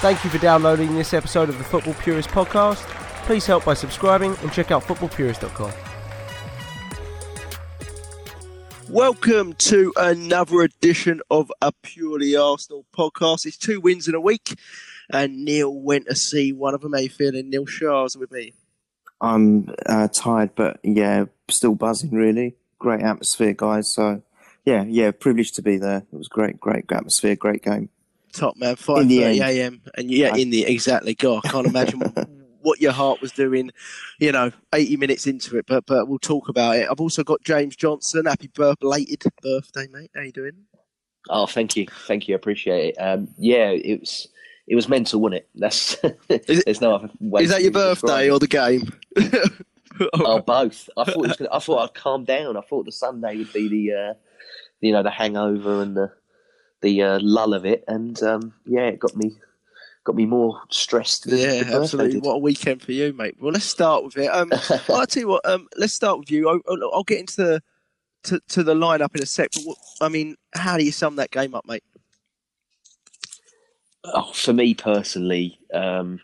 Thank 0.00 0.22
you 0.22 0.30
for 0.30 0.38
downloading 0.38 0.94
this 0.94 1.12
episode 1.12 1.48
of 1.48 1.58
the 1.58 1.64
Football 1.64 1.94
Purist 1.94 2.28
podcast. 2.28 2.76
Please 3.26 3.44
help 3.46 3.64
by 3.64 3.74
subscribing 3.74 4.36
and 4.42 4.52
check 4.52 4.70
out 4.70 4.84
footballpurist.com. 4.84 5.72
Welcome 8.88 9.54
to 9.54 9.92
another 9.96 10.60
edition 10.60 11.20
of 11.32 11.50
a 11.60 11.72
purely 11.82 12.36
Arsenal 12.36 12.86
podcast. 12.96 13.44
It's 13.44 13.58
two 13.58 13.80
wins 13.80 14.06
in 14.06 14.14
a 14.14 14.20
week, 14.20 14.54
and 15.12 15.44
Neil 15.44 15.74
went 15.74 16.06
to 16.06 16.14
see 16.14 16.52
one 16.52 16.74
of 16.74 16.82
them. 16.82 16.92
How 16.92 17.00
you 17.00 17.08
feeling? 17.08 17.50
Neil 17.50 17.66
Shah's 17.66 18.16
with 18.16 18.30
me. 18.30 18.52
I'm 19.20 19.74
uh, 19.84 20.06
tired, 20.14 20.54
but 20.54 20.78
yeah, 20.84 21.24
still 21.50 21.74
buzzing. 21.74 22.12
Really 22.12 22.54
great 22.78 23.02
atmosphere, 23.02 23.52
guys. 23.52 23.92
So 23.92 24.22
yeah, 24.64 24.84
yeah, 24.86 25.10
privileged 25.10 25.56
to 25.56 25.62
be 25.62 25.76
there. 25.76 26.06
It 26.12 26.16
was 26.16 26.28
great, 26.28 26.60
great 26.60 26.84
atmosphere, 26.92 27.34
great 27.34 27.64
game. 27.64 27.88
Top 28.32 28.56
man, 28.56 28.76
five 28.76 29.08
thirty 29.08 29.40
a.m. 29.40 29.82
and 29.96 30.10
yeah, 30.10 30.34
in 30.36 30.50
the 30.50 30.64
exactly. 30.64 31.14
God, 31.14 31.42
I 31.44 31.48
can't 31.48 31.66
imagine 31.66 32.00
what 32.60 32.80
your 32.80 32.92
heart 32.92 33.20
was 33.20 33.32
doing, 33.32 33.70
you 34.18 34.32
know, 34.32 34.52
80 34.74 34.96
minutes 34.98 35.26
into 35.26 35.56
it, 35.56 35.66
but 35.66 35.86
but 35.86 36.08
we'll 36.08 36.18
talk 36.18 36.48
about 36.48 36.76
it. 36.76 36.88
I've 36.90 37.00
also 37.00 37.24
got 37.24 37.42
James 37.42 37.76
Johnson. 37.76 38.26
Happy 38.26 38.48
birth, 38.48 38.78
belated 38.80 39.22
birthday, 39.42 39.86
mate. 39.90 40.10
How 40.14 40.22
you 40.22 40.32
doing? 40.32 40.52
Oh, 41.30 41.46
thank 41.46 41.76
you, 41.76 41.86
thank 42.06 42.28
you. 42.28 42.34
Appreciate 42.34 42.90
it. 42.90 42.96
Um, 43.00 43.28
yeah, 43.38 43.70
it 43.70 44.00
was 44.00 44.28
it 44.66 44.74
was 44.74 44.88
mental, 44.88 45.20
wasn't 45.20 45.42
it? 45.42 45.48
That's 45.54 45.96
is 46.28 46.62
there's 46.64 46.80
no 46.80 46.94
other 46.94 47.10
way. 47.20 47.42
Is 47.42 47.50
that 47.50 47.62
your 47.62 47.72
birthday 47.72 48.30
or 48.30 48.38
the 48.38 48.46
game? 48.46 48.92
oh, 50.14 50.40
both. 50.40 50.88
I 50.96 51.04
thought 51.04 51.24
it 51.24 51.28
was 51.28 51.36
gonna, 51.36 51.50
I 51.52 51.58
thought 51.58 51.78
I'd 51.78 51.94
calm 51.94 52.24
down. 52.24 52.56
I 52.56 52.60
thought 52.60 52.84
the 52.84 52.92
Sunday 52.92 53.38
would 53.38 53.52
be 53.52 53.68
the 53.68 53.94
uh, 53.94 54.14
you 54.80 54.92
know 54.92 55.02
the 55.02 55.10
hangover 55.10 55.82
and 55.82 55.96
the 55.96 56.12
the 56.80 57.02
uh, 57.02 57.18
lull 57.22 57.54
of 57.54 57.64
it, 57.64 57.84
and 57.88 58.22
um, 58.22 58.54
yeah, 58.66 58.86
it 58.86 58.98
got 58.98 59.16
me 59.16 59.36
got 60.04 60.16
me 60.16 60.26
more 60.26 60.62
stressed. 60.70 61.26
yeah, 61.26 61.64
absolutely. 61.66 62.20
What 62.20 62.34
a 62.34 62.38
weekend 62.38 62.82
for 62.82 62.92
you, 62.92 63.12
mate. 63.12 63.36
Well, 63.40 63.52
let's 63.52 63.66
start 63.66 64.04
with 64.04 64.16
it. 64.16 64.28
Um, 64.28 64.50
I'll 64.88 65.06
tell 65.06 65.20
you 65.20 65.28
what. 65.28 65.46
Um, 65.46 65.68
let's 65.76 65.92
start 65.92 66.18
with 66.18 66.30
you. 66.30 66.48
I'll, 66.48 66.60
I'll 66.92 67.04
get 67.04 67.20
into 67.20 67.36
the 67.36 67.62
to, 68.24 68.40
to 68.48 68.62
the 68.62 68.74
lineup 68.74 69.14
in 69.14 69.22
a 69.22 69.26
sec. 69.26 69.50
But 69.54 69.64
what, 69.64 69.78
I 70.00 70.08
mean, 70.08 70.36
how 70.54 70.76
do 70.76 70.84
you 70.84 70.92
sum 70.92 71.16
that 71.16 71.30
game 71.30 71.54
up, 71.54 71.66
mate? 71.66 71.84
Oh, 74.04 74.32
for 74.32 74.52
me 74.52 74.74
personally, 74.74 75.58
um, 75.74 76.20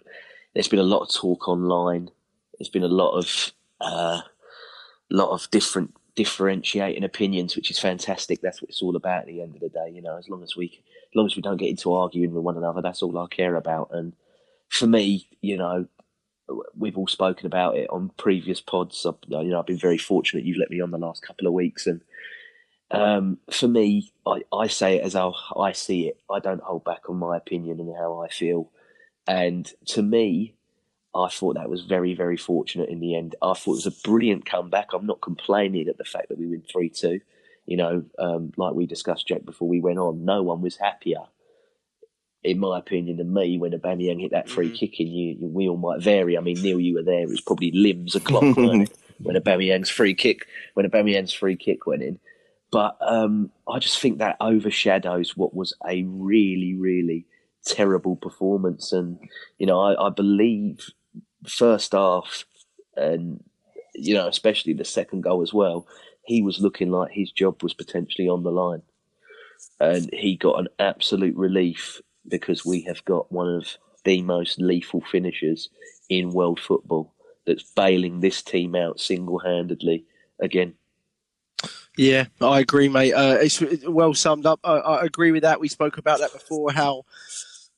there's 0.54 0.68
been 0.68 0.78
a 0.78 0.84
lot 0.84 1.02
of 1.02 1.12
talk 1.12 1.48
online. 1.48 2.10
There's 2.58 2.70
been 2.70 2.84
a 2.84 2.88
lot 2.88 3.18
of 3.18 3.52
uh, 3.80 4.20
lot 5.10 5.30
of 5.30 5.50
different 5.50 5.94
differentiating 6.14 7.04
opinions, 7.04 7.56
which 7.56 7.70
is 7.70 7.78
fantastic. 7.78 8.40
That's 8.40 8.62
what 8.62 8.70
it's 8.70 8.82
all 8.82 8.96
about 8.96 9.22
at 9.22 9.26
the 9.26 9.42
end 9.42 9.54
of 9.54 9.60
the 9.60 9.68
day. 9.68 9.90
You 9.92 10.02
know, 10.02 10.16
as 10.16 10.28
long 10.28 10.42
as 10.42 10.56
we 10.56 10.66
as 10.66 11.14
long 11.14 11.26
as 11.26 11.36
we 11.36 11.42
don't 11.42 11.56
get 11.56 11.70
into 11.70 11.92
arguing 11.92 12.32
with 12.32 12.44
one 12.44 12.56
another, 12.56 12.82
that's 12.82 13.02
all 13.02 13.18
I 13.18 13.26
care 13.26 13.56
about. 13.56 13.90
And 13.92 14.14
for 14.68 14.86
me, 14.86 15.28
you 15.40 15.56
know, 15.56 15.86
we've 16.76 16.98
all 16.98 17.06
spoken 17.06 17.46
about 17.46 17.76
it 17.76 17.88
on 17.90 18.10
previous 18.16 18.60
pods. 18.60 19.04
I've, 19.06 19.14
you 19.28 19.50
know, 19.50 19.58
I've 19.58 19.66
been 19.66 19.78
very 19.78 19.98
fortunate 19.98 20.44
you've 20.44 20.58
let 20.58 20.70
me 20.70 20.80
on 20.80 20.90
the 20.90 20.98
last 20.98 21.22
couple 21.22 21.46
of 21.46 21.52
weeks, 21.52 21.86
and 21.86 22.00
um, 22.90 23.38
for 23.50 23.66
me, 23.68 24.12
I, 24.26 24.42
I 24.52 24.66
say 24.68 24.96
it 24.96 25.04
as 25.04 25.14
how 25.14 25.34
I 25.56 25.72
see 25.72 26.08
it. 26.08 26.20
I 26.30 26.38
don't 26.38 26.62
hold 26.62 26.84
back 26.84 27.08
on 27.08 27.16
my 27.16 27.36
opinion 27.36 27.80
and 27.80 27.94
how 27.96 28.22
I 28.22 28.28
feel. 28.28 28.70
And 29.26 29.70
to 29.86 30.02
me, 30.02 30.54
I 31.14 31.28
thought 31.28 31.54
that 31.54 31.70
was 31.70 31.82
very, 31.82 32.14
very 32.14 32.36
fortunate 32.36 32.88
in 32.88 33.00
the 33.00 33.14
end. 33.14 33.36
I 33.40 33.54
thought 33.54 33.72
it 33.72 33.84
was 33.84 33.86
a 33.86 34.08
brilliant 34.08 34.46
comeback. 34.46 34.92
I'm 34.92 35.06
not 35.06 35.20
complaining 35.20 35.88
at 35.88 35.98
the 35.98 36.04
fact 36.04 36.28
that 36.28 36.38
we 36.38 36.46
win 36.46 36.62
3 36.70 36.88
2 36.88 37.20
you 37.66 37.76
know, 37.76 38.04
um, 38.18 38.52
like 38.56 38.74
we 38.74 38.86
discussed, 38.86 39.28
Jack, 39.28 39.44
before 39.44 39.68
we 39.68 39.80
went 39.80 39.98
on, 39.98 40.24
no 40.24 40.42
one 40.42 40.60
was 40.60 40.76
happier, 40.76 41.22
in 42.42 42.58
my 42.58 42.78
opinion, 42.78 43.16
than 43.16 43.32
me 43.32 43.58
when 43.58 43.72
Aubameyang 43.72 44.20
hit 44.20 44.32
that 44.32 44.50
free 44.50 44.66
mm-hmm. 44.66 44.74
kick. 44.74 45.00
And 45.00 45.08
you, 45.08 45.36
you, 45.40 45.48
we 45.48 45.68
all 45.68 45.76
might 45.76 46.02
vary. 46.02 46.36
I 46.36 46.40
mean, 46.40 46.60
Neil, 46.60 46.80
you 46.80 46.94
were 46.94 47.02
there. 47.02 47.22
It 47.22 47.28
was 47.28 47.40
probably 47.40 47.70
limbs 47.72 48.14
o'clock 48.14 48.42
when 48.56 48.86
Aubameyang's 49.24 49.90
free 49.90 50.14
kick 50.14 50.46
when 50.74 50.88
Aubameyang's 50.88 51.32
free 51.32 51.56
kick 51.56 51.86
went 51.86 52.02
in. 52.02 52.18
But 52.70 52.98
um, 53.00 53.50
I 53.68 53.78
just 53.78 53.98
think 54.00 54.18
that 54.18 54.36
overshadows 54.40 55.36
what 55.36 55.54
was 55.54 55.74
a 55.86 56.02
really, 56.02 56.74
really 56.74 57.24
terrible 57.64 58.16
performance. 58.16 58.92
And 58.92 59.18
you 59.58 59.66
know, 59.66 59.80
I, 59.80 60.08
I 60.08 60.10
believe 60.10 60.90
first 61.48 61.92
half, 61.92 62.44
and 62.96 63.42
you 63.94 64.14
know, 64.14 64.26
especially 64.26 64.72
the 64.72 64.84
second 64.84 65.22
goal 65.22 65.42
as 65.42 65.52
well 65.52 65.86
he 66.24 66.42
was 66.42 66.60
looking 66.60 66.90
like 66.90 67.12
his 67.12 67.30
job 67.30 67.62
was 67.62 67.74
potentially 67.74 68.28
on 68.28 68.42
the 68.42 68.50
line. 68.50 68.82
And 69.80 70.10
he 70.12 70.36
got 70.36 70.58
an 70.58 70.68
absolute 70.78 71.36
relief 71.36 72.00
because 72.26 72.64
we 72.64 72.82
have 72.82 73.04
got 73.04 73.30
one 73.30 73.48
of 73.48 73.76
the 74.04 74.22
most 74.22 74.60
lethal 74.60 75.02
finishers 75.10 75.68
in 76.08 76.32
world 76.32 76.60
football 76.60 77.12
that's 77.46 77.62
bailing 77.62 78.20
this 78.20 78.42
team 78.42 78.74
out 78.74 79.00
single 79.00 79.38
handedly 79.38 80.04
again. 80.40 80.74
Yeah, 81.96 82.26
I 82.40 82.60
agree, 82.60 82.88
mate. 82.88 83.12
Uh, 83.12 83.38
it's 83.40 83.62
well 83.86 84.14
summed 84.14 84.46
up. 84.46 84.60
I, 84.64 84.72
I, 84.72 85.04
agree 85.04 85.30
with 85.30 85.42
that. 85.42 85.60
We 85.60 85.68
spoke 85.68 85.96
about 85.96 86.18
that 86.18 86.32
before. 86.32 86.72
How 86.72 87.04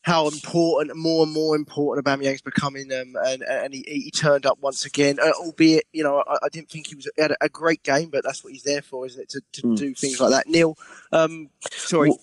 how 0.07 0.29
important, 0.29 0.97
more 0.97 1.25
and 1.25 1.33
more 1.33 1.57
important, 1.57 2.07
Aubameyang's 2.07 2.41
becoming, 2.41 2.93
um, 2.93 3.17
and 3.27 3.43
and 3.43 3.75
he, 3.75 3.83
he, 3.89 4.11
turned 4.13 4.47
up 4.47 4.57
once 4.61 4.85
again. 4.85 5.19
Uh, 5.21 5.33
albeit, 5.41 5.85
you 5.93 6.05
know, 6.05 6.23
I, 6.29 6.37
I, 6.45 6.49
didn't 6.49 6.71
think 6.71 6.87
he 6.87 6.95
was 6.95 7.11
he 7.17 7.23
had 7.23 7.35
a, 7.41 7.49
great 7.49 7.83
game, 7.83 8.11
but 8.11 8.23
that's 8.23 8.45
what 8.45 8.53
he's 8.53 8.63
there 8.63 8.83
for, 8.83 9.05
isn't 9.05 9.21
it? 9.21 9.29
To, 9.31 9.41
to 9.55 9.63
mm. 9.67 9.77
do 9.77 9.95
things 9.95 10.21
like 10.21 10.31
that. 10.31 10.47
Neil, 10.47 10.79
um, 11.11 11.51
sorry, 11.73 12.11
well, 12.11 12.21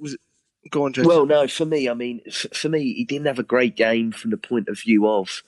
was 0.00 0.14
it? 0.14 0.20
Go 0.70 0.86
on. 0.86 0.94
Well, 0.96 1.26
no, 1.26 1.46
for 1.46 1.66
me, 1.66 1.90
I 1.90 1.94
mean, 1.94 2.22
for, 2.32 2.48
for 2.48 2.70
me, 2.70 2.94
he 2.94 3.04
didn't 3.04 3.26
have 3.26 3.38
a 3.38 3.44
great 3.44 3.76
game 3.76 4.12
from 4.12 4.30
the 4.30 4.38
point 4.38 4.68
of 4.68 4.80
view 4.80 5.06
of 5.06 5.42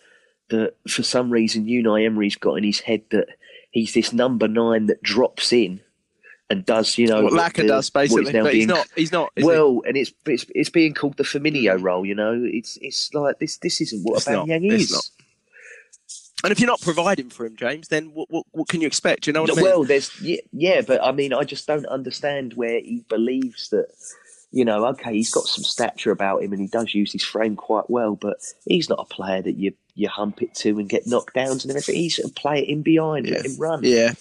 that. 0.50 0.75
For 0.87 1.03
some 1.03 1.31
reason, 1.31 1.65
Unai 1.65 2.05
Emery's 2.05 2.37
got 2.37 2.56
in 2.56 2.65
his 2.65 2.81
head 2.81 3.00
that 3.12 3.28
he's 3.70 3.94
this 3.94 4.12
number 4.12 4.47
nine 4.47 4.87
that 4.87 5.03
drops 5.03 5.55
in 5.55 5.81
and 6.50 6.64
does 6.64 6.97
you 6.97 7.06
know 7.06 7.22
what 7.22 7.32
Laca 7.32 7.66
does 7.66 7.91
basically, 7.91 8.32
but 8.32 8.44
being, 8.44 8.56
he's 8.56 8.66
not. 8.66 8.86
He's 8.97 9.12
not. 9.12 9.32
Well, 9.38 9.81
he? 9.82 9.88
and 9.88 9.97
it's, 9.97 10.12
it's 10.26 10.47
it's 10.54 10.70
being 10.70 10.94
called 10.94 11.16
the 11.16 11.22
Firmino 11.22 11.81
role. 11.81 12.06
You 12.06 12.14
know, 12.14 12.42
it's 12.44 12.78
it's 12.81 13.12
like 13.12 13.38
this. 13.38 13.59
This 13.59 13.81
isn't 13.81 14.03
what 14.03 14.22
Aubameyang 14.22 14.70
is. 14.70 15.10
And 16.44 16.53
if 16.53 16.60
you're 16.60 16.69
not 16.69 16.81
providing 16.81 17.31
for 17.31 17.44
him, 17.44 17.56
James, 17.56 17.88
then 17.88 18.06
what 18.14 18.31
what, 18.31 18.47
what 18.53 18.69
can 18.69 18.81
you 18.81 18.87
expect? 18.87 19.26
You 19.26 19.32
know 19.32 19.42
what 19.42 19.50
well, 19.50 19.58
I 19.58 19.62
mean? 19.62 19.70
Well, 19.70 19.84
there's 19.84 20.20
yeah, 20.22 20.41
yeah, 20.53 20.81
but 20.81 21.03
I 21.03 21.12
mean, 21.12 21.32
I 21.32 21.44
just 21.44 21.66
don't 21.66 21.87
understand 21.87 22.54
where 22.54 22.81
he 22.81 23.04
believes 23.08 23.69
that. 23.70 23.88
You 24.50 24.64
know, 24.64 24.87
okay, 24.87 25.12
he's 25.12 25.31
got 25.31 25.44
some 25.44 25.62
stature 25.62 26.10
about 26.10 26.42
him, 26.42 26.54
and 26.54 26.62
he 26.62 26.69
does 26.69 26.94
use 26.94 27.12
his 27.12 27.22
frame 27.22 27.54
quite 27.54 27.91
well, 27.91 28.14
but 28.14 28.38
he's 28.64 28.88
not 28.88 28.98
a 28.98 29.04
player 29.04 29.42
that 29.42 29.58
you 29.58 29.75
you 29.94 30.08
hump 30.08 30.41
it 30.41 30.54
to 30.54 30.78
and 30.78 30.88
get 30.88 31.06
knocked 31.06 31.34
downs 31.34 31.64
and 31.64 31.70
everything. 31.72 31.97
He's 31.97 32.19
a 32.19 32.31
player 32.31 32.64
in 32.66 32.82
behind, 32.82 33.26
yeah. 33.26 33.34
let 33.34 33.44
him 33.44 33.56
run. 33.58 33.81
Yeah, 33.82 34.14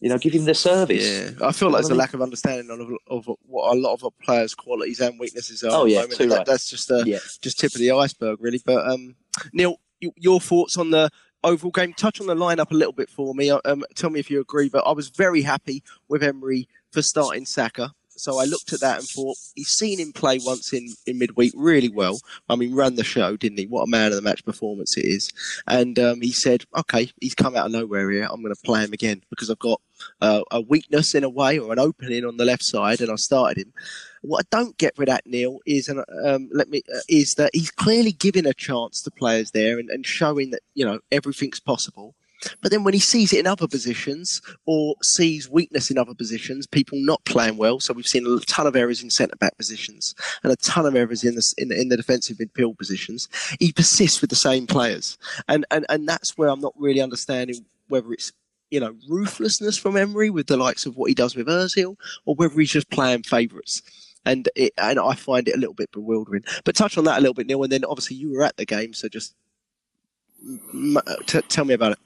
you 0.00 0.08
know, 0.08 0.18
give 0.18 0.32
him 0.32 0.44
the 0.44 0.54
service. 0.54 1.04
Yeah, 1.04 1.46
I 1.46 1.52
feel 1.52 1.70
like 1.70 1.82
there's 1.82 1.90
a 1.90 1.94
lack 1.94 2.14
of 2.14 2.22
understanding 2.22 2.70
of, 2.70 3.26
of 3.26 3.36
what 3.46 3.74
a 3.74 3.78
lot 3.78 3.94
of 3.94 4.04
our 4.04 4.10
players' 4.22 4.54
qualities 4.54 5.00
and 5.00 5.18
weaknesses 5.18 5.62
are. 5.62 5.70
Oh 5.72 5.84
yeah, 5.84 6.06
too 6.06 6.28
that, 6.28 6.36
right. 6.38 6.46
that's 6.46 6.68
just 6.68 6.90
uh, 6.90 7.04
yeah. 7.06 7.18
just 7.40 7.58
tip 7.58 7.74
of 7.74 7.80
the 7.80 7.92
iceberg, 7.92 8.38
really. 8.40 8.60
But 8.64 8.88
um, 8.88 9.16
Neil, 9.52 9.80
your 10.00 10.40
thoughts 10.40 10.76
on 10.76 10.90
the 10.90 11.10
overall 11.44 11.70
game? 11.70 11.92
Touch 11.92 12.20
on 12.20 12.26
the 12.26 12.34
lineup 12.34 12.70
a 12.70 12.74
little 12.74 12.92
bit 12.92 13.10
for 13.10 13.34
me. 13.34 13.50
Um, 13.50 13.84
tell 13.94 14.10
me 14.10 14.20
if 14.20 14.30
you 14.30 14.40
agree. 14.40 14.68
But 14.68 14.86
I 14.86 14.92
was 14.92 15.10
very 15.10 15.42
happy 15.42 15.82
with 16.08 16.22
Emery 16.22 16.68
for 16.90 17.02
starting 17.02 17.46
Saka. 17.46 17.92
So 18.16 18.38
I 18.38 18.44
looked 18.44 18.72
at 18.72 18.80
that 18.80 18.98
and 18.98 19.08
thought 19.08 19.36
he's 19.54 19.70
seen 19.70 19.98
him 19.98 20.12
play 20.12 20.38
once 20.44 20.72
in, 20.72 20.88
in 21.06 21.18
midweek 21.18 21.52
really 21.56 21.88
well. 21.88 22.20
I 22.48 22.56
mean, 22.56 22.74
ran 22.74 22.96
the 22.96 23.04
show, 23.04 23.36
didn't 23.36 23.58
he? 23.58 23.66
What 23.66 23.82
a 23.82 23.90
man 23.90 24.08
of 24.08 24.16
the 24.16 24.22
match 24.22 24.44
performance 24.44 24.96
it 24.96 25.04
is. 25.04 25.32
And 25.66 25.98
um, 25.98 26.20
he 26.20 26.32
said, 26.32 26.64
okay, 26.76 27.10
he's 27.20 27.34
come 27.34 27.56
out 27.56 27.66
of 27.66 27.72
nowhere 27.72 28.10
here. 28.10 28.28
I'm 28.30 28.42
going 28.42 28.54
to 28.54 28.60
play 28.62 28.84
him 28.84 28.92
again 28.92 29.22
because 29.30 29.50
I've 29.50 29.58
got 29.58 29.80
uh, 30.20 30.42
a 30.50 30.60
weakness 30.60 31.14
in 31.14 31.24
a 31.24 31.28
way 31.28 31.58
or 31.58 31.72
an 31.72 31.78
opening 31.78 32.24
on 32.24 32.36
the 32.36 32.44
left 32.44 32.64
side, 32.64 33.00
and 33.00 33.10
I 33.10 33.16
started 33.16 33.66
him. 33.66 33.72
What 34.22 34.46
I 34.46 34.56
don't 34.56 34.76
get 34.78 34.96
with 34.96 35.08
that, 35.08 35.26
Neil, 35.26 35.58
is 35.66 35.88
and 35.88 36.02
um, 36.24 36.48
let 36.52 36.68
me 36.70 36.82
uh, 36.94 37.00
is 37.08 37.34
that 37.34 37.50
he's 37.52 37.70
clearly 37.70 38.12
giving 38.12 38.46
a 38.46 38.54
chance 38.54 39.02
to 39.02 39.10
players 39.10 39.50
there 39.50 39.78
and, 39.78 39.90
and 39.90 40.06
showing 40.06 40.50
that 40.50 40.62
you 40.74 40.84
know 40.84 41.00
everything's 41.12 41.60
possible. 41.60 42.14
But 42.60 42.70
then 42.70 42.84
when 42.84 42.94
he 42.94 43.00
sees 43.00 43.32
it 43.32 43.40
in 43.40 43.46
other 43.46 43.68
positions 43.68 44.40
or 44.66 44.96
sees 45.02 45.48
weakness 45.48 45.90
in 45.90 45.98
other 45.98 46.14
positions, 46.14 46.66
people 46.66 46.98
not 47.00 47.24
playing 47.24 47.56
well. 47.56 47.80
So 47.80 47.92
we've 47.92 48.06
seen 48.06 48.26
a 48.26 48.38
ton 48.40 48.66
of 48.66 48.76
errors 48.76 49.02
in 49.02 49.10
centre 49.10 49.36
back 49.36 49.56
positions 49.56 50.14
and 50.42 50.52
a 50.52 50.56
ton 50.56 50.86
of 50.86 50.96
errors 50.96 51.24
in 51.24 51.34
the 51.34 51.54
in, 51.58 51.72
in 51.72 51.88
the 51.88 51.96
defensive 51.96 52.38
midfield 52.38 52.78
positions. 52.78 53.28
He 53.60 53.72
persists 53.72 54.20
with 54.20 54.30
the 54.30 54.36
same 54.36 54.66
players, 54.66 55.18
and 55.48 55.64
and 55.70 55.86
and 55.88 56.08
that's 56.08 56.36
where 56.36 56.48
I'm 56.48 56.60
not 56.60 56.74
really 56.76 57.00
understanding 57.00 57.64
whether 57.88 58.12
it's 58.12 58.32
you 58.70 58.80
know 58.80 58.94
ruthlessness 59.08 59.76
from 59.76 59.96
Emery 59.96 60.30
with 60.30 60.46
the 60.46 60.56
likes 60.56 60.86
of 60.86 60.96
what 60.96 61.08
he 61.08 61.14
does 61.14 61.36
with 61.36 61.46
Özil, 61.46 61.96
or 62.24 62.34
whether 62.34 62.58
he's 62.58 62.70
just 62.70 62.90
playing 62.90 63.22
favourites. 63.22 63.82
And 64.26 64.48
it, 64.56 64.72
and 64.78 64.98
I 64.98 65.14
find 65.14 65.46
it 65.48 65.54
a 65.54 65.58
little 65.58 65.74
bit 65.74 65.92
bewildering. 65.92 66.44
But 66.64 66.74
touch 66.74 66.96
on 66.96 67.04
that 67.04 67.18
a 67.18 67.20
little 67.20 67.34
bit, 67.34 67.46
Neil. 67.46 67.62
And 67.62 67.70
then 67.70 67.84
obviously 67.84 68.16
you 68.16 68.32
were 68.32 68.42
at 68.42 68.56
the 68.56 68.64
game, 68.64 68.94
so 68.94 69.06
just 69.06 69.34
tell 71.26 71.66
me 71.66 71.74
about 71.74 71.92
it. 71.92 71.98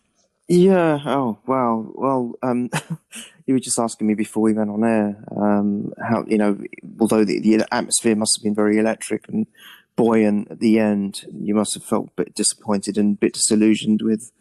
Yeah. 0.49 0.99
Oh, 1.05 1.39
wow. 1.47 1.93
Well, 1.95 2.35
um, 2.43 2.71
you 3.47 3.55
were 3.55 3.61
just 3.61 3.79
asking 3.79 4.07
me 4.07 4.15
before 4.15 4.43
we 4.43 4.55
went 4.55 4.71
on 4.71 4.83
air 4.83 5.23
um, 5.37 5.93
how 6.03 6.25
you 6.27 6.39
know, 6.39 6.59
although 6.99 7.25
the, 7.25 7.39
the 7.41 7.67
atmosphere 7.71 8.17
must 8.17 8.39
have 8.39 8.45
been 8.45 8.55
very 8.55 8.79
electric 8.79 9.29
and 9.29 9.47
buoyant 9.95 10.51
at 10.51 10.61
the 10.61 10.79
end, 10.79 11.27
you 11.33 11.55
must 11.55 11.75
have 11.75 11.85
felt 11.85 12.09
a 12.09 12.23
bit 12.23 12.35
disappointed 12.35 12.97
and 12.97 13.15
a 13.15 13.19
bit 13.19 13.35
disillusioned 13.35 14.01
with 14.03 14.33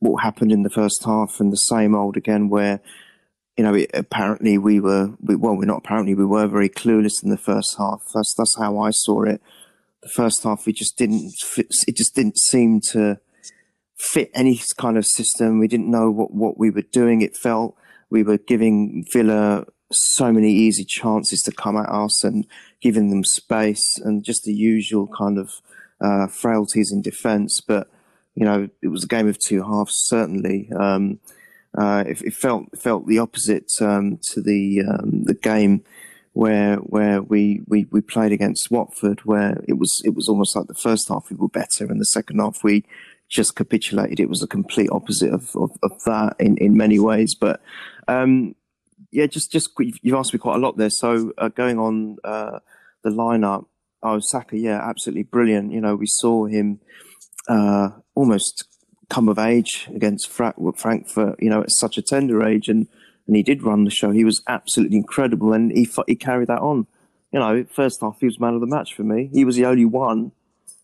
what 0.00 0.22
happened 0.22 0.52
in 0.52 0.64
the 0.64 0.70
first 0.70 1.02
half 1.04 1.40
and 1.40 1.50
the 1.50 1.56
same 1.56 1.94
old 1.94 2.18
again, 2.18 2.50
where 2.50 2.80
you 3.56 3.64
know 3.64 3.72
it, 3.72 3.90
apparently 3.94 4.58
we 4.58 4.80
were 4.80 5.14
we, 5.20 5.34
well, 5.34 5.56
we're 5.56 5.64
not 5.64 5.78
apparently 5.78 6.14
we 6.14 6.26
were 6.26 6.46
very 6.46 6.68
clueless 6.68 7.22
in 7.22 7.30
the 7.30 7.38
first 7.38 7.76
half. 7.78 8.02
That's 8.14 8.34
that's 8.36 8.58
how 8.58 8.78
I 8.78 8.90
saw 8.90 9.22
it. 9.22 9.40
The 10.02 10.10
first 10.10 10.42
half 10.42 10.66
we 10.66 10.74
just 10.74 10.98
didn't 10.98 11.32
it 11.56 11.96
just 11.96 12.14
didn't 12.14 12.38
seem 12.38 12.82
to 12.92 13.18
fit 13.96 14.30
any 14.34 14.60
kind 14.76 14.98
of 14.98 15.06
system. 15.06 15.58
We 15.58 15.68
didn't 15.68 15.90
know 15.90 16.10
what, 16.10 16.32
what 16.32 16.58
we 16.58 16.70
were 16.70 16.82
doing. 16.82 17.22
It 17.22 17.36
felt 17.36 17.76
we 18.10 18.22
were 18.22 18.38
giving 18.38 19.04
Villa 19.12 19.64
so 19.92 20.32
many 20.32 20.52
easy 20.52 20.84
chances 20.84 21.40
to 21.42 21.52
come 21.52 21.76
at 21.76 21.88
us 21.88 22.24
and 22.24 22.46
giving 22.80 23.10
them 23.10 23.24
space 23.24 23.98
and 24.04 24.24
just 24.24 24.44
the 24.44 24.52
usual 24.52 25.08
kind 25.16 25.38
of 25.38 25.50
uh, 26.00 26.26
frailties 26.26 26.92
in 26.92 27.02
defence. 27.02 27.60
But 27.60 27.88
you 28.34 28.44
know, 28.44 28.68
it 28.82 28.88
was 28.88 29.04
a 29.04 29.08
game 29.08 29.28
of 29.28 29.38
two 29.38 29.62
halves. 29.62 29.94
Certainly, 29.94 30.70
um, 30.78 31.20
uh, 31.76 32.04
it, 32.06 32.20
it, 32.22 32.34
felt 32.34 32.76
felt 32.76 33.06
the 33.06 33.18
opposite 33.18 33.70
um, 33.80 34.18
to 34.32 34.40
the 34.40 34.82
um, 34.82 35.22
the 35.24 35.34
game 35.34 35.84
where 36.32 36.76
where 36.76 37.22
we, 37.22 37.62
we, 37.68 37.86
we 37.90 38.00
played 38.00 38.32
against 38.32 38.70
Watford, 38.70 39.20
where 39.20 39.62
it 39.68 39.78
was 39.78 40.02
it 40.04 40.14
was 40.14 40.28
almost 40.28 40.54
like 40.56 40.66
the 40.66 40.74
first 40.74 41.08
half 41.08 41.30
we 41.30 41.36
were 41.36 41.48
better, 41.48 41.86
and 41.86 42.00
the 42.00 42.06
second 42.06 42.40
half 42.40 42.62
we 42.64 42.84
just 43.28 43.56
capitulated. 43.56 44.20
It 44.20 44.28
was 44.28 44.42
a 44.42 44.46
complete 44.46 44.90
opposite 44.90 45.32
of, 45.32 45.54
of, 45.56 45.70
of 45.82 46.02
that 46.04 46.36
in, 46.38 46.56
in 46.58 46.76
many 46.76 46.98
ways. 46.98 47.34
But 47.34 47.60
um, 48.08 48.54
yeah, 49.10 49.26
just 49.26 49.52
just 49.52 49.70
you've 49.78 50.14
asked 50.14 50.32
me 50.32 50.38
quite 50.38 50.56
a 50.56 50.60
lot 50.60 50.76
there. 50.76 50.90
So 50.90 51.32
uh, 51.38 51.48
going 51.48 51.78
on 51.78 52.18
uh, 52.24 52.58
the 53.02 53.10
lineup, 53.10 53.66
oh 54.02 54.20
Saka, 54.20 54.58
yeah, 54.58 54.80
absolutely 54.82 55.24
brilliant. 55.24 55.72
You 55.72 55.80
know, 55.80 55.94
we 55.96 56.06
saw 56.06 56.46
him 56.46 56.80
uh, 57.48 57.90
almost 58.14 58.64
come 59.08 59.28
of 59.28 59.38
age 59.38 59.88
against 59.94 60.28
Frankfurt. 60.28 61.36
You 61.40 61.50
know, 61.50 61.62
at 61.62 61.70
such 61.70 61.98
a 61.98 62.02
tender 62.02 62.44
age, 62.44 62.68
and 62.68 62.86
and 63.26 63.36
he 63.36 63.42
did 63.42 63.62
run 63.62 63.84
the 63.84 63.90
show. 63.90 64.10
He 64.10 64.24
was 64.24 64.42
absolutely 64.48 64.96
incredible, 64.96 65.52
and 65.52 65.72
he 65.72 65.88
he 66.06 66.16
carried 66.16 66.48
that 66.48 66.60
on. 66.60 66.86
You 67.32 67.40
know, 67.40 67.64
first 67.64 68.00
half 68.00 68.18
he 68.20 68.26
was 68.26 68.38
man 68.38 68.54
of 68.54 68.60
the 68.60 68.66
match 68.66 68.94
for 68.94 69.02
me. 69.02 69.30
He 69.32 69.44
was 69.44 69.56
the 69.56 69.66
only 69.66 69.84
one 69.84 70.32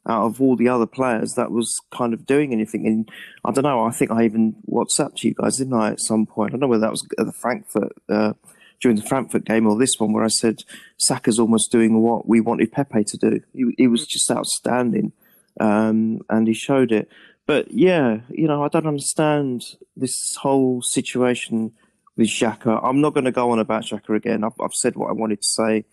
out 0.08 0.24
of 0.24 0.40
all 0.40 0.56
the 0.56 0.68
other 0.68 0.86
players 0.86 1.34
that 1.34 1.50
was 1.50 1.78
kind 1.90 2.14
of 2.14 2.26
doing 2.26 2.52
anything. 2.52 2.86
And 2.86 3.10
I 3.44 3.52
don't 3.52 3.64
know. 3.64 3.84
I 3.84 3.90
think 3.90 4.10
I 4.10 4.24
even 4.24 4.56
WhatsApped 4.68 5.16
to 5.16 5.28
you 5.28 5.34
guys, 5.34 5.58
didn't 5.58 5.74
I, 5.74 5.92
at 5.92 6.00
some 6.00 6.26
point? 6.26 6.50
I 6.50 6.52
don't 6.52 6.60
know 6.60 6.68
whether 6.68 6.80
that 6.82 6.90
was 6.90 7.06
at 7.18 7.26
the 7.26 7.32
Frankfurt 7.32 7.92
uh, 8.08 8.32
during 8.80 8.96
the 8.96 9.06
Frankfurt 9.06 9.44
game 9.44 9.66
or 9.66 9.78
this 9.78 9.94
one, 9.98 10.12
where 10.12 10.24
I 10.24 10.28
said 10.28 10.62
Saka's 10.98 11.38
almost 11.38 11.70
doing 11.70 12.00
what 12.00 12.26
we 12.26 12.40
wanted 12.40 12.72
Pepe 12.72 13.04
to 13.04 13.16
do. 13.18 13.40
He, 13.52 13.74
he 13.76 13.86
was 13.86 14.06
just 14.06 14.30
outstanding, 14.30 15.12
um, 15.60 16.20
and 16.30 16.48
he 16.48 16.54
showed 16.54 16.92
it. 16.92 17.08
But 17.46 17.70
yeah, 17.70 18.20
you 18.30 18.46
know, 18.46 18.62
I 18.62 18.68
don't 18.68 18.86
understand 18.86 19.64
this 19.96 20.36
whole 20.36 20.82
situation 20.82 21.72
with 22.16 22.28
Xhaka. 22.28 22.80
I'm 22.82 23.00
not 23.00 23.12
going 23.12 23.24
to 23.24 23.32
go 23.32 23.50
on 23.50 23.58
about 23.58 23.82
Xhaka 23.82 24.16
again. 24.16 24.44
I've, 24.44 24.58
I've 24.60 24.72
said 24.72 24.96
what 24.96 25.10
I 25.10 25.12
wanted 25.12 25.42
to 25.42 25.48
say 25.48 25.84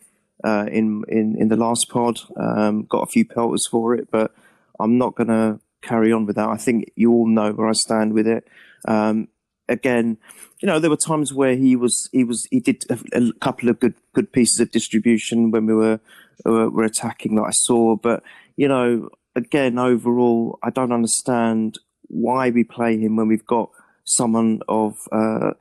uh, 0.43 0.65
in, 0.71 1.03
in 1.07 1.35
in 1.39 1.47
the 1.49 1.57
last 1.57 1.87
pod. 1.89 2.19
Um, 2.37 2.85
got 2.85 3.03
a 3.03 3.11
few 3.11 3.25
pelters 3.25 3.67
for 3.69 3.95
it, 3.95 4.09
but 4.11 4.33
I'm 4.79 4.97
not 4.97 5.15
going 5.15 5.29
to 5.29 5.59
carry 5.81 6.11
on 6.11 6.25
with 6.25 6.35
that. 6.35 6.49
I 6.49 6.57
think 6.57 6.91
you 6.95 7.11
all 7.11 7.27
know 7.27 7.51
where 7.51 7.67
I 7.67 7.73
stand 7.73 8.13
with 8.13 8.27
it. 8.27 8.47
Um, 8.87 9.29
again, 9.69 10.17
you 10.61 10.67
know, 10.67 10.79
there 10.79 10.89
were 10.89 10.97
times 10.97 11.33
where 11.33 11.55
he 11.55 11.75
was 11.75 12.09
he 12.11 12.23
was 12.23 12.47
he 12.51 12.59
did 12.59 12.83
a, 12.89 12.99
a 13.13 13.33
couple 13.33 13.69
of 13.69 13.79
good 13.79 13.95
good 14.13 14.31
pieces 14.31 14.59
of 14.59 14.71
distribution 14.71 15.51
when 15.51 15.65
we 15.65 15.73
were 15.73 15.99
were 16.45 16.83
attacking 16.83 17.35
that 17.35 17.43
I 17.43 17.51
saw, 17.51 17.95
but 17.95 18.23
you 18.55 18.67
know, 18.67 19.09
again, 19.35 19.77
overall, 19.77 20.59
I 20.63 20.69
don't 20.69 20.91
understand 20.91 21.77
why 22.07 22.49
we 22.49 22.63
play 22.63 22.97
him 22.97 23.15
when 23.15 23.27
we've 23.27 23.45
got 23.45 23.69
someone 24.03 24.61
of 24.67 24.97
uh, 25.11 25.51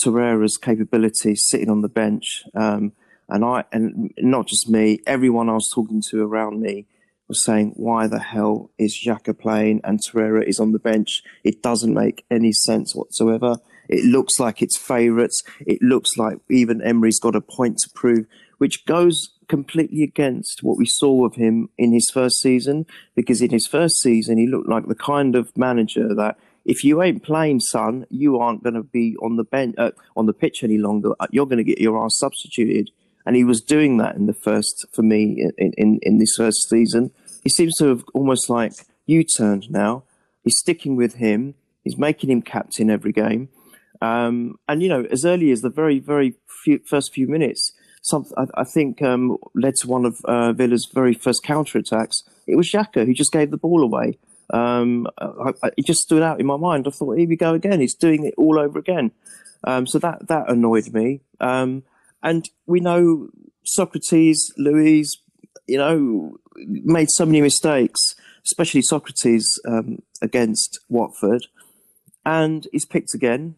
Torreira's 0.00 0.56
capability 0.56 1.34
sitting 1.36 1.68
on 1.70 1.82
the 1.82 1.88
bench. 1.88 2.44
Um, 2.54 2.92
and 3.28 3.44
I, 3.44 3.64
and 3.72 4.12
not 4.18 4.46
just 4.46 4.68
me, 4.68 5.00
everyone 5.06 5.48
I 5.48 5.54
was 5.54 5.70
talking 5.74 6.02
to 6.10 6.22
around 6.22 6.60
me 6.60 6.86
was 7.28 7.44
saying, 7.44 7.72
why 7.76 8.06
the 8.06 8.20
hell 8.20 8.70
is 8.78 9.02
Xhaka 9.04 9.36
playing 9.36 9.80
and 9.82 10.00
Torreira 10.00 10.44
is 10.46 10.60
on 10.60 10.72
the 10.72 10.78
bench? 10.78 11.22
It 11.42 11.62
doesn't 11.62 11.92
make 11.92 12.24
any 12.30 12.52
sense 12.52 12.94
whatsoever. 12.94 13.56
It 13.88 14.04
looks 14.04 14.38
like 14.38 14.62
it's 14.62 14.76
favourites. 14.76 15.42
It 15.60 15.82
looks 15.82 16.16
like 16.16 16.38
even 16.50 16.82
Emery's 16.82 17.20
got 17.20 17.36
a 17.36 17.40
point 17.40 17.78
to 17.78 17.90
prove, 17.90 18.26
which 18.58 18.84
goes 18.86 19.30
completely 19.48 20.02
against 20.02 20.62
what 20.62 20.78
we 20.78 20.86
saw 20.86 21.24
of 21.24 21.34
him 21.34 21.68
in 21.78 21.92
his 21.92 22.10
first 22.12 22.40
season. 22.40 22.86
Because 23.14 23.42
in 23.42 23.50
his 23.50 23.66
first 23.66 23.96
season, 24.02 24.38
he 24.38 24.46
looked 24.46 24.68
like 24.68 24.86
the 24.86 24.94
kind 24.94 25.34
of 25.34 25.56
manager 25.56 26.14
that 26.14 26.36
if 26.64 26.82
you 26.82 27.00
ain't 27.00 27.22
playing, 27.22 27.60
son, 27.60 28.06
you 28.10 28.38
aren't 28.38 28.64
going 28.64 28.74
to 28.74 28.82
be 28.82 29.16
on 29.22 29.36
the 29.36 29.44
bench, 29.44 29.76
uh, 29.78 29.92
on 30.16 30.26
the 30.26 30.32
pitch 30.32 30.64
any 30.64 30.78
longer. 30.78 31.10
You're 31.30 31.46
going 31.46 31.58
to 31.58 31.64
get 31.64 31.80
your 31.80 32.04
ass 32.04 32.18
substituted 32.18 32.90
and 33.26 33.36
he 33.36 33.44
was 33.44 33.60
doing 33.60 33.98
that 33.98 34.14
in 34.14 34.26
the 34.26 34.32
first 34.32 34.86
for 34.92 35.02
me 35.02 35.50
in, 35.58 35.72
in, 35.76 35.98
in 36.02 36.18
this 36.18 36.34
first 36.36 36.68
season. 36.68 37.10
He 37.42 37.50
seems 37.50 37.76
to 37.78 37.86
have 37.88 38.04
almost 38.14 38.48
like 38.48 38.72
U-turned 39.06 39.70
now. 39.70 40.04
He's 40.42 40.58
sticking 40.58 40.96
with 40.96 41.14
him. 41.14 41.54
He's 41.82 41.98
making 41.98 42.30
him 42.30 42.40
captain 42.40 42.88
every 42.88 43.12
game. 43.12 43.48
Um, 44.00 44.58
and 44.68 44.82
you 44.82 44.88
know, 44.88 45.06
as 45.10 45.24
early 45.24 45.50
as 45.50 45.60
the 45.62 45.70
very, 45.70 45.98
very 45.98 46.34
few, 46.64 46.80
first 46.86 47.12
few 47.12 47.26
minutes, 47.26 47.72
some 48.02 48.26
I, 48.36 48.46
I 48.54 48.64
think 48.64 49.02
um, 49.02 49.36
led 49.54 49.74
to 49.80 49.88
one 49.88 50.04
of 50.04 50.20
uh, 50.24 50.52
Villa's 50.52 50.88
very 50.92 51.14
first 51.14 51.42
counter 51.42 51.78
attacks. 51.78 52.22
It 52.46 52.56
was 52.56 52.70
Xhaka 52.70 53.06
who 53.06 53.14
just 53.14 53.32
gave 53.32 53.50
the 53.50 53.56
ball 53.56 53.82
away. 53.82 54.18
Um, 54.52 55.08
I, 55.18 55.52
I, 55.62 55.70
it 55.76 55.86
just 55.86 56.02
stood 56.02 56.22
out 56.22 56.38
in 56.38 56.46
my 56.46 56.56
mind. 56.56 56.86
I 56.86 56.90
thought, 56.90 57.18
here 57.18 57.28
we 57.28 57.36
go 57.36 57.54
again. 57.54 57.80
He's 57.80 57.94
doing 57.94 58.24
it 58.24 58.34
all 58.36 58.58
over 58.58 58.78
again. 58.78 59.10
Um, 59.64 59.86
so 59.86 59.98
that 59.98 60.28
that 60.28 60.48
annoyed 60.48 60.92
me. 60.92 61.22
Um, 61.40 61.82
and 62.22 62.48
we 62.66 62.80
know 62.80 63.28
Sokratis, 63.66 64.36
Luiz, 64.56 65.18
you 65.66 65.78
know, 65.78 66.36
made 66.56 67.10
so 67.10 67.26
many 67.26 67.40
mistakes, 67.40 68.14
especially 68.44 68.82
Sokratis 68.82 69.44
um, 69.68 70.00
against 70.22 70.80
Watford, 70.88 71.46
and 72.24 72.66
he's 72.72 72.86
picked 72.86 73.14
again. 73.14 73.56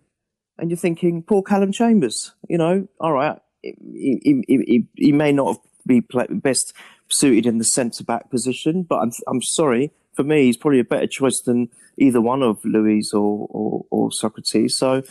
And 0.58 0.70
you're 0.70 0.76
thinking, 0.76 1.22
poor 1.22 1.42
Callum 1.42 1.70
Chambers, 1.72 2.32
you 2.48 2.58
know, 2.58 2.88
all 3.00 3.12
right, 3.12 3.38
he, 3.62 4.18
he, 4.22 4.44
he, 4.48 4.86
he 4.96 5.12
may 5.12 5.30
not 5.30 5.60
be 5.86 6.00
best 6.00 6.72
suited 7.10 7.46
in 7.46 7.58
the 7.58 7.64
centre 7.64 8.04
back 8.04 8.30
position, 8.30 8.82
but 8.82 8.96
I'm, 8.96 9.12
I'm 9.28 9.42
sorry, 9.42 9.92
for 10.14 10.24
me, 10.24 10.46
he's 10.46 10.56
probably 10.56 10.80
a 10.80 10.84
better 10.84 11.06
choice 11.06 11.40
than 11.46 11.68
either 11.96 12.20
one 12.20 12.42
of 12.42 12.58
Luiz 12.64 13.12
or, 13.12 13.46
or, 13.50 13.86
or 13.90 14.10
Sokratis. 14.10 14.70
So 14.72 15.02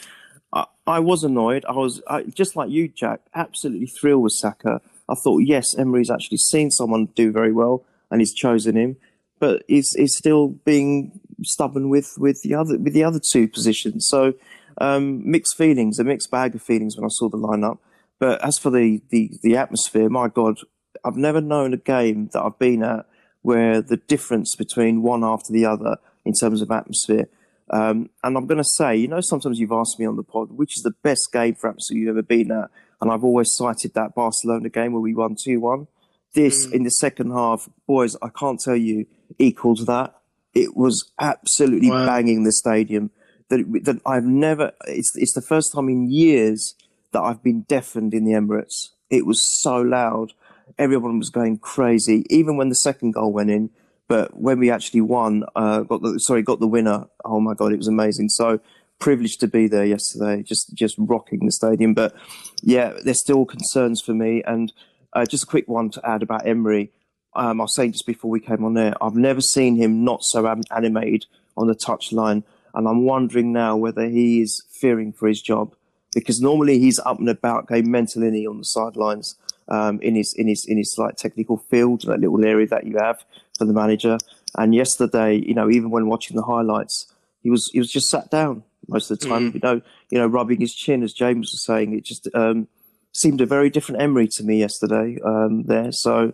I, 0.54 0.66
I 0.86 1.00
was 1.00 1.24
annoyed. 1.24 1.66
I 1.68 1.74
was 1.74 2.02
I, 2.08 2.24
just 2.24 2.56
like 2.56 2.70
you, 2.70 2.88
Jack. 2.88 3.22
Absolutely 3.36 3.88
thrilled 3.88 4.24
with 4.24 4.34
Saka. 4.34 4.82
I 5.10 5.16
thought, 5.16 5.40
yes, 5.40 5.76
Emery's 5.78 6.12
actually 6.12 6.38
seen 6.38 6.72
someone 6.72 7.08
do 7.16 7.32
very 7.32 7.52
well 7.52 7.86
and 8.12 8.22
he's 8.22 8.34
chosen 8.34 8.76
him, 8.76 8.98
but 9.40 9.64
he's, 9.68 9.92
he's 9.96 10.16
still 10.16 10.50
being 10.50 11.20
stubborn 11.44 11.90
with, 11.90 12.16
with 12.18 12.42
the 12.44 12.56
other 12.56 12.78
with 12.78 12.94
the 12.94 13.04
other 13.04 13.20
two 13.32 13.48
positions. 13.48 14.08
So 14.10 14.34
um, 14.80 15.30
mixed 15.30 15.58
feelings, 15.58 16.00
a 16.00 16.04
mixed 16.04 16.32
bag 16.32 16.56
of 16.56 16.62
feelings 16.62 16.96
when 16.98 17.06
I 17.06 17.10
saw 17.12 17.30
the 17.30 17.38
lineup. 17.38 17.80
But 18.20 18.44
as 18.44 18.58
for 18.58 18.70
the, 18.70 19.02
the 19.10 19.32
the 19.44 19.56
atmosphere, 19.58 20.10
my 20.10 20.28
God, 20.28 20.60
I've 21.06 21.16
never 21.16 21.42
known 21.42 21.74
a 21.74 21.78
game 21.78 22.30
that 22.34 22.42
I've 22.42 22.58
been 22.58 22.84
at 22.84 23.06
where 23.42 23.82
the 23.82 23.98
difference 23.98 24.56
between 24.56 25.04
one 25.04 25.24
after 25.24 25.54
the 25.54 25.66
other 25.66 25.98
in 26.26 26.34
terms 26.34 26.62
of 26.62 26.72
atmosphere 26.72 27.30
um, 27.70 28.10
and 28.24 28.38
I'm 28.38 28.48
going 28.48 28.60
to 28.60 28.64
say, 28.64 28.96
you 28.96 29.08
know, 29.08 29.22
sometimes 29.22 29.60
you've 29.60 29.72
asked 29.72 30.00
me 30.00 30.06
on 30.06 30.16
the 30.16 30.24
pod, 30.24 30.52
which 30.52 30.78
is 30.78 30.84
the 30.84 30.96
best 31.04 31.30
game 31.34 31.56
for 31.56 31.70
absolutely 31.70 32.02
you've 32.02 32.18
ever 32.18 32.22
been 32.22 32.52
at? 32.52 32.70
And 33.02 33.12
I've 33.12 33.24
always 33.24 33.54
cited 33.54 33.94
that 33.94 34.16
Barcelona 34.16 34.70
game 34.70 34.94
where 34.94 35.02
we 35.02 35.14
won 35.14 35.36
2 35.42 35.60
1. 35.60 35.88
This 36.34 36.68
mm. 36.68 36.74
in 36.74 36.84
the 36.84 36.92
second 36.92 37.32
half, 37.32 37.70
boys, 37.86 38.16
I 38.22 38.30
can't 38.30 38.60
tell 38.60 38.76
you, 38.76 39.06
equals 39.38 39.86
that. 39.86 40.16
It 40.54 40.76
was 40.76 41.12
absolutely 41.20 41.92
wow. 41.92 42.06
banging 42.06 42.44
the 42.44 42.52
stadium. 42.52 43.12
That, 43.50 43.66
that 43.84 44.02
I've 44.06 44.26
never, 44.26 44.74
it's, 44.88 45.12
it's 45.16 45.34
the 45.34 45.42
first 45.42 45.74
time 45.74 45.90
in 45.90 46.10
years 46.10 46.76
that 47.12 47.22
I've 47.22 47.44
been 47.44 47.62
deafened 47.62 48.14
in 48.14 48.26
the 48.26 48.32
Emirates. 48.32 48.90
It 49.10 49.26
was 49.26 49.42
so 49.62 49.78
loud. 49.82 50.34
Everyone 50.78 51.18
was 51.18 51.30
going 51.30 51.60
crazy. 51.60 52.26
Even 52.30 52.58
when 52.58 52.70
the 52.70 52.76
second 52.76 53.12
goal 53.12 53.32
went 53.32 53.50
in, 53.50 53.70
but 54.08 54.40
when 54.40 54.60
we 54.60 54.72
actually 54.72 55.02
won, 55.02 55.44
uh, 55.56 55.82
got 55.82 56.02
the 56.02 56.20
sorry, 56.20 56.42
got 56.42 56.60
the 56.60 56.68
winner. 56.68 57.08
Oh 57.26 57.40
my 57.40 57.54
god, 57.54 57.74
it 57.74 57.78
was 57.78 57.88
amazing. 57.88 58.30
So 58.30 58.60
privileged 59.00 59.40
to 59.42 59.48
be 59.48 59.68
there 59.68 59.86
yesterday, 59.86 60.44
just 60.44 60.74
just 60.74 60.96
rocking 60.98 61.46
the 61.46 61.52
stadium. 61.52 61.94
But 61.94 62.16
yeah, 62.62 62.94
there's 63.04 63.20
still 63.20 63.46
concerns 63.46 64.02
for 64.02 64.14
me. 64.14 64.44
And 64.44 64.74
uh, 65.14 65.26
just 65.26 65.44
a 65.44 65.48
quick 65.48 65.68
one 65.68 65.90
to 65.92 66.02
add 66.06 66.24
about 66.24 66.48
Emery. 66.48 66.92
Um, 67.36 67.62
I 67.62 67.66
was 67.66 67.76
saying 67.76 67.92
just 67.92 68.08
before 68.08 68.32
we 68.32 68.40
came 68.40 68.64
on 68.64 68.74
there, 68.74 68.96
I've 69.02 69.16
never 69.16 69.42
seen 69.42 69.76
him 69.76 70.04
not 70.04 70.24
so 70.24 70.48
animated 70.72 71.26
on 71.56 71.68
the 71.68 71.76
touchline. 71.76 72.44
and 72.74 72.88
I'm 72.88 73.04
wondering 73.04 73.54
now 73.54 73.76
whether 73.76 74.08
he 74.08 74.42
is 74.42 74.64
fearing 74.80 75.12
for 75.12 75.28
his 75.28 75.42
job 75.42 75.76
because 76.14 76.42
normally 76.42 76.80
he's 76.80 77.00
up 77.00 77.20
and 77.20 77.30
about, 77.30 77.68
going 77.68 77.92
mentally 77.92 78.48
on 78.48 78.58
the 78.58 78.64
sidelines 78.64 79.36
um, 79.68 80.00
in 80.02 80.16
his 80.16 80.34
in 80.38 80.48
his 80.48 80.66
in 80.68 80.78
his 80.78 80.96
like 80.98 81.16
technical 81.16 81.58
field, 81.58 82.04
that 82.04 82.20
little 82.20 82.44
area 82.44 82.68
that 82.68 82.86
you 82.86 82.98
have 82.98 83.24
for 83.58 83.66
the 83.66 83.74
manager. 83.74 84.18
And 84.58 84.74
yesterday, 84.74 85.36
you 85.36 85.54
know, 85.54 85.70
even 85.70 85.90
when 85.90 86.08
watching 86.08 86.38
the 86.38 86.44
highlights, 86.44 87.12
he 87.42 87.50
was 87.50 87.70
he 87.72 87.80
was 87.80 87.92
just 87.92 88.10
sat 88.10 88.30
down 88.30 88.64
most 88.88 89.12
of 89.12 89.20
the 89.20 89.28
time. 89.28 89.52
Mm. 89.52 89.54
You 89.56 89.60
know, 89.64 89.82
you 90.10 90.18
know, 90.18 90.28
rubbing 90.28 90.60
his 90.60 90.74
chin, 90.74 91.04
as 91.04 91.14
James 91.14 91.52
was 91.52 91.66
saying. 91.66 91.94
It 91.94 92.06
just 92.06 92.28
um, 92.34 92.68
seemed 93.14 93.42
a 93.42 93.46
very 93.46 93.70
different 93.70 94.02
Emery 94.02 94.28
to 94.34 94.44
me 94.44 94.60
yesterday 94.60 95.18
um, 95.24 95.64
there. 95.64 95.92
So 95.92 96.34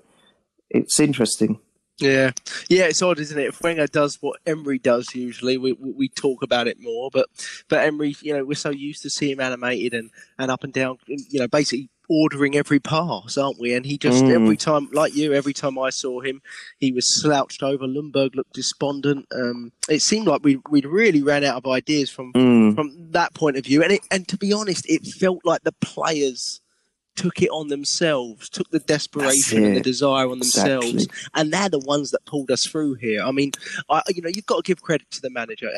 it's 0.69 0.99
interesting. 0.99 1.59
Yeah, 1.99 2.31
yeah, 2.69 2.85
it's 2.85 3.01
odd, 3.03 3.19
isn't 3.19 3.37
it? 3.37 3.47
If 3.47 3.61
Wenger 3.61 3.85
does 3.85 4.17
what 4.19 4.39
Emery 4.47 4.79
does 4.79 5.13
usually, 5.13 5.57
we 5.57 5.73
we 5.73 6.09
talk 6.09 6.41
about 6.41 6.67
it 6.67 6.77
more. 6.81 7.09
But 7.13 7.27
but 7.69 7.85
Emery, 7.85 8.15
you 8.21 8.33
know, 8.33 8.43
we're 8.43 8.55
so 8.55 8.71
used 8.71 9.03
to 9.03 9.09
seeing 9.09 9.33
him 9.33 9.39
animated 9.39 9.93
and, 9.93 10.09
and 10.39 10.49
up 10.49 10.63
and 10.63 10.73
down, 10.73 10.97
you 11.07 11.39
know, 11.39 11.47
basically 11.47 11.89
ordering 12.13 12.55
every 12.55 12.79
pass, 12.79 13.37
aren't 13.37 13.59
we? 13.59 13.73
And 13.73 13.85
he 13.85 13.97
just 13.97 14.23
mm. 14.23 14.33
every 14.33 14.57
time, 14.57 14.89
like 14.93 15.15
you, 15.15 15.33
every 15.33 15.53
time 15.53 15.79
I 15.79 15.89
saw 15.89 16.21
him, 16.21 16.41
he 16.77 16.91
was 16.91 17.21
slouched 17.21 17.63
over. 17.63 17.85
Ljungberg 17.85 18.35
looked 18.35 18.53
despondent. 18.53 19.25
Um, 19.33 19.71
it 19.89 20.01
seemed 20.01 20.27
like 20.27 20.43
we 20.43 20.59
we 20.69 20.81
really 20.81 21.23
ran 21.23 21.43
out 21.43 21.57
of 21.57 21.71
ideas 21.71 22.09
from 22.09 22.33
mm. 22.33 22.75
from 22.75 23.11
that 23.11 23.33
point 23.33 23.57
of 23.57 23.65
view. 23.65 23.83
And 23.83 23.93
it, 23.93 24.01
and 24.11 24.27
to 24.27 24.37
be 24.37 24.53
honest, 24.53 24.89
it 24.89 25.05
felt 25.05 25.39
like 25.43 25.63
the 25.63 25.73
players 25.81 26.61
took 27.15 27.41
it 27.41 27.49
on 27.49 27.67
themselves, 27.67 28.49
took 28.49 28.69
the 28.71 28.79
desperation 28.79 29.63
and 29.63 29.75
the 29.77 29.81
desire 29.81 30.27
on 30.27 30.39
themselves, 30.39 30.93
exactly. 30.93 31.29
and 31.35 31.53
they're 31.53 31.69
the 31.69 31.79
ones 31.79 32.11
that 32.11 32.25
pulled 32.25 32.51
us 32.51 32.65
through 32.65 32.95
here. 32.95 33.23
I 33.23 33.31
mean, 33.31 33.51
I, 33.89 34.01
you 34.09 34.21
know, 34.21 34.29
you've 34.33 34.45
got 34.45 34.63
to 34.63 34.67
give 34.67 34.81
credit 34.81 35.09
to 35.11 35.21
the 35.21 35.29
manager 35.29 35.69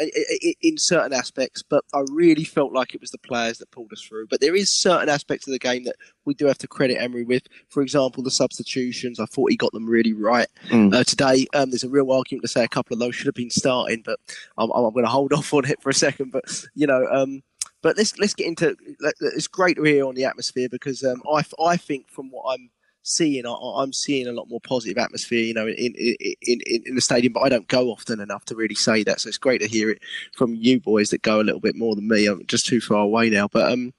in 0.62 0.78
certain 0.78 1.14
aspects, 1.14 1.64
but 1.64 1.84
I 1.94 2.04
really 2.12 2.44
felt 2.44 2.74
like 2.74 2.94
it 2.94 3.02
was 3.02 3.12
the 3.12 3.18
players 3.18 3.58
that 3.60 3.72
pulled 3.72 3.92
us 3.92 4.02
through. 4.02 4.28
But 4.28 4.42
there 4.42 4.56
is 4.56 4.72
certain 4.72 5.10
aspects 5.10 5.48
of 5.48 5.52
the 5.52 5.60
game 5.60 5.84
that 5.84 5.96
we 6.26 6.34
do 6.34 6.46
have 6.48 6.58
to 6.60 6.68
credit 6.68 7.02
Emery 7.02 7.24
with. 7.24 7.44
For 7.70 7.82
example, 7.82 8.24
the 8.24 8.32
substitutions. 8.32 9.20
I 9.20 9.26
thought 9.26 9.52
he 9.52 9.58
got 9.58 9.72
them 9.72 9.88
really 9.88 10.14
right 10.14 10.48
mm. 10.70 10.94
uh, 10.94 11.04
today. 11.04 11.48
Um, 11.54 11.72
there's 11.72 11.84
a 11.84 11.90
real 11.90 12.12
argument 12.12 12.44
to 12.44 12.48
say 12.48 12.64
a 12.64 12.70
couple 12.70 12.94
of 12.94 13.00
those 13.00 13.16
should 13.16 13.28
have 13.28 13.36
been 13.36 13.50
starting, 13.50 14.02
but 14.06 14.20
I'm, 14.58 14.72
I'm 14.72 14.94
going 14.94 15.06
to 15.06 15.12
hold 15.12 15.34
off 15.34 15.54
on 15.54 15.66
it 15.66 15.82
for 15.82 15.90
a 15.90 15.94
second. 15.94 16.32
But 16.32 16.44
you 16.74 16.88
know. 16.88 17.06
Um, 17.12 17.44
but 17.86 17.98
let's 17.98 18.18
let's 18.18 18.34
get 18.34 18.48
into. 18.48 18.76
It's 19.22 19.46
great 19.46 19.78
to 19.78 19.84
hear 19.84 20.08
on 20.08 20.16
the 20.16 20.26
atmosphere 20.26 20.68
because 20.68 21.04
um, 21.04 21.22
I 21.32 21.44
I 21.64 21.78
think 21.78 22.10
from 22.10 22.32
what 22.32 22.52
I'm 22.52 22.72
seeing, 23.04 23.46
I, 23.46 23.84
am 23.84 23.94
seeing 23.94 24.26
a 24.26 24.32
lot 24.32 24.50
more 24.50 24.60
positive 24.60 24.98
atmosphere, 24.98 25.44
you 25.44 25.54
know, 25.54 25.68
in, 25.68 25.94
in 25.96 26.16
in, 26.42 26.82
in 26.84 26.96
the 26.96 27.02
stadium. 27.02 27.34
But 27.34 27.42
I 27.42 27.50
don't 27.50 27.68
go 27.68 27.92
often 27.92 28.20
enough 28.20 28.44
to 28.46 28.56
really 28.56 28.74
say 28.74 29.04
that. 29.04 29.22
So 29.22 29.28
it's 29.28 29.38
great 29.38 29.62
to 29.62 29.68
hear 29.68 29.92
it 29.92 30.02
from 30.36 30.56
you 30.56 30.80
boys 30.80 31.12
that 31.12 31.22
go 31.22 31.40
a 31.40 31.44
little 31.44 31.60
bit 31.60 31.76
more 31.76 31.96
than 31.96 32.08
me. 32.08 32.26
I'm 32.26 32.44
just 32.48 32.66
too 32.66 32.82
far 32.82 33.02
away 33.02 33.30
now, 33.30 33.48
but 33.48 33.72
um. 33.72 33.94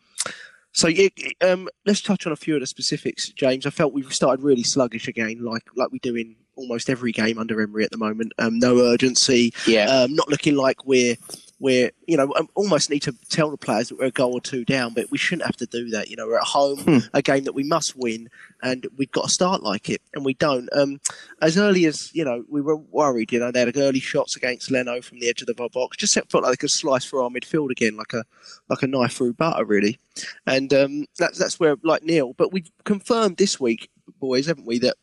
So 0.73 0.88
yeah, 0.88 1.09
um, 1.40 1.69
let's 1.87 2.02
touch 2.02 2.26
on 2.26 2.33
a 2.33 2.37
few 2.37 2.55
of 2.55 2.61
the 2.61 2.66
specifics, 2.66 3.31
James. 3.31 3.66
I 3.66 3.71
felt 3.71 3.95
we 3.95 4.02
started 4.11 4.43
really 4.43 4.64
sluggish 4.64 5.07
again, 5.07 5.45
like 5.45 5.62
like 5.76 5.93
we 5.93 6.00
do 6.00 6.16
in 6.16 6.35
almost 6.57 6.90
every 6.90 7.12
game 7.12 7.38
under 7.38 7.61
Emery 7.62 7.85
at 7.85 7.93
the 7.93 7.99
moment. 7.99 8.33
Um, 8.38 8.59
no 8.59 8.78
urgency. 8.81 9.55
Yeah. 9.64 9.87
Um, 9.87 10.14
not 10.16 10.28
looking 10.28 10.57
like 10.57 10.85
we're 10.85 11.16
we're 11.58 11.90
you 12.06 12.16
know 12.16 12.32
um, 12.36 12.48
almost 12.54 12.90
need 12.90 13.00
to 13.02 13.14
tell 13.30 13.50
the 13.50 13.56
players 13.56 13.88
that 13.88 13.98
we're 13.98 14.06
a 14.06 14.10
goal 14.10 14.34
or 14.34 14.40
two 14.40 14.64
down, 14.64 14.92
but 14.94 15.10
we 15.10 15.18
shouldn't 15.18 15.46
have 15.46 15.56
to 15.56 15.66
do 15.66 15.88
that. 15.90 16.10
You 16.10 16.16
know, 16.16 16.26
we're 16.26 16.38
at 16.38 16.44
home, 16.44 16.78
hmm. 16.80 16.98
a 17.14 17.22
game 17.22 17.44
that 17.44 17.54
we 17.54 17.64
must 17.64 17.96
win, 17.96 18.28
and 18.62 18.86
we've 18.96 19.10
got 19.10 19.25
to 19.25 19.30
start 19.30 19.62
like 19.62 19.88
it, 19.88 20.02
and 20.14 20.25
we 20.25 20.34
don't. 20.34 20.68
Um, 20.72 21.00
as 21.40 21.56
early 21.56 21.86
as 21.86 22.14
you 22.14 22.25
know, 22.25 22.44
we 22.48 22.60
were 22.60 22.76
worried. 22.76 23.32
You 23.32 23.40
know, 23.40 23.50
they 23.50 23.60
had 23.60 23.76
early 23.76 24.00
shots 24.00 24.36
against 24.36 24.70
Leno 24.70 25.00
from 25.00 25.18
the 25.20 25.28
edge 25.28 25.40
of 25.40 25.46
the 25.46 25.54
box. 25.54 25.96
Just 25.96 26.14
felt 26.14 26.44
like 26.44 26.52
they 26.52 26.56
could 26.56 26.70
slice 26.70 27.04
through 27.04 27.22
our 27.22 27.30
midfield 27.30 27.70
again, 27.70 27.96
like 27.96 28.12
a 28.12 28.25
like 28.68 28.82
a 28.82 28.86
knife 28.86 29.14
through 29.14 29.34
butter, 29.34 29.64
really. 29.64 29.98
And 30.46 30.72
um, 30.75 31.06
that's 31.18 31.38
that's 31.38 31.58
where 31.58 31.76
like 31.82 32.02
Neil. 32.02 32.34
But 32.34 32.52
we've 32.52 32.70
confirmed 32.84 33.38
this 33.38 33.58
week, 33.58 33.90
boys, 34.20 34.46
haven't 34.46 34.66
we, 34.66 34.78
that 34.80 34.96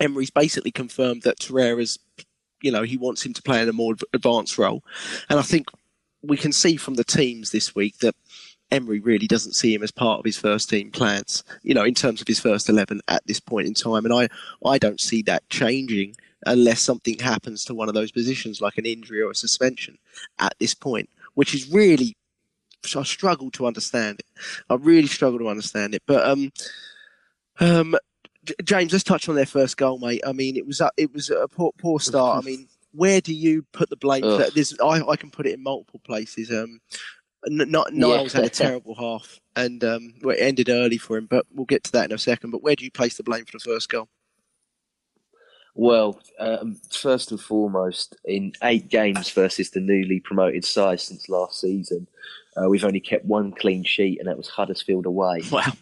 Emery's 0.00 0.30
basically 0.30 0.70
confirmed 0.70 1.22
that 1.22 1.38
Torreira's 1.38 1.98
you 2.62 2.70
know, 2.70 2.82
he 2.82 2.96
wants 2.96 3.24
him 3.24 3.32
to 3.34 3.42
play 3.42 3.62
in 3.62 3.68
a 3.68 3.72
more 3.72 3.94
advanced 4.12 4.58
role. 4.58 4.82
And 5.28 5.38
I 5.38 5.42
think 5.42 5.68
we 6.22 6.36
can 6.36 6.52
see 6.52 6.76
from 6.76 6.94
the 6.94 7.04
teams 7.04 7.50
this 7.50 7.74
week 7.74 7.98
that 7.98 8.14
Emery 8.70 9.00
really 9.00 9.26
doesn't 9.26 9.54
see 9.54 9.74
him 9.74 9.82
as 9.82 9.90
part 9.90 10.18
of 10.18 10.24
his 10.24 10.36
first 10.36 10.68
team 10.68 10.90
plans, 10.90 11.42
you 11.62 11.74
know, 11.74 11.84
in 11.84 11.94
terms 11.94 12.20
of 12.20 12.28
his 12.28 12.40
first 12.40 12.68
11 12.68 13.00
at 13.08 13.26
this 13.26 13.40
point 13.40 13.66
in 13.66 13.74
time. 13.74 14.04
And 14.04 14.12
I, 14.12 14.28
I 14.68 14.78
don't 14.78 15.00
see 15.00 15.22
that 15.22 15.48
changing 15.48 16.16
unless 16.46 16.80
something 16.80 17.18
happens 17.18 17.64
to 17.64 17.74
one 17.74 17.88
of 17.88 17.94
those 17.94 18.12
positions, 18.12 18.60
like 18.60 18.78
an 18.78 18.86
injury 18.86 19.22
or 19.22 19.30
a 19.30 19.34
suspension 19.34 19.98
at 20.38 20.54
this 20.58 20.74
point, 20.74 21.08
which 21.34 21.54
is 21.54 21.70
really, 21.70 22.16
I 22.94 23.02
struggle 23.02 23.50
to 23.52 23.66
understand 23.66 24.20
it. 24.20 24.26
I 24.68 24.74
really 24.74 25.08
struggle 25.08 25.38
to 25.40 25.48
understand 25.48 25.94
it. 25.94 26.02
But, 26.06 26.28
um, 26.28 26.52
um, 27.60 27.96
James, 28.64 28.92
let's 28.92 29.04
touch 29.04 29.28
on 29.28 29.34
their 29.34 29.46
first 29.46 29.76
goal, 29.76 29.98
mate. 29.98 30.22
I 30.26 30.32
mean, 30.32 30.56
it 30.56 30.66
was 30.66 30.80
a, 30.80 30.90
it 30.96 31.12
was 31.12 31.30
a 31.30 31.48
poor, 31.48 31.72
poor 31.78 32.00
start. 32.00 32.42
I 32.42 32.46
mean, 32.46 32.68
where 32.92 33.20
do 33.20 33.34
you 33.34 33.64
put 33.72 33.90
the 33.90 33.96
blame 33.96 34.22
for 34.22 34.38
that? 34.38 34.54
There's, 34.54 34.78
I, 34.80 35.02
I 35.06 35.16
can 35.16 35.30
put 35.30 35.46
it 35.46 35.54
in 35.54 35.62
multiple 35.62 36.00
places. 36.04 36.50
Um, 36.50 36.80
not 37.46 37.92
Niles 37.92 38.34
yeah. 38.34 38.40
had 38.40 38.46
a 38.46 38.50
terrible 38.54 38.94
half, 38.94 39.40
and 39.56 39.82
um, 39.84 40.14
well, 40.22 40.36
it 40.36 40.40
ended 40.40 40.68
early 40.68 40.98
for 40.98 41.16
him. 41.16 41.26
But 41.26 41.46
we'll 41.54 41.66
get 41.66 41.84
to 41.84 41.92
that 41.92 42.06
in 42.06 42.12
a 42.12 42.18
second. 42.18 42.50
But 42.50 42.62
where 42.62 42.76
do 42.76 42.84
you 42.84 42.90
place 42.90 43.16
the 43.16 43.22
blame 43.22 43.44
for 43.44 43.52
the 43.52 43.64
first 43.64 43.88
goal? 43.88 44.08
Well, 45.74 46.20
um, 46.40 46.80
first 46.90 47.30
and 47.30 47.40
foremost, 47.40 48.16
in 48.24 48.52
eight 48.64 48.88
games 48.88 49.30
versus 49.30 49.70
the 49.70 49.80
newly 49.80 50.18
promoted 50.18 50.64
side 50.64 51.00
since 51.00 51.28
last 51.28 51.60
season, 51.60 52.08
uh, 52.56 52.68
we've 52.68 52.84
only 52.84 52.98
kept 52.98 53.24
one 53.24 53.52
clean 53.52 53.84
sheet, 53.84 54.18
and 54.18 54.26
that 54.28 54.36
was 54.36 54.48
Huddersfield 54.48 55.06
away. 55.06 55.42
Wow. 55.52 55.72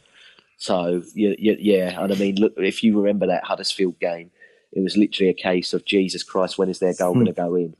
So 0.56 1.02
yeah, 1.14 1.34
yeah, 1.38 2.00
and 2.02 2.12
I 2.12 2.16
mean, 2.16 2.36
look, 2.36 2.54
if 2.56 2.82
you 2.82 2.98
remember 2.98 3.26
that 3.26 3.44
Huddersfield 3.44 3.98
game, 4.00 4.30
it 4.72 4.80
was 4.80 4.96
literally 4.96 5.30
a 5.30 5.34
case 5.34 5.72
of 5.72 5.84
Jesus 5.84 6.22
Christ, 6.22 6.58
when 6.58 6.68
is 6.68 6.78
their 6.78 6.94
goal 6.94 7.14
going 7.14 7.26
to 7.26 7.32
go 7.32 7.54
in? 7.54 7.74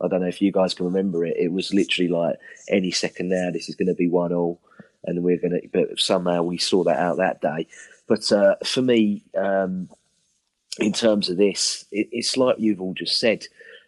I 0.00 0.08
don't 0.08 0.20
know 0.20 0.26
if 0.26 0.42
you 0.42 0.50
guys 0.50 0.74
can 0.74 0.86
remember 0.86 1.24
it. 1.24 1.36
It 1.38 1.52
was 1.52 1.72
literally 1.72 2.08
like 2.08 2.36
any 2.68 2.90
second 2.90 3.28
now, 3.28 3.50
this 3.50 3.68
is 3.68 3.76
going 3.76 3.88
to 3.88 3.94
be 3.94 4.08
one 4.08 4.32
all, 4.32 4.60
and 5.04 5.22
we're 5.22 5.38
going 5.38 5.60
to. 5.60 5.68
But 5.72 6.00
somehow 6.00 6.42
we 6.42 6.58
saw 6.58 6.84
that 6.84 6.98
out 6.98 7.18
that 7.18 7.40
day. 7.40 7.68
But 8.08 8.30
uh, 8.32 8.56
for 8.64 8.82
me, 8.82 9.22
um, 9.36 9.88
in 10.78 10.92
terms 10.92 11.28
of 11.28 11.36
this, 11.36 11.84
it, 11.92 12.08
it's 12.12 12.36
like 12.36 12.56
you've 12.58 12.80
all 12.80 12.94
just 12.94 13.18
said. 13.18 13.46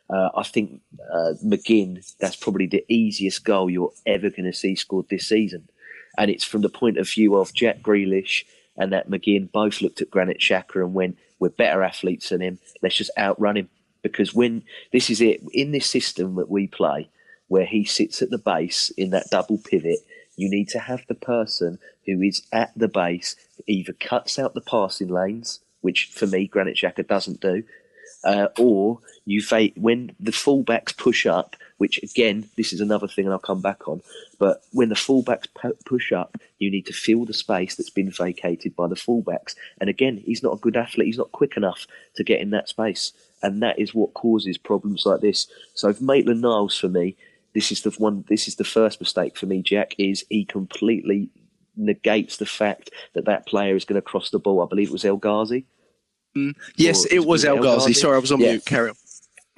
Uh, 0.08 0.28
I 0.36 0.42
think 0.42 0.82
uh, 1.12 1.32
McGinn, 1.42 2.04
that's 2.18 2.36
probably 2.36 2.66
the 2.66 2.84
easiest 2.88 3.42
goal 3.42 3.70
you're 3.70 3.92
ever 4.06 4.28
going 4.28 4.44
to 4.44 4.52
see 4.52 4.76
scored 4.76 5.08
this 5.08 5.28
season. 5.28 5.68
And 6.16 6.30
it's 6.30 6.44
from 6.44 6.62
the 6.62 6.68
point 6.68 6.98
of 6.98 7.10
view 7.10 7.36
of 7.36 7.54
Jack 7.54 7.80
Grealish 7.80 8.44
and 8.76 8.92
that 8.92 9.08
McGinn 9.08 9.50
both 9.50 9.80
looked 9.80 10.00
at 10.00 10.10
Granit 10.10 10.40
Xhaka 10.40 10.76
and 10.76 10.94
went, 10.94 11.18
we're 11.38 11.50
better 11.50 11.82
athletes 11.82 12.30
than 12.30 12.40
him. 12.40 12.58
Let's 12.82 12.96
just 12.96 13.10
outrun 13.18 13.56
him. 13.56 13.68
Because 14.02 14.34
when 14.34 14.64
this 14.92 15.10
is 15.10 15.20
it, 15.20 15.40
in 15.52 15.72
this 15.72 15.88
system 15.88 16.34
that 16.36 16.50
we 16.50 16.66
play, 16.66 17.08
where 17.48 17.66
he 17.66 17.84
sits 17.84 18.22
at 18.22 18.30
the 18.30 18.38
base 18.38 18.90
in 18.96 19.10
that 19.10 19.30
double 19.30 19.58
pivot, 19.58 20.00
you 20.36 20.50
need 20.50 20.68
to 20.70 20.78
have 20.78 21.04
the 21.08 21.14
person 21.14 21.78
who 22.06 22.20
is 22.20 22.42
at 22.52 22.72
the 22.76 22.88
base 22.88 23.36
either 23.66 23.92
cuts 23.92 24.38
out 24.38 24.54
the 24.54 24.60
passing 24.60 25.08
lanes, 25.08 25.60
which 25.80 26.06
for 26.06 26.26
me 26.26 26.46
Granit 26.46 26.76
Xhaka 26.76 27.06
doesn't 27.06 27.40
do, 27.40 27.62
uh, 28.24 28.48
or 28.58 29.00
you 29.24 29.42
when 29.76 30.14
the 30.18 30.32
fullbacks 30.32 30.96
push 30.96 31.26
up, 31.26 31.56
which 31.78 32.02
again, 32.02 32.48
this 32.56 32.72
is 32.72 32.80
another 32.80 33.08
thing, 33.08 33.24
and 33.24 33.32
I'll 33.32 33.38
come 33.38 33.60
back 33.60 33.88
on. 33.88 34.00
But 34.38 34.62
when 34.72 34.88
the 34.88 34.94
fullbacks 34.94 35.46
push 35.84 36.12
up, 36.12 36.36
you 36.58 36.70
need 36.70 36.86
to 36.86 36.92
fill 36.92 37.24
the 37.24 37.34
space 37.34 37.74
that's 37.74 37.90
been 37.90 38.10
vacated 38.10 38.76
by 38.76 38.88
the 38.88 38.94
fullbacks. 38.94 39.54
And 39.80 39.90
again, 39.90 40.22
he's 40.24 40.42
not 40.42 40.54
a 40.54 40.60
good 40.60 40.76
athlete; 40.76 41.06
he's 41.06 41.18
not 41.18 41.32
quick 41.32 41.56
enough 41.56 41.86
to 42.16 42.24
get 42.24 42.40
in 42.40 42.50
that 42.50 42.68
space, 42.68 43.12
and 43.42 43.62
that 43.62 43.78
is 43.78 43.94
what 43.94 44.14
causes 44.14 44.58
problems 44.58 45.04
like 45.04 45.20
this. 45.20 45.46
So, 45.74 45.94
Maitland 46.00 46.42
Niles 46.42 46.78
for 46.78 46.88
me, 46.88 47.16
this 47.54 47.72
is 47.72 47.82
the 47.82 47.90
one. 47.90 48.24
This 48.28 48.48
is 48.48 48.56
the 48.56 48.64
first 48.64 49.00
mistake 49.00 49.36
for 49.36 49.46
me. 49.46 49.62
Jack 49.62 49.94
is 49.98 50.24
he 50.28 50.44
completely 50.44 51.30
negates 51.76 52.36
the 52.36 52.46
fact 52.46 52.90
that 53.14 53.24
that 53.24 53.46
player 53.46 53.74
is 53.74 53.84
going 53.84 54.00
to 54.00 54.02
cross 54.02 54.30
the 54.30 54.38
ball. 54.38 54.62
I 54.62 54.66
believe 54.68 54.88
it 54.88 54.92
was 54.92 55.04
El 55.04 55.16
Ghazi. 55.16 55.66
Mm. 56.36 56.54
Yes, 56.76 57.04
it 57.06 57.26
was 57.26 57.44
El 57.44 57.58
Ghazi. 57.58 57.92
Sorry, 57.92 58.16
I 58.16 58.20
was 58.20 58.32
on 58.32 58.40
yeah. 58.40 58.50
mute. 58.52 58.64
Carry 58.64 58.90
on. 58.90 58.96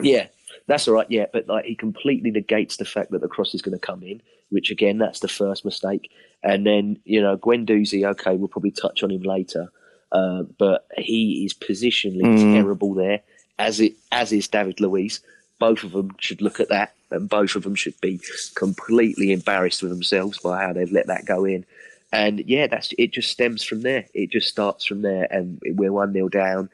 Yeah, 0.01 0.27
that's 0.67 0.89
all 0.89 0.95
right. 0.95 1.07
Yeah, 1.09 1.27
but 1.33 1.47
like 1.47 1.65
he 1.65 1.75
completely 1.75 2.31
negates 2.31 2.77
the 2.77 2.85
fact 2.85 3.11
that 3.13 3.21
the 3.21 3.29
cross 3.29 3.55
is 3.55 3.63
going 3.63 3.79
to 3.79 3.85
come 3.87 4.03
in, 4.03 4.21
which 4.51 4.71
again, 4.71 4.99
that's 4.99 5.21
the 5.21 5.29
first 5.29 5.65
mistake. 5.65 6.11
And 6.43 6.67
then 6.67 6.99
you 7.05 7.21
know, 7.23 7.37
Guendouzi. 7.37 8.05
Okay, 8.05 8.37
we'll 8.37 8.49
probably 8.49 8.73
touch 8.73 9.03
on 9.03 9.11
him 9.11 9.23
later, 9.23 9.71
uh, 10.13 10.43
but 10.59 10.87
he 10.97 11.45
is 11.45 11.55
positionally 11.55 12.23
mm. 12.23 12.55
terrible 12.55 12.95
there, 12.95 13.21
as 13.59 13.81
it 13.81 13.95
as 14.11 14.33
is 14.33 14.49
David 14.49 14.81
Luiz. 14.81 15.21
Both 15.59 15.85
of 15.85 15.93
them 15.93 16.15
should 16.19 16.43
look 16.43 16.61
at 16.61 16.69
that, 16.69 16.95
and 17.11 17.29
both 17.29 17.55
of 17.55 17.63
them 17.63 17.77
should 17.77 17.99
be 18.01 18.21
completely 18.57 19.33
embarrassed 19.33 19.83
with 19.83 19.91
themselves 19.91 20.39
by 20.39 20.63
how 20.63 20.73
they've 20.73 20.93
let 20.93 21.07
that 21.07 21.25
go 21.25 21.45
in. 21.45 21.65
And 22.13 22.41
yeah, 22.47 22.67
that's 22.67 22.93
it. 22.99 23.13
Just 23.13 23.31
stems 23.31 23.63
from 23.63 23.83
there. 23.83 24.07
It 24.15 24.31
just 24.31 24.49
starts 24.49 24.85
from 24.85 25.03
there, 25.03 25.27
and 25.31 25.61
we're 25.65 25.93
one 25.93 26.13
0 26.13 26.29
down 26.29 26.71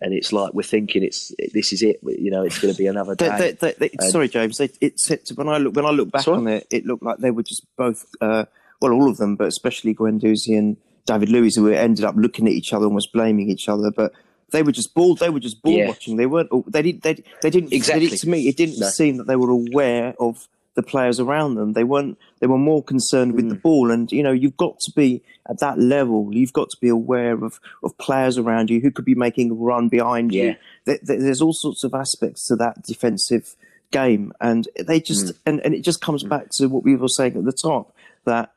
and 0.00 0.12
it's 0.12 0.32
like 0.32 0.52
we're 0.54 0.62
thinking 0.62 1.02
it's 1.02 1.32
this 1.54 1.72
is 1.72 1.82
it. 1.82 1.98
You 2.02 2.30
know, 2.30 2.42
it's 2.42 2.58
going 2.58 2.72
to 2.74 2.78
be 2.78 2.86
another 2.86 3.14
day. 3.14 3.54
they, 3.60 3.72
they, 3.78 3.88
they, 3.88 4.08
sorry, 4.08 4.28
James. 4.28 4.58
They, 4.58 4.70
it's 4.80 5.10
it, 5.10 5.30
when 5.34 5.48
I 5.48 5.58
look 5.58 5.74
when 5.74 5.86
I 5.86 5.90
look 5.90 6.10
back 6.10 6.22
Sorry? 6.22 6.36
on 6.38 6.48
it, 6.48 6.66
it 6.70 6.84
looked 6.86 7.02
like 7.02 7.18
they 7.18 7.30
were 7.30 7.42
just 7.42 7.64
both, 7.76 8.06
uh, 8.20 8.44
well, 8.80 8.92
all 8.92 9.08
of 9.08 9.16
them, 9.16 9.36
but 9.36 9.46
especially 9.48 9.94
Guendouzi 9.94 10.58
and 10.58 10.76
David 11.06 11.28
Luiz, 11.30 11.56
who 11.56 11.68
ended 11.70 12.04
up 12.04 12.14
looking 12.16 12.46
at 12.46 12.52
each 12.52 12.72
other, 12.72 12.84
almost 12.86 13.12
blaming 13.12 13.48
each 13.48 13.68
other. 13.68 13.90
But 13.90 14.12
they 14.50 14.62
were 14.62 14.72
just 14.72 14.94
bored. 14.94 15.18
They 15.18 15.30
were 15.30 15.40
just 15.40 15.62
bored 15.62 15.76
Yeah. 15.78 15.88
watching. 15.88 16.16
They 16.16 16.26
weren't. 16.26 16.50
They 16.72 16.82
didn't. 16.82 17.02
They, 17.02 17.14
they 17.42 17.50
didn't. 17.50 17.70
they 17.70 17.76
Exactly. 17.76 18.06
didn't- 18.08 18.20
to 18.20 18.28
me, 18.28 18.48
it 18.48 18.56
didn't 18.56 18.78
No. 18.78 18.88
seem 18.88 19.16
that 19.16 19.26
they 19.26 19.36
were 19.36 19.50
aware 19.50 20.14
of 20.20 20.46
the 20.76 20.82
players 20.82 21.18
around 21.18 21.56
them. 21.56 21.72
They 21.72 21.84
weren't. 21.84 22.16
They 22.40 22.46
were 22.46 22.58
more 22.58 22.82
concerned 22.82 23.32
with 23.34 23.46
Mm. 23.46 23.48
the 23.48 23.54
ball. 23.56 23.90
And 23.90 24.10
you 24.12 24.22
know, 24.22 24.32
you've 24.32 24.56
got 24.56 24.78
to 24.80 24.92
be 24.94 25.22
at 25.50 25.58
that 25.60 25.78
level. 25.78 26.30
You've 26.32 26.52
got 26.52 26.70
to 26.70 26.76
be 26.80 26.88
aware 26.88 27.42
of 27.44 27.58
of 27.82 27.96
players 27.98 28.38
around 28.38 28.70
you 28.70 28.80
who 28.80 28.90
could 28.90 29.04
be 29.04 29.14
making 29.14 29.50
a 29.50 29.54
run 29.54 29.88
behind 29.88 30.32
you 30.32 30.44
Yeah. 30.44 30.54
th- 30.86 31.00
there's 31.02 31.42
all 31.42 31.52
sorts 31.54 31.82
of 31.84 31.92
aspects 31.94 32.46
to 32.48 32.56
that 32.56 32.82
defensive 32.82 33.56
game, 33.90 34.32
and 34.40 34.68
they 34.86 35.00
just 35.00 35.26
Mm. 35.26 35.36
and, 35.46 35.60
and 35.64 35.74
it 35.74 35.82
just 35.82 36.00
comes 36.00 36.22
back 36.24 36.48
to 36.58 36.66
what 36.68 36.84
we 36.84 36.94
were 36.96 37.08
saying 37.08 37.36
at 37.36 37.44
the 37.44 37.52
top 37.52 37.94
that 38.24 38.52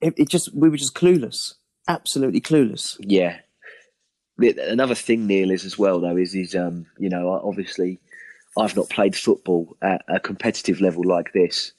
it, 0.00 0.14
it 0.18 0.28
just 0.28 0.54
we 0.54 0.68
were 0.68 0.76
just 0.76 0.94
clueless, 0.94 1.54
absolutely 1.88 2.40
clueless. 2.40 2.96
Yeah. 3.00 3.38
Another 4.38 4.94
thing, 4.94 5.26
Neil, 5.26 5.50
is 5.50 5.64
as 5.64 5.78
well 5.78 5.98
though 5.98 6.16
is 6.18 6.34
is 6.34 6.54
um 6.54 6.86
you 6.98 7.08
know 7.08 7.30
obviously 7.42 7.98
I've 8.58 8.76
not 8.76 8.88
played 8.88 9.14
football 9.16 9.76
at 9.82 10.02
a 10.08 10.18
competitive 10.20 10.80
level 10.80 11.04
like 11.04 11.32
this. 11.32 11.72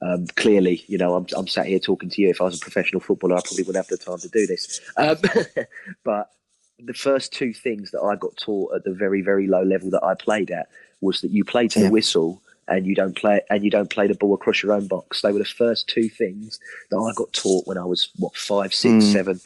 Um, 0.00 0.26
clearly, 0.34 0.84
you 0.88 0.98
know 0.98 1.14
I'm 1.14 1.26
I'm 1.36 1.46
sat 1.46 1.66
here 1.66 1.78
talking 1.78 2.10
to 2.10 2.22
you. 2.22 2.28
If 2.30 2.40
I 2.40 2.44
was 2.44 2.56
a 2.56 2.60
professional 2.60 3.00
footballer, 3.00 3.36
I 3.36 3.40
probably 3.44 3.62
wouldn't 3.64 3.76
have 3.84 3.86
the 3.86 3.96
time 4.04 4.18
to 4.18 4.28
do 4.28 4.46
this. 4.46 4.80
Um, 4.96 5.16
but 6.04 6.30
the 6.78 6.94
first 6.94 7.32
two 7.32 7.52
things 7.52 7.92
that 7.92 8.00
I 8.00 8.16
got 8.16 8.36
taught 8.36 8.74
at 8.74 8.84
the 8.84 8.92
very 8.92 9.22
very 9.22 9.46
low 9.46 9.62
level 9.62 9.90
that 9.90 10.02
I 10.02 10.14
played 10.14 10.50
at 10.50 10.68
was 11.00 11.20
that 11.20 11.30
you 11.30 11.44
play 11.44 11.68
to 11.68 11.78
Yeah. 11.80 11.86
the 11.86 11.92
whistle 11.92 12.42
and 12.66 12.86
you 12.86 12.94
don't 12.96 13.14
play 13.16 13.42
and 13.50 13.62
you 13.62 13.70
don't 13.70 13.90
play 13.90 14.08
the 14.08 14.14
ball 14.14 14.34
across 14.34 14.62
your 14.62 14.72
own 14.72 14.88
box. 14.88 15.20
They 15.22 15.30
were 15.32 15.38
the 15.38 15.44
first 15.44 15.88
two 15.88 16.08
things 16.08 16.58
that 16.90 16.96
I 16.96 17.12
got 17.14 17.32
taught 17.32 17.66
when 17.68 17.78
I 17.78 17.84
was 17.84 18.08
what 18.18 18.34
five, 18.36 18.74
six, 18.74 19.04
Mm. 19.04 19.12
seven, 19.12 19.40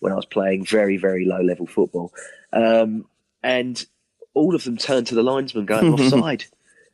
when 0.00 0.12
I 0.12 0.16
was 0.16 0.26
playing 0.26 0.64
very 0.64 0.96
very 0.96 1.26
low 1.26 1.40
level 1.42 1.66
football, 1.66 2.14
um, 2.54 3.04
and 3.42 3.84
all 4.34 4.54
of 4.54 4.64
them 4.64 4.76
turned 4.76 5.06
to 5.08 5.14
the 5.14 5.22
linesman 5.22 5.66
going 5.66 5.92
offside, 5.94 6.44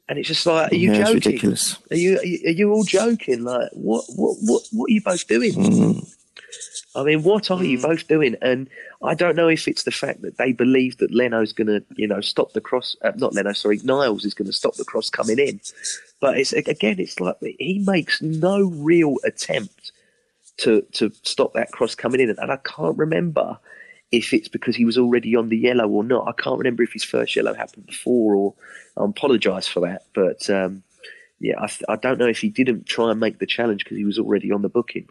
and 0.09 0.19
it's 0.19 0.29
just 0.29 0.47
like, 0.47 0.73
are 0.73 0.75
you 0.75 0.93
Yeah, 0.93 1.00
it's 1.00 1.11
joking? 1.11 1.14
ridiculous. 1.33 1.79
Are 1.91 1.97
you, 1.97 2.19
are 2.19 2.25
you 2.25 2.38
are 2.47 2.50
you 2.50 2.73
all 2.73 2.85
joking? 2.85 3.45
Like 3.45 3.71
what 3.73 4.05
what 4.17 4.37
what 4.43 4.62
what 4.73 4.91
are 4.91 4.93
you 4.93 5.03
both 5.03 5.26
doing? 5.26 5.53
Mm. 5.53 6.14
I 6.97 7.03
mean, 7.03 7.25
what 7.25 7.50
are 7.50 7.62
you 7.64 7.81
both 7.81 8.07
doing? 8.07 8.37
And 8.41 8.69
I 9.03 9.14
don't 9.14 9.35
know 9.35 9.49
if 9.49 9.67
it's 9.67 9.83
the 9.83 9.91
fact 9.91 10.23
that 10.23 10.38
they 10.38 10.53
believe 10.53 10.99
that 10.99 11.12
Leno's 11.12 11.53
going 11.53 11.67
to, 11.67 11.85
you 11.97 12.07
know, 12.07 12.21
stop 12.21 12.53
the 12.53 12.61
cross. 12.61 12.95
Uh, 13.03 13.11
not 13.17 13.35
Leno, 13.35 13.53
sorry, 13.53 13.81
Niles 13.83 14.25
is 14.25 14.33
going 14.35 14.47
to 14.47 14.53
stop 14.53 14.75
the 14.76 14.85
cross 14.85 15.11
coming 15.11 15.41
in. 15.41 15.61
But 16.21 16.38
it's 16.38 16.53
again, 16.53 17.00
it's 17.00 17.19
like 17.19 17.37
he 17.59 17.83
makes 17.85 18.23
no 18.23 18.62
real 18.62 19.17
attempt 19.25 19.91
to 20.59 20.83
to 20.93 21.11
stop 21.23 21.53
that 21.55 21.73
cross 21.73 21.95
coming 21.97 22.21
in, 22.21 22.31
and 22.31 22.53
I 22.53 22.59
can't 22.59 22.97
remember 22.97 23.59
if 24.16 24.33
it's 24.33 24.49
because 24.49 24.76
he 24.76 24.85
was 24.85 24.97
already 24.99 25.35
on 25.37 25.49
the 25.49 25.56
yellow 25.59 25.88
or 25.88 26.04
not. 26.04 26.26
I 26.28 26.33
can't 26.40 26.59
remember 26.59 26.83
if 26.83 26.92
his 26.92 27.04
first 27.04 27.35
yellow 27.37 27.54
happened 27.54 27.87
before, 27.87 28.35
or 28.35 28.54
I 28.97 29.04
apologise 29.04 29.66
for 29.68 29.80
that. 29.80 30.02
But 30.14 30.49
um, 30.50 30.83
yeah, 31.40 31.61
I, 31.61 31.68
I 31.92 31.97
don't 31.97 32.18
know 32.18 32.26
if 32.28 32.38
he 32.38 32.49
didn't 32.49 32.87
try 32.87 33.11
and 33.11 33.21
make 33.21 33.38
the 33.38 33.47
challenge 33.47 33.85
because 33.85 33.97
he 33.99 34.04
was 34.04 34.18
already 34.18 34.50
on 34.52 34.62
the 34.62 34.68
booking. 34.68 35.09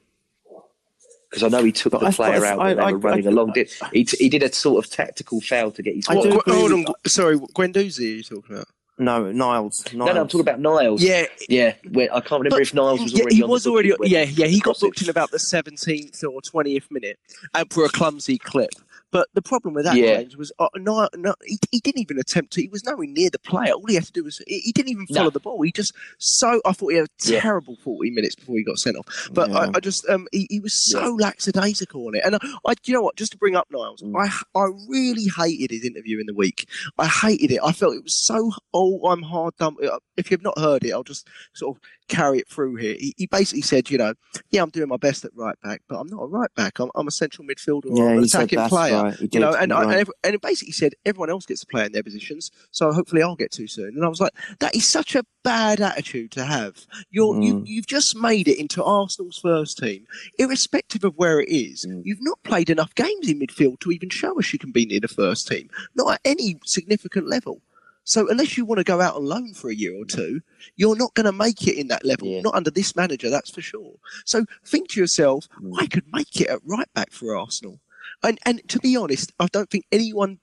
Because 1.30 1.44
I 1.44 1.48
know 1.48 1.64
he 1.64 1.72
took 1.72 1.92
But 1.94 2.02
the 2.02 2.08
I- 2.08 2.12
player 2.12 2.46
I- 2.46 2.50
out 2.52 2.58
when 2.60 2.78
they 2.78 2.84
were 2.84 2.90
I- 2.90 2.92
running 2.92 3.28
I- 3.28 3.32
along. 3.32 3.54
Did, 3.54 3.72
he, 3.92 4.06
t- 4.06 4.18
he 4.18 4.30
did 4.30 4.44
a 4.44 4.54
sort 4.54 4.84
of 4.86 4.92
tactical 4.92 5.42
foul 5.42 5.72
to 5.72 5.82
get 5.82 5.96
his. 5.96 6.08
I 6.08 6.16
What, 6.16 6.24
do 6.24 6.30
Gw- 6.30 6.40
agree 6.42 6.54
hold 6.54 6.72
with- 6.74 6.88
on, 6.90 6.94
sorry, 7.08 7.38
Guendouzi 7.38 8.00
are 8.00 8.04
you 8.04 8.24
talking 8.24 8.56
about? 8.56 8.68
No, 9.00 9.32
Niles. 9.32 9.84
Niles. 9.86 9.94
No, 9.96 10.06
no, 10.06 10.22
I'm 10.22 10.28
talking 10.28 10.42
about 10.42 10.60
Niles. 10.60 11.02
Yeah, 11.02 11.26
yeah. 11.50 11.74
Where, 11.92 12.14
I 12.14 12.20
can't 12.20 12.34
remember 12.44 12.58
But- 12.58 12.62
if 12.62 12.74
Niles 12.76 13.02
was 13.02 13.12
yeah, 13.14 13.22
already. 13.22 13.36
he 13.38 13.42
on 13.42 13.50
the 13.50 13.52
was 13.52 13.66
already. 13.66 13.92
Yeah, 14.04 14.22
yeah, 14.26 14.46
he 14.46 14.60
got 14.60 14.64
crossed 14.66 14.84
it. 14.84 14.86
booked 14.86 15.02
in 15.02 15.10
about 15.10 15.32
the 15.32 15.40
seventeenth 15.40 16.24
or 16.24 16.40
twentieth 16.44 16.92
minute, 16.92 17.18
and 17.56 17.74
for 17.74 17.84
a 17.86 17.90
clumsy 17.90 18.38
clip. 18.38 18.70
But 19.14 19.28
the 19.36 19.42
problem 19.44 19.76
with 19.76 19.86
that, 19.86 19.96
Yeah. 19.96 20.18
James, 20.18 20.36
was 20.36 20.52
uh, 20.60 20.68
no, 20.76 21.08
no, 21.16 21.36
he, 21.46 21.58
he 21.72 21.80
didn't 21.80 22.02
even 22.02 22.18
attempt 22.20 22.52
to. 22.54 22.62
He 22.62 22.68
was 22.68 22.84
nowhere 22.84 23.06
near 23.08 23.30
the 23.30 23.38
player. 23.40 23.72
All 23.74 23.86
he 23.88 23.94
had 23.96 24.06
to 24.06 24.12
do 24.12 24.24
was 24.24 24.42
he, 24.48 24.60
he 24.62 24.72
didn't 24.72 24.90
even 24.90 25.06
follow 25.08 25.26
No. 25.26 25.30
the 25.30 25.40
ball. 25.40 25.62
He 25.62 25.72
just 25.72 25.94
so 26.18 26.60
I 26.66 26.72
thought 26.74 26.90
he 26.92 26.98
had 26.98 27.06
a 27.06 27.32
Yeah. 27.32 27.40
terrible 27.42 27.76
forty 27.78 28.10
minutes 28.10 28.36
before 28.36 28.58
he 28.58 28.64
got 28.64 28.80
sent 28.80 28.98
off. 28.98 29.30
But 29.32 29.50
Yeah. 29.52 29.58
I, 29.60 29.70
I 29.76 29.80
just 29.80 30.10
um 30.10 30.28
he, 30.32 30.48
he 30.50 30.60
was 30.60 30.74
so 30.74 31.14
lackadaisical 31.14 32.08
on 32.08 32.16
it. 32.16 32.24
And 32.26 32.36
I, 32.36 32.40
I 32.68 32.74
you 32.86 32.94
know 32.96 33.04
what? 33.04 33.16
Just 33.16 33.32
to 33.34 33.38
bring 33.38 33.56
up 33.56 33.68
Niles, 33.72 34.02
Mm. 34.02 34.16
I 34.20 34.60
I 34.60 34.66
really 34.90 35.28
hated 35.38 35.70
his 35.72 35.86
interview 35.86 36.20
in 36.20 36.26
the 36.26 36.34
week. 36.34 36.68
I 36.98 37.06
hated 37.08 37.52
it. 37.52 37.60
I 37.64 37.72
felt 37.72 37.96
it 37.96 38.04
was 38.04 38.16
so 38.16 38.52
oh 38.74 39.00
I'm 39.08 39.22
hard 39.22 39.56
done. 39.58 39.76
uh, 39.84 40.00
If 40.18 40.32
you've 40.32 40.42
not 40.42 40.58
heard 40.58 40.84
it, 40.84 40.92
I'll 40.92 41.04
just 41.04 41.28
sort 41.54 41.78
of 41.78 41.82
carry 42.10 42.40
it 42.40 42.50
through 42.50 42.76
here. 42.76 42.96
He, 43.00 43.14
he 43.18 43.28
basically 43.28 43.62
said, 43.62 43.90
you 43.90 43.98
know, 43.98 44.14
yeah, 44.52 44.62
I'm 44.62 44.70
doing 44.70 44.90
my 44.90 44.98
best 44.98 45.24
at 45.24 45.32
right 45.36 45.56
back, 45.64 45.82
but 45.88 46.00
I'm 46.00 46.08
not 46.08 46.22
a 46.24 46.28
right 46.28 46.54
back. 46.56 46.80
I'm, 46.80 46.90
I'm 46.96 47.08
a 47.08 47.12
central 47.12 47.48
midfielder. 47.48 47.86
or 47.92 47.98
Yeah, 47.98 48.04
I'm 48.12 48.18
an 48.18 48.24
attacking 48.26 48.60
player. 48.68 49.03
Right. 49.04 49.34
You 49.34 49.40
know, 49.40 49.54
and 49.54 49.70
you're 49.72 49.78
I, 49.80 50.00
and, 50.00 50.10
and 50.24 50.36
it 50.36 50.42
basically 50.42 50.72
said 50.74 50.94
everyone 51.06 51.30
else 51.30 51.46
gets 51.46 51.62
to 51.62 51.68
play 51.68 51.86
in 51.86 51.92
their 51.92 52.04
positions, 52.04 52.52
so 52.72 52.92
hopefully 52.92 53.22
I'll 53.24 53.36
get 53.36 53.52
to 53.54 53.68
soon. 53.68 53.90
And 53.96 54.04
I 54.06 54.08
was 54.08 54.20
like, 54.22 54.34
that 54.60 54.76
is 54.76 54.90
such 54.90 55.16
a 55.16 55.24
bad 55.44 55.82
attitude 55.82 56.32
to 56.34 56.46
have. 56.46 56.86
You're 57.12 57.40
you, 57.42 57.54
Mm. 57.56 57.64
you've 57.68 57.88
just 57.88 58.16
made 58.16 58.48
it 58.48 58.58
into 58.60 58.84
Arsenal's 58.84 59.38
first 59.38 59.78
team, 59.78 60.06
irrespective 60.40 61.04
of 61.04 61.16
where 61.16 61.40
it 61.40 61.50
is. 61.50 61.86
Mm. 61.86 62.02
You've 62.06 62.22
not 62.24 62.42
played 62.44 62.70
enough 62.70 62.94
games 62.96 63.30
in 63.30 63.40
midfield 63.40 63.80
to 63.82 63.92
even 63.92 64.10
show 64.10 64.38
us 64.40 64.54
you 64.54 64.60
can 64.60 64.72
be 64.72 64.86
near 64.86 65.00
the 65.00 65.08
first 65.08 65.48
team, 65.48 65.70
not 65.96 66.14
at 66.16 66.22
any 66.26 66.58
significant 66.66 67.28
level. 67.28 67.62
So 68.06 68.30
unless 68.30 68.58
you 68.58 68.66
want 68.66 68.80
to 68.80 68.84
go 68.84 69.00
out 69.00 69.16
on 69.16 69.24
loan 69.24 69.54
for 69.54 69.70
a 69.70 69.76
year 69.76 69.96
or 69.96 70.04
two, 70.04 70.42
you're 70.76 70.98
not 70.98 71.14
going 71.14 71.26
to 71.26 71.32
make 71.32 71.66
it 71.68 71.78
in 71.80 71.88
that 71.88 72.04
level. 72.04 72.28
Yeah. 72.28 72.42
Not 72.42 72.54
under 72.56 72.70
this 72.70 72.98
manager, 72.98 73.30
that's 73.30 73.50
for 73.50 73.62
sure. 73.62 73.94
So 74.26 74.44
think 74.66 74.90
to 74.90 75.00
yourself, 75.00 75.48
Mm. 75.62 75.74
I 75.80 75.88
could 75.88 76.04
make 76.12 76.42
it 76.42 76.48
at 76.48 76.60
right 76.66 76.92
back 76.94 77.12
for 77.12 77.34
Arsenal. 77.38 77.80
And 78.24 78.40
and 78.46 78.62
to 78.70 78.80
be 78.80 78.96
honest, 78.96 79.32
I 79.40 79.48
don't 79.52 79.70
think 79.70 79.86
anyone 79.92 80.40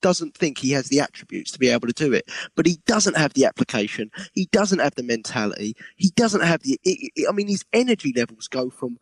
doesn't 0.00 0.36
think 0.36 0.58
he 0.58 0.70
has 0.70 0.88
the 0.88 1.00
attributes 1.00 1.50
to 1.52 1.58
be 1.58 1.68
able 1.68 1.88
to 1.88 1.92
do 1.92 2.12
it. 2.12 2.30
But 2.54 2.66
he 2.66 2.78
doesn't 2.86 3.16
have 3.16 3.34
the 3.34 3.44
application. 3.44 4.10
He 4.32 4.48
doesn't 4.52 4.78
have 4.78 4.94
the 4.94 5.02
mentality. 5.02 5.76
He 5.96 6.10
doesn't 6.14 6.42
have 6.42 6.62
the. 6.62 6.78
i 6.86 6.96
i 7.18 7.28
I 7.28 7.32
mean, 7.32 7.48
his 7.48 7.64
energy 7.72 8.12
levels 8.14 8.48
go 8.48 8.70
from 8.70 8.98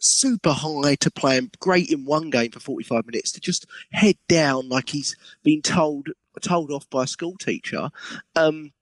super 0.00 0.52
high 0.52 0.94
to 0.96 1.10
playing 1.10 1.50
great 1.58 1.90
in 1.90 2.04
one 2.04 2.30
game 2.30 2.52
for 2.52 2.60
45 2.60 3.06
minutes 3.06 3.32
to 3.32 3.40
just 3.40 3.66
head 3.92 4.16
down 4.28 4.68
like 4.68 4.90
he's 4.90 5.16
been 5.42 5.60
told 5.60 6.08
told 6.40 6.70
off 6.70 6.88
by 6.88 7.04
a 7.04 7.06
school 7.06 7.36
teacher. 7.36 7.90
Um, 8.36 8.72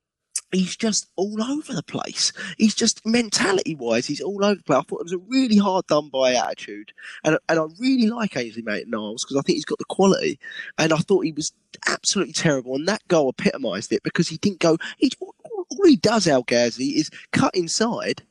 he's 0.52 0.76
just 0.76 1.08
all 1.16 1.42
over 1.42 1.72
the 1.72 1.82
place. 1.82 2.32
He's 2.58 2.74
just 2.74 3.04
mentality 3.04 3.74
wise, 3.74 4.06
he's 4.06 4.20
all 4.20 4.44
over 4.44 4.56
the 4.56 4.62
place. 4.62 4.78
I 4.78 4.82
thought 4.82 5.00
it 5.00 5.04
was 5.04 5.12
a 5.12 5.18
really 5.18 5.56
hard 5.56 5.86
done 5.86 6.08
by 6.08 6.34
attitude, 6.34 6.92
and 7.24 7.38
and 7.48 7.58
I 7.58 7.64
really 7.78 8.08
like 8.08 8.36
Ainsley 8.36 8.62
Maitland 8.62 8.90
Niles 8.90 9.24
because 9.24 9.36
I 9.36 9.42
think 9.42 9.56
he's 9.56 9.64
got 9.64 9.78
the 9.78 9.84
quality, 9.84 10.38
and 10.78 10.92
I 10.92 10.98
thought 10.98 11.24
he 11.24 11.32
was 11.32 11.52
absolutely 11.88 12.32
terrible, 12.32 12.74
and 12.74 12.88
that 12.88 13.06
goal 13.08 13.34
epitomised 13.38 13.92
it 13.92 14.02
because 14.02 14.28
he 14.28 14.36
didn't 14.38 14.60
go. 14.60 14.78
He 14.98 15.10
all 15.20 15.86
he 15.86 15.96
does, 15.96 16.26
El 16.26 16.42
Ghazi, 16.42 16.90
is 16.90 17.10
cut 17.32 17.54
inside. 17.54 18.22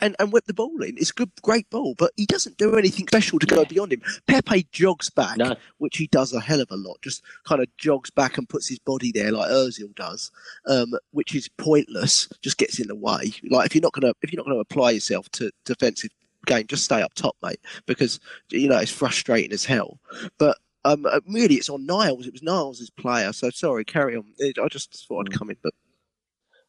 And, 0.00 0.16
and 0.18 0.32
whip 0.32 0.44
the 0.46 0.54
ball 0.54 0.82
in. 0.82 0.96
It's 0.96 1.10
a 1.10 1.14
good, 1.14 1.30
great 1.42 1.68
ball, 1.70 1.94
but 1.98 2.12
he 2.16 2.24
doesn't 2.26 2.56
do 2.56 2.76
anything 2.76 3.06
special 3.06 3.38
to 3.38 3.46
go 3.46 3.58
Yeah. 3.60 3.68
beyond 3.68 3.92
him. 3.92 4.02
Pepe 4.26 4.66
jogs 4.72 5.10
back, 5.10 5.36
No. 5.36 5.56
which 5.78 5.96
he 5.98 6.06
does 6.06 6.32
a 6.32 6.40
hell 6.40 6.60
of 6.60 6.70
a 6.70 6.76
lot. 6.76 7.02
Just 7.02 7.22
kind 7.44 7.60
of 7.62 7.68
jogs 7.76 8.10
back 8.10 8.38
and 8.38 8.48
puts 8.48 8.68
his 8.68 8.78
body 8.78 9.12
there 9.12 9.30
like 9.32 9.50
Özil 9.50 9.94
does, 9.94 10.30
um, 10.66 10.92
which 11.10 11.34
is 11.34 11.48
pointless. 11.58 12.28
Just 12.42 12.56
gets 12.58 12.78
in 12.80 12.88
the 12.88 12.94
way. 12.94 13.32
Like 13.50 13.66
if 13.66 13.74
you're 13.74 13.82
not 13.82 13.92
gonna 13.92 14.12
if 14.22 14.32
you're 14.32 14.38
not 14.42 14.46
gonna 14.46 14.58
apply 14.60 14.92
yourself 14.92 15.28
to 15.32 15.50
defensive 15.66 16.10
game, 16.46 16.66
just 16.66 16.84
stay 16.84 17.02
up 17.02 17.12
top, 17.14 17.36
mate, 17.42 17.60
because 17.86 18.18
you 18.50 18.68
know 18.68 18.78
it's 18.78 18.90
frustrating 18.90 19.52
as 19.52 19.64
hell. 19.66 20.00
But 20.38 20.56
um, 20.86 21.04
uh, 21.04 21.20
really, 21.28 21.56
it's 21.56 21.68
on 21.68 21.84
Niles. 21.84 22.26
It 22.26 22.32
was 22.32 22.42
Niles' 22.42 22.88
player. 22.96 23.34
So 23.34 23.50
sorry, 23.50 23.84
carry 23.84 24.16
on. 24.16 24.24
I 24.40 24.68
just 24.68 25.06
thought 25.06 25.26
I'd 25.26 25.38
come 25.38 25.50
in, 25.50 25.56
but 25.62 25.74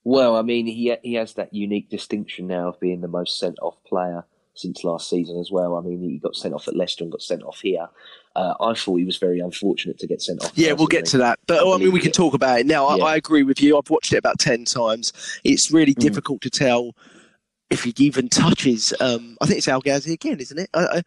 Well, 0.04 0.36
I 0.36 0.42
mean, 0.42 0.66
he 0.66 0.96
he 1.04 1.14
has 1.16 1.34
that 1.36 1.54
unique 1.54 1.90
distinction 1.90 2.48
now 2.48 2.70
of 2.70 2.80
being 2.80 3.02
the 3.02 3.08
most 3.08 3.38
sent 3.38 3.58
off 3.62 3.84
player 3.86 4.24
since 4.54 4.84
last 4.84 5.10
season 5.10 5.40
as 5.40 5.50
well. 5.52 5.78
I 5.78 5.82
mean, 5.82 6.02
he 6.02 6.18
got 6.18 6.36
sent 6.36 6.54
off 6.54 6.68
at 6.68 6.76
Leicester 6.76 7.04
and 7.04 7.12
got 7.12 7.22
sent 7.22 7.44
off 7.44 7.60
here. 7.62 7.88
Uh, 8.36 8.54
I 8.60 8.74
thought 8.74 8.98
he 8.98 9.06
was 9.06 9.18
very 9.18 9.40
unfortunate 9.40 9.98
to 10.00 10.08
get 10.08 10.22
sent 10.22 10.44
off. 10.44 10.52
Yeah, 10.56 10.74
we'll 10.74 10.88
get 10.88 11.06
to 11.08 11.18
that. 11.20 11.40
But 11.48 11.60
oh, 11.62 11.74
I 11.74 11.78
mean, 11.78 11.92
we 11.92 12.00
can 12.00 12.12
talk 12.12 12.34
about 12.34 12.60
it 12.60 12.66
now. 12.66 12.86
I, 12.88 12.96
Yeah. 12.98 13.04
I 13.04 13.16
agree 13.16 13.44
with 13.44 13.62
you. 13.62 13.78
I've 13.78 13.90
watched 13.90 14.12
it 14.14 14.18
about 14.18 14.40
ten 14.40 14.66
times. 14.66 15.14
It's 15.44 15.72
really 15.72 15.94
Mm. 15.96 16.00
difficult 16.02 16.42
to 16.42 16.50
tell 16.50 16.96
if 17.70 17.84
he 17.84 17.94
even 17.98 18.28
touches. 18.28 18.94
Um, 19.00 19.38
I 19.40 19.46
think 19.46 19.60
it's 19.60 19.68
El 19.68 19.82
Ghazi 19.82 20.14
again, 20.14 20.40
isn't 20.40 20.58
it? 20.60 20.70
I, 20.74 20.84
I, 20.98 21.02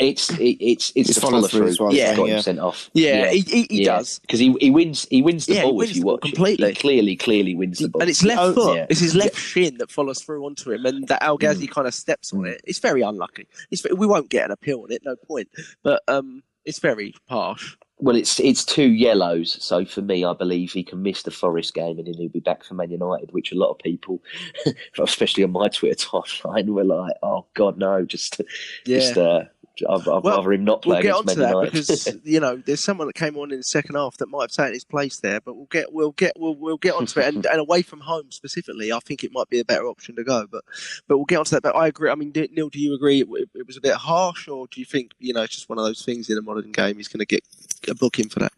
It's 0.00 0.28
it, 0.30 0.56
it's 0.60 0.90
it's, 0.96 1.10
It's 1.10 1.14
the 1.14 1.20
follow 1.20 1.34
follow 1.38 1.48
through 1.48 1.60
through. 1.60 1.68
as 1.68 1.80
well, 1.80 1.94
Yeah. 1.94 2.16
got 2.16 2.28
yeah. 2.28 2.34
him 2.36 2.42
sent 2.42 2.58
off. 2.58 2.90
yeah, 2.94 3.30
he, 3.30 3.40
he, 3.42 3.66
he 3.70 3.84
does. 3.84 4.18
because 4.18 4.40
he 4.40 4.52
he 4.60 4.68
wins 4.70 5.06
he 5.08 5.22
wins 5.22 5.46
the 5.46 5.54
Yeah, 5.54 5.62
ball 5.62 5.76
wins 5.76 5.90
if 5.90 5.96
you 5.96 6.02
the 6.02 6.04
ball 6.06 6.14
watch 6.14 6.24
it. 6.24 6.34
completely. 6.34 6.68
He 6.70 6.74
clearly 6.74 7.16
clearly 7.16 7.54
wins 7.54 7.78
the 7.78 7.88
ball. 7.88 8.00
And 8.02 8.10
it's 8.10 8.24
left 8.24 8.40
Oh, 8.42 8.52
foot. 8.54 8.76
yeah. 8.76 8.86
It's 8.90 8.98
his 9.00 9.14
left 9.14 9.36
shin 9.38 9.78
that 9.78 9.92
follows 9.92 10.20
through 10.20 10.44
onto 10.44 10.72
him, 10.72 10.84
and 10.84 11.06
that 11.06 11.22
El 11.22 11.38
Ghazi 11.38 11.68
kind 11.68 11.86
of 11.86 11.94
steps 11.94 12.32
on 12.32 12.40
Mm. 12.40 12.48
it. 12.54 12.62
It's 12.64 12.80
very 12.80 13.02
unlucky. 13.02 13.46
It's 13.70 13.84
we 13.96 14.06
won't 14.06 14.30
get 14.30 14.44
an 14.46 14.50
appeal 14.50 14.80
on 14.82 14.90
it, 14.90 15.02
no 15.04 15.14
point. 15.14 15.48
But 15.84 16.02
um, 16.08 16.42
it's 16.64 16.80
very 16.80 17.14
harsh. 17.28 17.76
Well, 17.98 18.16
it's 18.16 18.40
it's 18.40 18.64
two 18.64 18.90
yellows, 18.90 19.56
so 19.64 19.84
for 19.84 20.02
me, 20.02 20.24
I 20.24 20.32
believe 20.34 20.72
he 20.72 20.82
can 20.82 21.02
miss 21.02 21.22
the 21.22 21.30
Forest 21.30 21.72
game 21.74 21.96
and 21.98 22.08
then 22.08 22.14
he'll 22.14 22.28
be 22.28 22.40
back 22.40 22.64
for 22.64 22.74
Man 22.74 22.90
United, 22.90 23.30
which 23.30 23.52
a 23.52 23.54
lot 23.54 23.70
of 23.70 23.78
people, 23.78 24.20
especially 24.98 25.44
on 25.44 25.52
my 25.52 25.68
Twitter 25.68 25.94
timeline, 26.08 26.66
were 26.70 26.82
like, 26.82 27.14
"Oh 27.22 27.46
God, 27.54 27.78
no!" 27.78 28.04
Just, 28.04 28.40
Yeah. 28.84 28.98
just 28.98 29.16
uh, 29.16 29.44
I'd, 29.88 30.00
I'd 30.00 30.06
Well, 30.06 30.20
rather 30.22 30.52
him 30.52 30.64
not 30.64 30.82
play 30.82 30.96
We'll 30.96 31.02
get 31.02 31.14
onto 31.14 31.34
that 31.34 31.50
United. 31.50 31.72
because 31.72 32.18
you 32.24 32.40
know 32.40 32.56
there's 32.56 32.82
someone 32.82 33.06
that 33.08 33.14
came 33.16 33.36
on 33.36 33.50
in 33.50 33.58
the 33.58 33.64
second 33.64 33.94
half 33.96 34.16
that 34.18 34.28
might 34.28 34.42
have 34.42 34.50
taken 34.52 34.74
his 34.74 34.84
place 34.84 35.20
there, 35.20 35.40
but 35.40 35.54
we'll 35.56 35.66
get 35.66 35.92
we'll 35.92 36.12
get 36.12 36.32
we'll, 36.36 36.54
we'll 36.54 36.76
get 36.78 36.94
onto 36.94 37.20
it 37.20 37.34
and, 37.34 37.46
and 37.50 37.60
away 37.60 37.82
from 37.82 38.00
home 38.00 38.30
specifically, 38.30 38.92
I 38.92 39.00
think 39.00 39.24
it 39.24 39.32
might 39.32 39.48
be 39.48 39.60
a 39.60 39.64
better 39.64 39.86
option 39.86 40.16
to 40.16 40.24
go. 40.24 40.46
But 40.50 40.64
but 41.08 41.16
we'll 41.18 41.26
get 41.26 41.38
onto 41.38 41.50
that. 41.50 41.62
But 41.62 41.76
I 41.76 41.86
agree. 41.88 42.10
I 42.10 42.14
mean, 42.14 42.32
Neil, 42.52 42.68
do 42.68 42.78
you 42.78 42.94
agree 42.94 43.20
it, 43.22 43.28
it 43.54 43.66
was 43.66 43.76
a 43.76 43.80
bit 43.80 43.94
harsh, 43.94 44.48
or 44.48 44.66
do 44.70 44.80
you 44.80 44.86
think 44.86 45.12
you 45.18 45.32
know 45.34 45.42
it's 45.42 45.54
just 45.54 45.68
one 45.68 45.78
of 45.78 45.84
those 45.84 46.04
things 46.04 46.30
in 46.30 46.38
a 46.38 46.42
modern 46.42 46.72
game? 46.72 46.96
He's 46.96 47.08
going 47.08 47.20
to 47.20 47.26
get 47.26 47.42
a 47.88 47.94
booking 47.94 48.28
for 48.28 48.40
that. 48.40 48.52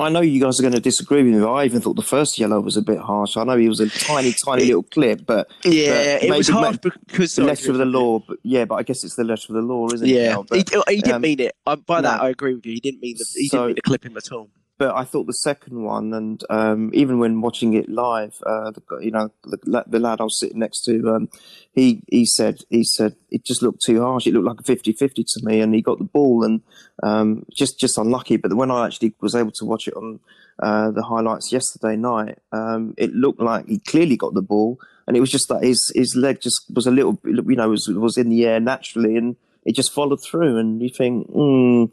I 0.00 0.08
know 0.08 0.22
you 0.22 0.40
guys 0.40 0.58
are 0.58 0.62
going 0.62 0.72
to 0.72 0.80
disagree 0.80 1.22
with 1.22 1.34
me. 1.34 1.46
I 1.46 1.66
even 1.66 1.82
thought 1.82 1.96
the 1.96 2.02
first 2.02 2.38
yellow 2.38 2.58
was 2.60 2.76
a 2.78 2.82
bit 2.82 2.98
harsh. 2.98 3.36
I 3.36 3.44
know 3.44 3.58
he 3.58 3.68
was 3.68 3.80
a 3.80 3.88
tiny, 3.90 4.32
tiny 4.32 4.64
little 4.64 4.82
clip, 4.82 5.26
but 5.26 5.50
Yeah, 5.62 6.18
But 6.20 6.24
it 6.24 6.36
was 6.38 6.48
harsh 6.48 6.78
because 6.78 7.34
the 7.36 7.44
letter 7.44 7.70
of 7.70 7.76
the 7.76 7.84
law. 7.84 8.20
But 8.20 8.38
yeah, 8.42 8.64
but 8.64 8.76
I 8.76 8.82
guess 8.82 9.04
it's 9.04 9.16
the 9.16 9.24
letter 9.24 9.46
of 9.50 9.56
the 9.56 9.62
law, 9.62 9.88
isn't 9.92 10.08
it? 10.08 10.12
Yeah, 10.12 10.36
he, 10.50 10.64
he 10.88 11.00
didn't 11.02 11.12
um, 11.16 11.20
mean 11.22 11.40
it. 11.40 11.54
I, 11.66 11.74
by 11.74 12.00
that. 12.00 12.22
I 12.22 12.30
agree 12.30 12.54
with 12.54 12.64
you. 12.64 12.72
He 12.72 12.80
didn't 12.80 13.02
mean 13.02 13.16
the 13.18 13.26
he 13.34 13.48
So- 13.48 13.58
didn't 13.58 13.66
mean 13.66 13.76
to 13.76 13.82
clip 13.82 14.04
him 14.06 14.16
at 14.16 14.32
all. 14.32 14.48
But 14.80 14.96
I 14.96 15.04
thought 15.04 15.26
the 15.26 15.34
second 15.34 15.82
one, 15.82 16.14
and 16.14 16.42
um, 16.48 16.90
even 16.94 17.18
when 17.18 17.42
watching 17.42 17.74
it 17.74 17.90
live, 17.90 18.40
uh, 18.46 18.70
the, 18.70 18.80
you 19.02 19.10
know, 19.10 19.30
the, 19.44 19.84
the 19.86 19.98
lad 19.98 20.22
I 20.22 20.24
was 20.24 20.40
sitting 20.40 20.58
next 20.58 20.86
to, 20.86 21.14
um, 21.14 21.28
he 21.70 22.02
he 22.08 22.24
said 22.24 22.62
he 22.70 22.82
said 22.82 23.14
it 23.30 23.44
just 23.44 23.60
looked 23.60 23.82
too 23.84 24.00
harsh. 24.00 24.26
It 24.26 24.32
looked 24.32 24.46
like 24.46 24.58
a 24.58 24.62
50-50 24.62 25.12
to 25.14 25.44
me, 25.44 25.60
and 25.60 25.74
he 25.74 25.82
got 25.82 25.98
the 25.98 26.04
ball 26.04 26.44
and 26.44 26.62
um, 27.02 27.44
just 27.54 27.78
just 27.78 27.98
unlucky. 27.98 28.38
But 28.38 28.54
when 28.54 28.70
I 28.70 28.86
actually 28.86 29.12
was 29.20 29.34
able 29.34 29.50
to 29.56 29.66
watch 29.66 29.86
it 29.86 29.94
on 29.94 30.18
uh, 30.60 30.92
the 30.92 31.02
highlights 31.02 31.52
yesterday 31.52 31.96
night, 31.96 32.38
um, 32.50 32.94
it 32.96 33.12
looked 33.12 33.42
like 33.42 33.66
he 33.66 33.80
clearly 33.80 34.16
got 34.16 34.32
the 34.32 34.40
ball, 34.40 34.80
and 35.06 35.14
it 35.14 35.20
was 35.20 35.30
just 35.30 35.50
that 35.50 35.62
his 35.62 35.92
his 35.94 36.16
leg 36.16 36.40
just 36.40 36.64
was 36.72 36.86
a 36.86 36.90
little, 36.90 37.20
you 37.24 37.54
know, 37.54 37.68
was 37.68 37.86
was 37.86 38.16
in 38.16 38.30
the 38.30 38.46
air 38.46 38.60
naturally, 38.60 39.18
and 39.18 39.36
it 39.66 39.74
just 39.74 39.92
followed 39.92 40.24
through. 40.24 40.56
And 40.56 40.80
you 40.80 40.88
think, 40.88 41.26
hmm, 41.26 41.84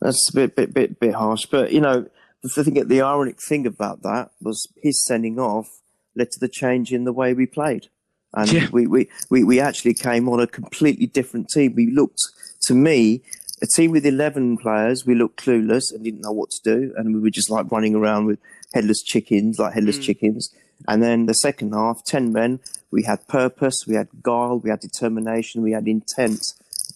that's 0.00 0.30
a 0.30 0.36
bit 0.36 0.54
bit 0.54 0.72
bit 0.72 1.00
bit 1.00 1.14
harsh. 1.14 1.46
But 1.46 1.72
you 1.72 1.80
know, 1.80 2.06
the 2.42 2.64
thing, 2.64 2.74
the 2.88 3.02
ironic 3.02 3.40
thing 3.40 3.66
about 3.66 4.02
that 4.02 4.30
was 4.40 4.68
his 4.76 5.04
sending 5.04 5.38
off 5.38 5.80
led 6.14 6.30
to 6.32 6.40
the 6.40 6.48
change 6.48 6.92
in 6.92 7.04
the 7.04 7.12
way 7.12 7.34
we 7.34 7.46
played. 7.46 7.88
And 8.34 8.52
Yeah. 8.52 8.68
we, 8.72 8.86
we, 8.86 9.08
we, 9.30 9.44
we 9.44 9.60
actually 9.60 9.94
came 9.94 10.28
on 10.28 10.40
a 10.40 10.46
completely 10.46 11.06
different 11.06 11.48
team. 11.48 11.74
We 11.74 11.90
looked, 11.90 12.20
to 12.62 12.74
me, 12.74 13.22
a 13.62 13.66
team 13.66 13.90
with 13.90 14.04
11 14.06 14.58
players, 14.58 15.04
we 15.06 15.14
looked 15.14 15.42
clueless 15.44 15.92
and 15.92 16.04
didn't 16.04 16.20
know 16.20 16.32
what 16.32 16.50
to 16.50 16.60
do. 16.62 16.92
And 16.96 17.14
we 17.14 17.20
were 17.20 17.30
just 17.30 17.50
like 17.50 17.70
running 17.72 17.94
around 17.94 18.26
with 18.26 18.38
headless 18.74 19.02
chickens, 19.02 19.58
like 19.58 19.74
headless 19.74 19.98
Mm. 19.98 20.02
chickens. 20.02 20.54
And 20.86 21.02
then 21.02 21.26
the 21.26 21.32
second 21.34 21.72
half, 21.72 22.04
10 22.04 22.32
men, 22.32 22.60
we 22.92 23.02
had 23.02 23.26
purpose, 23.26 23.84
we 23.88 23.94
had 23.96 24.08
guile, 24.22 24.58
we 24.60 24.70
had 24.70 24.80
determination, 24.80 25.62
we 25.62 25.72
had 25.72 25.88
intent. 25.88 26.40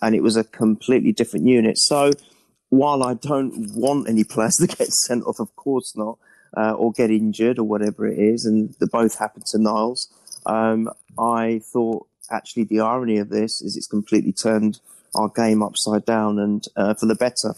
And 0.01 0.15
it 0.15 0.23
was 0.23 0.37
a 0.37 0.45
completely 0.45 1.13
different 1.13 1.47
unit. 1.47 1.79
So 1.79 2.13
while 2.73 3.03
I 3.03 3.13
don't 3.13 3.71
want 3.75 4.09
any 4.09 4.25
players 4.25 4.57
to 4.61 4.67
get 4.67 4.89
sent 4.89 5.25
off, 5.25 5.39
of 5.39 5.55
course 5.57 5.95
not, 5.95 6.17
uh, 6.57 6.73
or 6.73 6.91
get 6.91 7.11
injured 7.11 7.59
or 7.59 7.65
whatever 7.65 8.07
it 8.07 8.19
is, 8.19 8.47
and 8.47 8.75
the 8.81 8.87
both 8.87 9.19
happened 9.19 9.45
to 9.51 9.59
Niles, 9.59 10.09
um, 10.47 10.89
I 11.19 11.61
thought 11.71 12.07
actually 12.31 12.65
the 12.65 12.81
irony 12.81 13.19
of 13.19 13.29
this 13.29 13.61
is 13.61 13.77
it's 13.77 13.87
completely 13.87 14.33
turned 14.33 14.81
our 15.15 15.29
game 15.29 15.63
upside 15.63 16.07
down 16.07 16.39
and 16.39 16.65
uh, 16.75 16.95
for 16.95 17.05
the 17.05 17.15
better. 17.15 17.53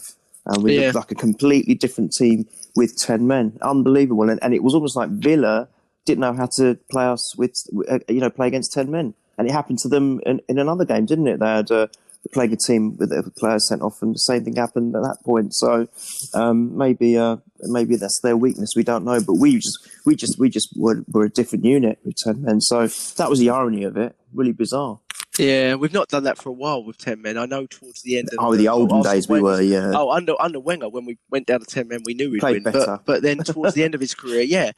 And 0.47 0.61
we 0.61 0.73
Yeah. 0.73 0.81
looked 0.87 0.95
like 0.95 1.11
a 1.11 1.15
completely 1.15 1.75
different 1.75 2.11
team 2.11 2.45
with 2.75 2.97
10 2.97 3.25
men. 3.25 3.57
Unbelievable. 3.61 4.29
And, 4.29 4.37
and 4.43 4.53
it 4.53 4.63
was 4.63 4.73
almost 4.75 4.97
like 4.97 5.09
Villa 5.11 5.69
didn't 6.03 6.19
know 6.19 6.33
how 6.33 6.47
to 6.57 6.77
play 6.91 7.05
us 7.05 7.35
with, 7.37 7.55
uh, 7.89 7.99
you 8.09 8.19
know, 8.19 8.29
play 8.29 8.47
against 8.47 8.73
10 8.73 8.91
men. 8.91 9.13
And 9.37 9.47
it 9.47 9.53
happened 9.53 9.79
to 9.79 9.87
them 9.87 10.19
in, 10.25 10.41
in 10.49 10.59
another 10.59 10.83
game, 10.83 11.05
didn't 11.05 11.27
it? 11.27 11.39
They 11.39 11.47
had 11.47 11.71
uh, 11.71 11.87
playing 12.33 12.53
a 12.53 12.57
team 12.57 12.97
with 12.97 13.09
the 13.09 13.31
players 13.37 13.67
sent 13.67 13.81
off, 13.81 14.01
and 14.01 14.15
the 14.15 14.19
same 14.19 14.43
thing 14.43 14.55
happened 14.55 14.95
at 14.95 15.01
that 15.03 15.17
point. 15.23 15.53
So 15.53 15.87
um, 16.33 16.77
maybe 16.77 17.17
uh, 17.17 17.37
maybe 17.61 17.95
that's 17.95 18.19
their 18.21 18.37
weakness. 18.37 18.73
We 18.75 18.83
don't 18.83 19.05
know, 19.05 19.19
but 19.21 19.33
we 19.33 19.55
just 19.55 19.79
we 20.05 20.15
just 20.15 20.39
we 20.39 20.49
just 20.49 20.69
were, 20.77 21.03
were 21.07 21.25
a 21.25 21.29
different 21.29 21.65
unit 21.65 21.99
with 22.03 22.15
ten 22.17 22.41
men. 22.41 22.61
So 22.61 22.87
that 23.17 23.29
was 23.29 23.39
the 23.39 23.49
irony 23.49 23.83
of 23.83 23.97
it. 23.97 24.15
Really 24.33 24.53
bizarre. 24.53 24.99
Yeah, 25.37 25.75
we've 25.75 25.91
not 25.91 26.07
done 26.07 26.23
that 26.23 26.37
for 26.37 26.47
a 26.49 26.53
while 26.53 26.83
with 26.83 26.97
ten 26.97 27.21
men. 27.21 27.37
I 27.37 27.45
know 27.45 27.65
towards 27.65 28.01
the 28.03 28.17
end. 28.17 28.29
Of 28.29 28.37
Oh, 28.39 28.55
the 28.55 28.69
olden 28.69 28.97
Arsenal 28.97 29.13
days 29.13 29.27
we 29.27 29.41
were, 29.41 29.61
yeah. 29.61 29.91
Oh, 29.93 30.09
under 30.09 30.33
under 30.41 30.59
Wenger, 30.59 30.87
when 30.89 31.05
we 31.05 31.17
went 31.29 31.45
down 31.47 31.59
to 31.59 31.65
ten 31.65 31.87
men, 31.89 32.01
we 32.05 32.13
knew 32.13 32.31
we'd 32.31 32.39
Played 32.39 32.63
win. 32.63 32.71
better. 32.71 32.85
But, 32.85 33.05
but 33.05 33.21
then 33.21 33.39
towards 33.39 33.73
the 33.75 33.83
end 33.85 33.95
of 33.95 34.01
his 34.01 34.13
career, 34.15 34.41
yeah, 34.41 34.71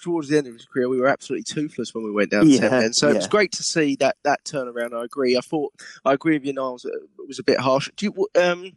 towards 0.00 0.28
the 0.28 0.38
end 0.38 0.48
of 0.48 0.54
his 0.54 0.64
career, 0.64 0.88
we 0.88 0.98
were 0.98 1.06
absolutely 1.06 1.44
toothless 1.44 1.94
when 1.94 2.04
we 2.04 2.10
went 2.10 2.30
down 2.30 2.46
to 2.46 2.58
ten 2.58 2.70
men. 2.70 2.92
So 2.92 3.08
it 3.08 3.14
was 3.16 3.28
great 3.28 3.52
to 3.52 3.62
see 3.62 3.94
that 3.96 4.16
that 4.24 4.44
turnaround. 4.44 4.92
I 4.92 5.04
agree. 5.04 5.36
I 5.36 5.40
thought 5.40 5.72
I 6.04 6.12
agree 6.14 6.34
with 6.34 6.44
you, 6.46 6.52
Niles. 6.52 6.84
It 6.84 6.92
was 7.28 7.38
a 7.38 7.44
bit 7.44 7.60
harsh. 7.60 7.88
Do 7.96 8.06
you 8.06 8.28
um 8.42 8.72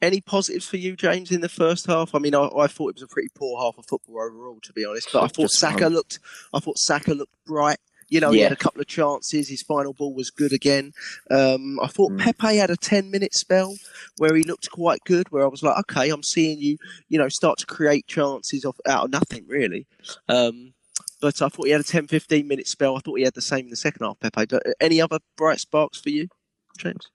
any 0.00 0.20
positives 0.20 0.66
for 0.68 0.76
you, 0.76 0.94
James, 0.96 1.30
in 1.32 1.40
the 1.40 1.48
first 1.48 1.86
half? 1.86 2.14
I 2.14 2.18
mean, 2.20 2.34
I, 2.34 2.48
I 2.56 2.66
thought 2.68 2.90
it 2.90 2.94
was 2.96 3.02
a 3.02 3.08
pretty 3.08 3.30
poor 3.34 3.60
half 3.60 3.78
of 3.78 3.86
football 3.86 4.20
overall, 4.22 4.58
to 4.62 4.72
be 4.72 4.84
honest. 4.84 5.08
But 5.12 5.24
I 5.24 5.26
thought 5.26 5.42
Just 5.42 5.58
Saka 5.58 5.88
looked. 5.88 6.20
I 6.54 6.60
thought 6.60 6.78
Saka 6.78 7.14
looked 7.14 7.34
bright. 7.46 7.78
You 8.08 8.20
know, 8.20 8.30
he 8.30 8.38
had 8.40 8.52
a 8.52 8.56
couple 8.56 8.80
of 8.80 8.86
chances. 8.86 9.48
His 9.48 9.62
final 9.62 9.92
ball 9.92 10.14
was 10.14 10.30
good 10.30 10.52
again. 10.52 10.92
Um, 11.30 11.78
I 11.80 11.86
thought 11.88 12.12
Mm. 12.12 12.20
Pepe 12.20 12.56
had 12.56 12.70
a 12.70 12.76
ten-minute 12.76 13.34
spell 13.34 13.76
where 14.16 14.34
he 14.34 14.42
looked 14.42 14.70
quite 14.70 15.00
good. 15.04 15.30
Where 15.30 15.44
I 15.44 15.48
was 15.48 15.62
like, 15.62 15.78
okay, 15.80 16.08
I'm 16.10 16.22
seeing 16.22 16.58
you, 16.58 16.78
you 17.08 17.18
know, 17.18 17.28
start 17.28 17.58
to 17.58 17.66
create 17.66 18.06
chances 18.06 18.64
off 18.64 18.76
out 18.86 19.04
of 19.04 19.10
nothing 19.10 19.44
really. 19.46 19.86
Um, 20.28 20.72
but 21.20 21.42
I 21.42 21.48
thought 21.48 21.66
he 21.66 21.72
had 21.72 21.80
a 21.80 21.84
10, 21.84 22.06
15 22.06 22.46
minute 22.46 22.68
spell. 22.68 22.96
I 22.96 23.00
thought 23.00 23.18
he 23.18 23.24
had 23.24 23.34
the 23.34 23.40
same 23.42 23.64
in 23.64 23.70
the 23.70 23.76
second 23.76 24.06
half, 24.06 24.20
Pepe. 24.20 24.46
But 24.46 24.66
uh, 24.66 24.72
any 24.80 25.00
other 25.00 25.18
bright 25.36 25.60
sparks 25.60 26.00
for 26.00 26.10
you, 26.10 26.28
James? 26.78 27.10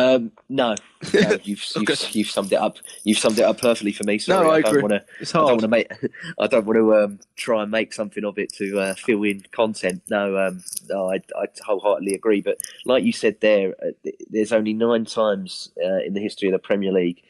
Um, 0.00 0.32
no, 0.48 0.74
no 1.12 1.20
you've, 1.44 1.64
Okay. 1.76 1.86
you've 1.88 2.14
you've 2.14 2.30
summed 2.30 2.52
it 2.52 2.56
up. 2.56 2.78
You've 3.04 3.18
summed 3.18 3.38
it 3.38 3.42
up 3.42 3.60
perfectly 3.60 3.92
for 3.92 4.04
me. 4.04 4.18
Sorry, 4.18 4.48
I 4.48 4.54
I, 4.54 4.60
don't 4.62 4.82
want 4.82 4.92
to. 4.92 5.04
It's 5.20 5.34
I 5.34 5.38
don't 5.38 5.48
want 5.48 5.60
to 5.60 5.68
make. 5.68 5.92
I 6.40 6.46
don't 6.46 6.66
want 6.66 6.76
to 6.76 6.94
um, 6.96 7.20
try 7.36 7.62
and 7.62 7.70
make 7.70 7.92
something 7.92 8.24
of 8.24 8.38
it 8.38 8.52
to 8.54 8.80
uh, 8.80 8.94
fill 8.94 9.22
in 9.24 9.42
content. 9.52 10.02
No, 10.08 10.36
um, 10.38 10.62
no, 10.88 11.10
I, 11.10 11.16
I 11.38 11.46
wholeheartedly 11.62 12.14
agree. 12.14 12.40
But 12.40 12.58
like 12.86 13.04
you 13.04 13.12
said 13.12 13.40
there, 13.40 13.74
uh, 13.84 14.10
there's 14.30 14.52
only 14.52 14.72
nine 14.72 15.04
times 15.04 15.70
uh, 15.84 15.98
in 15.98 16.14
the 16.14 16.20
history 16.20 16.48
of 16.48 16.52
the 16.52 16.58
Premier 16.58 16.92
League 16.92 17.22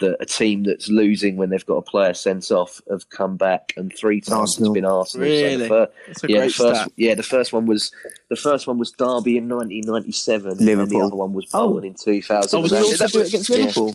that 0.00 0.16
a 0.20 0.26
team 0.26 0.64
that's 0.64 0.88
losing 0.88 1.36
when 1.36 1.50
they've 1.50 1.64
got 1.66 1.76
a 1.76 1.82
player 1.82 2.14
sent 2.14 2.50
off 2.50 2.80
have 2.90 3.08
come 3.10 3.36
back, 3.36 3.72
and 3.76 3.94
three 3.96 4.20
times 4.20 4.52
Arsenal. 4.52 4.70
it's 4.70 4.74
been 4.74 4.84
Arsenal. 4.84 5.26
So 5.26 5.30
the 5.30 5.42
Really? 5.48 5.68
fir- 5.68 5.88
That's 6.06 6.24
a 6.24 6.28
yeah, 6.28 6.38
the 6.40 6.50
first, 6.52 6.80
stat. 6.80 6.92
yeah, 6.96 7.14
the 7.14 7.22
first 7.22 7.52
one 7.52 7.66
was 7.66 7.90
the 8.28 8.36
first 8.36 8.66
one 8.66 8.78
was 8.78 8.90
Derby 8.92 9.36
in 9.38 9.48
1997, 9.48 10.50
and 10.50 10.90
the 10.90 11.00
other 11.00 11.16
one 11.16 11.32
was 11.32 11.46
Oh. 11.54 11.68
Bolton 11.68 11.84
in 11.90 11.94
2000. 11.94 12.58
Oh, 12.58 12.62
was 12.62 12.70
Did 12.70 12.76
it 12.78 12.80
we 12.80 12.86
also 12.92 13.04
also 13.04 13.18
do 13.22 13.26
against 13.26 13.48
Yeah. 13.50 13.92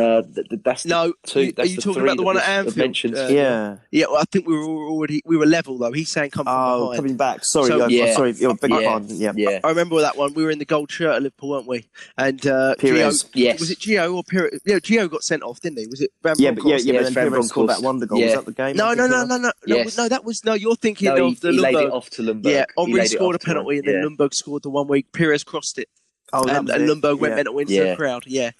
Liverpool? 0.00 0.18
Uh, 0.30 0.34
th- 0.34 0.48
th- 0.48 0.60
that's 0.64 0.82
the 0.84 0.88
No, 0.88 1.12
two. 1.26 1.40
you- 1.42 1.52
are 1.58 1.66
you 1.66 1.76
the 1.76 1.82
talking 1.82 2.02
about 2.02 2.16
the 2.16 2.22
one 2.22 2.36
at 2.36 2.42
that 2.44 2.48
Anfield? 2.50 2.76
Mentioned. 2.76 3.16
Uh, 3.16 3.28
yeah. 3.30 3.76
Yeah, 3.90 4.06
well, 4.08 4.16
I 4.18 4.24
think 4.30 4.46
we 4.46 4.54
were 4.56 4.64
already 4.88 5.22
we 5.24 5.36
were 5.36 5.46
level 5.46 5.78
though. 5.78 5.92
He's 5.92 6.10
saying 6.10 6.30
come 6.30 6.44
from 6.46 6.54
Oh, 6.54 6.92
coming 6.96 7.16
back. 7.16 7.44
Sorry, 7.44 7.68
So- 7.68 7.86
Yeah. 7.88 8.14
sorry. 8.14 8.34
Oh, 8.44 8.54
beg 8.54 8.70
your 8.70 8.82
Yeah. 8.82 8.88
pardon. 8.90 9.16
Yeah. 9.16 9.32
yeah, 9.36 9.60
I 9.64 9.68
remember 9.68 10.00
that 10.00 10.16
one. 10.16 10.34
We 10.34 10.42
were 10.44 10.50
in 10.50 10.58
the 10.58 10.64
gold 10.64 10.90
shirt 10.90 11.14
at 11.16 11.22
Liverpool, 11.22 11.50
weren't 11.50 11.66
we? 11.66 11.86
And 12.16 12.44
uh, 12.46 12.74
Pires. 12.76 13.24
Gio, 13.24 13.28
yes. 13.34 13.60
was 13.60 13.70
it 13.70 13.78
Gio 13.78 14.14
or 14.14 14.22
Pires? 14.30 14.60
Yeah, 14.64 14.76
Gio 14.78 15.10
got 15.10 15.22
sent 15.22 15.42
off, 15.42 15.60
didn't 15.60 15.78
he? 15.78 15.86
Was 15.86 16.00
it? 16.00 16.10
Van 16.22 16.34
Yeah, 16.38 16.50
but 16.52 16.64
yeah, 16.64 16.70
Bronckhorst? 16.76 16.84
yeah, 16.86 16.92
Yeah, 16.92 16.98
but 17.00 17.04
then 17.04 17.14
Van 17.14 17.30
Pires 17.30 17.48
scored 17.48 17.66
Bronckhorst. 17.66 17.80
that 17.82 17.86
wonder 17.86 18.06
goal. 18.06 18.18
Yeah. 18.18 18.26
Was 18.26 18.34
that 18.34 18.46
the 18.46 18.52
game? 18.52 18.76
No, 18.76 18.86
I'm 18.86 18.96
no, 18.96 19.06
no, 19.06 19.24
no, 19.24 19.36
no, 19.38 19.52
Yes. 19.66 19.96
no. 19.96 20.08
That 20.08 20.24
was 20.24 20.44
no. 20.44 20.54
You're 20.54 20.76
thinking 20.76 21.08
No, 21.08 21.16
he, 21.16 21.32
of 21.32 21.40
the 21.40 21.52
he 21.52 21.58
laid 21.58 21.74
it 21.74 21.78
Ljungberg. 21.78 21.92
off 21.92 22.10
to 22.10 22.22
Ljungberg. 22.22 22.44
Yeah, 22.50 22.64
He 22.76 22.82
Henri 22.92 23.06
scored 23.06 23.34
a 23.34 23.38
off 23.38 23.42
to 23.42 23.50
him. 23.50 23.54
penalty, 23.56 23.78
and 23.78 23.88
then 23.88 23.94
yeah. 23.94 24.08
Ljungberg 24.08 24.34
scored 24.34 24.62
the 24.62 24.70
one 24.70 24.86
where 24.88 25.00
Pires 25.12 25.44
crossed 25.44 25.78
it, 25.78 25.88
Oh, 26.32 26.44
that 26.44 26.56
and, 26.56 26.66
was 26.68 26.74
and 26.76 26.84
it. 26.84 26.88
Ljungberg 27.02 27.18
went 27.18 27.32
Yeah. 27.32 27.36
mental 27.36 27.58
into 27.58 27.72
Yeah. 27.74 27.84
the 27.90 27.96
crowd. 27.96 28.24
Yeah, 28.26 28.50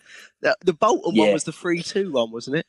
the, 0.41 0.57
the 0.65 0.73
Bolton 0.73 1.17
one 1.17 1.33
was 1.33 1.45
the 1.45 1.53
three-two 1.53 2.13
one, 2.13 2.31
wasn't 2.31 2.57
it? 2.57 2.67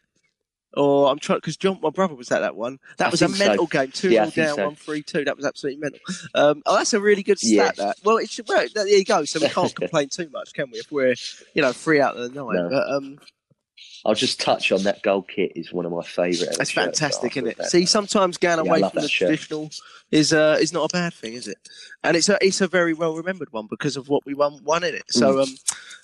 Or 0.73 1.11
I'm 1.11 1.19
trying 1.19 1.39
because 1.39 1.57
John, 1.57 1.79
my 1.81 1.89
brother, 1.89 2.15
was 2.15 2.31
at 2.31 2.39
that 2.39 2.55
one. 2.55 2.79
That 2.97 3.07
I 3.07 3.09
was 3.11 3.21
a 3.21 3.25
think 3.27 3.37
so. 3.39 3.45
mental 3.47 3.67
game, 3.67 3.91
two 3.91 4.09
Yeah, 4.09 4.21
I 4.23 4.29
0 4.29 4.31
think 4.31 4.47
down, 4.47 4.55
so. 4.55 4.65
one 4.67 4.75
three 4.75 5.03
two. 5.03 5.25
That 5.25 5.35
was 5.35 5.45
absolutely 5.45 5.81
mental. 5.81 5.99
Um, 6.33 6.61
oh, 6.65 6.77
that's 6.77 6.93
a 6.93 6.99
really 7.01 7.23
good 7.23 7.39
stat. 7.39 7.49
Yes. 7.49 7.75
That 7.77 7.97
well, 8.05 8.17
it 8.17 8.29
should, 8.29 8.47
well, 8.47 8.65
there 8.73 8.87
you 8.87 9.03
go. 9.03 9.25
So 9.25 9.41
we 9.41 9.49
can't 9.49 9.75
complain 9.75 10.07
too 10.07 10.29
much, 10.31 10.53
can 10.53 10.71
we? 10.71 10.79
If 10.79 10.89
we're 10.89 11.15
you 11.53 11.61
know 11.61 11.73
three 11.73 11.99
out 11.99 12.15
of 12.15 12.21
the 12.33 12.41
nine, 12.43 12.55
No. 12.55 12.69
but 12.69 12.89
um, 12.89 13.19
I'll 14.05 14.15
just 14.15 14.39
touch 14.39 14.71
on 14.71 14.83
that 14.83 15.01
goal 15.03 15.23
kit. 15.23 15.51
Is 15.55 15.73
one 15.73 15.85
of 15.85 15.91
my 15.91 16.03
favourite. 16.03 16.55
That's 16.57 16.71
fantastic, 16.71 17.35
isn't 17.35 17.49
it? 17.49 17.57
got. 17.57 17.67
See, 17.67 17.85
sometimes 17.85 18.37
going 18.37 18.63
Yeah, 18.63 18.71
away 18.71 18.79
love 18.79 18.93
from 18.93 19.01
the 19.01 19.09
shirt. 19.09 19.27
traditional 19.27 19.71
is 20.11 20.33
uh, 20.33 20.57
is 20.59 20.73
not 20.73 20.91
a 20.91 20.93
bad 20.93 21.13
thing, 21.13 21.33
is 21.33 21.47
it? 21.47 21.57
And 22.03 22.17
it's 22.17 22.29
a 22.29 22.37
it's 22.41 22.61
a 22.61 22.67
very 22.67 22.93
well 22.93 23.15
remembered 23.15 23.51
one 23.53 23.67
because 23.69 23.95
of 23.97 24.09
what 24.09 24.25
we 24.25 24.33
won 24.33 24.59
won 24.63 24.83
in 24.83 24.95
it. 24.95 25.03
So 25.09 25.35
Mm. 25.35 25.43
um, 25.43 25.49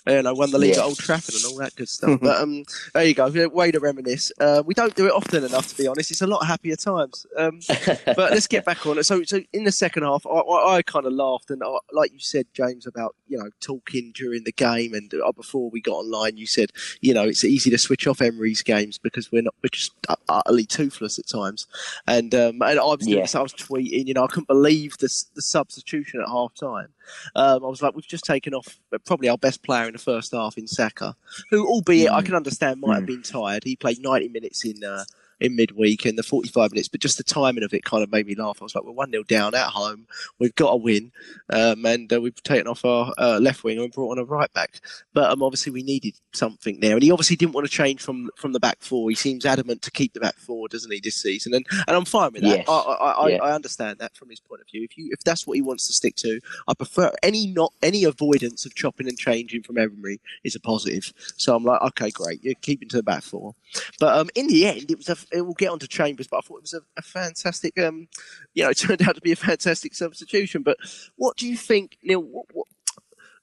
you 0.06 0.22
know, 0.22 0.32
won 0.32 0.50
the 0.50 0.58
league 0.58 0.70
Yeah. 0.74 0.80
at 0.80 0.84
Old 0.86 0.98
Trafford 0.98 1.34
and 1.34 1.44
all 1.44 1.56
that 1.58 1.74
good 1.76 1.88
stuff. 1.88 2.18
but 2.22 2.40
um, 2.40 2.64
there 2.94 3.04
you 3.04 3.12
go, 3.14 3.28
way 3.48 3.70
to 3.70 3.78
reminisce. 3.80 4.32
Uh, 4.40 4.62
we 4.64 4.72
don't 4.72 4.94
do 4.94 5.06
it 5.06 5.12
often 5.12 5.44
enough, 5.44 5.68
to 5.68 5.76
be 5.76 5.86
honest. 5.86 6.10
It's 6.10 6.22
a 6.22 6.26
lot 6.26 6.46
happier 6.46 6.76
times. 6.76 7.26
Um, 7.36 7.60
but 8.06 8.30
let's 8.32 8.46
get 8.46 8.64
back 8.64 8.86
on 8.86 8.96
it. 8.96 9.04
So, 9.04 9.22
so 9.24 9.40
in 9.52 9.64
the 9.64 9.72
second 9.72 10.04
half, 10.04 10.24
I, 10.26 10.30
I, 10.30 10.76
I 10.76 10.82
kind 10.82 11.04
of 11.04 11.12
laughed, 11.12 11.50
and 11.50 11.62
I, 11.62 11.76
like 11.92 12.12
you 12.12 12.20
said, 12.20 12.46
James, 12.54 12.86
about 12.86 13.16
you 13.26 13.36
know 13.36 13.50
talking 13.60 14.12
during 14.14 14.44
the 14.44 14.52
game, 14.52 14.94
and 14.94 15.12
uh, 15.12 15.32
before 15.32 15.68
we 15.68 15.82
got 15.82 15.96
online, 15.96 16.38
you 16.38 16.46
said 16.46 16.70
you 17.02 17.12
know 17.12 17.24
it's 17.24 17.44
easy 17.44 17.68
to 17.70 17.76
switch 17.78 18.06
off 18.06 18.22
Emery's 18.22 18.62
games 18.62 18.96
because 18.96 19.30
we're 19.30 19.42
not 19.42 19.54
we're 19.62 19.68
just 19.70 19.92
utterly 20.28 20.64
toothless 20.64 21.18
at 21.18 21.26
times, 21.28 21.66
and 22.06 22.34
um, 22.34 22.62
and 22.62 22.78
I 22.80 22.84
was 22.84 23.00
doing 23.00 23.16
Yeah. 23.18 23.22
this, 23.24 23.34
I 23.34 23.42
was 23.42 23.52
tweeting, 23.52 23.97
you 24.06 24.14
know, 24.14 24.24
I 24.24 24.26
couldn't 24.28 24.46
believe 24.48 24.96
the 24.98 25.08
the 25.34 25.42
substitution 25.42 26.20
at 26.20 26.28
half 26.28 26.54
time. 26.54 26.88
Um, 27.34 27.64
I 27.64 27.68
was 27.68 27.82
like, 27.82 27.94
we've 27.94 28.06
just 28.06 28.24
taken 28.24 28.54
off 28.54 28.78
probably 29.06 29.28
our 29.28 29.38
best 29.38 29.62
player 29.62 29.86
in 29.86 29.92
the 29.94 29.98
first 29.98 30.32
half 30.32 30.56
in 30.58 30.66
Saka, 30.68 31.16
who, 31.50 31.66
albeit 31.66 32.10
I 32.10 32.20
Mm. 32.20 32.26
can 32.26 32.34
understand, 32.34 32.80
might 32.80 32.96
have 32.96 33.06
been 33.06 33.22
tired. 33.22 33.64
He 33.64 33.76
played 33.76 33.98
90 34.00 34.28
minutes 34.28 34.64
in 34.64 34.84
uh, 34.84 35.04
in 35.40 35.56
midweek 35.56 36.04
and 36.04 36.18
the 36.18 36.22
45 36.22 36.72
minutes, 36.72 36.88
but 36.88 37.00
just 37.00 37.16
the 37.16 37.24
timing 37.24 37.64
of 37.64 37.72
it 37.72 37.84
kind 37.84 38.02
of 38.02 38.10
made 38.10 38.26
me 38.26 38.34
laugh. 38.34 38.58
I 38.60 38.64
was 38.64 38.74
like, 38.74 38.84
we're 38.84 38.92
1 38.92 39.10
0 39.10 39.22
down 39.24 39.54
at 39.54 39.68
home. 39.68 40.06
We've 40.38 40.54
got 40.54 40.70
to 40.70 40.76
win. 40.76 41.12
Um, 41.50 41.84
and 41.86 42.12
uh, 42.12 42.20
we've 42.20 42.42
taken 42.42 42.66
off 42.66 42.84
our 42.84 43.12
uh, 43.18 43.38
left 43.40 43.64
winger 43.64 43.82
and 43.82 43.92
brought 43.92 44.12
on 44.12 44.18
a 44.18 44.24
right 44.24 44.52
back. 44.52 44.80
But 45.12 45.30
um, 45.30 45.42
obviously, 45.42 45.72
we 45.72 45.82
needed 45.82 46.14
something 46.32 46.80
there. 46.80 46.94
And 46.94 47.02
he 47.02 47.10
obviously 47.10 47.36
didn't 47.36 47.54
want 47.54 47.66
to 47.66 47.72
change 47.72 48.02
from 48.02 48.30
from 48.36 48.52
the 48.52 48.60
back 48.60 48.78
four. 48.80 49.08
He 49.10 49.16
seems 49.16 49.46
adamant 49.46 49.82
to 49.82 49.90
keep 49.90 50.12
the 50.12 50.20
back 50.20 50.36
four, 50.36 50.68
doesn't 50.68 50.92
he, 50.92 51.00
this 51.00 51.16
season? 51.16 51.54
And, 51.54 51.66
and 51.86 51.96
I'm 51.96 52.04
fine 52.04 52.32
with 52.32 52.42
that. 52.42 52.58
Yes. 52.58 52.68
I, 52.68 52.72
I, 52.72 53.10
I, 53.10 53.28
Yeah. 53.28 53.42
I 53.42 53.54
understand 53.54 53.98
that 53.98 54.16
from 54.16 54.30
his 54.30 54.40
point 54.40 54.60
of 54.60 54.68
view. 54.68 54.84
If 54.84 54.96
you 54.96 55.08
if 55.12 55.20
that's 55.24 55.46
what 55.46 55.54
he 55.56 55.62
wants 55.62 55.86
to 55.86 55.92
stick 55.92 56.16
to, 56.16 56.40
I 56.66 56.74
prefer 56.74 57.12
any 57.22 57.46
not 57.46 57.72
any 57.82 58.04
avoidance 58.04 58.66
of 58.66 58.74
chopping 58.74 59.08
and 59.08 59.18
changing 59.18 59.62
from 59.62 59.78
Emery 59.78 60.20
is 60.44 60.54
a 60.54 60.60
positive. 60.60 61.12
So 61.36 61.54
I'm 61.54 61.64
like, 61.64 61.80
okay, 61.82 62.10
great, 62.10 62.42
you're 62.42 62.54
keeping 62.54 62.88
to 62.88 62.96
the 62.96 63.02
back 63.02 63.22
four. 63.22 63.54
But 64.00 64.16
um, 64.16 64.30
in 64.34 64.48
the 64.48 64.66
end, 64.66 64.90
it 64.90 64.98
was 64.98 65.08
a. 65.08 65.16
It 65.32 65.42
will 65.42 65.54
get 65.54 65.70
on 65.70 65.78
to 65.80 65.88
Chambers, 65.88 66.26
but 66.26 66.38
I 66.38 66.40
thought 66.40 66.58
it 66.58 66.62
was 66.62 66.74
a, 66.74 66.80
a 66.96 67.02
fantastic. 67.02 67.78
Um, 67.78 68.08
you 68.54 68.64
know, 68.64 68.70
it 68.70 68.78
turned 68.78 69.06
out 69.06 69.14
to 69.14 69.20
be 69.20 69.32
a 69.32 69.36
fantastic 69.36 69.94
substitution. 69.94 70.62
But 70.62 70.78
what 71.16 71.36
do 71.36 71.46
you 71.46 71.56
think, 71.56 71.98
Neil? 72.02 72.22
What, 72.22 72.46
what, 72.52 72.66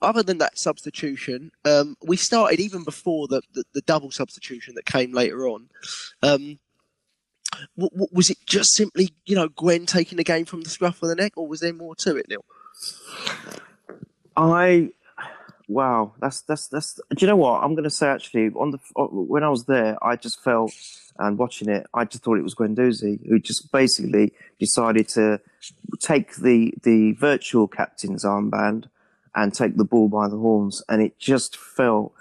other 0.01 0.23
than 0.23 0.37
that 0.39 0.57
substitution, 0.57 1.51
um, 1.63 1.97
we 2.03 2.17
started 2.17 2.59
even 2.59 2.83
before 2.83 3.27
the, 3.27 3.41
the, 3.53 3.63
the 3.73 3.81
double 3.81 4.11
substitution 4.11 4.75
that 4.75 4.85
came 4.85 5.13
later 5.13 5.47
on. 5.47 5.69
Um, 6.21 6.59
w- 7.77 7.89
w- 7.91 8.09
was 8.11 8.29
it 8.29 8.37
just 8.45 8.73
simply, 8.73 9.13
you 9.25 9.35
know, 9.35 9.47
Gwen 9.47 9.85
taking 9.85 10.17
the 10.17 10.23
game 10.23 10.45
from 10.45 10.61
the 10.61 10.69
scruff 10.69 11.01
of 11.01 11.09
the 11.09 11.15
neck, 11.15 11.33
or 11.35 11.47
was 11.47 11.61
there 11.61 11.73
more 11.73 11.95
to 11.95 12.17
it, 12.17 12.27
Neil? 12.29 12.45
I 14.35 14.91
wow, 15.67 16.13
that's 16.19 16.41
that's 16.41 16.67
that's. 16.67 16.95
Do 16.95 17.17
you 17.19 17.27
know 17.27 17.35
what 17.35 17.63
I'm 17.63 17.73
going 17.73 17.83
to 17.83 17.89
say? 17.89 18.07
Actually, 18.07 18.49
on 18.49 18.71
the 18.71 18.79
uh, 18.95 19.05
when 19.05 19.43
I 19.43 19.49
was 19.49 19.65
there, 19.65 19.97
I 20.03 20.15
just 20.15 20.43
felt 20.43 20.73
and 21.17 21.37
watching 21.37 21.69
it, 21.69 21.87
I 21.93 22.05
just 22.05 22.23
thought 22.23 22.37
it 22.37 22.43
was 22.43 22.55
Guendouzi 22.55 23.25
who 23.27 23.39
just 23.39 23.71
basically 23.71 24.33
decided 24.59 25.07
to 25.09 25.39
take 25.99 26.35
the 26.35 26.73
the 26.83 27.13
virtual 27.13 27.67
captain's 27.67 28.25
armband 28.25 28.89
and 29.33 29.53
take 29.53 29.77
the 29.77 29.85
bull 29.85 30.09
by 30.09 30.27
the 30.27 30.37
horns, 30.37 30.83
and 30.89 31.01
it 31.01 31.17
just 31.19 31.57
felt 31.57 32.13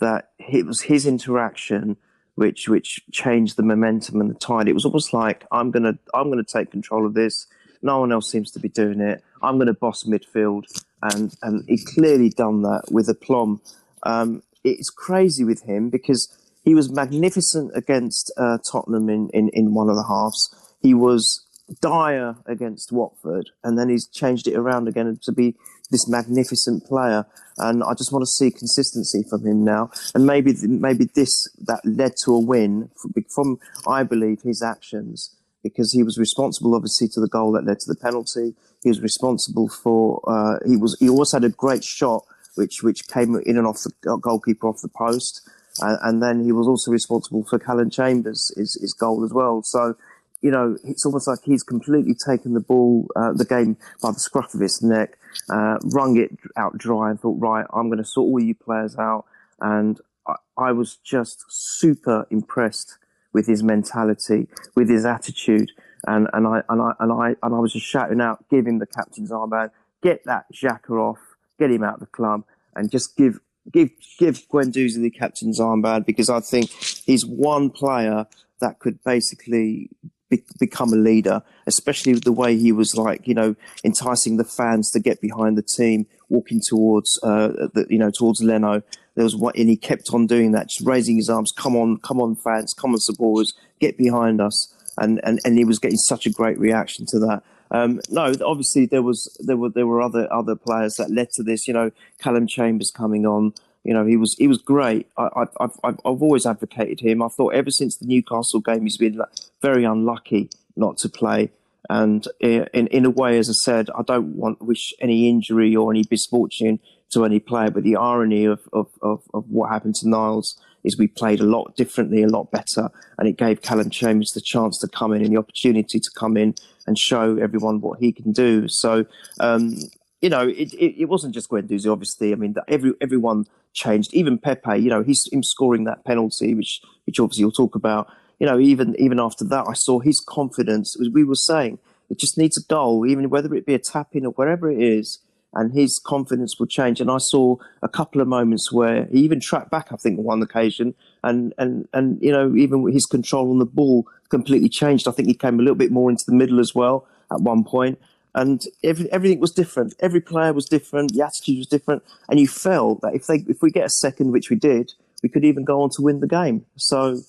that 0.00 0.30
it 0.38 0.66
was 0.66 0.82
his 0.82 1.06
interaction 1.06 1.96
which 2.34 2.68
which 2.68 3.00
changed 3.12 3.56
the 3.56 3.62
momentum 3.62 4.20
and 4.20 4.30
the 4.30 4.38
tide. 4.38 4.68
It 4.68 4.74
was 4.74 4.84
almost 4.84 5.12
like 5.12 5.44
I'm 5.52 5.70
gonna 5.70 5.98
I'm 6.14 6.30
gonna 6.30 6.44
take 6.44 6.70
control 6.70 7.06
of 7.06 7.14
this. 7.14 7.46
No 7.82 8.00
one 8.00 8.12
else 8.12 8.30
seems 8.30 8.50
to 8.52 8.60
be 8.60 8.68
doing 8.68 9.00
it. 9.00 9.22
I'm 9.42 9.58
to 9.58 9.74
boss 9.74 10.04
midfield, 10.04 10.64
and 11.02 11.34
and 11.42 11.64
he 11.68 11.84
clearly 11.94 12.30
done 12.30 12.62
that 12.62 12.84
with 12.90 13.08
aplomb. 13.08 13.60
Um, 14.04 14.42
it's 14.64 14.90
crazy 14.90 15.44
with 15.44 15.62
him 15.62 15.90
because 15.90 16.38
he 16.64 16.74
was 16.74 16.92
magnificent 16.92 17.72
against 17.74 18.32
uh, 18.36 18.58
Tottenham 18.70 19.08
in, 19.08 19.28
in 19.32 19.50
in 19.52 19.74
one 19.74 19.88
of 19.88 19.96
the 19.96 20.04
halves. 20.04 20.48
He 20.80 20.94
was 20.94 21.46
dire 21.80 22.36
against 22.46 22.92
Watford, 22.92 23.50
and 23.64 23.78
then 23.78 23.88
he's 23.88 24.06
changed 24.08 24.46
it 24.46 24.56
around 24.56 24.88
again 24.88 25.18
to 25.22 25.32
be 25.32 25.56
this 25.90 26.08
magnificent 26.08 26.84
player. 26.84 27.26
And 27.58 27.82
I 27.84 27.94
just 27.94 28.12
want 28.12 28.22
to 28.22 28.26
see 28.26 28.50
consistency 28.50 29.22
from 29.28 29.46
him 29.46 29.64
now. 29.64 29.90
And 30.14 30.26
maybe 30.26 30.54
maybe 30.62 31.08
this 31.14 31.48
that 31.66 31.80
led 31.84 32.12
to 32.24 32.34
a 32.34 32.40
win 32.40 32.90
from, 33.00 33.12
from 33.34 33.58
I 33.86 34.02
believe 34.02 34.42
his 34.42 34.62
actions 34.62 35.36
because 35.62 35.92
he 35.92 36.02
was 36.02 36.18
responsible, 36.18 36.74
obviously, 36.74 37.08
to 37.08 37.20
the 37.20 37.28
goal 37.28 37.52
that 37.52 37.64
led 37.64 37.78
to 37.80 37.92
the 37.92 37.98
penalty. 38.00 38.54
He 38.82 38.88
was 38.88 39.00
responsible 39.00 39.68
for. 39.68 40.22
Uh, 40.26 40.58
he 40.66 40.76
was. 40.76 40.96
He 40.98 41.08
also 41.08 41.36
had 41.36 41.44
a 41.44 41.50
great 41.50 41.84
shot, 41.84 42.24
which 42.56 42.82
which 42.82 43.08
came 43.08 43.36
in 43.46 43.56
and 43.56 43.66
off 43.66 43.82
the 43.82 44.18
goalkeeper 44.18 44.68
off 44.68 44.82
the 44.82 44.88
post, 44.88 45.48
and, 45.80 45.98
and 46.02 46.22
then 46.22 46.44
he 46.44 46.52
was 46.52 46.66
also 46.66 46.90
responsible 46.90 47.44
for 47.44 47.58
Callum 47.58 47.90
Chambers' 47.90 48.52
his, 48.56 48.74
his 48.80 48.92
goal 48.92 49.24
as 49.24 49.32
well. 49.32 49.62
So, 49.62 49.94
you 50.40 50.50
know, 50.50 50.76
it's 50.84 51.06
almost 51.06 51.28
like 51.28 51.38
he's 51.44 51.62
completely 51.62 52.14
taken 52.14 52.54
the 52.54 52.60
ball, 52.60 53.06
uh, 53.14 53.32
the 53.32 53.44
game 53.44 53.76
by 54.02 54.10
the 54.10 54.18
scruff 54.18 54.52
of 54.54 54.60
his 54.60 54.82
neck, 54.82 55.16
uh, 55.48 55.78
wrung 55.84 56.16
it 56.16 56.36
out 56.56 56.76
dry, 56.76 57.10
and 57.10 57.20
thought, 57.20 57.38
right, 57.40 57.66
I'm 57.72 57.88
going 57.88 57.98
to 57.98 58.04
sort 58.04 58.26
all 58.26 58.40
you 58.40 58.54
players 58.54 58.96
out. 58.96 59.24
And 59.60 60.00
I, 60.26 60.34
I 60.58 60.72
was 60.72 60.96
just 60.96 61.44
super 61.48 62.26
impressed 62.30 62.98
with 63.32 63.46
his 63.46 63.62
mentality, 63.62 64.48
with 64.74 64.90
his 64.90 65.06
attitude, 65.06 65.70
and 66.06 66.28
and 66.32 66.46
I 66.46 66.62
and 66.68 66.82
I 66.82 66.92
and 67.00 67.12
I 67.12 67.28
and 67.42 67.54
I 67.54 67.58
was 67.58 67.72
just 67.72 67.86
shouting 67.86 68.20
out, 68.20 68.44
give 68.50 68.66
him 68.66 68.78
the 68.78 68.86
captain's 68.86 69.30
armband, 69.30 69.70
get 70.02 70.24
that 70.24 70.46
Xhaka 70.52 70.90
off, 70.90 71.18
get 71.58 71.70
him 71.70 71.84
out 71.84 71.94
of 71.94 72.00
the 72.00 72.06
club, 72.06 72.44
and 72.74 72.90
just 72.90 73.16
give 73.16 73.40
give 73.70 73.90
give 74.18 74.48
Guendouzi 74.48 75.00
the 75.00 75.10
captain's 75.10 75.60
armband 75.60 76.06
because 76.06 76.28
I 76.28 76.40
think 76.40 76.70
he's 76.70 77.24
one 77.24 77.70
player 77.70 78.26
that 78.60 78.78
could 78.78 79.02
basically 79.04 79.90
be, 80.28 80.42
become 80.58 80.92
a 80.92 80.96
leader, 80.96 81.42
especially 81.66 82.14
with 82.14 82.24
the 82.24 82.32
way 82.32 82.56
he 82.56 82.72
was 82.72 82.96
like 82.96 83.28
you 83.28 83.34
know 83.34 83.54
enticing 83.84 84.36
the 84.36 84.44
fans 84.44 84.90
to 84.92 85.00
get 85.00 85.20
behind 85.20 85.56
the 85.56 85.62
team, 85.62 86.06
walking 86.28 86.60
towards 86.66 87.18
uh, 87.22 87.48
the, 87.74 87.86
you 87.88 87.98
know 87.98 88.10
towards 88.10 88.42
Leno. 88.42 88.82
There 89.14 89.24
was 89.24 89.36
what, 89.36 89.56
and 89.58 89.68
he 89.68 89.76
kept 89.76 90.08
on 90.14 90.26
doing 90.26 90.52
that, 90.52 90.70
just 90.70 90.86
raising 90.86 91.16
his 91.16 91.28
arms. 91.28 91.52
Come 91.52 91.76
on, 91.76 91.98
come 91.98 92.18
on, 92.18 92.34
fans, 92.34 92.72
come 92.72 92.92
on, 92.92 92.98
supporters, 92.98 93.52
get 93.78 93.98
behind 93.98 94.40
us. 94.40 94.71
And 94.98 95.20
and 95.24 95.40
and 95.44 95.58
he 95.58 95.64
was 95.64 95.78
getting 95.78 95.98
such 95.98 96.26
a 96.26 96.30
great 96.30 96.58
reaction 96.58 97.06
to 97.08 97.18
that. 97.20 97.42
Um, 97.70 98.00
no, 98.10 98.32
obviously 98.44 98.84
there 98.86 99.02
was 99.02 99.34
there 99.40 99.56
were 99.56 99.70
there 99.70 99.86
were 99.86 100.02
other 100.02 100.30
other 100.32 100.54
players 100.54 100.94
that 100.98 101.10
led 101.10 101.30
to 101.32 101.42
this. 101.42 101.66
You 101.66 101.74
know, 101.74 101.90
Callum 102.18 102.46
Chambers 102.46 102.90
coming 102.94 103.26
on. 103.26 103.54
You 103.84 103.94
know, 103.94 104.06
he 104.06 104.16
was 104.16 104.36
he 104.38 104.46
was 104.46 104.58
great. 104.58 105.08
I, 105.16 105.28
I, 105.34 105.44
I've 105.60 105.80
I've 105.82 105.98
always 106.04 106.46
advocated 106.46 107.00
him. 107.00 107.22
I 107.22 107.28
thought 107.28 107.54
ever 107.54 107.70
since 107.70 107.96
the 107.96 108.06
Newcastle 108.06 108.60
game, 108.60 108.82
he's 108.82 108.98
been 108.98 109.20
very 109.60 109.84
unlucky 109.84 110.50
not 110.76 110.98
to 110.98 111.08
play. 111.08 111.50
And 111.90 112.26
in 112.40 112.86
in 112.88 113.04
a 113.04 113.10
way, 113.10 113.38
as 113.38 113.48
I 113.48 113.56
said, 113.64 113.88
I 113.96 114.02
don't 114.02 114.36
want 114.36 114.62
wish 114.62 114.92
any 115.00 115.28
injury 115.28 115.74
or 115.74 115.90
any 115.90 116.04
misfortune 116.10 116.78
to 117.12 117.24
any 117.24 117.40
player. 117.40 117.70
But 117.70 117.82
the 117.82 117.96
irony 117.96 118.44
of, 118.44 118.60
of, 118.72 118.88
of, 119.02 119.22
of 119.34 119.50
what 119.50 119.70
happened 119.70 119.96
to 119.96 120.08
Niles 120.08 120.60
is 120.84 120.98
we 120.98 121.06
played 121.06 121.40
a 121.40 121.44
lot 121.44 121.76
differently, 121.76 122.22
a 122.22 122.28
lot 122.28 122.50
better, 122.50 122.90
and 123.18 123.28
it 123.28 123.36
gave 123.36 123.62
Callum 123.62 123.90
Chambers 123.90 124.30
the 124.30 124.40
chance 124.40 124.78
to 124.78 124.88
come 124.88 125.12
in 125.12 125.22
and 125.22 125.32
the 125.32 125.38
opportunity 125.38 126.00
to 126.00 126.10
come 126.16 126.36
in 126.36 126.54
and 126.86 126.98
show 126.98 127.36
everyone 127.36 127.80
what 127.80 128.00
he 128.00 128.12
can 128.12 128.32
do. 128.32 128.68
So, 128.68 129.04
um, 129.40 129.76
you 130.20 130.28
know, 130.28 130.48
it, 130.48 130.72
it, 130.74 131.02
it 131.02 131.04
wasn't 131.08 131.34
just 131.34 131.48
Guendouzi, 131.48 131.90
obviously. 131.90 132.32
I 132.32 132.36
mean, 132.36 132.54
every 132.68 132.92
everyone 133.00 133.46
changed. 133.72 134.14
Even 134.14 134.38
Pepe, 134.38 134.78
you 134.78 134.90
know, 134.90 135.02
he's 135.02 135.28
him 135.32 135.42
scoring 135.42 135.84
that 135.84 136.04
penalty, 136.04 136.54
which 136.54 136.80
which 137.06 137.18
obviously 137.20 137.42
you'll 137.42 137.52
talk 137.52 137.74
about. 137.74 138.08
You 138.38 138.46
know, 138.46 138.58
even 138.58 138.96
even 138.98 139.20
after 139.20 139.44
that, 139.44 139.66
I 139.68 139.74
saw 139.74 140.00
his 140.00 140.20
confidence. 140.20 140.96
As 141.00 141.08
we 141.08 141.24
were 141.24 141.34
saying, 141.34 141.78
it 142.10 142.18
just 142.18 142.38
needs 142.38 142.56
a 142.56 142.62
goal, 142.62 143.06
even 143.06 143.30
whether 143.30 143.54
it 143.54 143.66
be 143.66 143.74
a 143.74 143.78
tap 143.78 144.08
in 144.12 144.26
or 144.26 144.32
wherever 144.32 144.70
it 144.70 144.80
is 144.80 145.18
and 145.54 145.72
his 145.72 145.98
confidence 145.98 146.58
will 146.58 146.66
change. 146.66 147.00
And 147.00 147.10
I 147.10 147.18
saw 147.18 147.56
a 147.82 147.88
couple 147.88 148.20
of 148.20 148.28
moments 148.28 148.72
where 148.72 149.06
he 149.06 149.20
even 149.20 149.40
tracked 149.40 149.70
back, 149.70 149.88
I 149.92 149.96
think, 149.96 150.18
on 150.18 150.24
one 150.24 150.42
occasion, 150.42 150.94
and 151.22 151.52
and 151.58 151.88
and 151.92 152.18
you 152.22 152.32
know, 152.32 152.54
even 152.56 152.90
his 152.90 153.06
control 153.06 153.50
on 153.50 153.58
the 153.58 153.66
ball 153.66 154.06
completely 154.28 154.68
changed. 154.68 155.06
I 155.06 155.12
think 155.12 155.28
he 155.28 155.34
came 155.34 155.58
a 155.58 155.62
little 155.62 155.74
bit 155.74 155.92
more 155.92 156.10
into 156.10 156.24
the 156.26 156.34
middle 156.34 156.60
as 156.60 156.74
well 156.74 157.06
at 157.30 157.40
one 157.40 157.64
point, 157.64 157.98
and 158.34 158.64
every, 158.82 159.10
everything 159.12 159.40
was 159.40 159.52
different. 159.52 159.94
Every 160.00 160.20
player 160.20 160.52
was 160.52 160.66
different. 160.66 161.12
The 161.12 161.24
attitude 161.24 161.58
was 161.58 161.66
different, 161.66 162.02
and 162.28 162.40
you 162.40 162.48
felt 162.48 163.02
that 163.02 163.14
if 163.14 163.26
they 163.26 163.44
if 163.48 163.62
we 163.62 163.70
get 163.70 163.86
a 163.86 163.90
second, 163.90 164.32
which 164.32 164.50
we 164.50 164.56
did, 164.56 164.92
we 165.22 165.28
could 165.28 165.44
even 165.44 165.64
go 165.64 165.82
on 165.82 165.90
to 165.90 166.02
win 166.02 166.20
the 166.20 166.28
game. 166.28 166.64
So. 166.76 167.20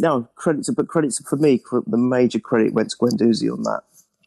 No 0.00 0.28
credit, 0.36 0.64
to, 0.66 0.72
but 0.72 0.86
credit 0.86 1.10
to, 1.14 1.24
for 1.24 1.34
me. 1.34 1.60
The 1.88 1.96
major 1.96 2.38
credit 2.38 2.72
went 2.72 2.90
to 2.90 2.96
Guendouzi 2.98 3.52
on 3.52 3.64
that. 3.64 3.80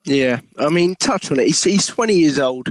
Yeah, 0.03 0.39
I 0.57 0.69
mean, 0.69 0.95
touch 0.95 1.29
on 1.31 1.39
it. 1.39 1.45
He's, 1.45 1.63
he's 1.63 1.85
20 1.85 2.15
years 2.15 2.39
old, 2.39 2.69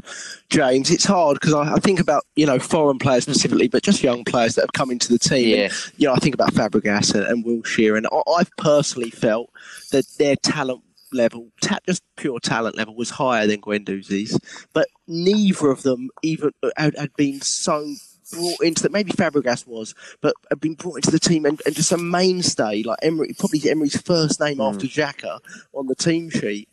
James. 0.48 0.90
It's 0.90 1.04
hard 1.04 1.34
because 1.40 1.54
I, 1.54 1.74
I 1.74 1.78
think 1.78 2.00
about, 2.00 2.24
you 2.34 2.44
know, 2.44 2.58
foreign 2.58 2.98
players 2.98 3.22
specifically, 3.22 3.68
but 3.68 3.84
just 3.84 4.02
young 4.02 4.24
players 4.24 4.56
that 4.56 4.62
have 4.62 4.72
come 4.72 4.90
into 4.90 5.12
the 5.12 5.18
team. 5.18 5.48
Yeah. 5.56 5.64
And, 5.64 5.72
you 5.96 6.08
know, 6.08 6.14
I 6.14 6.18
think 6.18 6.34
about 6.34 6.52
Fabregas 6.54 7.14
and, 7.14 7.24
and 7.24 7.44
Wilshere, 7.44 7.96
and 7.96 8.08
I, 8.10 8.20
I've 8.38 8.50
personally 8.56 9.10
felt 9.10 9.48
that 9.92 10.06
their 10.18 10.34
talent 10.36 10.82
level, 11.12 11.50
ta- 11.62 11.78
just 11.86 12.02
pure 12.16 12.40
talent 12.40 12.76
level, 12.76 12.96
was 12.96 13.10
higher 13.10 13.46
than 13.46 13.60
Guendouzi's, 13.60 14.36
but 14.72 14.88
neither 15.06 15.70
of 15.70 15.82
them 15.82 16.10
even 16.22 16.50
had, 16.76 16.96
had 16.98 17.14
been 17.16 17.40
so 17.42 17.94
brought 18.32 18.60
into 18.62 18.82
that. 18.82 18.92
maybe 18.92 19.10
Fabregas 19.12 19.66
was, 19.66 19.92
but 20.20 20.34
had 20.50 20.60
been 20.60 20.74
brought 20.74 20.96
into 20.96 21.10
the 21.10 21.18
team 21.18 21.44
and, 21.46 21.60
and 21.66 21.74
just 21.74 21.90
a 21.92 21.98
mainstay 21.98 22.82
like 22.84 22.98
Emery, 23.02 23.34
probably 23.38 23.68
Emery's 23.70 24.00
first 24.00 24.40
name 24.40 24.58
Mm. 24.58 24.68
after 24.72 24.86
Xhaka 24.86 25.38
on 25.74 25.86
the 25.86 25.96
team 25.96 26.30
sheet. 26.30 26.68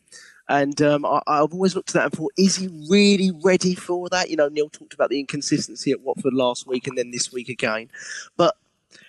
And 0.49 0.81
um, 0.81 1.05
I, 1.05 1.21
I've 1.27 1.53
always 1.53 1.75
looked 1.75 1.89
at 1.89 1.93
that 1.95 2.03
and 2.05 2.13
thought, 2.13 2.31
is 2.37 2.55
he 2.55 2.67
really 2.89 3.31
ready 3.43 3.75
for 3.75 4.07
that? 4.09 4.29
You 4.29 4.37
know, 4.37 4.47
Neil 4.47 4.69
talked 4.69 4.93
about 4.93 5.09
the 5.09 5.19
inconsistency 5.19 5.91
at 5.91 6.01
Watford 6.01 6.33
last 6.33 6.65
week 6.67 6.87
and 6.87 6.97
then 6.97 7.11
this 7.11 7.31
week 7.33 7.49
again, 7.49 7.89
but 8.37 8.55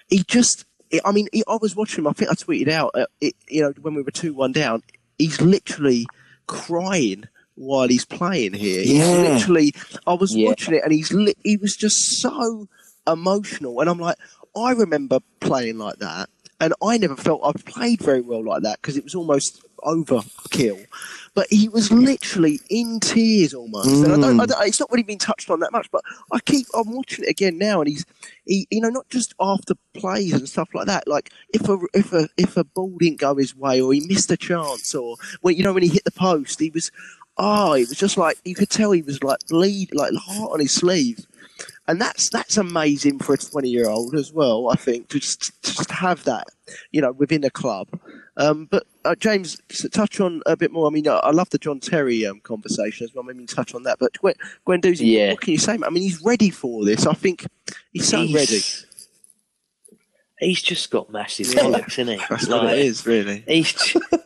he 0.09 0.23
just. 0.27 0.65
I 1.05 1.13
mean, 1.13 1.29
he, 1.35 1.45
I 1.47 1.59
was 1.61 1.77
watching 1.77 1.99
him. 2.03 2.07
I 2.09 2.13
think 2.15 2.31
I 2.31 2.35
tweeted 2.35 2.69
out, 2.71 2.93
uh, 2.95 3.05
it, 3.21 3.35
you 3.47 3.61
know, 3.61 3.75
when 3.83 3.95
we 3.95 4.01
were 4.03 4.11
two 4.11 4.33
one 4.33 4.53
down. 4.53 4.83
He's 5.19 5.39
literally 5.41 6.07
crying 6.47 7.25
while 7.57 7.89
he's 7.89 8.05
playing 8.07 8.55
here. 8.55 8.81
He's 8.83 8.93
Yeah. 8.99 9.35
literally. 9.35 9.75
I 10.07 10.15
was 10.15 10.35
Yeah. 10.35 10.47
watching 10.49 10.75
it, 10.75 10.83
and 10.83 10.93
he's 10.93 11.13
li- 11.13 11.35
he 11.45 11.57
was 11.59 11.77
just 11.77 12.21
so 12.21 12.69
emotional. 13.07 13.81
And 13.81 13.91
I'm 13.91 13.99
like, 13.99 14.17
I 14.57 14.73
remember 14.73 15.19
playing 15.41 15.77
like 15.79 15.99
that, 15.99 16.31
and 16.61 16.73
I 16.83 16.97
never 16.99 17.17
felt 17.17 17.43
I 17.45 17.53
played 17.53 18.01
very 18.01 18.23
well 18.23 18.45
like 18.45 18.63
that 18.63 18.81
because 18.81 18.97
it 18.97 19.05
was 19.05 19.15
almost 19.15 19.63
overkill. 19.85 20.87
But 21.35 21.47
he 21.51 21.69
was 21.69 21.93
literally 21.93 22.61
in 22.69 22.99
tears 23.01 23.55
almost. 23.55 23.89
And 23.89 24.07
I 24.07 24.17
don't, 24.17 24.41
I 24.41 24.45
mm. 24.45 24.49
don't, 24.49 24.67
it's 24.67 24.81
not 24.81 24.91
really 24.91 25.05
been 25.05 25.19
touched 25.19 25.51
on 25.51 25.61
that 25.61 25.73
much, 25.73 25.89
but 25.91 26.03
I 26.33 26.41
keep 26.41 26.67
I'm 26.75 26.93
watching 26.93 27.25
it 27.25 27.31
again 27.31 27.59
now, 27.59 27.81
and 27.81 27.89
he's 27.89 28.05
he, 28.45 28.67
you 28.71 28.81
know, 28.81 28.89
not 28.89 29.09
just 29.09 29.35
after 29.39 29.75
plays 29.95 30.33
and 30.33 30.49
stuff 30.49 30.69
like 30.75 30.87
that. 30.87 31.07
Like 31.07 31.31
if 31.55 31.69
a 31.69 31.79
if 31.95 32.13
a 32.13 32.29
if 32.37 32.57
a 32.57 32.65
ball 32.65 32.97
didn't 32.99 33.21
go 33.21 33.37
his 33.37 33.55
way, 33.55 33.81
or 33.81 33.93
he 33.93 34.01
missed 34.01 34.31
a 34.33 34.37
chance, 34.37 34.95
or 34.95 35.17
when 35.43 35.57
you 35.57 35.63
know 35.63 35.73
when 35.73 35.83
he 35.83 35.89
hit 35.89 36.05
the 36.05 36.11
post, 36.11 36.59
he 36.59 36.71
was 36.71 36.91
ah, 37.39 37.71
oh, 37.71 37.73
it 37.75 37.89
was 37.89 37.99
just 37.99 38.17
like 38.17 38.39
you 38.45 38.55
could 38.55 38.71
tell 38.71 38.93
he 38.93 39.03
was 39.03 39.23
like 39.23 39.39
bleed, 39.49 39.95
like 39.95 40.13
heart 40.15 40.53
on 40.53 40.61
his 40.61 40.73
sleeve, 40.73 41.27
and 41.87 42.01
that's 42.01 42.29
that's 42.29 42.57
amazing 42.57 43.19
for 43.19 43.35
a 43.35 43.39
twenty 43.39 43.71
year 43.71 43.89
old 43.89 44.15
as 44.15 44.33
well. 44.33 44.71
I 44.71 44.77
think 44.77 45.09
to 45.09 45.21
just 45.21 45.63
to 45.63 45.75
just 45.75 45.91
have 45.91 46.25
that, 46.25 46.49
you 46.91 47.01
know, 47.01 47.13
within 47.13 47.45
a 47.45 47.51
club. 47.51 47.89
Um, 48.39 48.67
but 48.71 48.87
uh, 49.05 49.15
James, 49.17 49.61
touch 49.93 50.21
on 50.21 50.43
a 50.47 50.57
bit 50.57 50.71
more. 50.73 50.87
I 50.87 50.91
mean, 50.91 51.07
I, 51.09 51.17
I 51.17 51.31
love 51.33 51.51
the 51.51 51.59
John 51.59 51.81
Terry 51.81 52.25
um, 52.25 52.41
conversation 52.41 53.05
as 53.05 53.13
well. 53.15 53.25
Maybe 53.25 53.45
touch 53.47 53.75
on 53.75 53.83
that. 53.83 53.99
But 53.99 54.17
Gwen, 54.19 54.35
Guendouzi, 54.67 55.01
Yeah. 55.13 55.31
what 55.33 55.41
can 55.41 55.53
you 55.53 55.59
say? 55.59 55.73
I 55.73 55.91
mean, 55.91 56.03
he's 56.05 56.23
ready 56.23 56.51
for 56.51 56.85
this. 56.85 57.07
I 57.07 57.15
think 57.15 57.47
he's 57.93 58.09
so 58.09 58.23
He's- 58.23 58.35
ready. 58.35 58.88
He's 60.41 60.63
just 60.63 60.91
got 60.91 61.11
massive 61.11 61.53
Yeah. 61.53 61.63
bollocks, 61.63 61.99
isn't 61.99 62.09
he? 62.09 62.17
That's 62.31 62.47
what 62.47 62.67
it 62.73 62.79
is, 62.79 63.05
really. 63.07 63.43
He's, 63.49 63.75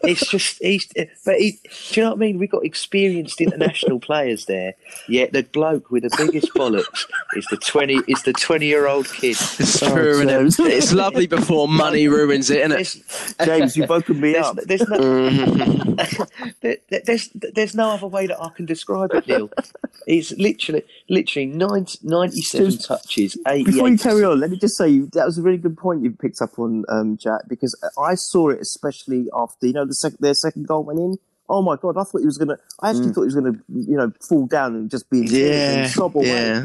it's 0.05 0.29
just, 0.29 0.59
he's, 0.63 0.87
but 1.25 1.37
he, 1.39 1.53
do 1.63 2.01
you 2.01 2.03
know 2.03 2.11
what 2.11 2.17
I 2.17 2.21
mean? 2.21 2.39
We've 2.39 2.51
got 2.51 2.65
experienced 2.67 3.41
international 3.41 3.99
players 3.99 4.45
there, 4.45 4.75
yet 5.09 5.33
the 5.33 5.43
bloke 5.43 5.91
with 5.91 6.03
the 6.03 6.15
biggest 6.17 6.53
bollocks 6.55 7.07
is 7.35 7.47
the 7.51 7.57
twenty, 7.57 8.01
is 8.09 8.23
the 8.25 8.33
twenty-year-old 8.35 9.07
kid. 9.13 9.37
It's 9.63 9.83
Oh, 9.83 9.95
true, 9.95 10.21
and 10.21 10.29
James. 10.29 10.59
it's 10.61 10.93
lovely 10.93 11.27
before 11.27 11.67
money 11.67 12.07
ruins 12.09 12.51
it, 12.51 12.59
isn't 12.59 12.73
it? 12.73 13.37
There's, 13.39 13.49
James, 13.49 13.77
you've 13.77 13.89
woken 13.89 14.21
me 14.21 14.33
there's, 14.33 14.47
up. 14.47 14.57
there's 14.65 14.89
no, 14.89 14.99
there, 16.61 16.77
there- 16.91 17.01
there's, 17.05 17.31
there's 17.35 17.75
no 17.75 17.91
other 17.91 18.07
way 18.07 18.27
that 18.27 18.41
I 18.41 18.49
can 18.51 18.67
describe 18.67 19.13
it, 19.15 19.27
Neil. 19.27 19.51
It's 20.07 20.33
literally, 20.33 20.83
literally 21.09 21.47
90, 21.47 21.99
97 22.03 22.71
Just- 22.71 22.87
touches, 22.87 23.37
88. 23.47 23.65
Before 23.67 23.89
you 23.89 23.99
carry 23.99 24.25
on, 24.25 24.41
let 24.41 24.51
me 24.51 24.59
just 24.59 24.77
say 24.77 24.99
that 25.01 25.25
was 25.27 25.39
a 25.39 25.43
really 25.43 25.59
good 25.59 25.77
point 25.79 26.02
you 26.03 26.11
picked 26.13 26.43
up 26.43 26.59
on, 26.59 26.85
um, 26.89 27.17
Jack, 27.17 27.43
because 27.49 27.75
I 27.99 28.15
saw 28.15 28.51
it 28.51 28.61
especially 28.61 29.29
after 29.35 29.67
you 29.67 29.73
know 29.73 29.87
the 29.87 29.95
sec- 29.95 30.19
their 30.19 30.35
second 30.35 30.67
goal 30.69 30.85
went 30.85 30.99
in. 30.99 31.17
Oh 31.49 31.61
my 31.63 31.77
god, 31.77 31.97
I 31.99 32.05
thought 32.05 32.21
he 32.21 32.27
was 32.27 32.39
gonna. 32.39 32.57
I 32.81 32.91
actually 32.91 33.13
thought 33.13 33.23
he 33.23 33.27
was 33.27 33.35
gonna, 33.35 33.53
you 33.69 33.97
know, 33.97 34.13
fall 34.29 34.47
down 34.47 34.75
and 34.75 34.91
just 34.91 35.11
be 35.11 35.21
in 35.23 35.29
tears 35.29 35.51
Yeah, 35.75 35.83
and 35.83 35.91
sob 35.91 36.17
away. 36.17 36.27
yeah, 36.27 36.65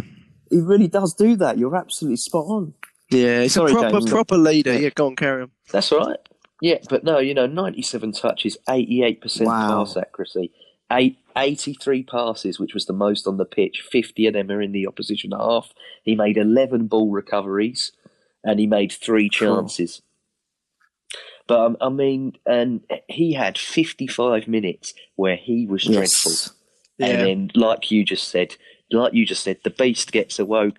He 0.50 0.58
really 0.62 0.88
does 0.88 1.13
do 1.13 1.36
that. 1.38 1.58
You're 1.58 1.76
absolutely 1.76 2.17
spot 2.17 2.45
on. 2.47 2.73
yeah. 3.10 3.41
It's 3.41 3.56
Sorry, 3.56 3.71
a 3.71 3.76
proper, 3.76 4.00
James. 4.00 4.10
proper 4.10 4.38
leader. 4.38 4.80
Yeah, 4.80 4.89
go 4.89 5.08
on, 5.08 5.15
carry 5.15 5.41
on. 5.43 5.52
That's 5.71 5.91
all 5.91 6.06
right. 6.08 6.19
Yeah, 6.62 6.78
but 6.89 7.04
no, 7.04 7.19
you 7.19 7.34
know, 7.36 7.45
97 7.47 8.13
touches, 8.13 8.58
88% 8.67 9.45
Wow. 9.45 9.84
pass 9.84 9.95
accuracy, 9.97 10.52
eight, 10.91 11.17
83 11.36 12.02
passes, 12.04 12.60
which 12.60 12.73
was 12.73 12.86
the 12.86 12.93
most 12.93 13.28
on 13.28 13.38
the 13.38 13.45
pitch. 13.45 13.84
50 13.91 14.26
of 14.26 14.34
them 14.34 14.50
are 14.50 14.62
in 14.62 14.71
the 14.71 14.88
opposition 14.88 15.32
half. 15.32 15.71
He 16.04 16.15
made 16.15 16.36
11 16.38 16.88
ball 16.88 17.12
recoveries 17.12 17.91
and 18.43 18.60
he 18.60 18.67
made 18.67 18.91
three 18.91 19.30
chances. 19.30 20.02
But 21.47 21.60
um, 21.60 21.78
I 21.80 21.89
mean, 21.89 22.38
and 22.45 22.82
he 23.08 23.34
had 23.34 23.58
55 23.58 24.47
minutes 24.47 24.93
where 25.15 25.38
he 25.38 25.65
was 25.65 25.84
dreadful. 25.84 26.32
Yes. 26.32 26.54
Yeah. 26.97 27.08
And 27.08 27.28
then, 27.28 27.52
like 27.56 27.89
you 27.89 28.04
just 28.04 28.28
said, 28.28 28.56
like 28.91 29.13
you 29.13 29.26
just 29.26 29.43
said, 29.43 29.60
the 29.63 29.69
beast 29.69 30.12
gets 30.12 30.39
awoke. 30.39 30.76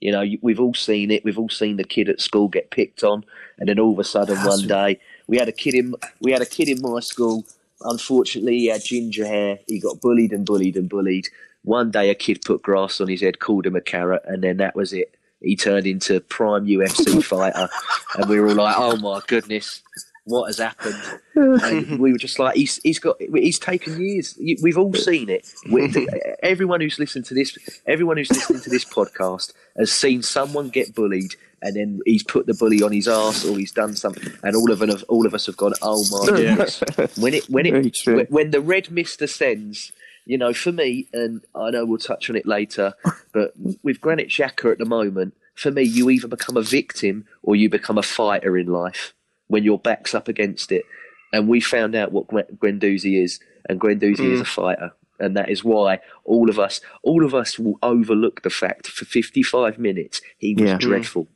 You 0.00 0.12
know, 0.12 0.24
we've 0.42 0.60
all 0.60 0.74
seen 0.74 1.10
it. 1.10 1.24
We've 1.24 1.38
all 1.38 1.48
seen 1.48 1.76
the 1.76 1.84
kid 1.84 2.08
at 2.08 2.20
school 2.20 2.48
get 2.48 2.70
picked 2.70 3.02
on, 3.02 3.24
and 3.58 3.68
then 3.68 3.78
all 3.78 3.92
of 3.92 3.98
a 3.98 4.04
sudden, 4.04 4.36
That's 4.36 4.46
one 4.46 4.64
it. 4.64 4.68
day, 4.68 5.00
we 5.26 5.38
had 5.38 5.48
a 5.48 5.52
kid 5.52 5.74
in 5.74 5.94
we 6.20 6.32
had 6.32 6.42
a 6.42 6.46
kid 6.46 6.68
in 6.68 6.80
my 6.80 7.00
school. 7.00 7.44
Unfortunately, 7.82 8.58
he 8.58 8.66
had 8.66 8.82
ginger 8.82 9.26
hair. 9.26 9.58
He 9.68 9.78
got 9.78 10.00
bullied 10.00 10.32
and 10.32 10.44
bullied 10.44 10.76
and 10.76 10.88
bullied. 10.88 11.28
One 11.62 11.90
day, 11.90 12.10
a 12.10 12.14
kid 12.14 12.40
put 12.44 12.62
grass 12.62 13.00
on 13.00 13.08
his 13.08 13.20
head, 13.20 13.38
called 13.40 13.66
him 13.66 13.76
a 13.76 13.80
carrot, 13.80 14.22
and 14.24 14.42
then 14.42 14.56
that 14.56 14.74
was 14.74 14.92
it. 14.92 15.14
He 15.40 15.56
turned 15.56 15.86
into 15.86 16.20
prime 16.20 16.66
UFC 16.66 17.22
fighter, 17.32 17.68
and 18.16 18.28
we 18.28 18.40
were 18.40 18.48
all 18.48 18.54
like, 18.56 18.74
"Oh 18.76 18.96
my 18.96 19.20
goodness, 19.26 19.82
what 20.24 20.46
has 20.46 20.58
happened?" 20.58 21.00
and 21.34 21.98
we 22.00 22.10
were 22.12 22.18
just 22.18 22.38
like, 22.40 22.56
he's 22.56 22.80
he's 22.82 22.98
got 22.98 23.16
he's 23.20 23.58
taken 23.58 24.00
years. 24.00 24.36
We've 24.62 24.76
all 24.78 24.92
seen 24.94 25.28
it. 25.28 25.48
We, 25.70 25.92
everyone 26.42 26.80
who's 26.80 26.98
listened 26.98 27.24
to 27.26 27.34
this, 27.34 27.56
everyone 27.86 28.16
who's 28.16 28.30
listening 28.30 28.60
to 28.62 28.70
this 28.70 28.84
podcast 28.84 29.52
has 29.76 29.92
seen 29.92 30.22
someone 30.22 30.70
get 30.70 30.92
bullied, 30.94 31.36
and 31.62 31.76
then 31.76 32.00
he's 32.04 32.24
put 32.24 32.46
the 32.46 32.54
bully 32.54 32.82
on 32.82 32.90
his 32.90 33.06
ass, 33.06 33.44
or 33.44 33.56
he's 33.56 33.70
done 33.72 33.94
something, 33.94 34.32
and 34.42 34.56
all 34.56 34.72
of 34.72 34.82
us, 34.82 35.04
all 35.04 35.24
of 35.24 35.34
us 35.34 35.46
have 35.46 35.56
gone, 35.56 35.72
oh 35.82 36.04
my 36.10 36.36
Yeah. 36.40 36.56
goodness. 36.56 36.82
When 37.16 37.34
it 37.34 37.48
when 37.48 37.64
it 37.66 37.96
when, 38.04 38.26
when 38.26 38.50
the 38.50 38.60
red 38.60 38.90
mist 38.90 39.22
ascends. 39.22 39.92
You 40.28 40.36
know, 40.36 40.52
for 40.52 40.72
me, 40.72 41.08
and 41.14 41.40
I 41.54 41.70
know 41.70 41.86
we'll 41.86 41.96
touch 41.96 42.28
on 42.28 42.36
it 42.36 42.44
later, 42.44 42.92
but 43.32 43.54
with 43.82 43.98
Granit 43.98 44.28
Xhaka 44.28 44.70
at 44.70 44.78
the 44.78 44.84
moment, 44.84 45.34
for 45.54 45.70
me, 45.70 45.82
you 45.82 46.10
either 46.10 46.28
become 46.28 46.58
a 46.58 46.62
victim 46.62 47.24
or 47.42 47.56
you 47.56 47.70
become 47.70 47.96
a 47.96 48.02
fighter 48.02 48.58
in 48.58 48.66
life 48.66 49.14
when 49.46 49.64
your 49.64 49.78
back's 49.78 50.14
up 50.14 50.28
against 50.28 50.70
it. 50.70 50.84
And 51.32 51.48
we 51.48 51.62
found 51.62 51.94
out 51.94 52.12
what 52.12 52.28
Gwen- 52.28 52.58
Guendouzi 52.58 53.22
is, 53.24 53.40
and 53.70 53.80
Guendouzi 53.80 54.32
is 54.32 54.40
mm. 54.40 54.42
a 54.42 54.44
fighter. 54.44 54.92
And 55.18 55.34
that 55.34 55.48
is 55.48 55.64
why 55.64 56.00
all 56.24 56.50
of 56.50 56.58
us, 56.58 56.82
all 57.02 57.24
of 57.24 57.34
us 57.34 57.58
will 57.58 57.78
overlook 57.82 58.42
the 58.42 58.50
fact 58.50 58.86
for 58.86 59.06
55 59.06 59.78
minutes 59.78 60.20
he 60.36 60.54
was 60.54 60.68
Yeah. 60.68 60.76
Mm. 60.76 60.80
dreadful. 60.80 61.26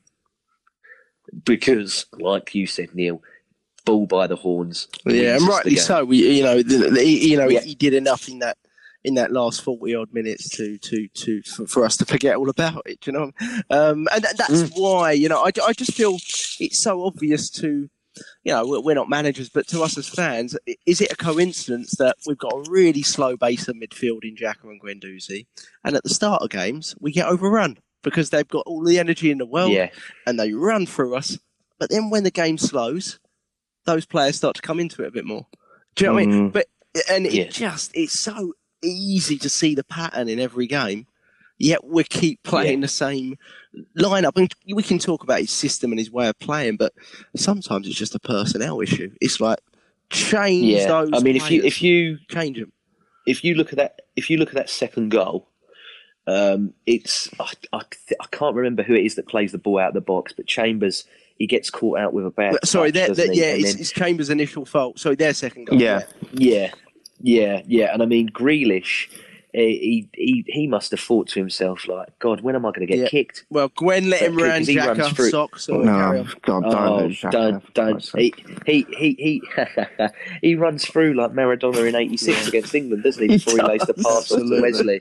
Because, 1.46 2.04
like 2.12 2.54
you 2.54 2.66
said, 2.66 2.94
Neil, 2.94 3.22
bull 3.86 4.06
by 4.06 4.26
the 4.26 4.36
horns. 4.36 4.86
Yeah, 5.06 5.36
and 5.36 5.48
rightly 5.48 5.76
so. 5.76 6.04
We, 6.04 6.18
you 6.36 6.42
know, 6.42 6.62
the, 6.62 6.90
the, 6.90 7.06
you 7.06 7.38
know, 7.38 7.48
Yeah. 7.48 7.60
he 7.62 7.74
did 7.74 7.94
enough 7.94 8.28
in 8.28 8.40
that 8.40 8.58
in 9.04 9.14
that 9.14 9.32
last 9.32 9.62
forty 9.62 9.94
odd 9.94 10.12
minutes 10.12 10.48
to 10.56 10.78
to 10.78 11.08
to 11.08 11.42
for, 11.42 11.66
for 11.66 11.84
us 11.84 11.96
to 11.98 12.04
forget 12.06 12.36
all 12.36 12.48
about 12.50 12.82
it. 12.86 13.06
You 13.06 13.12
know, 13.12 13.32
um, 13.70 14.08
and 14.12 14.22
that, 14.24 14.36
that's 14.38 14.70
why 14.76 15.12
you 15.12 15.28
know 15.28 15.42
I, 15.42 15.50
I 15.64 15.72
just 15.72 15.94
feel 15.94 16.16
it's 16.60 16.82
so 16.82 17.04
obvious 17.04 17.50
to. 17.50 17.88
You 18.44 18.52
know, 18.52 18.66
we're- 18.66 18.82
we're 18.84 18.94
not 18.94 19.08
managers, 19.08 19.48
but 19.48 19.66
to 19.68 19.80
us 19.82 19.96
as 19.96 20.06
fans, 20.06 20.54
is 20.84 21.00
it 21.00 21.10
a 21.10 21.16
coincidence 21.16 21.92
that 21.98 22.18
we've 22.26 22.36
got 22.36 22.52
a 22.52 22.70
really 22.70 23.02
slow 23.02 23.38
base 23.38 23.68
of 23.68 23.76
midfield 23.76 24.22
in 24.22 24.36
Xhaka 24.36 24.64
and 24.64 24.82
Guendouzi, 24.82 25.46
and 25.82 25.96
at 25.96 26.02
the 26.02 26.10
start 26.10 26.42
of 26.42 26.50
games 26.50 26.94
we 27.00 27.10
get 27.10 27.26
overrun 27.26 27.78
because 28.02 28.28
they've 28.28 28.46
got 28.46 28.66
all 28.66 28.84
the 28.84 28.98
energy 28.98 29.30
in 29.30 29.38
the 29.38 29.46
world 29.46 29.72
Yeah, 29.72 29.88
and 30.26 30.38
they 30.38 30.52
run 30.52 30.84
through 30.84 31.14
us. 31.16 31.38
But 31.78 31.88
then 31.88 32.10
when 32.10 32.22
the 32.24 32.30
game 32.30 32.58
slows, 32.58 33.18
those 33.86 34.04
players 34.04 34.36
start 34.36 34.56
to 34.56 34.62
come 34.62 34.78
into 34.78 35.02
it 35.04 35.08
a 35.08 35.10
bit 35.10 35.24
more. 35.24 35.46
Do 35.94 36.04
you 36.04 36.10
know 36.10 36.14
what 36.14 36.22
I 36.22 36.26
mean? 36.26 36.50
Mm. 36.50 36.52
But 36.52 36.66
and 37.08 37.24
it 37.26 37.32
Yeah. 37.32 37.44
just 37.48 37.92
it's 37.94 38.20
so 38.20 38.52
easy 38.82 39.38
to 39.38 39.48
see 39.48 39.74
the 39.74 39.84
pattern 39.84 40.28
in 40.28 40.38
every 40.38 40.66
game. 40.66 41.06
Yet 41.58 41.84
we 41.84 42.02
keep 42.04 42.42
playing 42.42 42.80
the 42.80 42.88
same 42.88 43.36
lineup, 43.96 44.36
and 44.36 44.52
we 44.74 44.82
can 44.82 44.98
talk 44.98 45.22
about 45.22 45.40
his 45.40 45.50
system 45.50 45.92
and 45.92 45.98
his 45.98 46.10
way 46.10 46.28
of 46.28 46.38
playing, 46.40 46.76
but 46.76 46.92
sometimes 47.36 47.86
it's 47.86 47.96
just 47.96 48.14
a 48.14 48.20
personnel 48.20 48.80
issue. 48.80 49.12
It's 49.20 49.40
like 49.40 49.58
change 50.10 50.64
yeah. 50.64 50.88
those. 50.88 51.10
I 51.12 51.20
mean, 51.20 51.36
if 51.36 51.50
you 51.50 51.62
if 51.62 51.80
you 51.80 52.18
change 52.28 52.58
them, 52.58 52.72
if 53.26 53.44
you 53.44 53.54
look 53.54 53.72
at 53.72 53.76
that 53.76 54.00
if 54.16 54.28
you 54.28 54.38
look 54.38 54.48
at 54.48 54.54
that 54.54 54.70
second 54.70 55.10
goal, 55.10 55.48
um, 56.26 56.74
it's 56.84 57.30
I, 57.38 57.52
I, 57.72 57.82
I 58.20 58.26
can't 58.32 58.56
remember 58.56 58.82
who 58.82 58.94
it 58.94 59.04
is 59.04 59.14
that 59.14 59.28
plays 59.28 59.52
the 59.52 59.58
ball 59.58 59.78
out 59.78 59.88
of 59.88 59.94
the 59.94 60.00
box, 60.00 60.32
but 60.32 60.46
Chambers 60.46 61.04
he 61.38 61.46
gets 61.46 61.70
caught 61.70 61.98
out 61.98 62.12
with 62.12 62.26
a 62.26 62.30
bad. 62.30 62.56
sorry, 62.64 62.92
touch, 62.92 63.08
that, 63.08 63.16
that, 63.16 63.34
yeah, 63.34 63.46
it's, 63.46 63.72
then- 63.72 63.80
it's 63.80 63.90
Chambers' 63.90 64.30
initial 64.30 64.64
fault. 64.64 64.98
So 64.98 65.14
their 65.14 65.34
second 65.34 65.66
goal. 65.66 65.80
Yeah. 65.80 66.02
yeah, 66.32 66.54
yeah, 66.60 66.70
yeah. 67.22 67.62
Yeah, 67.66 67.92
and 67.92 68.02
I 68.02 68.06
mean 68.06 68.28
Grealish, 68.30 69.08
he 69.52 70.08
he 70.14 70.44
he 70.46 70.66
must 70.66 70.90
have 70.92 71.00
thought 71.00 71.28
to 71.28 71.38
himself 71.40 71.86
like, 71.86 72.18
God, 72.18 72.40
when 72.40 72.54
am 72.54 72.64
I 72.64 72.70
going 72.70 72.86
to 72.86 72.92
get 72.92 72.98
Yeah. 72.98 73.08
kicked? 73.08 73.44
Well, 73.50 73.70
Gwen 73.76 74.08
let 74.10 74.22
him 74.22 74.36
run 74.36 74.62
he 74.64 74.78
runs 74.78 74.98
Jack 74.98 75.14
through- 75.14 75.30
socks. 75.30 75.68
Or 75.68 75.84
No, 75.84 75.90
on. 75.92 76.30
God, 76.42 76.62
don't. 76.62 76.74
Oh, 76.74 77.06
let 77.06 77.32
don't, 77.32 77.74
don't. 77.74 78.10
He 78.16 78.34
he 78.66 78.86
he 78.98 79.14
he, 79.18 79.42
he 80.42 80.54
runs 80.54 80.86
through 80.86 81.14
like 81.14 81.32
Maradona 81.32 81.86
in 81.88 81.94
'86 81.94 82.48
against 82.48 82.74
England, 82.74 83.02
doesn't 83.04 83.22
he? 83.22 83.28
He 83.32 83.36
Before 83.38 83.56
he, 83.56 83.62
lays 83.62 83.80
the 83.82 83.92
does, 83.92 84.04
pass 84.04 84.32
on 84.32 84.38
to 84.38 84.44
absolutely. 84.44 84.60
Wesley. 84.62 85.00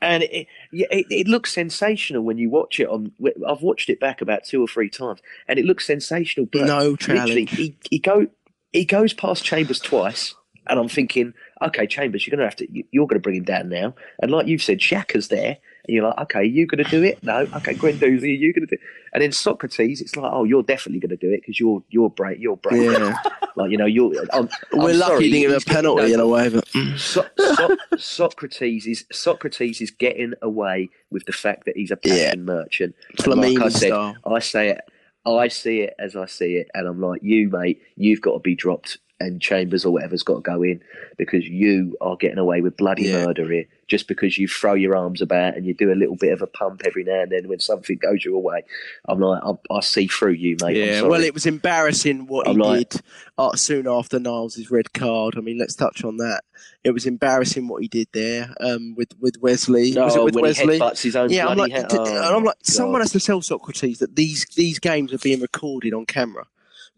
and 0.00 0.22
it, 0.22 0.46
it, 0.70 1.06
it 1.10 1.26
looks 1.28 1.52
sensational 1.52 2.22
when 2.22 2.38
you 2.38 2.50
watch 2.50 2.78
it 2.78 2.88
on. 2.88 3.10
I've 3.48 3.62
watched 3.62 3.90
it 3.90 3.98
back 3.98 4.20
about 4.20 4.44
two 4.44 4.62
or 4.62 4.68
three 4.68 4.88
times, 4.90 5.20
and 5.48 5.58
it 5.58 5.64
looks 5.64 5.84
sensational. 5.86 6.46
But 6.52 6.66
No 6.66 6.90
literally, 6.90 7.46
challenge. 7.46 7.50
he, 7.50 7.76
he 7.90 7.98
go 7.98 8.28
he 8.72 8.84
goes 8.84 9.12
past 9.12 9.44
Chambers 9.44 9.80
twice, 9.80 10.34
and 10.68 10.78
I'm 10.78 10.88
thinking, 10.88 11.34
okay, 11.62 11.86
Chambers, 11.86 12.26
you're 12.26 12.36
going 12.36 12.44
to 12.44 12.46
have 12.46 12.56
to, 12.56 12.72
you- 12.72 12.84
you're 12.90 13.06
going 13.06 13.20
to 13.20 13.22
bring 13.22 13.36
him 13.36 13.44
down 13.44 13.68
now. 13.68 13.94
And 14.20 14.30
like 14.30 14.46
you've 14.46 14.62
said, 14.62 14.78
Xhaka's 14.78 15.28
there, 15.28 15.58
and 15.88 15.94
you're 15.94 16.04
like, 16.04 16.18
okay, 16.18 16.44
you're 16.44 16.66
going 16.66 16.84
to 16.84 16.90
do 16.90 17.02
it? 17.02 17.22
No, 17.22 17.40
okay, 17.56 17.74
Guendouzi, 17.74 18.22
are 18.22 18.26
you 18.26 18.52
going 18.52 18.66
to 18.66 18.76
do? 18.76 18.80
it? 18.80 18.80
And 19.12 19.22
then 19.22 19.30
Sokratis, 19.30 20.00
it's 20.00 20.16
like, 20.16 20.30
oh, 20.32 20.44
you're 20.44 20.62
definitely 20.62 21.00
going 21.00 21.10
to 21.10 21.16
do 21.16 21.32
it 21.32 21.40
because 21.40 21.58
you're 21.58 21.82
you're 21.88 22.10
brave, 22.10 22.38
you're 22.38 22.56
brave. 22.56 22.92
Yeah. 22.92 23.14
Like 23.56 23.72
you 23.72 23.76
know, 23.76 23.86
you're. 23.86 24.12
I'm, 24.32 24.48
We're 24.72 24.92
I'm 24.92 24.98
lucky 24.98 25.24
he 25.24 25.30
didn't 25.42 25.50
get 25.50 25.62
a 25.62 25.66
penalty 25.74 26.12
in 26.12 26.20
a 26.20 26.28
way, 26.28 26.48
but 26.48 26.68
So, 26.68 26.78
mm. 26.78 26.96
so, 26.96 27.76
Sokratis 27.96 28.86
is 28.86 29.04
Sokratis 29.12 29.80
is 29.80 29.90
getting 29.90 30.34
away 30.42 30.90
with 31.10 31.24
the 31.24 31.32
fact 31.32 31.64
that 31.64 31.76
he's 31.76 31.90
a 31.90 31.96
passion 31.96 32.44
merchant. 32.44 32.94
And 33.08 33.18
Flamini 33.18 33.54
like 33.56 33.64
I 33.64 33.68
said, 33.70 33.88
style. 33.88 34.16
I 34.24 34.38
say 34.38 34.68
it, 34.68 34.80
I 35.26 35.48
see 35.48 35.80
it 35.80 35.94
as 35.98 36.14
I 36.14 36.26
see 36.26 36.54
it, 36.54 36.68
and 36.72 36.86
I'm 36.86 37.00
like, 37.00 37.20
you 37.24 37.48
mate, 37.48 37.82
you've 37.96 38.20
got 38.20 38.34
to 38.34 38.38
be 38.38 38.54
dropped, 38.54 38.98
and 39.20 39.40
Chambers 39.42 39.84
or 39.84 39.92
whatever's 39.92 40.22
got 40.22 40.36
to 40.36 40.40
go 40.42 40.62
in 40.62 40.80
because 41.16 41.44
you 41.46 41.96
are 42.00 42.16
getting 42.16 42.38
away 42.38 42.60
with 42.60 42.76
bloody 42.76 43.04
Yeah. 43.04 43.26
murder 43.26 43.50
here. 43.50 43.64
Just 43.88 44.06
because 44.06 44.36
you 44.36 44.46
throw 44.46 44.74
your 44.74 44.94
arms 44.94 45.22
about 45.22 45.56
and 45.56 45.64
you 45.64 45.72
do 45.72 45.90
a 45.90 45.94
little 45.96 46.14
bit 46.14 46.32
of 46.32 46.42
a 46.42 46.46
pump 46.46 46.82
every 46.84 47.02
now 47.04 47.22
and 47.22 47.32
then 47.32 47.48
when 47.48 47.58
something 47.58 47.96
goes 47.96 48.22
your 48.24 48.40
way, 48.42 48.62
I'm 49.08 49.18
like, 49.18 49.42
I, 49.42 49.74
I 49.74 49.80
see 49.80 50.06
through 50.06 50.32
you, 50.32 50.56
mate. 50.62 50.76
Yeah, 50.76 51.02
well, 51.02 51.22
it 51.24 51.32
was 51.34 51.46
embarrassing 51.46 52.26
what 52.26 52.46
he 52.46 52.52
I'm 52.52 52.58
like- 52.58 52.90
did 52.90 53.00
uh, 53.38 53.56
soon 53.56 53.88
after 53.88 54.18
Niles' 54.20 54.70
red 54.70 54.92
card. 54.92 55.34
I 55.36 55.40
mean, 55.40 55.58
let's 55.58 55.74
touch 55.74 56.04
on 56.04 56.18
that. 56.18 56.42
It 56.84 56.90
was 56.90 57.06
embarrassing 57.06 57.66
what 57.66 57.82
he 57.82 57.88
did 57.88 58.08
there 58.12 58.54
um, 58.60 58.94
with 58.96 59.12
with 59.20 59.36
Wesley. 59.40 59.90
no, 59.92 60.04
was 60.04 60.16
it 60.16 60.22
with 60.22 60.34
when 60.34 60.42
Wesley? 60.42 60.74
he 60.74 60.80
headbutts 60.80 61.02
his 61.02 61.16
own 61.16 61.30
yeah, 61.30 61.46
I'm 61.48 61.56
like, 61.58 61.72
head. 61.72 61.86
Oh, 61.90 62.04
and 62.04 62.16
I'm 62.18 62.44
like, 62.44 62.58
God. 62.58 62.66
someone 62.66 63.00
has 63.00 63.12
to 63.12 63.20
tell 63.20 63.40
Sokratis 63.40 63.98
that 63.98 64.16
these 64.16 64.44
these 64.54 64.78
games 64.78 65.12
are 65.12 65.18
being 65.18 65.40
recorded 65.40 65.92
on 65.94 66.04
camera. 66.06 66.46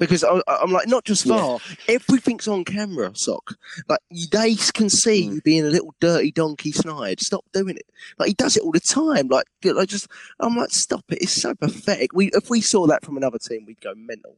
Because 0.00 0.24
I, 0.24 0.40
I'm 0.48 0.72
like, 0.72 0.88
not 0.88 1.04
just 1.04 1.24
Yeah. 1.26 1.58
Everything's 1.86 2.48
on 2.48 2.64
camera, 2.64 3.12
Sock. 3.14 3.54
Like, 3.88 4.00
they 4.32 4.56
can 4.56 4.90
see 4.90 5.28
Mm. 5.28 5.34
you 5.34 5.40
being 5.42 5.64
a 5.64 5.70
little 5.70 5.94
dirty 6.00 6.32
donkey 6.32 6.72
snide. 6.72 7.20
Stop 7.20 7.44
doing 7.52 7.76
it. 7.76 7.86
Like, 8.18 8.28
he 8.28 8.34
does 8.34 8.56
it 8.56 8.64
all 8.64 8.72
the 8.72 8.80
time. 8.80 9.28
Like, 9.28 9.46
I 9.64 9.84
just, 9.84 10.08
I'm 10.40 10.56
like, 10.56 10.70
stop 10.70 11.04
it. 11.10 11.18
It's 11.22 11.40
so 11.40 11.54
pathetic. 11.54 12.12
We, 12.12 12.30
if 12.34 12.50
we 12.50 12.60
saw 12.60 12.86
that 12.88 13.04
from 13.04 13.16
another 13.16 13.38
team, 13.38 13.64
we'd 13.66 13.80
go 13.80 13.94
mental. 13.94 14.36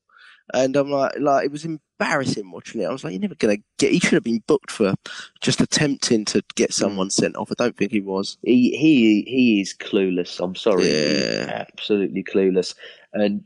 And 0.52 0.74
I'm 0.76 0.90
like, 0.90 1.12
like, 1.20 1.46
it 1.46 1.52
was 1.52 1.64
embarrassing 1.64 2.50
watching 2.50 2.80
it. 2.80 2.86
I 2.86 2.90
was 2.92 3.04
like, 3.04 3.12
you're 3.12 3.20
never 3.20 3.36
gonna 3.36 3.58
get. 3.78 3.92
He 3.92 4.00
should 4.00 4.14
have 4.14 4.24
been 4.24 4.42
booked 4.48 4.72
for 4.72 4.94
just 5.40 5.60
attempting 5.60 6.24
to 6.26 6.42
get 6.56 6.74
someone 6.74 7.10
sent 7.10 7.36
off. 7.36 7.52
I 7.52 7.54
don't 7.56 7.76
think 7.76 7.92
he 7.92 8.00
was. 8.00 8.36
he 8.42 8.76
he 8.76 9.22
he 9.28 9.60
is 9.60 9.72
clueless. 9.78 10.40
I'm 10.42 10.56
sorry, 10.56 10.90
Yeah. 10.90 11.64
absolutely 11.70 12.24
clueless. 12.24 12.74
And 13.12 13.44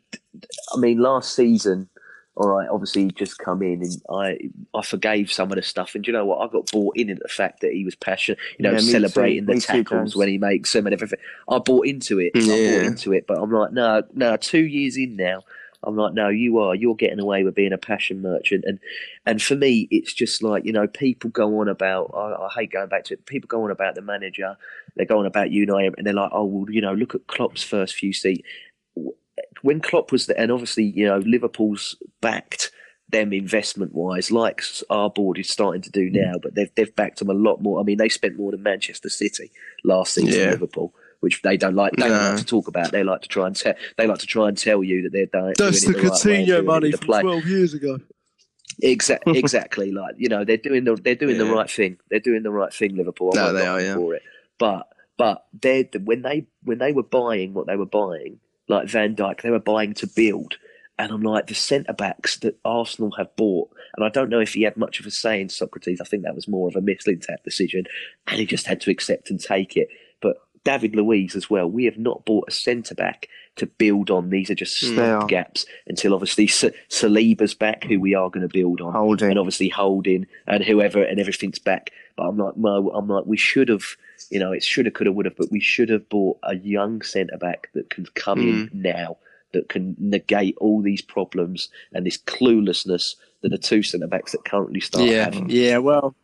I 0.74 0.78
mean, 0.78 0.98
last 0.98 1.34
season, 1.36 1.90
all 2.37 2.49
right, 2.49 2.68
obviously 2.70 3.05
he 3.05 3.11
just 3.12 3.39
come 3.39 3.62
in, 3.62 3.82
and 3.82 4.03
I 4.11 4.39
I 4.74 4.82
forgave 4.82 5.32
some 5.32 5.51
of 5.51 5.57
the 5.57 5.62
stuff. 5.62 5.95
And 5.95 6.05
do 6.05 6.11
you 6.11 6.16
know 6.16 6.26
what? 6.26 6.39
I 6.47 6.53
got 6.53 6.70
bought 6.70 6.97
in 6.97 7.09
into 7.09 7.22
the 7.22 7.28
fact 7.30 7.61
that 7.62 7.72
he 7.72 7.84
was 7.84 7.95
passionate, 7.95 8.39
you 8.59 8.62
know, 8.64 8.72
Yeah, 8.72 8.76
me 8.76 8.82
too. 8.84 8.91
celebrating 8.91 9.47
the 9.47 9.59
tackles 9.61 10.14
when 10.14 10.28
he 10.28 10.37
makes 10.39 10.72
them 10.72 10.87
and 10.87 10.93
everything. 10.93 11.18
I 11.49 11.59
bought 11.59 11.87
into 11.87 12.20
it. 12.20 12.32
Yeah. 12.34 12.43
I 12.43 12.47
bought 12.78 12.87
into 12.87 13.12
it, 13.12 13.26
but 13.26 13.39
I'm 13.39 13.51
like, 13.51 13.72
no, 13.72 14.03
no. 14.14 14.37
Two 14.37 14.64
years 14.64 14.97
in 14.99 15.16
now. 15.16 15.43
I'm 15.82 15.95
like, 15.97 16.14
no, 16.14 16.28
you 16.28 16.59
are. 16.59 16.74
You're 16.74 16.97
getting 16.97 17.20
away 17.20 17.45
with 17.45 17.55
being 17.55 17.72
a 17.72 17.78
passion 17.78 18.20
merchant, 18.20 18.64
and 18.66 18.80
and 19.24 19.41
for 19.41 19.55
me, 19.55 19.87
it's 19.91 20.12
just 20.12 20.43
like 20.43 20.64
you 20.64 20.72
know, 20.72 20.87
people 20.89 21.30
go 21.30 21.61
on 21.61 21.68
about. 21.68 22.11
I, 22.14 22.47
I 22.47 22.49
hate 22.55 22.72
going 22.72 22.89
back 22.89 23.05
to 23.05 23.14
it. 23.14 23.24
People 23.26 23.47
go 23.47 23.62
on 23.64 23.70
about 23.70 23.95
the 23.95 24.03
manager. 24.03 24.57
They're 24.97 25.07
going 25.07 25.26
about 25.26 25.51
United, 25.51 25.95
and 25.97 26.07
they're 26.07 26.14
like, 26.14 26.30
oh 26.32 26.45
well, 26.45 26.70
you 26.70 26.80
know, 26.80 26.95
look 26.95 27.14
at 27.14 27.26
Klopp's 27.28 27.62
first 27.62 27.95
few 27.95 28.12
seats. 28.12 28.43
When 29.62 29.80
Klopp 29.80 30.12
was 30.12 30.26
there, 30.26 30.38
and 30.38 30.52
obviously, 30.52 30.84
you 30.84 31.07
know, 31.07 31.18
Liverpool's 31.18 31.96
backed 32.20 32.70
them 33.09 33.32
investment 33.32 33.94
wise, 33.94 34.30
like 34.30 34.62
our 34.90 35.11
board 35.11 35.38
is 35.38 35.48
starting 35.48 35.82
to 35.82 35.90
do 35.90 36.11
mm. 36.11 36.14
now, 36.14 36.34
but 36.42 36.54
they've 36.54 36.74
they've 36.74 36.94
backed 36.94 37.18
them 37.18 37.30
a 37.30 37.34
lot 37.34 37.62
more. 37.62 37.80
I 37.80 37.82
mean, 37.82 37.98
they 37.98 38.09
spent 38.09 38.36
more 38.36 38.50
than 38.50 38.62
Manchester 38.62 39.09
City 39.09 39.50
last 39.84 40.14
season, 40.14 40.40
Yeah. 40.40 40.50
Liverpool. 40.50 40.94
Which 41.20 41.40
they 41.40 41.57
don't 41.57 41.74
like. 41.74 41.92
They 41.96 42.09
don't 42.09 42.12
like 42.12 42.38
to 42.38 42.44
talk 42.44 42.68
about. 42.68 42.92
They 42.92 43.02
like 43.02 43.22
to 43.22 43.28
try 43.28 43.46
and 43.46 43.57
tell. 43.57 43.72
They 43.96 44.07
like 44.07 44.18
to 44.18 44.26
try 44.26 44.48
and 44.48 44.57
tell 44.57 44.84
you 44.84 45.02
that 45.02 45.12
they're 45.12 45.26
doing, 45.26 45.54
That's 45.57 45.84
the 45.84 45.92
the 45.92 46.02
right 46.02 46.12
Coutinho 46.12 46.59
it 46.59 46.64
money 46.66 46.90
the 46.90 46.98
from 46.98 47.07
play. 47.07 47.22
12 47.22 47.46
years 47.46 47.74
ago. 47.74 47.98
Exactly, 48.82 49.38
exactly. 49.38 49.92
Like 49.92 50.14
you 50.18 50.28
know, 50.28 50.44
they're 50.44 50.59
doing 50.59 50.84
the 50.84 50.94
they're 50.94 51.14
doing 51.14 51.38
the 51.38 51.46
right 51.46 51.70
thing. 51.70 51.96
They're 52.11 52.20
doing 52.20 52.42
the 52.42 52.50
right 52.50 52.72
thing. 52.72 52.96
Liverpool. 52.96 53.30
I'm 53.30 53.36
No, 53.36 53.52
they 53.54 53.66
are, 53.66 53.80
yeah. 53.80 53.94
for 53.94 54.14
it. 54.14 54.22
But 54.59 54.88
but 55.16 55.46
they 55.59 55.88
when 56.04 56.22
they 56.22 56.46
when 56.62 56.78
they 56.78 56.92
were 56.92 57.02
buying 57.02 57.54
what 57.54 57.66
they 57.66 57.76
were 57.76 57.86
buying, 57.86 58.38
like 58.68 58.88
Van 58.88 59.14
Dijk, 59.16 59.42
they 59.42 59.50
were 59.50 59.58
buying 59.58 59.94
to 59.94 60.06
build. 60.06 60.56
And 60.98 61.12
I'm 61.12 61.20
like 61.22 61.46
the 61.46 61.54
centre 61.54 61.92
backs 61.92 62.38
that 62.38 62.58
Arsenal 62.64 63.10
have 63.18 63.36
bought, 63.36 63.68
and 63.96 64.04
I 64.04 64.08
don't 64.08 64.30
know 64.30 64.40
if 64.40 64.54
he 64.54 64.62
had 64.62 64.78
much 64.78 64.98
of 64.98 65.04
a 65.04 65.10
say 65.10 65.42
in 65.42 65.48
Sokratis. 65.48 66.00
I 66.00 66.04
think 66.04 66.22
that 66.22 66.34
was 66.34 66.48
more 66.48 66.68
of 66.68 66.74
a 66.76 66.80
Mislintat 66.80 67.42
decision, 67.44 67.84
and 68.26 68.38
he 68.40 68.46
just 68.46 68.66
had 68.66 68.80
to 68.80 68.90
accept 68.90 69.28
and 69.28 69.38
take 69.38 69.76
it. 69.76 69.88
But 70.22 70.38
David 70.64 70.96
Luiz 70.96 71.36
as 71.36 71.50
well. 71.50 71.70
We 71.70 71.84
have 71.84 71.98
not 71.98 72.24
bought 72.24 72.46
a 72.48 72.50
centre 72.50 72.94
back 72.94 73.28
to 73.56 73.66
build 73.66 74.10
on. 74.10 74.30
These 74.30 74.48
are 74.50 74.54
just 74.54 74.82
Mm. 74.82 74.96
They 74.96 75.02
are. 75.10 75.22
stopgaps 75.22 75.66
until 75.86 76.14
obviously 76.14 76.46
Sa- 76.46 76.70
Saliba's 76.88 77.52
back, 77.54 77.84
who 77.84 78.00
we 78.00 78.14
are 78.14 78.30
going 78.30 78.48
to 78.48 78.52
build 78.52 78.80
on 78.80 78.92
Holding. 78.94 79.28
and 79.30 79.38
obviously 79.38 79.68
holding 79.68 80.26
and 80.46 80.64
whoever 80.64 81.02
and 81.02 81.20
everything's 81.20 81.58
back. 81.58 81.90
But 82.16 82.24
I'm 82.28 82.38
like, 82.38 82.56
no, 82.56 82.90
I'm 82.94 83.06
like, 83.06 83.26
we 83.26 83.36
should 83.36 83.68
have, 83.68 83.84
you 84.30 84.38
know, 84.38 84.52
it 84.52 84.62
should 84.62 84.86
have, 84.86 84.94
could 84.94 85.06
have, 85.06 85.14
would 85.16 85.26
have, 85.26 85.36
but 85.36 85.50
we 85.50 85.60
should 85.60 85.88
have 85.88 86.08
bought 86.08 86.38
a 86.42 86.56
young 86.56 87.02
centre 87.02 87.36
back 87.36 87.68
that 87.74 87.90
can 87.90 88.06
come 88.14 88.40
in 88.40 88.68
mm. 88.68 88.74
now, 88.74 89.16
that 89.52 89.68
can 89.68 89.96
negate 89.98 90.56
all 90.58 90.82
these 90.82 91.02
problems 91.02 91.68
and 91.92 92.06
this 92.06 92.18
cluelessness 92.18 93.14
that 93.42 93.50
the 93.50 93.58
two 93.58 93.82
centre 93.82 94.06
backs 94.06 94.32
that 94.32 94.44
currently 94.44 94.80
start 94.80 95.04
Yeah, 95.04 95.24
having 95.24 95.48
yeah. 95.48 95.78
Well, 95.78 96.14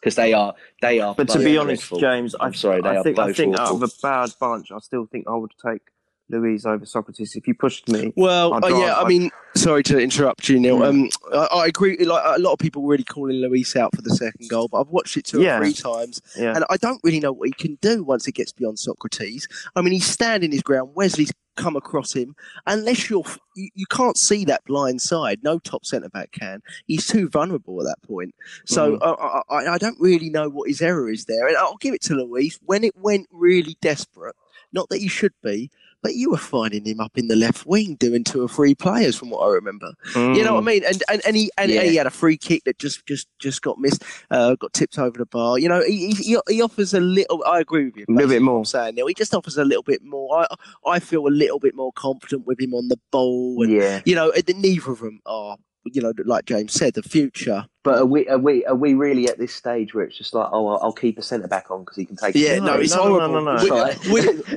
because 0.00 0.14
they 0.14 0.32
are, 0.32 0.54
they 0.80 1.00
are. 1.00 1.14
But 1.14 1.28
to 1.30 1.38
be 1.38 1.58
honest, 1.58 1.82
dreadful. 1.82 2.00
James, 2.00 2.34
I, 2.38 2.46
I'm 2.46 2.54
sorry, 2.54 2.80
they 2.80 2.90
I 2.90 2.96
are 2.98 3.02
think 3.02 3.18
I 3.18 3.26
both 3.26 3.36
think 3.36 3.58
out 3.58 3.72
of 3.72 3.82
a 3.82 3.88
bad 4.02 4.30
bunch, 4.38 4.70
I 4.70 4.78
still 4.78 5.06
think 5.06 5.26
I 5.28 5.34
would 5.34 5.52
take 5.64 5.82
Luiz 6.30 6.66
over 6.66 6.84
Sokratis. 6.84 7.36
If 7.36 7.46
you 7.48 7.54
pushed 7.54 7.88
me, 7.88 8.12
well, 8.16 8.52
uh, 8.54 8.68
yeah. 8.68 8.94
I 8.96 9.06
mean, 9.06 9.30
sorry 9.56 9.82
to 9.84 9.98
interrupt 9.98 10.48
you, 10.48 10.60
Neil. 10.60 10.78
Yeah. 10.80 10.86
Um, 10.86 11.08
I, 11.32 11.36
I 11.62 11.66
agree. 11.66 11.96
Like 12.04 12.22
a 12.24 12.38
lot 12.40 12.52
of 12.52 12.58
people 12.58 12.82
really 12.86 13.04
calling 13.04 13.36
Luiz 13.36 13.74
out 13.76 13.94
for 13.94 14.02
the 14.02 14.10
second 14.10 14.48
goal, 14.48 14.68
but 14.68 14.80
I've 14.80 14.88
watched 14.88 15.16
it 15.16 15.24
two 15.24 15.40
Yeah. 15.42 15.58
or 15.58 15.64
three 15.64 15.72
times, 15.74 16.20
yeah, 16.38 16.54
and 16.54 16.64
I 16.70 16.76
don't 16.76 17.00
really 17.02 17.20
know 17.20 17.32
what 17.32 17.48
he 17.48 17.52
can 17.54 17.78
do 17.80 18.02
once 18.02 18.26
it 18.28 18.32
gets 18.34 18.52
beyond 18.52 18.78
Sokratis. 18.78 19.44
I 19.74 19.82
mean, 19.82 19.92
he's 19.92 20.06
standing 20.06 20.52
his 20.52 20.62
ground. 20.62 20.90
Wesley's 20.94 21.32
come 21.56 21.74
across 21.74 22.12
him. 22.12 22.36
Unless 22.68 23.10
you're, 23.10 23.24
you, 23.56 23.68
you 23.74 23.86
can't 23.90 24.16
see 24.16 24.44
that 24.44 24.64
blind 24.64 25.00
side. 25.00 25.40
No 25.42 25.58
top 25.58 25.84
centre 25.84 26.08
back 26.08 26.30
can. 26.30 26.62
He's 26.86 27.04
too 27.04 27.28
vulnerable 27.28 27.80
at 27.80 27.86
that 27.86 28.06
point. 28.06 28.32
So 28.64 28.96
Mm. 28.98 29.42
I, 29.50 29.56
I, 29.56 29.74
I 29.74 29.78
don't 29.78 29.98
really 30.00 30.30
know 30.30 30.48
what 30.48 30.68
his 30.68 30.80
error 30.80 31.10
is 31.10 31.24
there. 31.24 31.48
And 31.48 31.56
I'll 31.56 31.76
give 31.78 31.94
it 31.94 32.02
to 32.02 32.14
Luiz 32.14 32.60
when 32.64 32.84
it 32.84 32.94
went 32.96 33.26
really 33.32 33.76
desperate. 33.80 34.36
Not 34.72 34.88
that 34.90 35.00
you 35.00 35.08
should 35.08 35.32
be. 35.42 35.68
But 36.02 36.14
you 36.14 36.30
were 36.30 36.36
finding 36.38 36.84
him 36.86 37.00
up 37.00 37.18
in 37.18 37.26
the 37.26 37.34
left 37.34 37.66
wing 37.66 37.96
doing 37.96 38.22
two 38.22 38.42
or 38.44 38.48
three 38.48 38.74
players, 38.74 39.16
from 39.16 39.30
what 39.30 39.40
I 39.40 39.48
remember. 39.52 39.92
You 40.14 40.44
know 40.44 40.54
what 40.54 40.60
I 40.60 40.62
Mm. 40.62 40.66
mean? 40.66 40.84
And 40.84 41.02
and, 41.10 41.22
and 41.26 41.36
he 41.36 41.50
and 41.58 41.70
Yeah. 41.72 41.82
he 41.82 41.96
had 41.96 42.06
a 42.06 42.10
free 42.10 42.36
kick 42.36 42.62
that 42.64 42.78
just 42.78 43.04
just 43.06 43.26
just 43.40 43.62
got 43.62 43.78
missed, 43.78 44.04
uh, 44.30 44.54
got 44.54 44.72
tipped 44.72 44.98
over 44.98 45.18
the 45.18 45.26
bar. 45.26 45.58
You 45.58 45.68
know, 45.68 45.82
he, 45.84 46.10
he 46.12 46.38
he 46.48 46.62
offers 46.62 46.94
a 46.94 47.00
little. 47.00 47.42
I 47.44 47.58
agree 47.60 47.86
with 47.86 47.96
you. 47.96 48.04
A 48.08 48.12
little 48.12 48.28
bit 48.28 48.42
more. 48.42 48.58
I'm 48.58 48.64
saying 48.64 48.94
Neil. 48.94 49.06
He 49.08 49.14
just 49.14 49.34
offers 49.34 49.56
a 49.58 49.64
little 49.64 49.82
bit 49.82 50.02
more. 50.04 50.38
I 50.40 50.46
I 50.86 50.98
feel 51.00 51.26
a 51.26 51.34
little 51.34 51.58
bit 51.58 51.74
more 51.74 51.92
confident 51.92 52.46
with 52.46 52.60
him 52.60 52.74
on 52.74 52.88
the 52.88 52.98
ball, 53.10 53.62
and 53.64 53.72
yeah. 53.72 54.00
you 54.04 54.14
know, 54.14 54.32
neither 54.56 54.92
of 54.92 55.00
them 55.00 55.20
are. 55.26 55.56
You 55.84 56.02
know, 56.02 56.12
like 56.26 56.44
James 56.44 56.72
said, 56.74 56.94
the 56.94 57.02
future. 57.02 57.66
But 57.82 57.98
are 57.98 58.04
we, 58.06 58.28
are 58.28 58.36
we 58.38 58.64
are 58.66 58.74
we 58.74 58.92
really 58.94 59.26
at 59.28 59.38
this 59.38 59.54
stage 59.54 59.94
where 59.94 60.04
it's 60.04 60.18
just 60.18 60.34
like, 60.34 60.48
oh, 60.52 60.66
I'll, 60.66 60.78
I'll 60.82 60.92
keep 60.92 61.18
a 61.18 61.22
centre 61.22 61.48
back 61.48 61.70
on 61.70 61.80
because 61.80 61.96
he 61.96 62.04
can 62.04 62.16
take. 62.16 62.34
Yeah, 62.34 62.58
No, 62.58 62.74
no, 62.74 62.80
it's 62.80 62.94
no, 62.94 63.04
no, 63.04 63.18
horrible. 63.28 63.40
no, 63.42 63.56
no, 63.56 63.62
We, 63.62 63.70
no. 63.70 63.82
Right. 63.82 64.06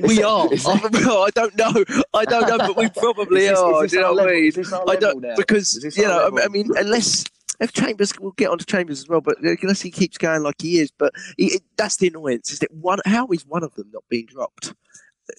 we 0.16 0.22
are. 0.24 0.48
I, 0.52 1.24
I 1.26 1.30
don't 1.34 1.56
know. 1.56 1.84
I 2.12 2.24
don't 2.26 2.48
know, 2.48 2.58
but 2.58 2.76
we 2.76 2.88
probably 2.90 3.44
Is 3.44 3.50
this- 3.50 3.58
are. 3.58 3.84
is 3.84 3.90
Do 3.92 3.96
you 3.96 4.02
know 4.02 4.08
our 4.08 4.14
what 4.16 4.28
I 4.28 4.32
mean? 4.32 4.44
Is 4.46 4.54
this 4.56 4.72
our 4.72 4.84
I 4.90 4.96
don't 4.96 5.20
now? 5.22 5.34
because 5.36 5.74
Is 5.76 5.82
this 5.84 5.96
you 5.96 6.04
know. 6.04 6.18
I- 6.20 6.24
level? 6.24 6.40
I 6.42 6.48
mean, 6.48 6.70
unless 6.76 7.24
if 7.60 7.72
Chambers, 7.72 8.12
we'll 8.20 8.32
get 8.32 8.50
onto 8.50 8.64
Chambers 8.66 8.98
as 8.98 9.08
well, 9.08 9.20
but 9.22 9.36
unless 9.40 9.80
he 9.80 9.90
keeps 9.90 10.18
going 10.18 10.42
like 10.42 10.56
he 10.60 10.80
is, 10.80 10.90
but 10.90 11.14
he, 11.38 11.46
it, 11.54 11.62
that's 11.76 11.96
the 11.96 12.08
annoyance. 12.08 12.50
Is 12.52 12.58
that 12.58 12.74
one? 12.74 12.98
How 13.06 13.28
is 13.28 13.46
one 13.46 13.62
of 13.62 13.74
them 13.76 13.88
not 13.92 14.02
being 14.10 14.26
dropped? 14.26 14.74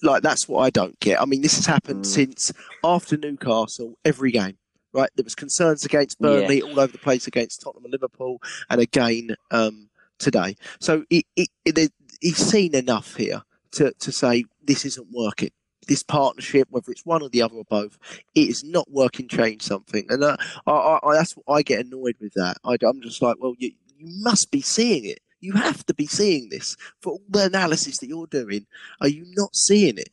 Like 0.02 0.22
that's 0.22 0.48
what 0.48 0.60
I 0.60 0.70
don't 0.70 0.98
get. 0.98 1.20
I 1.20 1.26
mean, 1.26 1.42
this 1.42 1.54
has 1.56 1.66
happened 1.66 2.04
Mm. 2.04 2.06
since 2.06 2.52
after 2.82 3.16
Newcastle 3.16 3.98
every 4.04 4.32
game. 4.32 4.56
Right, 4.94 5.10
there 5.16 5.24
was 5.24 5.34
concerns 5.34 5.84
against 5.84 6.20
Burnley 6.20 6.62
all 6.62 6.78
over 6.78 6.92
the 6.92 6.98
place 6.98 7.26
against 7.26 7.60
Tottenham 7.60 7.84
and 7.84 7.92
Liverpool, 7.92 8.40
and 8.70 8.80
again 8.80 9.34
um, 9.50 9.90
today. 10.18 10.56
So 10.78 11.04
it, 11.10 11.26
it, 11.34 11.48
it, 11.64 11.92
he's 12.20 12.36
seen 12.36 12.74
enough 12.76 13.16
here 13.16 13.42
to, 13.72 13.92
to 13.98 14.12
say 14.12 14.44
this 14.62 14.84
isn't 14.84 15.08
working. 15.12 15.50
This 15.88 16.02
partnership, 16.04 16.68
whether 16.70 16.92
it's 16.92 17.04
one 17.04 17.22
or 17.22 17.28
the 17.28 17.42
other 17.42 17.56
or 17.56 17.64
both, 17.64 17.98
it 18.34 18.48
is 18.48 18.62
not 18.64 18.90
working. 18.90 19.28
Change 19.28 19.62
something, 19.62 20.06
and 20.08 20.22
uh, 20.24 20.36
I, 20.66 20.70
I, 20.70 20.98
I, 21.08 21.14
that's 21.14 21.32
what 21.32 21.52
I 21.54 21.62
get 21.62 21.84
annoyed 21.84 22.14
with. 22.20 22.32
That 22.34 22.56
I, 22.64 22.76
I'm 22.88 23.02
just 23.02 23.20
like, 23.20 23.36
well, 23.40 23.54
you, 23.58 23.72
you 23.98 24.06
must 24.22 24.50
be 24.50 24.62
seeing 24.62 25.04
it. 25.04 25.18
you 25.44 25.52
have 25.52 25.84
to 25.86 25.94
be 25.94 26.06
seeing 26.06 26.48
this 26.48 26.76
for 27.00 27.12
all 27.12 27.22
the 27.28 27.44
analysis 27.44 27.98
that 27.98 28.06
you're 28.06 28.26
doing. 28.26 28.66
Are 29.00 29.08
you 29.08 29.24
not 29.36 29.54
seeing 29.54 29.98
it? 29.98 30.08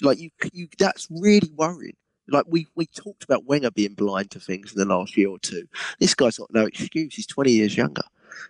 Like 0.00 0.18
you, 0.18 0.30
you 0.52 0.68
that's 0.78 1.08
really 1.10 1.50
worrying. 1.56 1.96
Like 2.28 2.44
we 2.48 2.66
we 2.74 2.86
talked 2.86 3.24
about 3.24 3.44
Wenger 3.44 3.70
being 3.70 3.94
blind 3.94 4.30
to 4.32 4.40
things 4.40 4.72
in 4.72 4.78
the 4.78 4.84
last 4.84 5.16
year 5.16 5.28
or 5.28 5.38
two. 5.38 5.66
This 6.00 6.14
guy's 6.14 6.38
got 6.38 6.52
no 6.52 6.66
excuse. 6.66 7.14
He's 7.14 7.26
20 7.26 7.52
years 7.52 7.76
younger. 7.76 8.02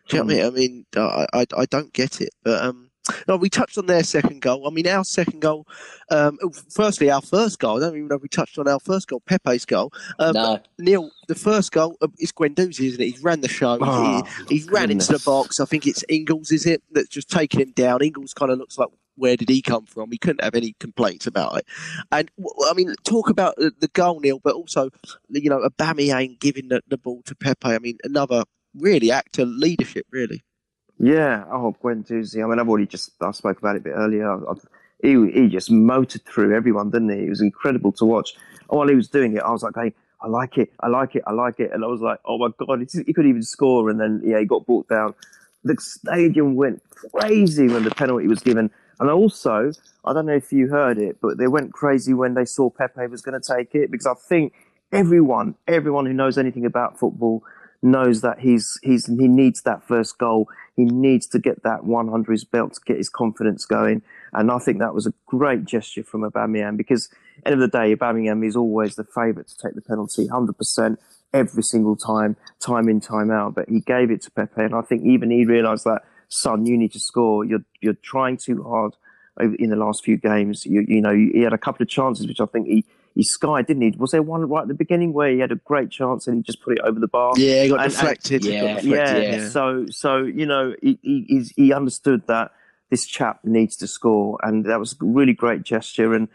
Do 0.09 0.16
you 0.16 0.24
know 0.24 0.27
what 0.27 0.35
I 0.35 0.37
mean? 0.37 0.47
I 0.47 0.51
mean, 0.51 0.87
I, 0.97 1.27
I, 1.41 1.47
I 1.59 1.64
don't 1.66 1.93
get 1.93 2.20
it. 2.20 2.31
But 2.43 2.62
um, 2.62 2.91
no, 3.29 3.37
we 3.37 3.49
touched 3.49 3.79
on 3.79 3.87
their 3.87 4.03
second 4.03 4.43
goal. 4.43 4.66
I 4.66 4.70
mean, 4.70 4.87
our 4.89 5.05
second 5.05 5.41
goal. 5.41 5.66
Um, 6.11 6.39
firstly, 6.70 7.11
our 7.11 7.22
first 7.22 7.59
goal. 7.59 7.77
I 7.77 7.81
don't 7.81 7.97
even 7.97 8.09
know 8.09 8.16
if 8.16 8.22
we 8.22 8.29
touched 8.29 8.59
on 8.59 8.66
our 8.66 8.81
first 8.81 9.09
goal, 9.09 9.22
Pepe's 9.27 9.64
goal. 9.64 9.93
Um, 10.18 10.33
No. 10.35 10.61
Neil, 10.79 11.11
the 11.29 11.35
first 11.35 11.70
goal 11.72 11.97
uh, 12.01 12.09
is 12.18 12.33
Guendouzi, 12.33 12.87
isn't 12.87 13.01
it? 13.01 13.05
He's 13.05 13.22
ran 13.22 13.41
the 13.43 13.49
show. 13.49 13.79
Oh, 13.81 14.22
he, 14.49 14.55
he's 14.57 14.68
ran 14.68 14.91
into 14.91 15.12
the 15.12 15.22
box. 15.24 15.61
I 15.61 15.66
think 15.66 15.87
it's 15.87 16.05
Engels, 16.09 16.51
is 16.51 16.66
it? 16.66 16.83
That's 16.91 17.09
just 17.09 17.31
taken 17.31 17.61
him 17.61 17.70
down. 17.72 18.03
Engels 18.03 18.35
kind 18.35 18.51
of 18.51 18.59
looks 18.59 18.79
like 18.79 18.89
where 19.17 19.37
did 19.37 19.49
he 19.49 19.62
come 19.62 19.87
from? 19.87 20.11
He 20.11 20.19
couldn't 20.19 20.45
have 20.45 20.55
any 20.55 20.75
complaints 20.79 21.27
about 21.27 21.59
it. 21.59 21.67
And 22.12 22.31
I 22.69 22.73
mean, 22.75 22.95
talk 23.05 23.29
about 23.29 23.57
the, 23.57 23.91
goal, 23.93 24.21
Neil, 24.21 24.41
but 24.43 24.55
also 24.55 24.91
you 25.29 25.51
know, 25.51 25.61
Aubameyang 25.61 26.39
giving 26.39 26.69
the, 26.69 26.83
the 26.89 26.99
ball 26.99 27.23
to 27.27 27.35
Pepe. 27.35 27.69
I 27.69 27.79
mean, 27.79 27.99
another 28.05 28.45
really 28.75 29.11
act 29.11 29.39
of 29.39 29.49
leadership, 29.49 30.07
really. 30.11 30.45
Yeah, 30.99 31.45
oh, 31.51 31.77
Guendouzi. 31.83 32.43
I 32.43 32.49
mean, 32.49 32.59
I've 32.59 32.69
already 32.69 32.87
just 32.87 33.11
I 33.21 33.31
spoke 33.33 33.59
about 33.59 33.77
it 33.77 33.81
a 33.81 33.83
bit 33.83 33.95
earlier. 33.95 34.31
I, 34.31 34.53
I, 34.53 34.55
he 35.03 35.31
he 35.31 35.49
just 35.49 35.71
motored 35.71 36.25
through 36.25 36.55
everyone, 36.57 36.91
didn't 36.91 37.11
he? 37.11 37.27
It 37.27 37.29
was 37.29 37.43
incredible 37.43 37.93
to 37.93 38.05
watch. 38.05 38.35
While 38.69 38.89
he 38.89 38.95
was 38.95 39.09
doing 39.09 39.37
it, 39.37 39.43
I 39.43 39.51
was 39.51 39.62
like, 39.62 39.75
"Hey, 39.75 39.93
I 40.23 40.29
like 40.29 40.57
it, 40.57 40.73
I 40.81 40.89
like 40.89 41.14
it, 41.14 41.23
I 41.27 41.33
like 41.33 41.61
it," 41.61 41.71
and 41.73 41.85
I 41.85 41.87
was 41.87 42.01
like, 42.01 42.19
"Oh 42.25 42.39
my 42.39 42.49
god, 42.59 42.87
he 43.07 43.12
could 43.12 43.27
even 43.27 43.43
score!" 43.43 43.91
And 43.91 44.01
then 44.01 44.23
yeah, 44.25 44.39
he 44.39 44.47
got 44.47 44.64
brought 44.64 44.89
down. 44.89 45.14
The 45.64 45.77
stadium 45.79 46.55
went 46.55 46.83
crazy 46.91 47.69
when 47.69 47.85
the 47.85 47.91
penalty 47.91 48.27
was 48.27 48.41
given, 48.41 48.71
and 49.01 49.11
also 49.11 49.72
I 50.05 50.12
don't 50.12 50.26
know 50.26 50.34
if 50.34 50.53
you 50.53 50.68
heard 50.68 50.99
it, 50.99 51.18
but 51.20 51.38
they 51.38 51.49
went 51.49 51.72
crazy 51.72 52.14
when 52.14 52.34
they 52.34 52.44
saw 52.44 52.70
Pepe 52.70 53.07
was 53.09 53.22
going 53.22 53.40
to 53.40 53.55
take 53.57 53.74
it 53.74 53.90
because 53.90 54.07
I 54.07 54.14
think 54.14 54.53
everyone, 54.92 55.57
everyone 55.66 56.07
who 56.07 56.12
knows 56.12 56.38
anything 56.38 56.64
about 56.64 56.99
football 56.99 57.42
knows 57.82 58.20
that 58.22 58.40
he's 58.40 58.78
he's 58.82 59.07
he 59.07 59.28
needs 59.28 59.62
that 59.62 59.86
first 59.86 60.18
goal. 60.18 60.49
He 60.76 60.84
needs 60.84 61.26
to 61.28 61.38
get 61.38 61.62
that 61.62 61.84
one 61.84 62.12
under 62.12 62.32
his 62.32 62.44
belt 62.44 62.74
to 62.74 62.80
get 62.86 62.99
his 62.99 63.09
confidence 63.09 63.64
going. 63.64 64.03
And 64.32 64.51
I 64.51 64.59
think 64.59 64.78
that 64.78 64.94
was 64.94 65.07
a 65.07 65.14
great 65.26 65.64
gesture 65.64 66.03
from 66.03 66.22
Aubameyang 66.22 66.76
because 66.76 67.09
end 67.44 67.55
of 67.55 67.61
the 67.61 67.68
day, 67.68 67.94
Aubameyang 67.94 68.47
is 68.47 68.57
always 68.57 68.97
the 68.97 69.05
favourite 69.05 69.49
to 69.49 69.57
take 69.57 69.74
the 69.74 69.82
penalty, 69.82 70.26
hundred 70.26 70.59
percent 70.59 71.01
every 71.32 71.62
single 71.62 71.97
time, 71.97 72.36
time 72.61 72.88
in, 72.88 73.01
time 73.01 73.30
out. 73.30 73.55
But 73.55 73.68
he 73.68 73.80
gave 73.80 74.11
it 74.11 74.22
to 74.22 74.30
Pepe, 74.30 74.62
and 74.62 74.74
I 74.74 74.82
think 74.82 75.05
even 75.05 75.30
he 75.30 75.44
realised 75.44 75.84
that, 75.84 76.03
son, 76.29 76.66
you 76.66 76.77
need 76.77 76.93
to 76.93 77.01
score. 77.01 77.45
You're 77.45 77.64
you're 77.81 77.95
trying 78.03 78.37
too 78.37 78.62
hard 78.62 78.95
over 79.41 79.55
in 79.57 79.70
the 79.70 79.77
last 79.77 80.05
few 80.05 80.16
games. 80.16 80.64
You 80.66 80.85
you 80.87 81.01
know 81.01 81.14
he 81.14 81.41
had 81.43 81.53
a 81.53 81.59
couple 81.59 81.83
of 81.83 81.89
chances 81.89 82.27
which 82.27 82.41
I 82.41 82.47
think 82.47 82.66
he 82.66 82.85
he 83.14 83.22
skied, 83.22 83.66
didn't 83.66 83.83
he? 83.83 83.95
Was 83.97 84.11
there 84.11 84.22
one 84.22 84.47
right 84.47 84.62
at 84.62 84.68
the 84.68 84.74
beginning 84.74 85.14
where 85.14 85.31
he 85.31 85.39
had 85.39 85.51
a 85.51 85.57
great 85.57 85.91
chance 85.91 86.27
and 86.27 86.37
he 86.37 86.43
just 86.43 86.61
put 86.62 86.74
it 86.74 86.81
over 86.85 87.01
the 87.01 87.09
bar? 87.09 87.33
Yeah, 87.37 87.62
he 87.62 87.68
got 87.70 87.81
And- 87.81 87.91
deflected. 87.91 88.45
he 88.45 88.51
got 88.51 88.55
yeah, 88.57 88.81
deflected, 88.81 89.22
yeah, 89.22 89.37
yeah. 89.39 89.49
So, 89.49 89.87
so 89.91 90.18
you 90.18 90.45
know, 90.47 90.74
he, 90.83 90.99
he 91.03 91.47
he 91.57 91.72
understood 91.72 92.27
that 92.27 92.53
this 92.91 93.07
chap 93.07 93.41
needs 93.43 93.74
to 93.77 93.87
score, 93.87 94.39
and 94.43 94.64
that 94.66 94.79
was 94.79 94.93
a 94.93 94.97
really 95.05 95.33
great 95.33 95.62
gesture. 95.62 96.14
And 96.14 96.29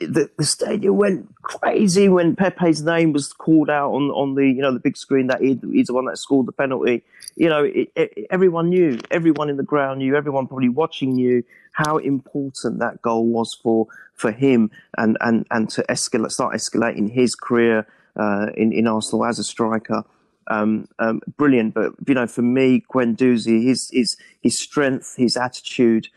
the, 0.00 0.30
the 0.36 0.44
stadium 0.44 0.96
went 0.96 1.28
crazy 1.42 2.08
when 2.08 2.34
Pepe's 2.34 2.80
name 2.80 3.12
was 3.12 3.32
called 3.32 3.68
out 3.68 3.92
on, 3.92 4.10
on 4.10 4.34
the 4.34 4.46
you 4.46 4.62
know 4.62 4.72
the 4.72 4.80
big 4.80 4.96
screen 4.96 5.26
that 5.28 5.40
he, 5.40 5.58
he's 5.70 5.86
the 5.86 5.94
one 5.94 6.06
that 6.06 6.18
scored 6.18 6.46
the 6.46 6.52
penalty. 6.52 7.02
You 7.36 7.48
know, 7.48 7.64
it, 7.64 7.90
it, 7.94 8.26
everyone 8.30 8.70
knew, 8.70 8.98
everyone 9.10 9.50
in 9.50 9.56
the 9.56 9.62
ground 9.62 9.98
knew, 9.98 10.16
everyone 10.16 10.46
probably 10.46 10.68
watching 10.68 11.14
knew 11.14 11.44
how 11.72 11.98
important 11.98 12.78
that 12.80 13.00
goal 13.02 13.26
was 13.26 13.54
for 13.62 13.86
for 14.14 14.32
him 14.32 14.70
and 14.98 15.16
and 15.20 15.46
and 15.50 15.68
to 15.70 15.84
escalate, 15.88 16.32
start 16.32 16.54
escalating 16.54 17.10
his 17.10 17.34
career 17.34 17.86
uh, 18.16 18.46
in 18.56 18.72
in 18.72 18.86
Arsenal 18.86 19.26
as 19.26 19.38
a 19.38 19.44
striker 19.44 20.04
um, 20.50 20.88
um, 20.98 21.20
brilliant. 21.36 21.74
But 21.74 21.92
you 22.06 22.14
know, 22.14 22.26
for 22.26 22.42
me, 22.42 22.82
Guendouzi, 22.92 23.62
his 23.64 23.88
his 23.92 24.16
his 24.42 24.58
strength, 24.58 25.14
his 25.16 25.36
attitude, 25.36 26.08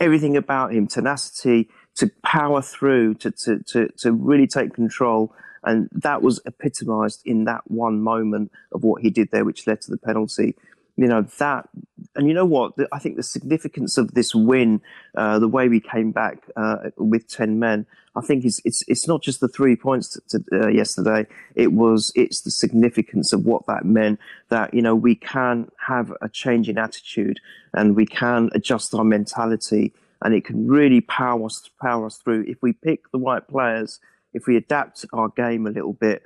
everything 0.00 0.36
about 0.36 0.72
him, 0.72 0.86
tenacity 0.86 1.68
to 1.96 2.10
power 2.24 2.62
through, 2.62 3.14
to 3.14 3.30
to 3.30 3.62
to, 3.68 3.88
to 3.98 4.12
really 4.12 4.46
take 4.46 4.74
control, 4.74 5.34
and 5.64 5.88
that 5.92 6.22
was 6.22 6.40
epitomised 6.46 7.22
in 7.24 7.44
that 7.44 7.62
one 7.70 8.00
moment 8.00 8.52
of 8.72 8.82
what 8.82 9.02
he 9.02 9.10
did 9.10 9.30
there, 9.30 9.44
which 9.44 9.66
led 9.66 9.80
to 9.82 9.90
the 9.90 9.98
penalty. 9.98 10.54
You 10.96 11.06
know 11.06 11.22
that, 11.38 11.68
and 12.14 12.28
you 12.28 12.34
know 12.34 12.44
what? 12.44 12.74
I 12.92 12.98
think 12.98 13.16
the 13.16 13.22
significance 13.22 13.96
of 13.96 14.12
this 14.14 14.34
win, 14.34 14.82
uh, 15.16 15.38
the 15.38 15.48
way 15.48 15.68
we 15.68 15.80
came 15.80 16.12
back 16.12 16.38
uh, 16.54 16.90
with 16.98 17.28
ten 17.28 17.58
men, 17.58 17.86
I 18.14 18.20
think 18.20 18.44
it's 18.44 18.60
it's 18.64 18.84
it's 18.88 19.08
not 19.08 19.22
just 19.22 19.40
the 19.40 19.48
three 19.48 19.74
points 19.74 20.08
to, 20.10 20.38
to, 20.40 20.64
uh, 20.64 20.68
yesterday. 20.68 21.26
It 21.54 21.72
was 21.72 22.12
it's 22.14 22.42
the 22.42 22.50
significance 22.50 23.32
of 23.32 23.46
what 23.46 23.66
that 23.66 23.84
meant. 23.84 24.20
That 24.50 24.74
you 24.74 24.82
know 24.82 24.94
we 24.94 25.14
can 25.14 25.70
have 25.86 26.12
a 26.20 26.28
change 26.28 26.68
in 26.68 26.76
attitude 26.76 27.40
and 27.72 27.96
we 27.96 28.04
can 28.04 28.50
adjust 28.54 28.94
our 28.94 29.04
mentality, 29.04 29.94
and 30.24 30.34
it 30.34 30.44
can 30.44 30.66
really 30.66 31.00
power 31.00 31.44
us 31.46 31.68
power 31.80 32.06
us 32.06 32.18
through 32.18 32.44
if 32.46 32.58
we 32.62 32.72
pick 32.72 33.10
the 33.12 33.18
right 33.18 33.46
players. 33.46 34.00
If 34.32 34.46
we 34.46 34.56
adapt 34.56 35.04
our 35.12 35.28
game 35.28 35.66
a 35.66 35.70
little 35.70 35.92
bit, 35.92 36.22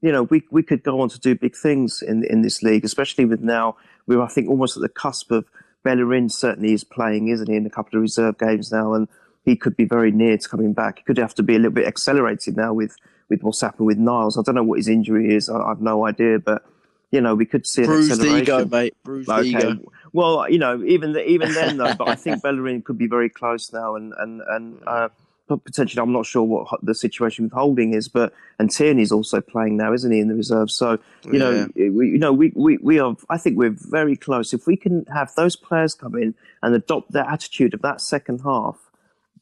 you 0.00 0.12
know, 0.12 0.24
we 0.24 0.42
we 0.50 0.62
could 0.62 0.82
go 0.82 1.00
on 1.00 1.08
to 1.10 1.18
do 1.18 1.34
big 1.34 1.56
things 1.56 2.02
in 2.02 2.24
in 2.24 2.42
this 2.42 2.62
league, 2.62 2.84
especially 2.84 3.24
with 3.24 3.40
now 3.40 3.76
we're 4.06 4.22
I 4.22 4.28
think 4.28 4.48
almost 4.48 4.76
at 4.76 4.82
the 4.82 4.88
cusp 4.88 5.30
of 5.30 5.44
Bellerin 5.82 6.28
certainly 6.28 6.72
is 6.72 6.84
playing, 6.84 7.28
isn't 7.28 7.48
he, 7.48 7.56
in 7.56 7.66
a 7.66 7.70
couple 7.70 7.96
of 7.96 8.02
reserve 8.02 8.38
games 8.38 8.70
now, 8.70 8.94
and 8.94 9.08
he 9.44 9.56
could 9.56 9.76
be 9.76 9.84
very 9.84 10.10
near 10.10 10.36
to 10.36 10.48
coming 10.48 10.72
back. 10.72 10.98
He 10.98 11.04
could 11.04 11.18
have 11.18 11.34
to 11.34 11.42
be 11.42 11.54
a 11.54 11.58
little 11.58 11.72
bit 11.72 11.86
accelerated 11.86 12.56
now 12.56 12.72
with 12.72 12.96
with 13.28 13.42
what's 13.42 13.60
happened 13.60 13.86
with 13.86 13.98
Niles. 13.98 14.36
I 14.36 14.42
don't 14.42 14.54
know 14.54 14.64
what 14.64 14.78
his 14.78 14.88
injury 14.88 15.34
is. 15.34 15.48
I, 15.48 15.58
I've 15.58 15.80
no 15.80 16.06
idea, 16.06 16.38
but 16.38 16.64
you 17.10 17.20
know, 17.20 17.34
we 17.34 17.46
could 17.46 17.66
see 17.66 17.82
an 17.82 17.88
Bruised 17.88 18.12
acceleration. 18.12 18.42
ego, 18.42 18.64
mate. 18.66 18.94
Okay. 19.06 19.48
ego. 19.48 19.92
Well, 20.12 20.48
you 20.50 20.58
know, 20.58 20.82
even 20.84 21.12
the, 21.12 21.28
even 21.28 21.52
then 21.52 21.76
though, 21.76 21.94
but 21.94 22.08
I 22.08 22.14
think 22.14 22.42
Bellerin 22.44 22.82
could 22.82 22.98
be 22.98 23.06
very 23.06 23.28
close 23.28 23.72
now, 23.72 23.96
and 23.96 24.12
and 24.18 24.40
and 24.48 24.78
uh, 24.86 25.08
potentially, 25.48 26.00
I'm 26.00 26.12
not 26.12 26.26
sure 26.26 26.44
what 26.44 26.68
the 26.84 26.94
situation 26.94 27.44
with 27.46 27.52
Holding 27.52 27.94
is, 27.94 28.08
but 28.08 28.32
and 28.60 28.70
Tierney's 28.70 29.10
also 29.10 29.40
playing 29.40 29.76
now, 29.76 29.92
isn't 29.92 30.10
he, 30.12 30.20
in 30.20 30.28
the 30.28 30.34
reserve? 30.34 30.70
So 30.70 30.98
you 31.24 31.38
know, 31.38 31.68
we, 31.74 32.10
you 32.10 32.18
know, 32.18 32.32
we, 32.32 32.52
we 32.54 32.76
we 32.78 32.98
are. 33.00 33.16
I 33.28 33.38
think 33.38 33.56
we're 33.58 33.74
very 33.76 34.16
close. 34.16 34.52
If 34.52 34.66
we 34.66 34.76
can 34.76 35.04
have 35.12 35.32
those 35.36 35.56
players 35.56 35.94
come 35.94 36.14
in 36.14 36.34
and 36.62 36.74
adopt 36.74 37.10
their 37.12 37.24
attitude 37.24 37.74
of 37.74 37.82
that 37.82 38.00
second 38.00 38.42
half, 38.44 38.76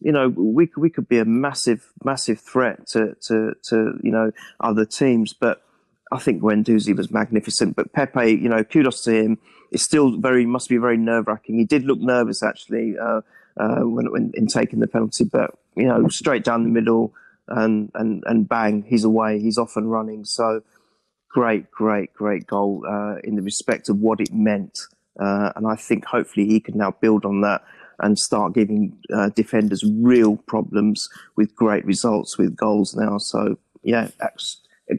you 0.01 0.12
know, 0.12 0.29
we 0.31 0.66
could- 0.66 0.81
we 0.81 0.89
could 0.91 1.09
be 1.09 1.19
a 1.19 1.25
massive 1.27 1.93
massive 2.05 2.41
threat 2.41 2.87
to 2.89 3.14
to 3.27 3.53
to 3.64 3.99
you 4.03 4.11
know 4.11 4.33
other 4.61 4.85
teams, 4.87 5.35
but. 5.35 5.62
I 6.11 6.19
think 6.19 6.43
Guendouzi 6.43 6.97
was 6.97 7.11
magnificent, 7.11 7.77
but 7.77 7.93
Pepe, 7.93 8.31
you 8.31 8.49
know, 8.49 8.65
kudos 8.65 9.03
to 9.03 9.13
him. 9.13 9.39
It's 9.71 9.83
still 9.83 10.17
very 10.19 10.47
must 10.47 10.69
be 10.69 10.79
very 10.79 10.97
nerve 10.97 11.27
wracking. 11.27 11.59
He 11.59 11.65
did 11.65 11.85
look 11.85 11.99
nervous 11.99 12.43
actually 12.43 12.97
uh, 12.99 13.21
uh, 13.59 13.81
when, 13.81 14.11
when 14.11 14.33
in 14.35 14.47
taking 14.47 14.81
the 14.81 14.87
penalty, 14.87 15.25
but 15.25 15.59
you 15.77 15.87
know, 15.87 16.09
straight 16.09 16.45
down 16.45 16.63
the 16.63 16.71
middle 16.71 17.15
and 17.49 17.91
and 17.95 18.23
and 18.27 18.49
bang, 18.49 18.85
he's 18.89 19.05
away. 19.05 19.41
He's 19.41 19.59
off 19.59 19.77
and 19.77 19.91
running. 19.91 20.25
So 20.25 20.63
great, 21.29 21.71
great, 21.71 22.15
great 22.15 22.47
goal 22.47 22.85
uh, 22.89 23.17
in 23.25 23.37
the 23.37 23.43
respect 23.43 23.89
of 23.89 23.99
what 23.99 24.21
it 24.21 24.33
meant, 24.33 24.81
uh, 25.21 25.53
and 25.57 25.67
I 25.67 25.77
think 25.77 26.05
hopefully 26.05 26.47
he 26.47 26.61
can 26.61 26.79
now 26.79 26.93
build 27.01 27.25
on 27.25 27.43
that 27.43 27.63
and 28.01 28.19
start 28.19 28.55
giving 28.55 28.97
uh, 29.13 29.29
defenders 29.31 29.85
real 29.85 30.37
problems 30.37 31.09
with 31.37 31.55
great 31.57 31.85
results 31.85 32.39
with 32.39 32.57
goals 32.57 32.95
now. 32.95 33.19
So 33.19 33.59
yeah, 33.83 34.09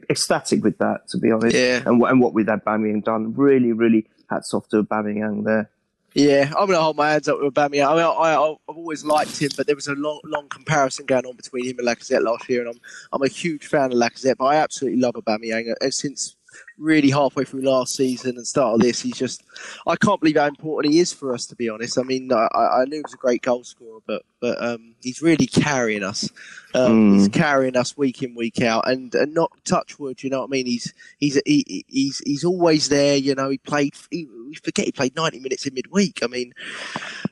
ecstatic 0.08 0.62
with 0.62 0.78
that 0.78 1.08
to 1.08 1.18
be 1.18 1.30
honest. 1.30 1.56
Yeah. 1.56 1.82
And, 1.86 2.02
and 2.02 2.20
what 2.20 2.34
with 2.34 2.46
Aubameyang 2.46 3.04
done, 3.04 3.34
really, 3.34 3.72
really 3.72 4.06
hats 4.28 4.54
off 4.54 4.68
to 4.68 4.82
Aubameyang 4.82 5.44
there. 5.44 5.70
Yeah, 6.12 6.52
I'm 6.58 6.66
gonna 6.66 6.80
hold 6.80 6.96
my 6.96 7.12
hands 7.12 7.28
up 7.28 7.40
with 7.40 7.54
Aubameyang. 7.54 7.86
I 7.86 7.94
mean, 7.94 8.04
I, 8.04 8.08
I, 8.08 8.50
I've 8.50 8.76
always 8.76 9.04
liked 9.04 9.40
him, 9.40 9.50
but 9.56 9.68
there 9.68 9.76
was 9.76 9.86
a 9.86 9.94
long, 9.94 10.20
long 10.24 10.48
comparison 10.48 11.06
going 11.06 11.24
on 11.24 11.36
between 11.36 11.66
him 11.66 11.78
and 11.78 11.86
Lacazette 11.86 12.22
last 12.22 12.48
year, 12.48 12.60
and 12.60 12.70
I'm, 12.70 12.80
I'm 13.12 13.22
a 13.22 13.28
huge 13.28 13.66
fan 13.66 13.92
of 13.92 13.98
Lacazette, 13.98 14.36
but 14.38 14.46
I 14.46 14.56
absolutely 14.56 15.00
love 15.00 15.14
Aubameyang. 15.14 15.72
Uh, 15.80 15.90
Since 15.90 16.34
really 16.78 17.10
halfway 17.10 17.44
through 17.44 17.62
last 17.62 17.94
season 17.94 18.36
and 18.36 18.44
start 18.44 18.74
of 18.74 18.80
this, 18.80 19.00
he's 19.00 19.16
just, 19.16 19.44
I 19.86 19.94
can't 19.94 20.20
believe 20.20 20.36
how 20.36 20.46
important 20.46 20.92
he 20.92 20.98
is 20.98 21.12
for 21.12 21.32
us. 21.32 21.46
To 21.46 21.54
be 21.54 21.68
honest, 21.68 21.96
I 21.96 22.02
mean, 22.02 22.32
I, 22.32 22.48
I 22.52 22.84
knew 22.86 22.96
he 22.96 23.02
was 23.02 23.14
a 23.14 23.18
great 23.18 23.42
goal 23.42 23.62
scorer, 23.62 24.00
but, 24.04 24.22
but 24.40 24.60
um, 24.60 24.96
he's 25.00 25.22
really 25.22 25.46
carrying 25.46 26.02
us. 26.02 26.28
Um, 26.74 26.90
Mm. 26.90 27.14
He's 27.14 27.28
carrying 27.28 27.76
us 27.76 27.96
week 27.96 28.22
in, 28.22 28.34
week 28.34 28.60
out, 28.60 28.88
and, 28.88 29.14
and 29.14 29.34
not 29.34 29.50
touch 29.64 29.98
wood. 29.98 30.22
You 30.22 30.30
know 30.30 30.40
what 30.40 30.50
I 30.50 30.50
mean? 30.50 30.66
He's 30.66 30.92
he's 31.18 31.40
he, 31.46 31.84
he's 31.88 32.20
he's 32.24 32.44
always 32.44 32.88
there. 32.88 33.16
You 33.16 33.34
know, 33.34 33.48
he 33.50 33.58
played. 33.58 33.94
He, 34.10 34.26
we 34.46 34.54
forget 34.54 34.86
he 34.86 34.92
played 34.92 35.14
90 35.16 35.40
minutes 35.40 35.66
in 35.66 35.74
midweek. 35.74 36.20
I 36.22 36.26
mean, 36.26 36.52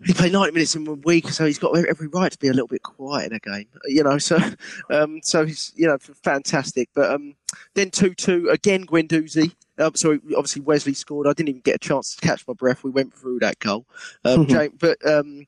he 0.05 0.13
played 0.13 0.33
90 0.33 0.53
minutes 0.53 0.75
in 0.75 0.85
one 0.85 1.03
week, 1.03 1.29
so 1.31 1.47
he's 1.47 1.59
got 1.59 1.77
every 1.77 2.09
right 2.09 2.31
to 2.31 2.39
be 2.39 2.49
a 2.49 2.53
little 2.53 2.69
bit 2.69 2.83
quiet 2.83 3.33
in 3.33 3.37
a 3.37 3.39
game. 3.41 3.67
You 3.87 4.05
know, 4.05 4.19
so 4.19 4.39
um, 4.91 5.21
so 5.23 5.47
he's 5.47 5.73
you 5.77 5.87
know 5.87 5.99
fantastic. 5.99 6.89
But 6.95 7.11
um, 7.11 7.35
then 7.75 7.91
two 7.91 8.15
two 8.15 8.49
again, 8.51 8.87
Guendouzi. 8.87 9.55
Uh, 9.79 9.91
so 9.95 10.19
obviously 10.37 10.63
Wesley 10.63 10.95
scored. 10.95 11.29
I 11.29 11.33
didn't 11.33 11.51
even 11.51 11.61
get 11.61 11.77
a 11.77 11.79
chance 11.79 12.17
to 12.17 12.27
catch 12.27 12.47
my 12.49 12.55
breath. 12.55 12.83
We 12.83 12.91
went 12.91 13.15
through 13.15 13.39
that 13.41 13.61
goal. 13.61 13.87
Um, 14.25 14.47
James, 14.49 14.75
but 14.79 14.99
um, 15.07 15.47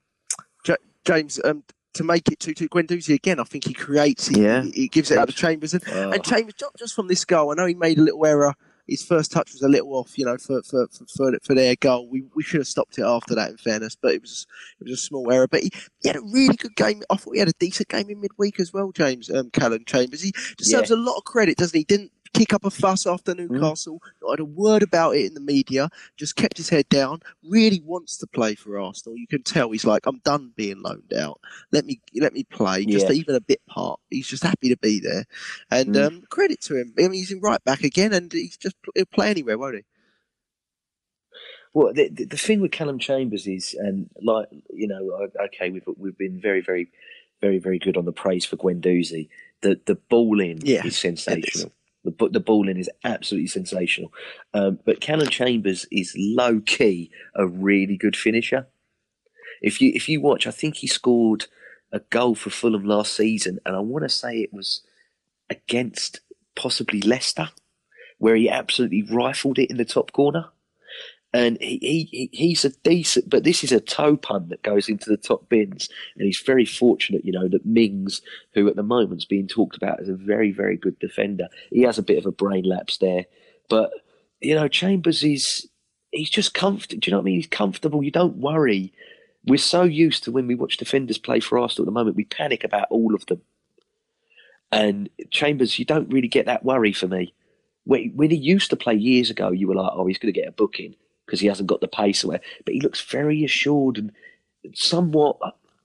J- 0.65 0.77
James, 1.05 1.41
um, 1.45 1.65
to 1.95 2.05
make 2.05 2.31
it 2.31 2.39
2 2.41 2.55
2 2.55 2.69
Guendouzi 2.69 3.15
again, 3.15 3.41
I 3.41 3.45
think 3.45 3.65
he 3.65 3.75
creates, 3.75 4.29
he, 4.29 4.43
Yeah. 4.43 4.63
he, 4.63 4.71
he 4.73 4.89
gives 4.89 5.11
it 5.11 5.19
out 5.19 5.29
to 5.29 5.35
Chambers. 5.35 5.75
And, 5.75 5.83
Oh. 5.89 6.11
and 6.13 6.23
Chambers, 6.25 6.55
not 6.61 6.77
just 6.79 6.95
from 6.95 7.09
this 7.09 7.25
goal, 7.25 7.51
I 7.51 7.55
know 7.55 7.67
he 7.67 7.75
made 7.75 7.99
a 7.99 8.03
little 8.03 8.25
error. 8.27 8.55
His 8.87 9.05
first 9.05 9.31
touch 9.31 9.53
was 9.53 9.63
a 9.63 9.69
little 9.69 9.95
off, 9.95 10.19
you 10.19 10.25
know, 10.25 10.37
for 10.37 10.63
for, 10.63 10.89
for, 10.89 11.05
for, 11.07 11.39
for 11.45 11.55
their 11.55 11.77
goal. 11.77 12.09
We, 12.09 12.25
we 12.35 12.43
should 12.43 12.61
have 12.61 12.67
stopped 12.67 12.99
it 12.99 13.05
after 13.05 13.37
that, 13.37 13.51
in 13.51 13.57
fairness, 13.57 13.95
but 13.95 14.15
it 14.15 14.21
was 14.21 14.47
it 14.81 14.85
was 14.85 14.95
a 14.95 14.97
small 14.97 15.31
error. 15.33 15.47
But 15.47 15.63
he, 15.63 15.71
he 16.03 16.09
had 16.09 16.17
a 16.17 16.23
really 16.23 16.57
good 16.57 16.75
game. 16.75 17.03
I 17.09 17.15
thought 17.17 17.35
he 17.35 17.39
had 17.39 17.49
a 17.49 17.53
decent 17.61 17.89
game 17.89 18.11
in 18.11 18.21
midweek 18.21 18.59
as 18.59 18.73
well, 18.73 18.91
James 18.91 19.31
um, 19.31 19.51
Callum 19.51 19.85
Chambers. 19.85 20.23
He 20.23 20.33
deserves 20.59 20.91
a 20.91 20.97
lot 20.97 21.19
of 21.19 21.25
credit, 21.25 21.57
doesn't 21.57 21.77
he? 21.79 21.85
Didn't 21.85 22.11
kick 22.35 22.53
up 22.55 22.65
a 22.65 22.71
fuss 22.71 23.07
after 23.07 23.35
Newcastle, 23.35 24.01
not 24.23 24.33
had 24.33 24.41
a 24.41 24.45
word 24.45 24.83
about 24.83 25.17
it 25.17 25.27
in 25.27 25.35
the 25.35 25.41
media, 25.41 25.89
just 26.17 26.37
kept 26.37 26.57
his 26.57 26.69
head 26.69 26.89
down, 26.89 27.21
really 27.45 27.81
wants 27.85 28.17
to 28.19 28.27
play 28.27 28.55
for 28.55 28.79
Arsenal. 28.79 29.17
You 29.19 29.27
can 29.27 29.43
tell 29.43 29.71
he's 29.71 29.85
like, 29.85 30.07
I'm 30.07 30.21
done 30.25 30.53
being 30.57 30.83
loaned 30.83 31.13
out. 31.19 31.41
Let 31.73 31.85
me 31.87 32.01
let 32.17 32.33
me 32.33 32.45
play, 32.45 32.87
just 32.87 33.09
Yeah. 33.09 33.17
even 33.17 33.35
a 33.35 33.41
bit 33.41 33.61
part. 33.69 34.01
He's 34.11 34.29
just 34.29 34.43
happy 34.45 34.69
to 34.69 34.77
be 34.79 35.01
there. 35.01 35.25
And 35.71 35.95
Mm. 35.95 36.07
um, 36.07 36.23
credit 36.31 36.61
to 36.63 36.77
him. 36.77 36.95
I 36.99 37.03
mean, 37.03 37.13
he's 37.15 37.33
in 37.33 37.41
right 37.41 37.63
back 37.65 37.83
again, 37.85 38.13
and 38.13 38.33
he's 38.33 38.57
just 38.57 38.77
he'll 38.95 39.07
play 39.07 39.31
anywhere, 39.31 39.59
won't 39.59 39.77
he? 39.77 39.83
Well, 41.73 41.93
the, 41.93 42.09
the, 42.09 42.25
the 42.25 42.37
thing 42.37 42.61
with 42.61 42.73
Callum 42.73 42.99
Chambers 42.99 43.47
is, 43.47 43.75
and 43.79 44.11
like 44.23 44.49
you 44.73 44.89
know, 44.89 45.29
okay, 45.47 45.71
we've 45.71 45.85
we've 45.97 46.19
been 46.19 46.41
very, 46.41 46.61
very, 46.61 46.91
very, 47.41 47.59
very 47.59 47.79
good 47.79 47.97
on 47.97 48.05
the 48.05 48.13
praise 48.13 48.45
for 48.45 48.57
Guendouzi. 48.57 49.29
The 49.63 49.81
the 49.87 49.95
ball 49.95 50.41
in 50.41 50.65
Yeah, 50.65 50.85
is 50.85 50.99
sensational. 50.99 51.73
The 52.05 52.29
the 52.31 52.41
ball 52.41 52.69
in 52.69 52.79
is 52.79 52.91
absolutely 53.05 53.49
sensational. 53.49 54.13
Um, 54.55 54.79
but 54.85 55.01
Callum 55.01 55.29
Chambers 55.29 55.87
is 55.93 56.15
low 56.17 56.61
key 56.61 57.11
a 57.35 57.47
really 57.47 57.97
good 57.97 58.17
finisher. 58.17 58.67
If 59.61 59.81
you 59.81 59.93
if 59.95 60.09
you 60.09 60.21
watch, 60.21 60.47
I 60.47 60.51
think 60.51 60.77
he 60.77 60.87
scored 60.87 61.47
a 61.93 62.01
goal 62.01 62.35
for 62.35 62.51
Fulham 62.51 62.85
last 62.85 63.15
season, 63.15 63.59
and 63.67 63.77
I 63.77 63.81
want 63.81 64.05
to 64.05 64.09
say 64.09 64.39
it 64.39 64.53
was 64.53 64.83
against 65.51 66.21
possibly 66.57 67.03
Leicester, 67.03 67.51
where 68.19 68.37
he 68.37 68.49
absolutely 68.49 69.03
rifled 69.03 69.59
it 69.59 69.71
in 69.71 69.77
the 69.77 69.85
top 69.85 70.13
corner 70.13 70.47
and 71.33 71.59
he, 71.61 71.79
he 71.81 72.09
he- 72.11 72.31
he's 72.33 72.65
a 72.65 72.71
decent, 72.71 73.31
but 73.31 73.45
this 73.45 73.63
is 73.63 73.73
a 73.73 73.81
toe 73.81 74.17
pun 74.17 74.49
that 74.49 74.63
goes 74.63 74.89
into 74.89 75.09
the 75.09 75.17
top 75.17 75.49
bins, 75.49 75.89
and 76.17 76.27
he's 76.27 76.41
very 76.45 76.65
fortunate, 76.65 77.25
you 77.25 77.33
know, 77.33 77.49
that 77.49 77.65
Mings, 77.67 78.21
who 78.55 78.67
at 78.69 78.77
the 78.77 78.83
moment's 78.83 79.25
being 79.25 79.47
talked 79.47 79.77
about 79.77 80.01
as 80.01 80.09
a 80.09 80.15
very 80.15 80.51
very 80.53 80.77
good 80.77 80.99
defender, 80.99 81.49
he 81.71 81.83
has 81.83 81.99
a 81.99 82.03
bit 82.03 82.19
of 82.19 82.27
a 82.27 82.33
brain 82.33 82.65
lapse 82.65 82.99
there, 82.99 83.27
but 83.69 83.93
you 84.41 84.55
know, 84.55 84.69
Chambers 84.69 85.23
is 85.23 85.69
he's 86.11 86.31
just 86.31 86.55
comfortable. 86.55 87.01
Do 87.01 87.11
you 87.11 87.13
know 87.13 87.19
what 87.19 87.23
I 87.23 87.27
mean? 87.27 87.37
He's 87.37 87.47
comfortable. 87.47 88.03
You 88.03 88.11
don't 88.11 88.37
worry. 88.37 88.93
We're 89.45 89.59
so 89.59 89.85
used 89.85 90.25
to 90.25 90.33
when 90.33 90.47
we 90.47 90.55
watch 90.55 90.77
defenders 90.77 91.19
play 91.19 91.41
for 91.41 91.59
Arsenal 91.59 91.85
at 91.85 91.87
the 91.87 91.93
moment, 91.99 92.17
we 92.17 92.25
panic 92.25 92.65
about 92.65 92.89
all 92.91 93.15
of 93.15 93.25
them. 93.27 93.41
And 94.73 95.09
Chambers, 95.31 95.79
you 95.79 95.85
don't 95.85 96.13
really 96.13 96.29
get 96.29 96.47
that 96.47 96.65
worry 96.65 96.93
for 96.93 97.09
me. 97.09 97.35
When 97.85 98.31
he 98.31 98.37
used 98.37 98.71
to 98.71 98.77
play 98.77 98.95
years 98.95 99.31
ago, 99.31 99.51
you 99.51 99.67
were 99.67 99.75
like, 99.75 99.91
oh, 99.95 100.07
he's 100.07 100.19
going 100.19 100.33
to 100.33 100.39
get 100.39 100.49
a 100.49 100.53
booking 100.53 100.95
because 101.31 101.41
he 101.41 101.47
hasn't 101.47 101.69
got 101.69 101.81
the 101.81 101.89
pace 101.89 102.25
away. 102.25 102.41
But 102.65 102.75
he 102.75 102.81
looks 102.81 103.01
very 103.01 103.45
assured 103.45 103.99
and 103.99 104.13
somewhat 104.75 105.37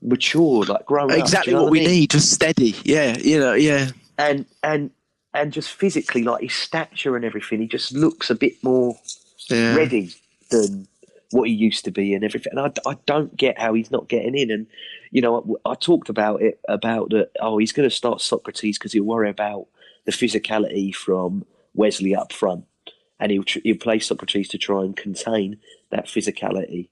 mature, 0.01 0.63
like 0.65 0.85
grown 0.85 1.05
up. 1.05 1.09
Do 1.11 1.15
you 1.17 1.21
exactly 1.21 1.53
know 1.53 1.63
what 1.63 1.71
we 1.71 1.81
I 1.81 1.85
mean? 1.85 1.91
need, 1.91 2.09
just 2.09 2.31
steady. 2.31 2.75
Yeah, 2.83 3.17
you 3.17 3.39
know, 3.39 3.53
yeah. 3.53 3.91
And 4.17 4.45
and 4.63 4.89
and 5.33 5.53
just 5.53 5.71
physically, 5.71 6.23
like 6.23 6.41
his 6.41 6.53
stature 6.53 7.15
and 7.15 7.23
everything, 7.23 7.61
he 7.61 7.67
just 7.67 7.93
looks 7.93 8.29
a 8.29 8.35
bit 8.35 8.55
more 8.63 8.97
yeah. 9.49 9.75
ready 9.75 10.13
than 10.49 10.87
what 11.31 11.47
he 11.49 11.53
used 11.53 11.85
to 11.85 11.91
be 11.91 12.13
and 12.13 12.23
everything. 12.23 12.53
And 12.55 12.59
I, 12.61 12.89
I 12.89 12.97
don't 13.05 13.35
get 13.35 13.59
how 13.59 13.73
he's 13.73 13.91
not 13.91 14.07
getting 14.07 14.35
in. 14.35 14.49
And 14.49 14.67
you 15.11 15.21
know, 15.21 15.59
I, 15.65 15.71
I 15.71 15.75
talked 15.75 16.09
about 16.09 16.41
it 16.41 16.59
about 16.67 17.09
that. 17.11 17.31
Oh, 17.39 17.57
he's 17.57 17.71
going 17.71 17.87
to 17.87 17.95
start 17.95 18.19
Sokratis 18.19 18.73
because 18.73 18.93
he'll 18.93 19.03
worry 19.03 19.29
about 19.29 19.67
the 20.05 20.11
physicality 20.11 20.93
from 20.93 21.45
Wesley 21.73 22.15
up 22.15 22.31
front, 22.31 22.65
and 23.19 23.31
he'll 23.31 23.43
tr- 23.43 23.59
he'll 23.63 23.77
play 23.77 23.99
Sokratis 23.99 24.49
to 24.49 24.57
try 24.57 24.81
and 24.81 24.95
contain 24.95 25.57
that 25.89 26.05
physicality. 26.05 26.89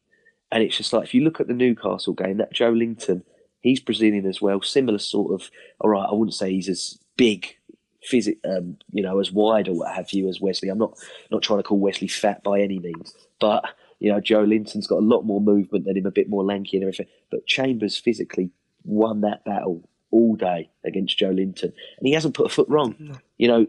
And 0.51 0.63
it's 0.63 0.78
just 0.78 0.93
like 0.93 1.03
if 1.03 1.13
you 1.13 1.24
look 1.24 1.39
at 1.39 1.47
the 1.47 1.53
Newcastle 1.53 2.13
game, 2.13 2.38
that 2.38 2.53
Joelinton, 2.53 3.24
he's 3.61 3.80
Brazilian 3.80 4.26
as 4.26 4.41
well, 4.41 4.61
similar 4.61 4.99
sort 4.99 5.34
of. 5.34 5.49
All 5.80 5.89
right, 5.89 6.07
I 6.09 6.13
wouldn't 6.13 6.36
say 6.36 6.51
he's 6.51 6.69
as 6.69 6.99
big. 7.17 7.57
Physic, 8.05 8.38
um, 8.43 8.78
you 8.91 9.01
know, 9.01 9.19
as 9.21 9.32
wide 9.32 9.69
or 9.69 9.76
what 9.76 9.95
have 9.95 10.11
you 10.11 10.28
as 10.28 10.41
Wesley. 10.41 10.67
I'm 10.67 10.78
not 10.78 10.97
not 11.32 11.41
trying 11.41 11.59
to 11.59 11.63
call 11.63 11.80
Wesley 11.80 12.09
fat 12.09 12.43
by 12.43 12.59
any 12.59 12.78
means, 12.78 13.15
but 13.39 13.63
you 13.99 14.11
know, 14.11 14.19
Joelinton's 14.19 14.88
got 14.88 14.99
a 14.99 15.05
lot 15.05 15.21
more 15.21 15.39
movement 15.39 15.86
than 15.86 15.95
him, 15.95 16.05
a 16.05 16.11
bit 16.11 16.28
more 16.28 16.43
lanky 16.43 16.76
and 16.76 16.84
everything. 16.84 17.07
But 17.32 17.47
Chambers 17.47 17.95
physically 17.95 18.49
won 18.84 19.21
that 19.21 19.45
battle 19.45 19.88
all 20.11 20.36
day 20.36 20.69
against 20.84 21.17
Joelinton, 21.17 21.63
and 21.63 22.01
he 22.01 22.11
hasn't 22.11 22.36
put 22.36 22.45
a 22.45 22.49
foot 22.49 22.67
wrong. 22.67 23.17
You 23.38 23.47
know, 23.47 23.67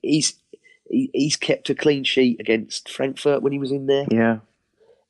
he's 0.00 0.34
he, 0.88 1.10
he's 1.14 1.36
kept 1.36 1.70
a 1.70 1.74
clean 1.74 2.04
sheet 2.04 2.40
against 2.40 2.90
Frankfurt 2.90 3.42
when 3.42 3.52
he 3.52 3.58
was 3.58 3.72
in 3.72 3.86
there. 3.86 4.06
Yeah. 4.10 4.38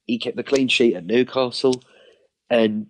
He 0.07 0.18
kept 0.18 0.37
the 0.37 0.43
clean 0.43 0.68
sheet 0.68 0.95
at 0.97 1.05
Newcastle, 1.07 1.83
and 2.51 2.87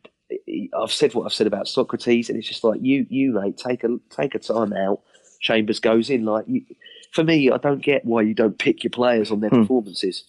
he- 0.47 0.71
I've 0.77 0.93
said 0.93 1.15
what 1.15 1.25
I've 1.27 1.33
said 1.33 1.47
about 1.47 1.67
Sokratis, 1.67 2.29
and 2.29 2.39
it's 2.39 2.49
just 2.49 2.65
like 2.65 2.81
you, 2.83 3.07
you 3.09 3.33
mate, 3.33 3.57
take 3.57 3.85
a 3.85 3.99
take 4.11 4.35
a 4.35 4.39
time 4.39 4.73
out. 4.73 5.01
Chambers 5.41 5.79
goes 5.81 6.09
in 6.11 6.25
like 6.25 6.45
you, 6.49 6.63
for 7.13 7.23
me. 7.23 7.51
I 7.51 7.59
don't 7.59 7.83
get 7.83 8.05
why 8.05 8.23
you 8.23 8.35
don't 8.35 8.59
pick 8.59 8.83
your 8.83 8.91
players 8.91 9.31
on 9.31 9.41
their 9.41 9.51
Hmm. 9.51 9.63
performances. 9.63 10.25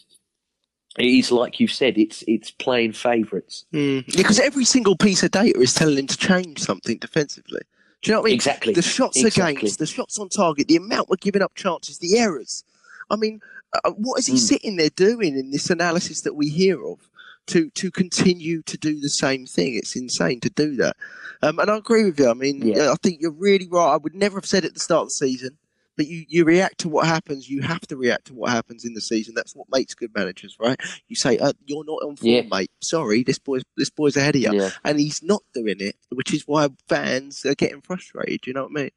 It 0.97 1.05
is 1.07 1.31
like 1.31 1.59
you 1.59 1.67
said. 1.67 1.97
It's 1.97 2.23
it's 2.27 2.51
playing 2.51 2.93
favourites. 2.93 3.65
Mm. 3.73 4.05
Because 4.15 4.39
every 4.39 4.63
single 4.65 4.95
piece 4.95 5.23
of 5.23 5.31
data 5.31 5.59
is 5.59 5.73
telling 5.73 5.97
him 5.97 6.07
to 6.07 6.17
change 6.17 6.59
something 6.59 6.97
defensively. 6.99 7.61
Do 8.05 8.11
you 8.11 8.13
know 8.17 8.21
what 8.21 8.27
I 8.27 8.29
mean? 8.29 8.35
Exactly. 8.35 8.73
The 8.73 8.81
shots 8.83 9.17
Exactly. 9.23 9.55
against, 9.57 9.79
the 9.79 9.87
shots 9.87 10.19
on 10.19 10.29
target, 10.29 10.67
the 10.67 10.75
amount 10.75 11.09
we're 11.09 11.15
giving 11.15 11.41
up 11.41 11.55
chances, 11.55 11.97
the 11.97 12.19
errors. 12.19 12.63
I 13.09 13.15
mean, 13.15 13.41
uh, 13.83 13.89
what 13.91 14.19
is 14.19 14.27
he 14.27 14.35
Mm. 14.35 14.37
sitting 14.39 14.75
there 14.75 14.89
doing 14.91 15.35
in 15.35 15.49
this 15.49 15.71
analysis 15.71 16.21
that 16.21 16.35
we 16.35 16.49
hear 16.49 16.85
of 16.85 17.09
to 17.47 17.71
to 17.71 17.89
continue 17.89 18.61
to 18.61 18.77
do 18.77 18.99
the 18.99 19.09
same 19.09 19.47
thing? 19.47 19.73
It's 19.73 19.95
insane 19.95 20.39
to 20.41 20.51
do 20.51 20.75
that. 20.75 20.95
Um, 21.41 21.57
and 21.57 21.71
I 21.71 21.77
agree 21.77 22.05
with 22.05 22.19
you. 22.19 22.29
I 22.29 22.35
mean, 22.35 22.61
Yeah. 22.61 22.89
uh, 22.89 22.91
I 22.93 22.95
think 23.01 23.21
you're 23.21 23.31
really 23.31 23.67
right. 23.67 23.93
I 23.93 23.97
would 23.97 24.13
never 24.13 24.37
have 24.37 24.45
said 24.45 24.63
it 24.65 24.67
at 24.67 24.73
the 24.75 24.79
start 24.79 25.01
of 25.03 25.07
the 25.09 25.15
season. 25.15 25.57
But 25.97 26.07
you, 26.07 26.25
you 26.27 26.43
react 26.43 26.79
to 26.79 26.89
what 26.89 27.07
happens. 27.07 27.49
You 27.49 27.61
have 27.61 27.81
to 27.87 27.95
react 27.95 28.25
to 28.27 28.33
what 28.33 28.51
happens 28.51 28.83
in 28.83 28.93
the 28.93 29.01
season. 29.01 29.33
That's 29.35 29.55
what 29.55 29.67
makes 29.71 29.93
good 29.93 30.13
managers, 30.15 30.57
right? 30.59 30.79
You 31.07 31.15
say, 31.15 31.37
uh, 31.37 31.53
"You're 31.65 31.85
not 31.85 32.03
on 32.03 32.15
form, 32.17 32.31
Yeah. 32.31 32.41
mate. 32.51 32.69
Sorry, 32.81 33.23
this 33.23 33.39
boy's 33.39 33.63
this 33.77 33.89
boy's 33.89 34.17
ahead 34.17 34.35
of 34.35 34.41
you." 34.41 34.53
Yeah. 34.53 34.69
and 34.83 34.99
he's 34.99 35.23
not 35.23 35.43
doing 35.53 35.79
it, 35.79 35.95
which 36.09 36.33
is 36.33 36.43
why 36.47 36.67
fans 36.89 37.45
are 37.45 37.55
getting 37.55 37.81
frustrated. 37.81 38.45
You 38.45 38.53
know 38.53 38.63
what 38.63 38.71
I 38.77 38.81
mean? 38.81 38.91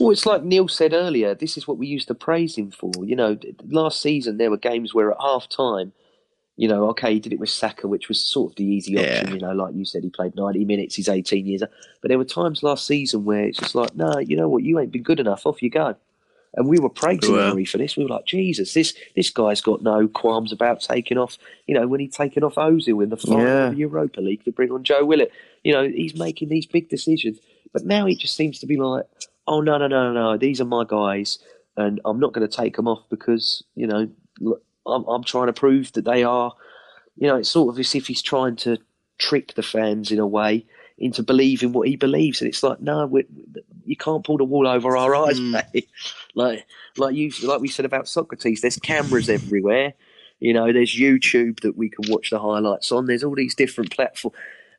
Well, 0.00 0.10
it's 0.10 0.26
like 0.26 0.42
Neil 0.42 0.66
said 0.66 0.92
earlier. 0.92 1.34
This 1.34 1.56
is 1.56 1.68
what 1.68 1.78
we 1.78 1.86
used 1.86 2.08
to 2.08 2.14
praise 2.14 2.56
him 2.56 2.70
for. 2.70 2.90
You 3.04 3.14
know, 3.16 3.38
last 3.68 4.00
season 4.00 4.38
there 4.38 4.50
were 4.50 4.56
games 4.56 4.94
where 4.94 5.12
at 5.12 5.18
half 5.20 5.48
time, 5.48 5.92
you 6.56 6.66
know, 6.68 6.88
okay, 6.90 7.12
he 7.14 7.20
did 7.20 7.32
it 7.32 7.38
with 7.38 7.50
Saka, 7.50 7.86
which 7.86 8.08
was 8.08 8.20
sort 8.20 8.52
of 8.52 8.56
the 8.56 8.64
easy 8.64 8.98
option. 8.98 9.28
Yeah. 9.28 9.34
You 9.34 9.40
know, 9.40 9.52
like 9.52 9.74
you 9.74 9.84
said, 9.84 10.02
he 10.02 10.10
played 10.10 10.34
ninety 10.34 10.64
minutes. 10.64 10.94
He's 10.96 11.08
eighteen 11.08 11.46
years 11.46 11.62
old. 11.62 11.70
But 12.02 12.08
there 12.08 12.18
were 12.18 12.24
times 12.24 12.62
last 12.62 12.86
season 12.86 13.24
where 13.24 13.44
it's 13.44 13.58
just 13.58 13.74
like, 13.74 13.94
no, 13.94 14.18
you 14.18 14.36
know 14.36 14.48
what, 14.48 14.62
you 14.64 14.78
ain't 14.80 14.90
been 14.90 15.02
good 15.02 15.20
enough. 15.20 15.46
Off 15.46 15.62
you 15.62 15.70
go. 15.70 15.94
And 16.54 16.68
we 16.68 16.78
were 16.80 16.88
praising 16.88 17.34
Well. 17.34 17.50
Emery 17.50 17.64
for 17.64 17.78
this. 17.78 17.96
We 17.96 18.02
were 18.02 18.10
like, 18.10 18.26
Jesus, 18.26 18.74
this 18.74 18.92
this 19.14 19.30
guy's 19.30 19.60
got 19.60 19.82
no 19.82 20.08
qualms 20.08 20.50
about 20.52 20.80
taking 20.80 21.16
off. 21.16 21.38
You 21.66 21.74
know, 21.76 21.86
when 21.86 22.00
he 22.00 22.08
taken 22.08 22.42
off 22.42 22.56
Ozil 22.56 23.02
in 23.02 23.10
the 23.10 23.16
final 23.16 23.40
Yeah. 23.44 23.66
of 23.68 23.72
the 23.74 23.78
Europa 23.78 24.20
League 24.20 24.44
to 24.44 24.52
bring 24.52 24.72
on 24.72 24.82
Joe 24.82 25.04
Willock. 25.04 25.28
You 25.62 25.72
know, 25.72 25.86
he's 25.88 26.16
making 26.16 26.48
these 26.48 26.66
big 26.66 26.88
decisions. 26.88 27.38
But 27.72 27.84
now 27.84 28.04
he 28.06 28.16
just 28.16 28.34
seems 28.34 28.58
to 28.60 28.66
be 28.66 28.76
like, 28.76 29.04
oh 29.46 29.60
no 29.60 29.78
no 29.78 29.86
no 29.86 30.12
no 30.12 30.32
no, 30.32 30.36
these 30.36 30.60
are 30.60 30.64
my 30.64 30.84
guys, 30.84 31.38
and 31.76 32.00
I'm 32.04 32.18
not 32.18 32.32
going 32.32 32.48
to 32.48 32.56
take 32.56 32.74
them 32.76 32.88
off 32.88 33.04
because 33.10 33.62
you 33.76 33.86
know 33.86 34.08
I'm 34.86 35.04
I'm 35.06 35.22
trying 35.22 35.46
to 35.46 35.52
prove 35.52 35.92
that 35.92 36.04
they 36.04 36.24
are. 36.24 36.52
You 37.16 37.28
know, 37.28 37.36
it's 37.36 37.50
sort 37.50 37.72
of 37.72 37.78
as 37.78 37.94
if 37.94 38.08
he's 38.08 38.22
trying 38.22 38.56
to 38.56 38.78
trick 39.18 39.54
the 39.54 39.62
fans 39.62 40.10
in 40.10 40.18
a 40.18 40.26
way 40.26 40.66
into 40.98 41.22
believing 41.22 41.72
what 41.72 41.86
he 41.88 41.94
believes, 41.96 42.40
and 42.40 42.48
it's 42.48 42.62
like 42.64 42.80
no, 42.80 43.08
you 43.84 43.96
can't 43.96 44.24
pull 44.24 44.36
the 44.38 44.44
wool 44.44 44.66
over 44.66 44.96
our 44.96 45.14
eyes, 45.14 45.38
Mm. 45.38 45.62
mate. 45.72 45.88
Like 46.34 46.66
like 46.96 47.14
you 47.14 47.30
like 47.42 47.60
we 47.60 47.68
said 47.68 47.84
about 47.84 48.04
Sokratis, 48.06 48.60
there's 48.60 48.76
cameras 48.78 49.28
everywhere. 49.28 49.94
You 50.38 50.54
know, 50.54 50.72
there's 50.72 50.94
YouTube 50.96 51.60
that 51.60 51.76
we 51.76 51.90
can 51.90 52.10
watch 52.10 52.30
the 52.30 52.38
highlights 52.38 52.90
on. 52.92 53.06
There's 53.06 53.24
all 53.24 53.34
these 53.34 53.54
different 53.54 53.90
platforms. 53.94 54.36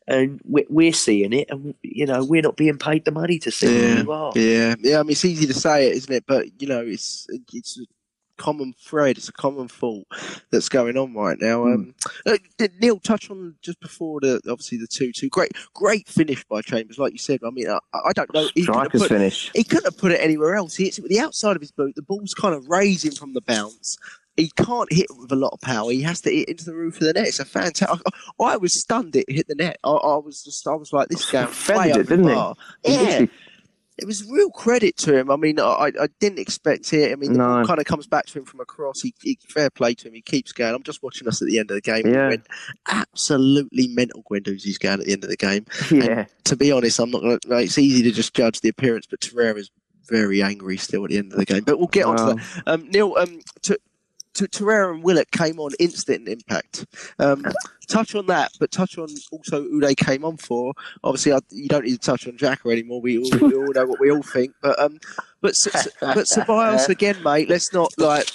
And 0.07 0.41
we're, 0.43 0.65
we're 0.67 0.93
seeing 0.93 1.31
it, 1.31 1.47
and 1.51 1.75
you 1.83 2.07
know 2.07 2.25
we're 2.25 2.41
not 2.41 2.57
being 2.57 2.79
paid 2.79 3.05
the 3.05 3.11
money 3.11 3.37
to 3.39 3.51
see 3.51 3.67
Yeah. 3.71 3.95
who 3.97 4.03
you 4.03 4.11
are. 4.11 4.31
Yeah, 4.35 4.75
yeah. 4.79 4.99
I 4.99 5.03
mean, 5.03 5.11
it's 5.11 5.23
easy 5.23 5.45
to 5.45 5.53
say 5.53 5.87
it, 5.87 5.97
isn't 5.97 6.13
it? 6.13 6.23
But 6.25 6.47
you 6.59 6.67
know, 6.67 6.81
it's 6.81 7.27
it's 7.53 7.79
common 8.41 8.73
thread. 8.79 9.17
It's 9.17 9.29
a 9.29 9.33
common 9.33 9.67
fault 9.67 10.07
that's 10.51 10.69
going 10.69 10.97
on 10.97 11.13
right 11.13 11.37
now. 11.39 11.65
Um, 11.65 11.93
uh, 12.25 12.37
did 12.57 12.73
Neil 12.81 12.99
touch 12.99 13.29
on 13.29 13.55
just 13.61 13.79
before 13.79 14.19
the 14.19 14.41
obviously 14.49 14.77
the 14.77 14.87
two 14.87 15.11
two. 15.11 15.29
Great, 15.29 15.51
great 15.73 16.07
finish 16.07 16.43
by 16.45 16.61
Chambers, 16.61 16.97
like 16.97 17.13
you 17.13 17.19
said. 17.19 17.39
I 17.45 17.51
mean, 17.51 17.69
I, 17.69 17.79
I 17.93 18.13
don't 18.13 18.33
know. 18.33 18.47
He 18.55 18.63
Striker's 18.63 19.01
put, 19.01 19.09
finish. 19.09 19.51
he 19.53 19.63
couldn't 19.63 19.85
have 19.85 19.97
put 19.97 20.11
it 20.11 20.19
anywhere 20.21 20.55
else. 20.55 20.75
He 20.75 20.85
hits 20.85 20.97
it 20.97 21.01
with 21.01 21.11
the 21.11 21.19
outside 21.19 21.55
of 21.55 21.61
his 21.61 21.71
boot. 21.71 21.95
The 21.95 22.01
ball's 22.01 22.33
kind 22.33 22.55
of 22.55 22.67
raising 22.67 23.11
from 23.11 23.33
the 23.33 23.41
bounce, 23.41 23.97
he 24.37 24.49
can't 24.55 24.91
hit 24.91 25.07
with 25.17 25.31
a 25.31 25.35
lot 25.35 25.53
of 25.53 25.61
power. 25.61 25.91
He 25.91 26.01
has 26.01 26.21
to 26.21 26.31
hit 26.31 26.49
into 26.49 26.65
the 26.65 26.73
roof 26.73 26.95
of 26.95 27.01
the 27.01 27.13
net. 27.13 27.27
It's 27.27 27.39
a 27.39 27.45
fantastic. 27.45 27.87
I, 28.39 28.43
I 28.43 28.57
was 28.57 28.79
stunned 28.79 29.15
it 29.15 29.29
hit 29.29 29.47
the 29.47 29.55
net. 29.55 29.77
I, 29.83 29.91
I 29.91 30.17
was 30.17 30.43
just, 30.43 30.67
I 30.67 30.75
was 30.75 30.93
like, 30.93 31.09
this 31.09 31.29
guy 31.29 31.45
Feathered 31.45 31.97
it, 31.97 32.09
didn't 32.09 32.25
bar. 32.25 32.55
He 32.83 32.95
Yeah, 32.95 33.25
it 34.01 34.05
was 34.07 34.27
real 34.29 34.49
credit 34.49 34.97
to 34.97 35.15
him. 35.17 35.29
I 35.31 35.35
mean, 35.35 35.59
I, 35.59 35.91
I 35.99 36.07
didn't 36.19 36.39
expect 36.39 36.91
it. 36.91 37.11
I 37.11 37.15
mean, 37.15 37.33
the 37.33 37.39
No. 37.39 37.63
kind 37.65 37.79
of 37.79 37.85
comes 37.85 38.07
back 38.07 38.25
to 38.27 38.39
him 38.39 38.45
from 38.45 38.59
across. 38.59 39.01
He, 39.01 39.13
he 39.21 39.37
fair 39.47 39.69
play 39.69 39.93
to 39.93 40.07
him. 40.07 40.13
He 40.15 40.21
keeps 40.21 40.51
going. 40.51 40.73
I'm 40.75 40.83
just 40.83 41.03
watching 41.03 41.27
us 41.27 41.41
at 41.41 41.47
the 41.47 41.59
end 41.59 41.71
of 41.71 41.75
the 41.75 41.81
game. 41.81 42.07
Yeah. 42.07 42.29
Went 42.29 42.47
absolutely 42.89 43.87
mental. 43.89 44.23
Guendouzi's 44.29 44.77
going 44.77 44.99
at 44.99 45.05
the 45.05 45.13
end 45.13 45.23
of 45.23 45.29
the 45.29 45.37
game. 45.37 45.65
yeah. 45.91 46.25
To 46.45 46.55
be 46.55 46.71
honest, 46.71 46.99
I'm 46.99 47.11
not. 47.11 47.21
Gonna, 47.21 47.39
like, 47.47 47.65
it's 47.65 47.77
easy 47.77 48.03
to 48.03 48.11
just 48.11 48.33
judge 48.33 48.61
the 48.61 48.69
appearance, 48.69 49.05
but 49.09 49.21
Torreira's 49.21 49.69
very 50.09 50.41
angry 50.41 50.77
still 50.77 51.03
at 51.05 51.11
the 51.11 51.17
end 51.17 51.31
of 51.31 51.37
the 51.37 51.45
game. 51.45 51.63
But 51.63 51.77
we'll 51.77 51.87
get 51.87 52.05
on 52.05 52.17
to 52.17 52.23
that. 52.35 52.63
Um, 52.67 52.89
Neil, 52.89 53.15
um, 53.17 53.39
to, 53.63 53.79
to 54.33 54.45
Torreira 54.45 54.93
and 54.93 55.03
Willock 55.03 55.31
came 55.31 55.59
on 55.59 55.71
instant 55.79 56.27
impact. 56.27 56.85
Um, 57.19 57.45
touch 57.87 58.15
on 58.15 58.27
that, 58.27 58.51
but 58.59 58.71
touch 58.71 58.97
on 58.97 59.07
also 59.31 59.63
who 59.63 59.79
they 59.79 59.95
came 59.95 60.23
on 60.23 60.37
for. 60.37 60.73
Obviously, 61.03 61.33
I, 61.33 61.39
you 61.49 61.67
don't 61.67 61.85
need 61.85 61.93
to 61.93 61.99
touch 61.99 62.27
on 62.27 62.37
Xhaka 62.37 62.71
anymore. 62.71 63.01
We 63.01 63.17
all, 63.17 63.29
we 63.39 63.55
all 63.55 63.73
know 63.73 63.85
what 63.85 63.99
we 63.99 64.11
all 64.11 64.23
think. 64.23 64.53
But 64.61 64.79
um, 64.79 64.99
but 65.41 65.53
but 65.99 66.25
Ceballos 66.25 66.89
again, 66.89 67.21
mate. 67.23 67.49
Let's 67.49 67.73
not 67.73 67.91
like. 67.97 68.27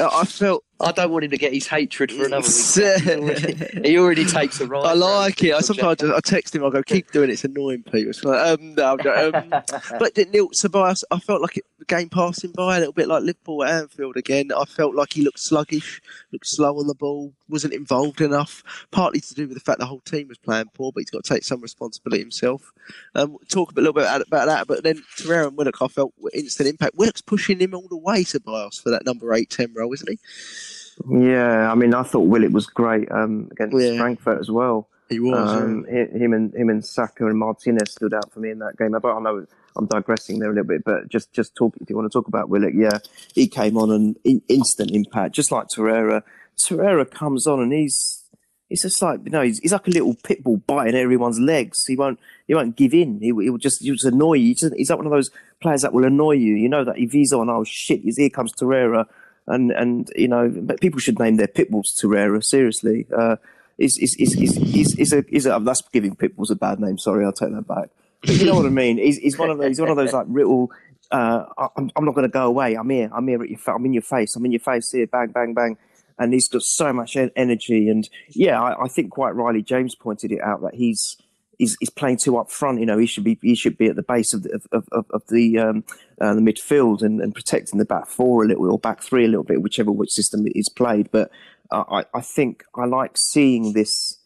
I 0.00 0.24
felt. 0.24 0.64
I 0.80 0.92
don't 0.92 1.10
want 1.10 1.24
him 1.24 1.32
to 1.32 1.38
get 1.38 1.52
his 1.52 1.66
hatred 1.66 2.12
for 2.12 2.26
another 2.26 2.46
week. 2.46 3.84
He 3.84 3.98
already, 3.98 4.24
takes 4.24 4.60
a 4.60 4.66
right. 4.66 4.84
I 4.84 4.92
like 4.92 5.42
it. 5.42 5.52
I 5.52 5.60
sometimes 5.60 6.04
I, 6.04 6.20
text 6.20 6.54
him. 6.54 6.64
I 6.64 6.70
go, 6.70 6.84
keep 6.84 7.10
doing 7.10 7.30
it. 7.30 7.32
It's 7.32 7.44
annoying, 7.44 7.82
Peter. 7.82 8.10
It's 8.10 8.22
like, 8.22 8.46
um, 8.46 8.74
no, 8.74 8.96
I'm 8.96 9.34
um, 9.34 9.48
but 9.98 10.16
Neil 10.16 10.48
Ceballos, 10.50 11.02
I 11.10 11.18
felt 11.18 11.42
like 11.42 11.56
it, 11.56 11.64
the 11.80 11.84
game 11.84 12.08
passing 12.08 12.52
by 12.52 12.76
a 12.76 12.78
little 12.78 12.92
bit 12.92 13.08
like 13.08 13.24
Liverpool 13.24 13.64
at 13.64 13.82
Anfield 13.82 14.16
again. 14.16 14.50
I 14.56 14.64
felt 14.66 14.94
like 14.94 15.14
he 15.14 15.22
looked 15.22 15.40
sluggish, 15.40 16.00
looked 16.32 16.46
slow 16.46 16.78
on 16.78 16.86
the 16.86 16.94
ball, 16.94 17.32
wasn't 17.48 17.74
involved 17.74 18.20
enough. 18.20 18.62
Partly 18.92 19.20
to 19.20 19.34
do 19.34 19.48
with 19.48 19.56
the 19.56 19.60
fact 19.60 19.80
the 19.80 19.86
whole 19.86 20.00
team 20.00 20.28
was 20.28 20.38
playing 20.38 20.70
poor, 20.74 20.92
but 20.92 21.00
he's 21.00 21.10
got 21.10 21.24
to 21.24 21.34
take 21.34 21.44
some 21.44 21.60
responsibility 21.60 22.22
himself. 22.22 22.72
Um, 23.16 23.36
talk 23.48 23.72
a 23.72 23.74
little 23.74 23.92
bit 23.92 24.04
about, 24.04 24.22
about 24.26 24.46
that, 24.46 24.68
but 24.68 24.84
then 24.84 25.02
Torreira 25.16 25.48
and 25.48 25.56
Willock, 25.56 25.82
I 25.82 25.88
felt 25.88 26.14
instant 26.34 26.68
impact. 26.68 26.94
Willock's 26.94 27.22
pushing 27.22 27.58
him 27.58 27.74
all 27.74 27.88
the 27.88 27.96
way, 27.96 28.22
to 28.24 28.38
Ceballos, 28.38 28.80
for 28.80 28.90
that 28.90 29.04
number 29.04 29.34
eight, 29.34 29.50
ten 29.50 29.72
role, 29.74 29.92
isn't 29.92 30.08
he? 30.08 30.18
Yeah, 31.08 31.70
I 31.70 31.74
mean, 31.74 31.94
I 31.94 32.02
thought 32.02 32.20
Willock 32.20 32.52
was 32.52 32.66
great 32.66 33.10
um, 33.10 33.48
against 33.52 33.76
Yeah. 33.76 33.98
Frankfurt 33.98 34.40
as 34.40 34.50
well. 34.50 34.88
He 35.08 35.20
was. 35.20 35.62
Um, 35.62 35.86
hi- 35.90 36.16
him 36.16 36.32
and 36.32 36.54
him 36.54 36.68
and 36.68 36.84
Saka 36.84 37.26
and 37.26 37.38
Martinez 37.38 37.92
stood 37.92 38.12
out 38.12 38.30
for 38.32 38.40
me 38.40 38.50
in 38.50 38.58
that 38.58 38.76
game. 38.76 38.94
I, 38.94 38.98
I 38.98 39.20
know 39.20 39.46
I'm 39.76 39.86
digressing 39.86 40.38
there 40.38 40.50
a 40.50 40.52
little 40.52 40.66
bit, 40.66 40.84
but 40.84 41.08
just 41.08 41.32
just 41.32 41.54
talk 41.54 41.74
if 41.80 41.88
you 41.88 41.96
want 41.96 42.10
to 42.10 42.16
talk 42.16 42.28
about 42.28 42.48
Willock, 42.50 42.74
yeah, 42.74 42.98
he 43.34 43.48
came 43.48 43.78
on 43.78 43.90
and 43.90 44.16
in, 44.24 44.42
instant 44.48 44.90
impact, 44.90 45.34
just 45.34 45.50
like 45.50 45.68
Torreira. 45.74 46.22
Torreira 46.60 47.10
comes 47.10 47.46
on 47.46 47.60
and 47.60 47.72
he's 47.72 48.24
it's 48.68 48.82
just 48.82 49.00
like 49.00 49.20
you 49.24 49.30
know 49.30 49.40
he's, 49.40 49.58
he's 49.60 49.72
like 49.72 49.86
a 49.86 49.90
little 49.90 50.14
pit 50.24 50.44
bull 50.44 50.58
biting 50.58 50.94
everyone's 50.94 51.38
legs. 51.40 51.78
He 51.86 51.96
won't 51.96 52.18
he 52.46 52.54
won't 52.54 52.76
give 52.76 52.92
in. 52.92 53.18
He, 53.20 53.28
he 53.28 53.32
will 53.50 53.56
just 53.56 53.82
he'll 53.82 53.94
just 53.94 54.04
annoy 54.04 54.34
you. 54.34 54.48
He's, 54.48 54.60
just, 54.60 54.74
he's 54.74 54.90
like 54.90 54.98
one 54.98 55.06
of 55.06 55.12
those 55.12 55.30
players 55.62 55.82
that 55.82 55.94
will 55.94 56.04
annoy 56.04 56.32
you. 56.32 56.54
You 56.54 56.68
know 56.68 56.84
that 56.84 56.98
if 56.98 57.12
he's 57.12 57.32
on, 57.32 57.48
oh 57.48 57.64
shit, 57.64 58.02
here 58.04 58.28
comes 58.28 58.52
Torreira, 58.52 59.06
and 59.48 59.70
and 59.72 60.10
you 60.14 60.28
know 60.28 60.50
people 60.80 61.00
should 61.00 61.18
name 61.18 61.36
their 61.36 61.48
pit 61.48 61.70
bulls 61.70 61.98
Torreira. 62.00 62.44
Seriously. 62.44 63.06
Uh, 63.16 63.36
is 63.78 63.96
is 63.98 64.16
is 64.18 64.34
is 64.36 64.56
is 64.58 64.94
is 64.98 65.12
a 65.12 65.24
is 65.34 65.46
a 65.46 65.60
that's 65.62 65.82
giving 65.92 66.16
pit 66.16 66.36
bulls 66.36 66.50
a 66.50 66.56
bad 66.56 66.80
name. 66.80 66.98
Sorry, 66.98 67.24
I'll 67.24 67.32
take 67.32 67.52
that 67.52 67.66
back. 67.66 67.90
But 68.22 68.34
you 68.34 68.46
know 68.46 68.56
what 68.56 68.66
I 68.66 68.70
mean. 68.70 68.98
He's, 68.98 69.18
he's 69.18 69.38
one 69.38 69.50
of 69.50 69.58
those. 69.58 69.68
He's 69.68 69.80
one 69.80 69.90
of 69.90 69.96
those 69.96 70.12
like 70.12 70.26
little. 70.28 70.72
Uh, 71.10 71.44
I'm, 71.76 71.90
I'm 71.96 72.04
not 72.04 72.14
going 72.14 72.26
to 72.26 72.32
go 72.32 72.46
away. 72.46 72.74
I'm 72.74 72.90
here. 72.90 73.08
I'm 73.14 73.26
here 73.28 73.42
at 73.42 73.48
your. 73.48 73.58
Fa- 73.58 73.74
I'm 73.74 73.86
in 73.86 73.92
your 73.92 74.02
face. 74.02 74.34
I'm 74.36 74.44
in 74.44 74.52
your 74.52 74.60
face 74.60 74.90
here. 74.90 75.06
Bang, 75.06 75.28
bang, 75.28 75.54
bang. 75.54 75.78
And 76.18 76.32
he's 76.32 76.48
got 76.48 76.62
so 76.62 76.92
much 76.92 77.16
en- 77.16 77.30
energy. 77.36 77.88
And 77.88 78.08
yeah, 78.30 78.60
I, 78.60 78.84
I 78.84 78.88
think 78.88 79.12
quite 79.12 79.36
rightly 79.36 79.62
James 79.62 79.94
pointed 79.94 80.32
it 80.32 80.40
out 80.42 80.62
that 80.62 80.74
he's 80.74 81.16
he's, 81.58 81.76
he's 81.80 81.90
playing 81.90 82.18
too 82.18 82.38
up 82.38 82.50
front. 82.50 82.80
You 82.80 82.86
know, 82.86 82.98
he 82.98 83.06
should 83.06 83.24
be 83.24 83.38
he 83.42 83.54
should 83.54 83.76
be 83.76 83.86
at 83.86 83.96
the 83.96 84.02
base 84.02 84.32
of 84.32 84.44
the, 84.44 84.60
of, 84.72 84.88
of, 84.92 85.06
of 85.10 85.22
the 85.28 85.58
um, 85.58 85.84
uh, 86.20 86.34
the 86.34 86.40
midfield 86.40 87.02
and, 87.02 87.20
and 87.20 87.34
protecting 87.34 87.78
the 87.78 87.84
back 87.84 88.06
four 88.06 88.44
a 88.44 88.46
little 88.46 88.70
or 88.70 88.78
back 88.78 89.02
three 89.02 89.24
a 89.24 89.28
little 89.28 89.44
bit, 89.44 89.62
whichever 89.62 89.92
which 89.92 90.10
system 90.10 90.46
is 90.54 90.68
played. 90.68 91.10
But 91.10 91.30
uh, 91.70 91.84
I 91.90 92.04
I 92.14 92.20
think 92.20 92.64
I 92.74 92.86
like 92.86 93.16
seeing 93.16 93.72
this 93.72 94.18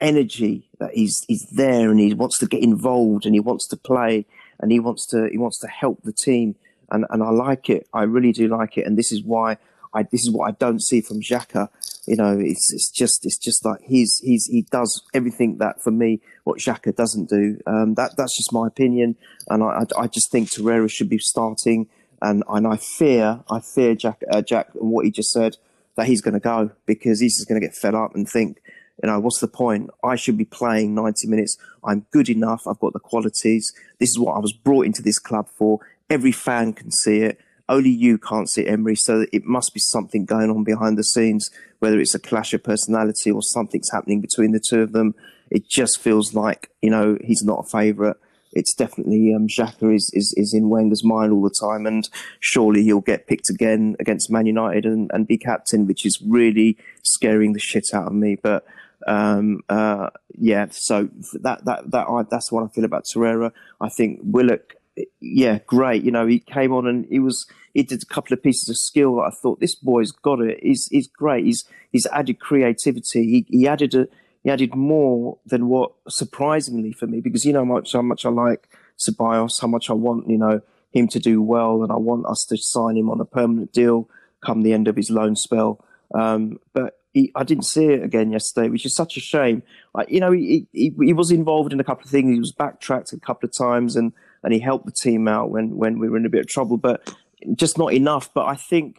energy 0.00 0.68
that 0.78 0.92
he's 0.92 1.24
he's 1.28 1.46
there 1.52 1.90
and 1.90 1.98
he 1.98 2.12
wants 2.14 2.38
to 2.38 2.46
get 2.46 2.62
involved 2.62 3.26
and 3.26 3.34
he 3.34 3.40
wants 3.40 3.66
to 3.68 3.76
play 3.76 4.26
and 4.60 4.70
he 4.70 4.80
wants 4.80 5.06
to 5.06 5.28
he 5.30 5.38
wants 5.38 5.58
to 5.60 5.68
help 5.68 6.02
the 6.02 6.12
team 6.12 6.54
and 6.90 7.06
and 7.10 7.22
I 7.22 7.30
like 7.30 7.70
it 7.70 7.88
I 7.94 8.02
really 8.02 8.32
do 8.32 8.48
like 8.48 8.76
it 8.76 8.86
and 8.86 8.98
this 8.98 9.12
is 9.12 9.22
why 9.22 9.56
I 9.94 10.02
this 10.02 10.22
is 10.22 10.30
what 10.30 10.46
I 10.46 10.50
don't 10.52 10.82
see 10.82 11.00
from 11.00 11.20
Xhaka 11.20 11.68
you 12.06 12.16
know 12.16 12.38
it's 12.38 12.72
it's 12.72 12.90
just 12.90 13.24
it's 13.24 13.38
just 13.38 13.64
like 13.64 13.80
he's 13.82 14.20
he's 14.22 14.46
he 14.46 14.62
does 14.70 15.02
everything 15.14 15.58
that 15.58 15.82
for 15.82 15.90
me 15.90 16.20
what 16.44 16.58
Xhaka 16.58 16.94
doesn't 16.94 17.28
do 17.28 17.58
um, 17.66 17.94
that 17.94 18.16
that's 18.16 18.36
just 18.36 18.52
my 18.52 18.66
opinion 18.66 19.16
and 19.48 19.62
I 19.62 19.84
I, 19.96 20.02
I 20.02 20.06
just 20.06 20.30
think 20.30 20.50
Torreira 20.50 20.90
should 20.90 21.08
be 21.08 21.18
starting 21.18 21.88
and 22.22 22.44
and 22.48 22.66
I 22.66 22.76
fear 22.76 23.40
I 23.50 23.60
fear 23.60 23.94
Jack 23.94 24.22
uh, 24.30 24.42
Jack 24.42 24.68
and 24.74 24.90
what 24.90 25.04
he 25.04 25.10
just 25.10 25.30
said 25.30 25.56
that 25.96 26.06
he's 26.06 26.20
going 26.20 26.34
to 26.34 26.40
go 26.40 26.70
because 26.86 27.20
he's 27.20 27.36
just 27.36 27.48
going 27.48 27.60
to 27.60 27.66
get 27.66 27.76
fed 27.76 27.94
up 27.94 28.14
and 28.14 28.28
think 28.28 28.60
you 29.02 29.08
know, 29.08 29.18
what's 29.18 29.40
the 29.40 29.48
point? 29.48 29.90
I 30.02 30.16
should 30.16 30.38
be 30.38 30.44
playing 30.44 30.94
90 30.94 31.26
minutes. 31.28 31.56
I'm 31.82 32.06
good 32.10 32.28
enough. 32.28 32.62
I've 32.66 32.78
got 32.78 32.92
the 32.92 33.00
qualities. 33.00 33.72
This 33.98 34.10
is 34.10 34.18
what 34.18 34.34
I 34.34 34.38
was 34.38 34.52
brought 34.52 34.86
into 34.86 35.02
this 35.02 35.18
club 35.18 35.48
for. 35.48 35.80
Every 36.08 36.32
fan 36.32 36.74
can 36.74 36.90
see 36.92 37.20
it. 37.20 37.40
Only 37.68 37.90
you 37.90 38.18
can't 38.18 38.50
see 38.50 38.66
Emery. 38.66 38.96
So 38.96 39.26
it 39.32 39.44
must 39.44 39.72
be 39.72 39.80
something 39.80 40.24
going 40.24 40.50
on 40.50 40.64
behind 40.64 40.98
the 40.98 41.04
scenes, 41.04 41.50
whether 41.78 41.98
it's 41.98 42.14
a 42.14 42.18
clash 42.18 42.52
of 42.52 42.62
personality 42.62 43.30
or 43.30 43.42
something's 43.42 43.90
happening 43.90 44.20
between 44.20 44.52
the 44.52 44.60
two 44.60 44.82
of 44.82 44.92
them. 44.92 45.14
It 45.50 45.68
just 45.68 46.00
feels 46.00 46.34
like, 46.34 46.70
you 46.82 46.90
know, 46.90 47.18
he's 47.22 47.42
not 47.42 47.60
a 47.60 47.68
favourite. 47.68 48.16
It's 48.52 48.74
definitely 48.74 49.34
um, 49.34 49.48
Xhaka 49.48 49.94
is, 49.94 50.10
is, 50.14 50.32
is 50.36 50.54
in 50.54 50.68
Wenger's 50.68 51.04
mind 51.04 51.32
all 51.32 51.42
the 51.42 51.50
time, 51.50 51.86
and 51.86 52.08
surely 52.38 52.84
he'll 52.84 53.00
get 53.00 53.26
picked 53.26 53.50
again 53.50 53.96
against 53.98 54.30
Man 54.30 54.46
United 54.46 54.86
and, 54.86 55.10
and 55.12 55.26
be 55.26 55.36
captain, 55.36 55.86
which 55.86 56.06
is 56.06 56.22
really 56.24 56.78
scaring 57.02 57.52
the 57.52 57.58
shit 57.58 57.92
out 57.92 58.06
of 58.06 58.12
me. 58.12 58.36
But 58.36 58.64
um, 59.08 59.62
uh, 59.68 60.10
yeah, 60.38 60.66
so 60.70 61.08
that 61.42 61.64
that 61.64 61.90
that 61.90 62.06
I, 62.08 62.22
that's 62.30 62.52
what 62.52 62.64
I 62.64 62.68
feel 62.68 62.84
about 62.84 63.06
Torreira. 63.06 63.50
I 63.80 63.88
think 63.88 64.20
Willock, 64.22 64.76
yeah, 65.20 65.58
great. 65.66 66.04
You 66.04 66.10
know, 66.10 66.26
he 66.26 66.38
came 66.38 66.72
on 66.72 66.86
and 66.86 67.06
he 67.06 67.18
was 67.18 67.46
he 67.72 67.82
did 67.82 68.02
a 68.02 68.06
couple 68.06 68.34
of 68.34 68.42
pieces 68.42 68.68
of 68.68 68.76
skill 68.76 69.16
that 69.16 69.22
I 69.22 69.30
thought 69.30 69.60
this 69.60 69.74
boy's 69.74 70.12
got 70.12 70.40
it. 70.40 70.60
He's 70.62 70.86
he's 70.86 71.08
great. 71.08 71.44
He's 71.44 71.64
he's 71.90 72.06
added 72.06 72.38
creativity. 72.40 73.24
He 73.24 73.46
he 73.48 73.68
added 73.68 73.94
a 73.94 74.06
he 74.42 74.50
added 74.50 74.74
more 74.74 75.38
than 75.46 75.68
what 75.68 75.92
surprisingly 76.08 76.92
for 76.92 77.06
me 77.06 77.20
because 77.20 77.44
you 77.44 77.52
know 77.52 77.64
how 77.64 77.74
much 77.74 77.92
how 77.92 78.02
much 78.02 78.24
I 78.24 78.30
like 78.30 78.68
Ceballos, 78.98 79.60
how 79.60 79.68
much 79.68 79.90
I 79.90 79.94
want 79.94 80.28
you 80.28 80.38
know 80.38 80.60
him 80.92 81.08
to 81.08 81.18
do 81.18 81.42
well, 81.42 81.82
and 81.82 81.90
I 81.90 81.96
want 81.96 82.26
us 82.26 82.44
to 82.50 82.56
sign 82.56 82.96
him 82.96 83.10
on 83.10 83.20
a 83.20 83.24
permanent 83.24 83.72
deal 83.72 84.08
come 84.44 84.62
the 84.62 84.72
end 84.72 84.86
of 84.86 84.96
his 84.96 85.10
loan 85.10 85.34
spell. 85.34 85.84
Um, 86.14 86.58
but 86.72 86.98
he, 87.14 87.32
I 87.34 87.44
didn't 87.44 87.64
see 87.64 87.86
it 87.86 88.02
again 88.02 88.30
yesterday, 88.30 88.68
which 88.68 88.84
is 88.84 88.94
such 88.94 89.16
a 89.16 89.20
shame. 89.20 89.62
You 90.08 90.20
know, 90.20 90.32
he, 90.32 90.66
he 90.72 90.92
he 91.00 91.12
was 91.12 91.30
involved 91.30 91.72
in 91.72 91.80
a 91.80 91.84
couple 91.84 92.04
of 92.04 92.10
things. 92.10 92.32
He 92.32 92.38
was 92.38 92.52
backtracked 92.52 93.12
a 93.12 93.18
couple 93.18 93.48
of 93.48 93.56
times, 93.56 93.96
and 93.96 94.12
and 94.44 94.52
he 94.52 94.60
helped 94.60 94.86
the 94.86 94.92
team 94.92 95.26
out 95.26 95.50
when 95.50 95.76
when 95.76 95.98
we 95.98 96.08
were 96.08 96.16
in 96.16 96.26
a 96.26 96.30
bit 96.30 96.42
of 96.42 96.46
trouble, 96.46 96.76
but 96.76 97.12
just 97.54 97.78
not 97.78 97.92
enough. 97.92 98.32
But 98.32 98.46
I 98.46 98.54
think 98.54 98.98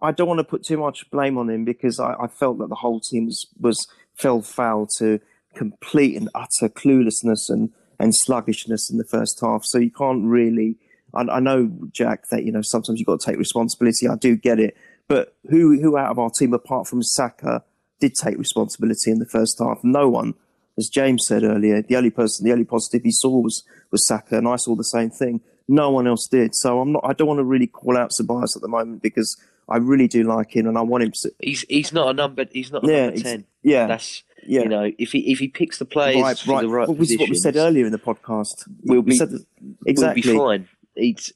I 0.00 0.12
don't 0.12 0.28
want 0.28 0.38
to 0.38 0.44
put 0.44 0.64
too 0.64 0.78
much 0.78 1.10
blame 1.10 1.36
on 1.36 1.50
him 1.50 1.64
because 1.64 2.00
I, 2.00 2.14
I 2.14 2.26
felt 2.28 2.58
that 2.58 2.68
the 2.68 2.76
whole 2.76 3.00
team 3.00 3.26
was, 3.26 3.46
was 3.58 3.86
fell 4.14 4.42
foul 4.42 4.86
to 4.98 5.20
complete 5.54 6.16
and 6.16 6.28
utter 6.34 6.68
cluelessness 6.68 7.50
and 7.50 7.72
and 7.98 8.14
sluggishness 8.14 8.90
in 8.90 8.98
the 8.98 9.04
first 9.04 9.40
half. 9.40 9.64
So 9.64 9.78
you 9.78 9.90
can't 9.90 10.24
really. 10.24 10.76
I, 11.14 11.22
I 11.22 11.40
know, 11.40 11.70
Jack, 11.92 12.28
that 12.28 12.44
you 12.44 12.52
know 12.52 12.62
sometimes 12.62 12.98
you've 12.98 13.06
got 13.06 13.20
to 13.20 13.26
take 13.26 13.38
responsibility. 13.38 14.08
I 14.08 14.16
do 14.16 14.36
get 14.36 14.60
it, 14.60 14.76
but 15.08 15.34
who 15.50 15.80
who 15.80 15.96
out 15.96 16.10
of 16.10 16.18
our 16.18 16.30
team 16.30 16.52
apart 16.52 16.86
from 16.86 17.02
Saka 17.02 17.64
did 17.98 18.14
take 18.14 18.38
responsibility 18.38 19.10
in 19.10 19.18
the 19.18 19.26
first 19.26 19.58
half? 19.58 19.80
No 19.82 20.08
one. 20.08 20.34
As 20.78 20.90
James 20.90 21.26
said 21.26 21.42
earlier, 21.42 21.80
the 21.80 21.96
only 21.96 22.10
person, 22.10 22.44
the 22.44 22.52
only 22.52 22.66
positive 22.66 23.02
he 23.02 23.10
saw 23.10 23.38
was 23.38 23.64
was 23.96 24.06
Saka, 24.06 24.38
and 24.38 24.46
I 24.48 24.56
saw 24.56 24.74
the 24.76 24.84
same 24.84 25.10
thing. 25.10 25.40
No 25.68 25.90
one 25.90 26.06
else 26.06 26.26
did. 26.28 26.54
So 26.54 26.80
I'm 26.80 26.92
not. 26.92 27.02
I 27.04 27.12
don't 27.12 27.26
want 27.28 27.38
to 27.38 27.44
really 27.44 27.66
call 27.66 27.96
out 27.96 28.10
Ceballos 28.12 28.54
at 28.56 28.62
the 28.62 28.68
moment 28.68 29.02
because 29.02 29.36
I 29.68 29.78
really 29.78 30.06
do 30.06 30.22
like 30.22 30.54
him, 30.54 30.66
and 30.68 30.78
I 30.78 30.82
want 30.82 31.04
him 31.04 31.12
to. 31.22 31.32
He's 31.40 31.62
he's 31.68 31.92
not 31.92 32.08
a 32.10 32.12
number. 32.12 32.44
He's 32.50 32.70
not 32.70 32.84
a 32.84 32.90
Yeah, 32.92 33.06
number 33.06 33.20
ten. 33.20 33.44
Yeah, 33.62 33.86
That's 33.88 34.22
yeah. 34.46 34.62
you 34.62 34.68
know 34.68 34.92
if 34.98 35.10
he 35.12 35.32
if 35.32 35.38
he 35.40 35.48
picks 35.48 35.78
the 35.78 35.84
players 35.84 36.22
right, 36.22 36.38
for 36.38 36.52
right. 36.52 36.60
the 36.62 36.68
right 36.68 36.88
Well, 36.88 36.96
what 36.96 37.28
we 37.30 37.34
said 37.36 37.56
earlier 37.56 37.84
in 37.86 37.92
the 37.92 37.98
podcast. 37.98 38.68
We'll 38.84 39.00
we 39.00 39.10
be- 39.12 39.16
said 39.16 39.30
that, 39.30 39.44
we'll 39.84 40.14
be 40.14 40.22
fine. 40.22 40.68
It's 40.94 41.32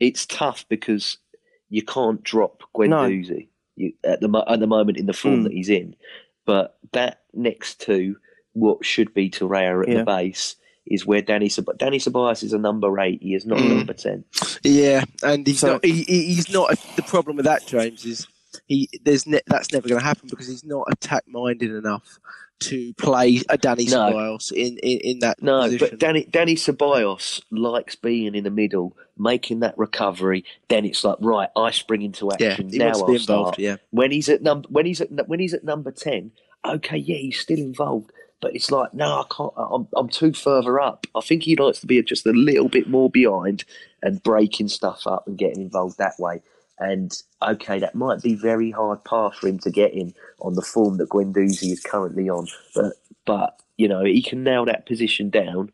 it's 0.00 0.26
tough 0.26 0.66
because 0.68 1.18
you 1.68 1.82
can't 1.82 2.22
drop 2.24 2.62
Guendouzi 2.74 3.48
you, 3.76 3.92
at 4.04 4.20
the 4.20 4.44
at 4.48 4.58
the 4.60 4.66
moment 4.66 4.98
in 4.98 5.06
the 5.06 5.12
form 5.12 5.40
Mm. 5.40 5.44
that 5.44 5.52
he's 5.52 5.68
in. 5.68 5.94
But 6.46 6.78
that 6.92 7.20
next 7.32 7.80
to 7.82 8.16
what 8.54 8.84
should 8.84 9.14
be 9.14 9.30
Torreira 9.30 9.82
at 9.82 9.88
Yeah. 9.88 9.98
the 9.98 10.04
base 10.04 10.56
is 10.90 11.06
where 11.06 11.22
Danny 11.22 11.48
Sab- 11.48 11.78
Danny 11.78 11.98
Ceballos 11.98 12.42
is 12.42 12.52
a 12.52 12.58
number 12.58 12.98
eight. 13.00 13.22
He 13.22 13.34
is 13.34 13.46
not 13.46 13.58
a 13.58 13.62
Mm. 13.62 13.76
number 13.78 13.92
ten. 13.94 14.24
Yeah, 14.62 15.04
and 15.22 15.46
he's 15.46 15.60
So- 15.60 15.74
not. 15.74 15.84
He, 15.84 16.02
he- 16.02 16.26
he's 16.34 16.50
not. 16.52 16.76
The 16.96 17.02
problem 17.02 17.36
with 17.36 17.46
that, 17.46 17.66
James, 17.66 18.04
is 18.04 18.26
he 18.66 18.88
there's 19.04 19.26
ne- 19.26 19.40
that's 19.46 19.72
never 19.72 19.88
going 19.88 20.00
to 20.00 20.06
happen 20.06 20.28
because 20.28 20.48
he's 20.48 20.64
not 20.64 20.84
attack 20.90 21.24
minded 21.28 21.70
enough 21.70 22.18
to 22.60 22.92
play 22.94 23.40
a 23.48 23.56
Danny 23.56 23.86
No. 23.86 24.10
Ceballos 24.12 24.52
in, 24.52 24.76
in, 24.82 24.98
in 25.00 25.18
that 25.20 25.40
No, 25.42 25.62
position. 25.62 25.88
but 25.92 25.98
Danny 25.98 26.24
Danny 26.24 26.56
Ceballos 26.56 27.40
likes 27.50 27.94
being 27.94 28.34
in 28.34 28.44
the 28.44 28.50
middle, 28.50 28.96
making 29.16 29.60
that 29.60 29.78
recovery. 29.78 30.44
Then 30.68 30.84
it's 30.84 31.02
like 31.04 31.16
right, 31.20 31.48
I 31.56 31.70
spring 31.70 32.02
into 32.02 32.28
yeah, 32.38 32.48
action. 32.50 32.68
he 32.68 32.76
now 32.78 32.86
wants 32.86 32.98
to 33.00 33.06
be 33.06 33.12
I'll 33.12 33.16
involved. 33.20 33.54
start. 33.54 33.58
Yeah, 33.60 33.76
When 33.90 34.10
he's 34.10 34.28
at 34.28 34.42
number 34.42 34.68
when 34.68 34.84
he's 34.86 35.00
at 35.00 35.28
when 35.28 35.40
he's 35.40 35.54
at 35.54 35.64
number 35.64 35.90
ten, 35.90 36.32
okay, 36.64 36.98
yeah, 36.98 37.16
he's 37.16 37.40
still 37.40 37.58
involved. 37.58 38.10
But 38.40 38.54
it's 38.54 38.70
like 38.70 38.94
no, 38.94 39.20
I 39.20 39.24
can't. 39.34 39.52
I'm 39.56 39.88
I'm 39.96 40.08
too 40.08 40.32
further 40.32 40.80
up. 40.80 41.06
I 41.14 41.20
think 41.20 41.42
he 41.42 41.56
likes 41.56 41.80
to 41.80 41.86
be 41.86 42.02
just 42.02 42.26
a 42.26 42.32
little 42.32 42.68
bit 42.68 42.88
more 42.88 43.10
behind 43.10 43.64
and 44.02 44.22
breaking 44.22 44.68
stuff 44.68 45.06
up 45.06 45.26
and 45.26 45.38
getting 45.38 45.62
involved 45.62 45.98
that 45.98 46.18
way. 46.18 46.42
And 46.78 47.12
okay, 47.42 47.78
that 47.80 47.94
might 47.94 48.22
be 48.22 48.34
very 48.34 48.70
hard 48.70 49.04
path 49.04 49.34
for 49.36 49.48
him 49.48 49.58
to 49.60 49.70
get 49.70 49.92
in 49.92 50.14
on 50.40 50.54
the 50.54 50.62
form 50.62 50.96
that 50.96 51.10
Guendouzi 51.10 51.72
is 51.72 51.80
currently 51.82 52.30
on. 52.30 52.46
But 52.74 52.94
but 53.26 53.60
you 53.76 53.88
know 53.88 54.04
he 54.04 54.22
can 54.22 54.42
nail 54.42 54.64
that 54.64 54.86
position 54.86 55.30
down 55.30 55.70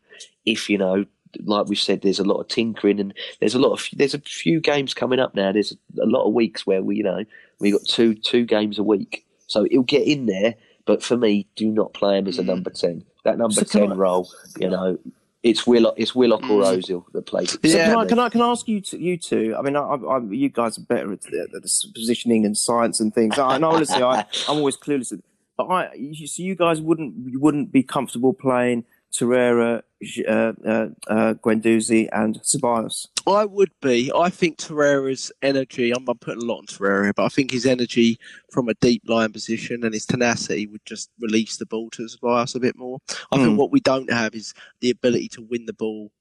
if 0.47 0.69
you 0.69 0.77
know, 0.77 1.05
like 1.43 1.67
we've 1.67 1.77
said, 1.77 2.01
there's 2.01 2.19
a 2.19 2.23
lot 2.23 2.39
of 2.39 2.47
tinkering 2.47 2.99
and 2.99 3.13
there's 3.39 3.53
a 3.53 3.59
lot 3.59 3.73
of 3.73 3.87
there's 3.93 4.13
a 4.15 4.19
few 4.19 4.59
games 4.59 4.93
coming 4.93 5.19
up 5.19 5.35
now. 5.35 5.51
There's 5.51 5.73
a 6.01 6.05
lot 6.05 6.25
of 6.25 6.33
weeks 6.33 6.65
where 6.65 6.81
we 6.81 6.97
you 6.97 7.03
know 7.03 7.23
we 7.59 7.71
got 7.71 7.85
two 7.85 8.15
two 8.15 8.45
games 8.45 8.79
a 8.79 8.83
week, 8.83 9.25
so 9.45 9.67
he'll 9.69 9.83
get 9.83 10.07
in 10.07 10.25
there. 10.25 10.55
But 10.87 11.03
for 11.03 11.15
me, 11.17 11.47
do 11.55 11.69
not 11.69 11.93
play 11.93 12.17
him 12.17 12.27
as 12.27 12.39
a 12.39 12.43
number 12.43 12.71
ten. 12.71 13.03
That 13.25 13.37
number 13.37 13.53
So 13.53 13.79
ten 13.79 13.91
I- 13.91 13.95
role, 13.95 14.27
you 14.59 14.69
know, 14.69 14.97
it's 15.43 15.67
Willock, 15.67 15.93
it's 15.97 16.15
Willock 16.15 16.43
or 16.49 16.61
Mm. 16.63 16.77
Ozil 16.81 17.03
that 17.13 17.25
plays. 17.27 17.53
it. 17.55 17.69
So 17.69 17.77
Yeah. 17.77 17.89
can 17.89 17.97
I, 17.99 18.05
can 18.05 18.19
I 18.19 18.29
can 18.29 18.41
I 18.41 18.47
ask 18.49 18.67
you 18.67 18.81
to, 18.81 18.97
you 18.99 19.17
two? 19.17 19.55
I 19.57 19.61
mean, 19.61 19.75
I, 19.75 19.81
I, 19.81 20.19
you 20.31 20.49
guys 20.49 20.77
are 20.77 20.81
better 20.81 21.11
at 21.13 21.21
the, 21.21 21.47
the, 21.51 21.59
the 21.59 21.91
positioning 21.93 22.45
and 22.45 22.57
science 22.57 22.99
and 22.99 23.13
things. 23.13 23.37
I 23.37 23.57
know, 23.59 23.69
honestly, 23.71 24.01
I, 24.01 24.21
I'm 24.49 24.57
always 24.57 24.77
clueless. 24.77 25.13
But 25.57 25.67
I, 25.67 25.89
so 26.25 26.41
you 26.43 26.55
guys 26.55 26.81
wouldn't 26.81 27.13
you 27.31 27.39
wouldn't 27.39 27.71
be 27.71 27.83
comfortable 27.83 28.33
playing 28.33 28.85
Torreira, 29.13 29.81
uh, 30.27 30.31
uh, 30.31 30.87
uh, 31.07 31.33
Guendouzi, 31.35 32.07
and 32.11 32.39
Ceballos. 32.41 33.07
I 33.27 33.45
would 33.45 33.71
be. 33.81 34.11
I 34.15 34.29
think 34.29 34.57
Torreira's 34.57 35.31
energy. 35.41 35.91
I'm, 35.91 36.07
I'm 36.07 36.17
putting 36.17 36.43
a 36.43 36.45
lot 36.45 36.59
on 36.59 36.65
Torreira, 36.67 37.13
but 37.15 37.25
I 37.25 37.29
think 37.29 37.51
his 37.51 37.65
energy 37.65 38.19
from 38.51 38.69
a 38.69 38.73
deep 38.75 39.03
line 39.07 39.31
position 39.31 39.83
and 39.83 39.93
his 39.93 40.05
tenacity 40.05 40.67
would 40.67 40.85
just 40.85 41.09
release 41.19 41.57
the 41.57 41.65
ball 41.65 41.89
to 41.91 42.03
Ceballos 42.03 42.55
a 42.55 42.59
bit 42.59 42.77
more. 42.77 42.99
I 43.31 43.37
Mm. 43.37 43.45
think 43.45 43.59
what 43.59 43.71
we 43.71 43.79
don't 43.79 44.11
have 44.11 44.35
is 44.35 44.53
the 44.81 44.89
ability 44.91 45.29
to 45.29 45.41
win 45.41 45.65
the 45.65 45.73
ball. 45.73 46.11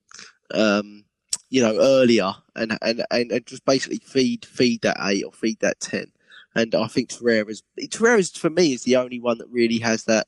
Um, 0.54 1.04
you 1.48 1.62
know, 1.62 1.76
earlier 1.78 2.32
and, 2.56 2.76
and, 2.82 3.04
and, 3.12 3.30
and 3.30 3.46
just 3.46 3.64
basically 3.64 3.98
feed 4.04 4.44
feed 4.44 4.82
that 4.82 4.96
eight 5.02 5.24
or 5.24 5.32
feed 5.32 5.60
that 5.60 5.78
ten. 5.78 6.10
And 6.56 6.74
I 6.74 6.88
think 6.88 7.10
Torreira's 7.10 7.62
Torreira's 7.78 8.30
for 8.36 8.50
me 8.50 8.72
is 8.72 8.82
the 8.82 8.96
only 8.96 9.20
one 9.20 9.38
that 9.38 9.48
really 9.48 9.78
has 9.78 10.04
that 10.04 10.26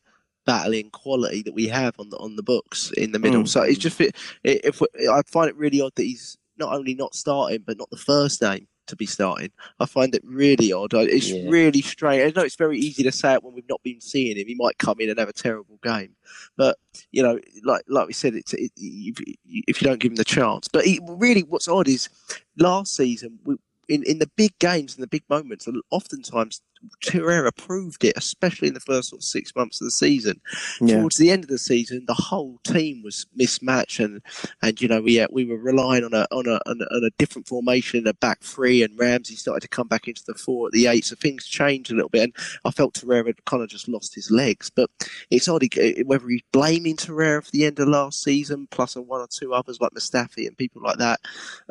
battling 0.48 0.88
quality 0.90 1.42
that 1.42 1.52
we 1.52 1.68
have 1.68 1.94
on 1.98 2.08
the 2.08 2.16
on 2.16 2.34
the 2.36 2.42
books 2.42 2.90
in 2.96 3.12
the 3.12 3.18
middle. 3.18 3.42
Mm. 3.42 3.48
So 3.48 3.60
it's 3.62 3.78
just 3.78 4.00
it- 4.00 4.16
if 4.42 4.80
we- 4.80 5.08
I 5.08 5.20
find 5.26 5.48
it 5.50 5.56
really 5.56 5.80
odd 5.82 5.92
that 5.96 6.04
he's 6.04 6.38
not 6.56 6.72
only 6.72 6.94
not 6.94 7.14
starting 7.14 7.62
but 7.66 7.76
not 7.78 7.90
the 7.90 7.98
first 8.12 8.40
name 8.40 8.66
to 8.86 8.96
be 8.96 9.04
starting. 9.04 9.50
I 9.78 9.84
find 9.84 10.14
it 10.14 10.22
really 10.24 10.72
odd. 10.72 10.94
It's 10.94 11.28
Yeah. 11.28 11.50
really 11.50 11.82
strange. 11.82 12.22
I 12.22 12.32
know 12.34 12.46
it's 12.46 12.56
very 12.56 12.78
easy 12.78 13.02
to 13.02 13.12
say 13.12 13.34
it 13.34 13.42
when 13.44 13.52
we've 13.52 13.68
not 13.68 13.82
been 13.82 14.00
seeing 14.00 14.38
him. 14.38 14.46
He 14.46 14.54
might 14.54 14.78
come 14.78 14.98
in 15.00 15.10
and 15.10 15.18
have 15.18 15.28
a 15.28 15.34
terrible 15.34 15.78
game, 15.82 16.16
but 16.56 16.78
you 17.12 17.22
know, 17.22 17.38
like 17.64 17.84
like 17.86 18.06
we 18.06 18.14
said, 18.14 18.34
it's 18.34 18.54
it, 18.54 18.72
if, 18.78 19.16
if 19.44 19.82
you 19.82 19.86
don't 19.86 20.00
give 20.00 20.12
him 20.12 20.16
the 20.16 20.24
chance. 20.38 20.66
But 20.74 20.86
he, 20.86 20.98
really, 21.06 21.42
what's 21.42 21.68
odd 21.68 21.88
is 21.88 22.08
last 22.56 22.96
season 22.96 23.38
we, 23.44 23.56
in 23.90 24.02
in 24.04 24.18
the 24.18 24.30
big 24.36 24.52
games 24.58 24.94
and 24.94 25.02
the 25.02 25.08
big 25.16 25.24
moments, 25.28 25.68
oftentimes 25.90 26.62
Torreira 27.04 27.54
proved 27.56 28.04
it, 28.04 28.16
especially 28.16 28.68
in 28.68 28.74
the 28.74 28.80
first 28.80 29.10
sort 29.10 29.20
of 29.20 29.24
six 29.24 29.54
months 29.56 29.80
of 29.80 29.86
the 29.86 29.90
season 29.90 30.40
Yeah, 30.80 30.98
towards 30.98 31.16
the 31.16 31.30
end 31.30 31.44
of 31.44 31.50
the 31.50 31.58
season, 31.58 32.04
the 32.06 32.14
whole 32.14 32.58
team 32.64 33.02
was 33.02 33.26
mismatched, 33.34 34.00
and 34.00 34.22
and 34.62 34.80
you 34.80 34.88
know 34.88 35.00
we 35.00 35.20
uh, 35.20 35.28
we 35.30 35.44
were 35.44 35.58
relying 35.58 36.04
on 36.04 36.14
a 36.14 36.26
on 36.30 36.46
a 36.46 36.60
on 36.66 36.80
a, 36.80 36.94
on 36.94 37.04
a 37.04 37.10
different 37.18 37.48
formation, 37.48 38.06
a 38.06 38.14
back 38.14 38.40
three, 38.42 38.82
and 38.82 38.98
Ramsey 38.98 39.36
started 39.36 39.60
to 39.62 39.68
come 39.68 39.88
back 39.88 40.08
into 40.08 40.22
the 40.26 40.34
four 40.34 40.66
at 40.68 40.72
the 40.72 40.86
eight, 40.86 41.04
so 41.04 41.16
things 41.16 41.46
changed 41.46 41.90
a 41.90 41.94
little 41.94 42.08
bit, 42.08 42.22
and 42.24 42.36
I 42.64 42.70
felt 42.70 42.94
Torreira 42.94 43.26
had 43.26 43.44
kind 43.44 43.62
of 43.62 43.68
just 43.68 43.88
lost 43.88 44.14
his 44.14 44.30
legs. 44.30 44.70
But 44.70 44.90
it's 45.30 45.48
odd 45.48 45.62
he- 45.62 46.02
whether 46.04 46.28
he's 46.28 46.42
blaming 46.52 46.96
Torreira 46.96 47.44
for 47.44 47.50
the 47.50 47.64
end 47.64 47.78
of 47.78 47.88
last 47.88 48.22
season, 48.22 48.68
plus 48.70 48.96
a 48.96 49.02
one 49.02 49.20
or 49.20 49.28
two 49.30 49.52
others 49.54 49.80
like 49.80 49.92
Mustafi 49.92 50.46
and 50.46 50.56
people 50.56 50.82
like 50.82 50.98
that. 50.98 51.20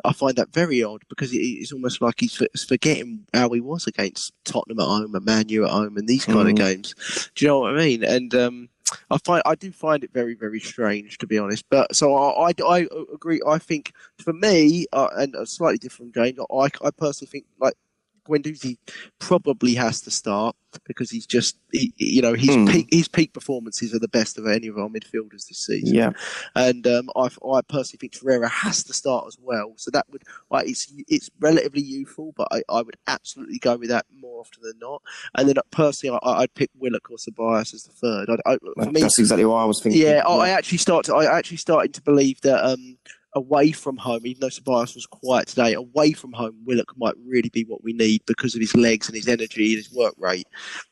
I 0.04 0.12
find 0.12 0.36
that 0.36 0.52
very 0.52 0.82
odd 0.82 1.02
because 1.08 1.30
it's 1.32 1.72
almost 1.72 2.00
like 2.00 2.20
he's 2.20 2.40
forgetting 2.66 3.26
how 3.34 3.50
he 3.50 3.60
was 3.60 3.86
against 3.86 4.32
Tottenham 4.44 4.80
at 4.80 4.86
home 4.98 5.14
and 5.14 5.24
Man 5.24 5.48
U 5.48 5.64
at 5.64 5.70
home 5.70 5.96
and 5.96 6.08
these 6.08 6.24
kind 6.24 6.46
Mhm. 6.48 6.50
of 6.50 6.56
games. 6.56 6.94
Do 7.34 7.44
you 7.44 7.48
know 7.48 7.60
what 7.60 7.74
I 7.74 7.78
mean? 7.78 8.04
And 8.04 8.34
um, 8.34 8.68
I 9.10 9.18
find 9.18 9.42
I 9.46 9.54
do 9.54 9.70
find 9.72 10.02
it 10.04 10.12
very 10.12 10.34
very 10.34 10.60
strange 10.60 11.18
to 11.18 11.26
be 11.26 11.38
honest. 11.38 11.64
But 11.70 11.94
so 11.94 12.14
I, 12.14 12.50
I, 12.50 12.54
I 12.66 12.86
agree. 13.12 13.40
I 13.46 13.58
think 13.58 13.92
for 14.18 14.32
me 14.32 14.86
uh, 14.92 15.08
and 15.16 15.34
slightly 15.48 15.78
different, 15.78 16.14
James. 16.14 16.38
I, 16.52 16.68
I 16.84 16.90
personally 16.90 17.30
think 17.30 17.44
like 17.60 17.74
Guendouzi 18.28 18.76
probably 19.18 19.74
has 19.74 20.00
to 20.02 20.10
start 20.10 20.54
because 20.84 21.10
he's 21.10 21.26
just 21.26 21.56
he, 21.72 21.92
you 21.96 22.20
know 22.20 22.34
his 22.34 22.54
Hmm. 22.54 22.66
peak 22.66 22.88
his 22.90 23.08
peak 23.08 23.32
performances 23.32 23.94
are 23.94 23.98
the 23.98 24.08
best 24.08 24.38
of 24.38 24.46
any 24.46 24.66
of 24.68 24.76
our 24.78 24.88
midfielders 24.88 25.48
this 25.48 25.64
season. 25.64 25.94
yeah. 25.94 26.10
And 26.54 26.86
um, 26.86 27.08
I, 27.16 27.28
I 27.50 27.62
personally 27.62 27.98
think 28.00 28.12
Torreira 28.12 28.48
has 28.50 28.84
to 28.84 28.92
start 28.92 29.24
as 29.28 29.38
well. 29.40 29.72
So 29.76 29.90
that 29.92 30.04
would, 30.10 30.22
like, 30.50 30.68
it's 30.68 30.92
it's 31.08 31.30
relatively 31.40 31.82
youthful, 31.82 32.34
but 32.36 32.48
I, 32.50 32.62
I 32.68 32.82
would 32.82 32.96
absolutely 33.06 33.58
go 33.58 33.76
with 33.76 33.88
that 33.88 34.04
more 34.14 34.40
often 34.40 34.62
than 34.62 34.78
not. 34.78 35.02
And 35.36 35.48
then 35.48 35.56
personally, 35.70 36.18
I, 36.22 36.30
I'd 36.40 36.54
pick 36.54 36.70
Willock 36.78 37.10
or 37.10 37.16
Ceballos 37.16 37.72
as 37.74 37.84
the 37.84 37.92
third. 37.92 38.28
I, 38.30 38.52
I, 38.52 38.58
for 38.84 38.90
me, 38.90 39.00
That's 39.00 39.18
exactly 39.18 39.46
what 39.46 39.56
I 39.56 39.64
was 39.64 39.82
thinking. 39.82 40.02
yeah, 40.02 40.22
I, 40.26 40.34
I 40.34 40.48
actually 40.50 40.78
start 40.78 41.06
to, 41.06 41.14
I 41.14 41.24
actually 41.38 41.56
started 41.56 41.94
to 41.94 42.02
believe 42.02 42.40
that 42.42 42.62
um, 42.64 42.98
away 43.34 43.72
from 43.72 43.96
home, 43.96 44.26
even 44.26 44.40
though 44.40 44.48
Ceballos 44.48 44.94
was 44.94 45.06
quiet 45.06 45.48
today, 45.48 45.74
away 45.74 46.12
from 46.12 46.32
home, 46.32 46.56
Willock 46.64 46.92
might 46.96 47.14
really 47.24 47.50
be 47.50 47.64
what 47.64 47.84
we 47.84 47.92
need 47.92 48.22
because 48.26 48.54
of 48.54 48.60
his 48.60 48.74
legs 48.74 49.06
and 49.06 49.16
his 49.16 49.28
energy 49.28 49.74
and 49.74 49.84
his 49.84 49.92
work 49.92 50.14
rate. 50.18 50.46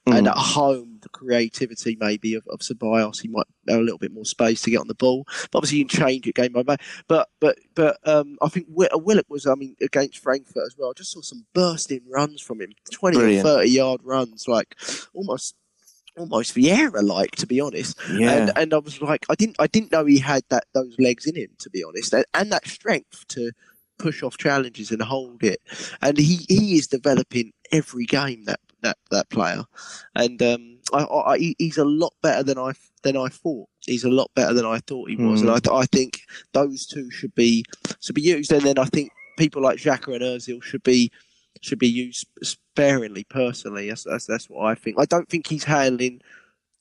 Mm. 0.09 0.18
And 0.18 0.28
at 0.28 0.37
home, 0.37 0.99
the 1.03 1.09
creativity 1.09 1.97
maybe 2.01 2.34
of, 2.34 2.47
of 2.49 2.61
Ceballos, 2.61 3.20
he 3.20 3.28
might 3.28 3.47
have 3.68 3.78
a 3.78 3.82
little 3.82 3.99
bit 3.99 4.12
more 4.12 4.24
space 4.24 4.62
to 4.62 4.70
get 4.70 4.80
on 4.80 4.89
the 4.89 4.95
ball. 4.95 5.24
But 5.51 5.59
obviously, 5.59 5.78
you 5.78 5.87
can 5.87 5.99
change 5.99 6.26
it 6.26 6.34
game 6.34 6.53
by 6.53 6.62
game. 6.62 6.76
But 7.09 7.28
but 7.41 7.59
but 7.74 7.99
um, 8.05 8.39
I 8.43 8.49
think 8.49 8.66
Willock 8.68 9.26
was, 9.28 9.47
I 9.47 9.55
mean, 9.55 9.76
against 9.80 10.18
Frankfurt 10.18 10.66
as 10.66 10.76
well. 10.78 10.91
I 10.91 10.93
just 10.97 11.12
saw 11.12 11.22
some 11.22 11.47
bursting 11.55 12.03
runs 12.09 12.41
from 12.41 12.61
him, 12.61 12.72
twenty 12.93 13.18
Brilliant. 13.18 13.47
or 13.47 13.51
thirty 13.51 13.70
yard 13.70 14.01
runs, 14.05 14.47
like 14.49 14.76
almost. 15.14 15.55
Almost 16.16 16.54
Vieira 16.54 17.02
like, 17.02 17.32
to 17.32 17.46
be 17.46 17.60
honest 17.60 17.98
yeah. 18.10 18.32
and 18.32 18.52
and 18.56 18.74
I 18.74 18.78
was 18.78 19.02
like, 19.02 19.26
I 19.28 19.34
didn't 19.34 19.56
I 19.58 19.66
didn't 19.66 19.92
know 19.92 20.04
he 20.04 20.18
had 20.18 20.42
that 20.48 20.64
those 20.72 20.94
legs 20.98 21.26
in 21.26 21.36
him 21.36 21.50
to 21.58 21.70
be 21.70 21.84
honest, 21.84 22.12
and, 22.12 22.24
and 22.34 22.50
that 22.52 22.66
strength 22.66 23.26
to 23.28 23.52
push 23.98 24.22
off 24.22 24.36
challenges 24.36 24.90
and 24.90 25.02
hold 25.02 25.42
it. 25.42 25.60
And 26.02 26.18
he, 26.18 26.46
he 26.48 26.76
is 26.76 26.86
developing 26.86 27.52
every 27.72 28.04
game 28.04 28.44
that 28.44 28.60
that, 28.82 28.98
that 29.10 29.28
player, 29.30 29.64
and 30.14 30.40
um, 30.42 30.78
I, 30.92 31.04
I, 31.04 31.54
he's 31.58 31.78
a 31.78 31.84
lot 31.84 32.12
better 32.22 32.42
than 32.42 32.58
I 32.58 32.72
than 33.02 33.16
I 33.16 33.28
thought. 33.28 33.68
He's 33.80 34.04
a 34.04 34.10
lot 34.10 34.30
better 34.34 34.52
than 34.52 34.66
I 34.66 34.78
thought 34.80 35.10
he 35.10 35.16
was, 35.16 35.40
and 35.40 35.50
I, 35.50 35.58
I 35.72 35.86
think 35.86 36.20
those 36.52 36.86
two 36.86 37.10
should 37.10 37.34
be 37.34 37.64
should 38.00 38.14
be 38.14 38.22
used. 38.22 38.52
And 38.52 38.62
then 38.62 38.78
I 38.78 38.84
think 38.84 39.10
people 39.38 39.62
like 39.62 39.78
Xhaka 39.78 40.14
and 40.14 40.22
Özil 40.22 40.62
should 40.62 40.82
be 40.82 41.10
should 41.62 41.78
be 41.78 41.88
used 41.88 42.26
sparingly. 42.42 43.24
Personally, 43.24 43.88
that's, 43.88 44.04
that's 44.04 44.26
that's 44.26 44.48
what 44.48 44.66
I 44.66 44.74
think. 44.74 44.96
I 44.98 45.04
don't 45.04 45.28
think 45.28 45.46
he's 45.46 45.64
handling 45.64 46.20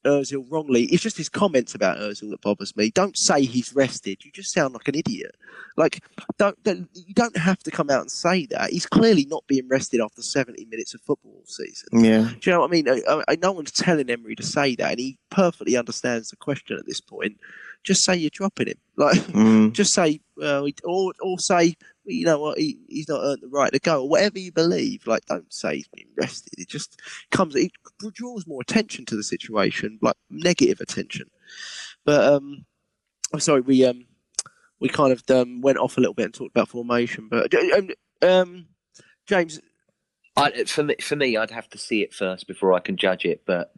Özil 0.06 0.46
wrongly. 0.50 0.84
It's 0.86 1.04
just 1.04 1.18
his 1.18 1.30
comments 1.30 1.76
about 1.76 1.98
Özil 1.98 2.30
that 2.30 2.42
bothers 2.42 2.76
me. 2.76 2.92
Don't 2.92 3.18
say 3.18 3.44
he's 3.44 3.76
rested. 3.76 4.24
You 4.24 4.32
just 4.32 4.54
sound 4.54 4.74
like 4.74 4.88
an 4.88 4.96
idiot. 4.96 5.36
Like 5.78 6.04
don't, 6.38 6.62
don't 6.64 6.88
you 6.94 7.14
don't 7.14 7.36
have 7.38 7.60
to 7.64 7.72
come 7.72 7.90
out 7.90 8.02
and 8.02 8.12
say 8.12 8.46
that. 8.48 8.70
He's 8.70 8.86
clearly 8.86 9.26
not 9.26 9.46
being 9.48 9.68
rested 9.68 10.00
after 10.00 10.22
70 10.22 10.66
minutes 10.66 10.94
of 10.94 11.02
football 11.02 11.34
all 11.34 11.46
season. 11.46 12.04
yeah. 12.04 12.30
Do 12.40 12.50
you 12.50 12.52
know 12.52 12.62
what 12.62 12.70
I 12.70 12.72
mean? 12.72 12.90
I, 12.90 13.24
I, 13.28 13.36
no 13.42 13.52
one's 13.52 13.72
telling 13.72 14.10
Emery 14.10 14.36
to 14.36 14.44
say 14.44 14.76
that, 14.76 14.92
and 14.92 15.00
he 15.00 15.18
perfectly 15.30 15.76
understands 15.76 16.30
the 16.30 16.38
question 16.38 16.78
at 16.78 16.86
this 16.86 17.02
point. 17.02 17.38
Just 17.86 18.04
say 18.04 18.16
you're 18.16 18.30
dropping 18.32 18.68
him. 18.68 18.78
Like 18.98 19.18
Mm. 19.18 19.74
just 19.74 19.94
say, 19.94 20.22
well, 20.38 20.66
he- 20.66 20.76
or 20.86 21.14
or 21.22 21.38
say, 21.40 21.76
well, 22.06 22.16
you 22.16 22.26
know 22.26 22.40
what, 22.40 22.58
he, 22.58 22.78
he's 22.88 23.10
not 23.10 23.22
earned 23.24 23.42
the 23.42 23.48
right 23.50 23.72
to 23.74 23.80
go, 23.80 24.02
or 24.04 24.10
whatever 24.10 24.40
you 24.40 24.52
believe. 24.54 25.06
Like, 25.06 25.26
don't 25.26 25.52
say 25.54 25.76
he's 25.78 25.88
been 25.90 26.08
rested. 26.18 26.54
It 26.58 26.70
just 26.70 27.00
comes, 27.32 27.56
it 27.56 27.72
draws 28.14 28.48
more 28.48 28.62
attention 28.62 29.06
to 29.08 29.16
the 29.18 29.24
situation, 29.24 30.00
like 30.02 30.16
negative 30.30 30.80
attention. 30.80 31.30
But 32.06 32.34
um, 32.34 32.66
I'm 33.34 33.40
sorry, 33.42 33.62
we 33.62 33.84
um, 33.86 34.06
we 34.80 34.88
kind 34.90 35.12
of 35.12 35.24
um, 35.30 35.60
went 35.62 35.78
off 35.78 35.98
a 35.98 36.00
little 36.00 36.14
bit 36.14 36.26
and 36.26 36.34
talked 36.34 36.52
about 36.56 36.70
formation. 36.70 37.28
But 37.30 37.54
um, 37.54 37.90
um 38.22 38.66
James, 39.28 39.60
I, 40.38 40.64
for 40.66 40.84
me, 40.84 40.96
for 41.02 41.16
me, 41.18 41.36
I'd 41.36 41.52
have 41.52 41.70
to 41.70 41.78
see 41.78 42.02
it 42.02 42.14
first 42.14 42.48
before 42.48 42.74
I 42.74 42.80
can 42.80 42.96
judge 42.98 43.26
it. 43.26 43.44
But 43.46 43.74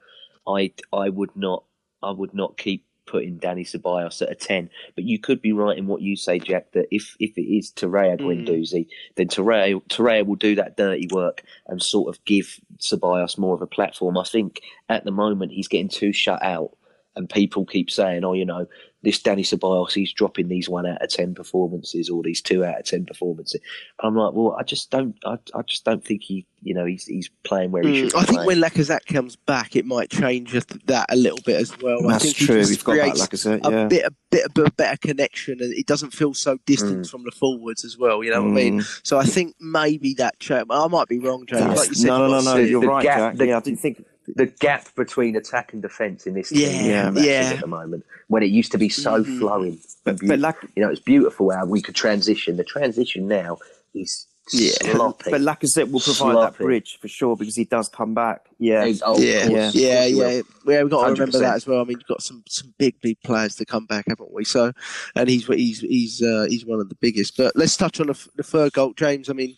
I, 0.48 0.74
I 0.94 1.10
would 1.10 1.36
not, 1.36 1.64
I 2.04 2.12
would 2.12 2.34
not 2.36 2.58
keep 2.58 2.86
putting 3.08 3.38
Danny 3.38 3.64
Ceballos 3.64 4.22
at 4.22 4.32
a 4.32 4.36
ten. 4.36 4.70
But 4.96 5.06
you 5.06 5.20
could 5.20 5.42
be 5.42 5.54
right 5.54 5.78
in 5.78 5.88
what 5.88 6.02
you 6.02 6.16
say, 6.16 6.40
Jack. 6.40 6.72
That 6.74 6.88
if 6.92 7.16
if 7.20 7.38
it 7.38 7.42
is 7.42 7.72
Torreira 7.72 8.20
hmm. 8.20 8.28
Guendouzi, 8.28 8.88
then 9.16 9.28
Torreira 9.28 9.82
Torreira 9.88 10.26
will 10.26 10.36
do 10.36 10.56
that 10.56 10.78
dirty 10.78 11.08
work 11.12 11.44
and 11.68 11.82
sort 11.82 12.14
of 12.14 12.24
give 12.26 12.60
Ceballos 12.78 13.38
more 13.38 13.56
of 13.56 13.62
a 13.62 13.68
platform. 13.68 14.18
I 14.18 14.24
think 14.24 14.62
at 14.90 15.04
the 15.04 15.12
moment 15.12 15.54
he's 15.54 15.68
getting 15.68 15.90
too 15.90 16.14
shut 16.14 16.44
out, 16.44 16.77
and 17.18 17.30
people 17.30 17.66
keep 17.66 17.92
saying, 17.92 18.24
"Oh, 18.24 18.34
you 18.34 18.46
know, 18.46 18.68
this 19.04 19.20
Danny 19.22 19.44
Ceballos, 19.44 19.92
he's 19.94 20.12
dropping 20.14 20.48
these 20.48 20.70
one 20.70 20.86
out 20.86 21.02
of 21.02 21.10
ten 21.10 21.34
performances 21.36 22.10
or 22.10 22.24
these 22.24 22.42
two 22.42 22.64
out 22.64 22.80
of 22.80 22.86
ten 22.86 23.06
performances." 23.06 23.60
And 24.00 24.08
I'm 24.08 24.16
like, 24.16 24.34
well, 24.34 24.56
I 24.58 24.64
just 24.64 24.90
don't, 24.92 25.16
I, 25.26 25.38
I 25.56 25.62
just 25.64 25.84
don't 25.84 26.04
think 26.06 26.24
he, 26.24 26.46
you 26.62 26.74
know, 26.74 26.86
he's 26.86 27.06
he's 27.06 27.30
playing 27.44 27.72
where 27.72 27.84
he 27.84 27.90
Mm, 27.90 27.96
should. 28.02 28.12
Be 28.14 28.18
I 28.18 28.22
think 28.24 28.34
playing. 28.42 28.48
when 28.48 28.58
Lacazette 28.62 29.06
comes 29.08 29.36
back, 29.36 29.76
it 29.76 29.86
might 29.86 30.10
change 30.10 30.52
that 30.86 31.06
a 31.10 31.16
little 31.16 31.40
bit 31.46 31.56
as 31.62 31.78
well. 31.80 32.10
I 32.10 32.18
think 32.20 32.36
he 32.38 32.46
true. 32.46 32.60
just 32.60 32.70
We've 32.72 32.84
got 32.84 32.94
that, 32.94 33.02
creates 33.02 33.46
like 33.46 33.66
I 33.66 33.84
a 33.84 33.88
bit, 33.88 34.06
a 34.06 34.12
bit 34.32 34.46
of 34.46 34.66
a 34.68 34.72
better 34.72 34.98
connection, 34.98 35.60
and 35.62 35.74
it 35.74 35.86
doesn't 35.88 36.12
feel 36.12 36.34
so 36.34 36.58
distant 36.66 37.06
Mm. 37.06 37.10
from 37.10 37.24
the 37.24 37.32
forwards 37.32 37.84
as 37.84 37.98
well. 37.98 38.24
You 38.24 38.32
know 38.32 38.42
what 38.44 38.50
I 38.52 38.54
mean? 38.54 38.80
Mm. 38.82 39.00
So 39.04 39.18
I 39.18 39.24
think 39.26 39.56
maybe 39.60 40.14
that. 40.16 40.40
Cha- 40.40 40.64
I 40.70 40.88
might 40.88 41.08
be 41.08 41.20
wrong, 41.20 41.46
James. 41.48 41.78
Like 41.78 41.90
you 41.90 41.96
said, 41.96 42.08
no, 42.08 42.28
no, 42.28 42.40
no, 42.42 42.54
no. 42.54 42.56
You're 42.58 42.82
the 42.82 42.88
right, 42.88 43.04
gap- 43.04 43.18
Jack. 43.18 43.36
the- 43.38 43.48
yeah, 43.48 43.58
I 43.58 43.60
didn't 43.62 43.80
think. 43.80 44.06
The 44.36 44.46
gap 44.46 44.94
between 44.96 45.36
attack 45.36 45.72
and 45.74 45.82
defence 45.82 46.28
in 46.28 46.34
this 46.34 46.50
team 46.50 46.62
Yeah, 46.86 47.12
is 47.12 47.26
yeah. 47.26 47.52
at 47.56 47.62
the 47.62 47.68
moment. 47.68 48.06
When 48.28 48.44
it 48.44 48.48
used 48.48 48.72
to 48.74 48.78
be 48.78 48.90
so 48.90 49.24
Mhm. 49.24 49.40
flowing, 49.40 49.80
But, 50.04 50.20
and 50.20 50.30
but, 50.30 50.40
Lac- 50.40 50.68
you 50.76 50.84
know, 50.84 50.90
it's 50.90 51.00
beautiful 51.00 51.50
how 51.52 51.66
we 51.66 51.82
could 51.82 51.96
transition. 51.96 52.58
The 52.58 52.64
transition 52.66 53.28
now 53.28 53.58
is 53.94 54.28
Yeah. 54.52 54.72
sloppy. 54.82 55.32
but 55.32 55.42
Lacazette 55.42 55.92
will 55.92 56.00
provide 56.02 56.34
Sloppy. 56.34 56.58
that 56.58 56.64
bridge 56.64 56.98
for 57.02 57.08
sure 57.08 57.36
because 57.38 57.56
he 57.56 57.64
does 57.66 57.88
come 57.90 58.14
back. 58.14 58.46
Yeah. 58.60 58.86
Oh, 59.04 59.18
yeah, 59.20 59.48
yeah, 59.48 59.48
course, 59.48 59.48
yeah, 59.48 59.48
of 59.48 59.48
course 59.48 59.74
he 59.76 60.16
will. 60.16 60.32
yeah. 60.32 60.42
Yeah, 60.68 60.82
we've 60.84 60.90
got 60.92 61.06
to 61.06 61.12
remember 61.12 61.32
100%. 61.38 61.40
that 61.42 61.56
as 61.56 61.68
well. 61.68 61.82
I 61.82 61.84
mean, 61.84 61.98
you've 61.98 62.08
got 62.08 62.22
some 62.22 62.44
some 62.50 62.74
big, 62.78 63.00
big 63.02 63.18
players 63.24 63.56
to 63.56 63.66
come 63.66 63.86
back, 63.86 64.06
haven't 64.08 64.34
we? 64.34 64.44
So, 64.46 64.72
and 65.16 65.30
he's 65.30 65.46
he's 65.48 65.80
he's 65.80 66.22
uh, 66.22 66.48
he's 66.50 66.66
one 66.66 66.80
of 66.80 66.90
the 66.90 66.96
biggest. 66.96 67.36
But 67.38 67.56
let's 67.56 67.76
touch 67.78 68.00
on 68.02 68.08
the, 68.08 68.28
the 68.36 68.44
third 68.44 68.74
goal, 68.74 68.94
James. 68.94 69.30
I 69.30 69.34
mean, 69.34 69.56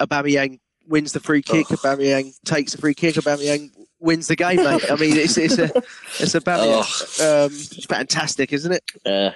Aubameyang 0.00 0.60
wins 0.86 1.12
the 1.12 1.20
free 1.20 1.42
kick. 1.42 1.66
Oh. 1.70 1.76
Aubameyang 1.76 2.34
takes 2.44 2.72
the 2.72 2.78
free 2.78 2.94
kick. 2.94 3.14
Aubameyang 3.16 3.70
wins 4.00 4.28
the 4.28 4.36
game, 4.36 4.56
mate. 4.56 4.90
I 4.90 4.96
mean, 4.96 5.16
it's 5.16 5.36
it's 5.36 5.58
a 5.58 5.70
it's 6.18 6.34
Aubameyang. 6.34 7.20
Um, 7.20 7.52
it's 7.52 7.86
fantastic, 7.86 8.52
isn't 8.52 8.72
it? 8.72 8.84
Uh, 9.06 9.30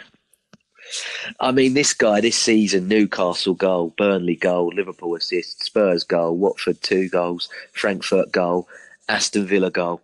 I 1.40 1.52
mean, 1.52 1.74
this 1.74 1.92
guy 1.92 2.20
this 2.20 2.36
season: 2.36 2.88
Newcastle 2.88 3.54
goal, 3.54 3.94
Burnley 3.96 4.36
goal, 4.36 4.68
Liverpool 4.68 5.14
assist, 5.14 5.64
Spurs 5.64 6.04
goal, 6.04 6.36
Watford 6.36 6.82
two 6.82 7.08
goals, 7.08 7.48
Frankfurt 7.72 8.32
goal, 8.32 8.68
Aston 9.08 9.46
Villa 9.46 9.70
goal. 9.70 10.00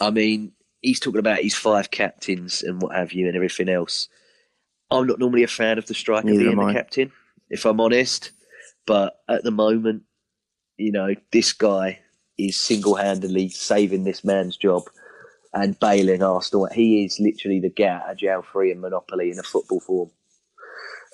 I 0.00 0.10
mean, 0.10 0.52
he's 0.80 1.00
talking 1.00 1.20
about 1.20 1.40
his 1.40 1.54
five 1.54 1.90
captains 1.90 2.62
and 2.62 2.80
what 2.80 2.94
have 2.94 3.12
you, 3.12 3.26
and 3.26 3.36
everything 3.36 3.68
else. 3.68 4.08
I'm 4.90 5.06
not 5.06 5.20
normally 5.20 5.44
a 5.44 5.48
fan 5.48 5.78
of 5.78 5.86
the 5.86 5.94
striker 5.94 6.26
Neither 6.26 6.44
being 6.44 6.58
am 6.58 6.66
the 6.66 6.72
captain, 6.72 7.12
if 7.48 7.64
I'm 7.64 7.80
honest. 7.80 8.32
But 8.86 9.20
at 9.28 9.44
the 9.44 9.52
moment, 9.52 10.02
you 10.80 10.92
know, 10.92 11.14
this 11.30 11.52
guy 11.52 12.00
is 12.38 12.58
single-handedly 12.58 13.50
saving 13.50 14.04
this 14.04 14.24
man's 14.24 14.56
job 14.56 14.82
and 15.52 15.78
bailing 15.78 16.22
Arsenal. 16.22 16.68
He 16.72 17.04
is 17.04 17.20
literally 17.20 17.60
the 17.60 17.68
get 17.68 17.90
out 17.90 18.10
of 18.10 18.16
jail 18.16 18.42
free 18.42 18.72
and 18.72 18.80
monopoly 18.80 19.30
in 19.30 19.38
a 19.38 19.42
football 19.42 19.80
form. 19.80 20.10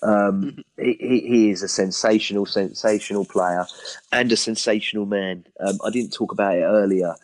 Um, 0.02 0.62
he, 0.78 0.96
he, 1.00 1.20
he 1.20 1.50
is 1.50 1.62
a 1.62 1.68
sensational, 1.68 2.46
sensational 2.46 3.24
player 3.24 3.66
and 4.12 4.30
a 4.30 4.36
sensational 4.36 5.06
man. 5.06 5.44
Um, 5.58 5.78
I 5.84 5.90
didn't 5.90 6.12
talk 6.12 6.32
about 6.32 6.54
it 6.54 6.62
earlier, 6.62 7.14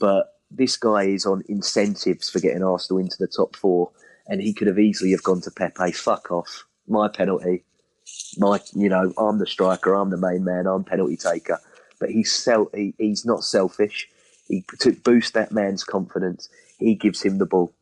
but 0.00 0.38
this 0.50 0.76
guy 0.76 1.04
is 1.04 1.26
on 1.26 1.42
incentives 1.48 2.30
for 2.30 2.40
getting 2.40 2.62
Arsenal 2.62 3.00
into 3.00 3.16
the 3.18 3.26
top 3.26 3.56
four, 3.56 3.90
and 4.26 4.40
he 4.40 4.54
could 4.54 4.68
have 4.68 4.78
easily 4.78 5.10
have 5.10 5.22
gone 5.22 5.40
to 5.42 5.50
Pepe. 5.50 5.92
Fuck 5.92 6.30
off, 6.30 6.64
my 6.88 7.08
penalty. 7.08 7.64
My, 8.38 8.60
you 8.74 8.88
know, 8.88 9.12
I'm 9.18 9.38
the 9.38 9.46
striker. 9.46 9.94
I'm 9.94 10.10
the 10.10 10.16
main 10.16 10.44
man. 10.44 10.66
I'm 10.66 10.82
penalty 10.82 11.16
taker. 11.16 11.60
But 12.00 12.10
he's 12.10 12.34
sel- 12.34 12.70
he, 12.74 12.94
he's 12.98 13.24
not 13.24 13.44
selfish. 13.44 14.08
He 14.48 14.64
to 14.80 14.92
boost 14.92 15.34
that 15.34 15.52
man's 15.52 15.84
confidence. 15.84 16.48
He 16.78 16.94
gives 16.94 17.22
him 17.22 17.38
the 17.38 17.46
ball. 17.46 17.72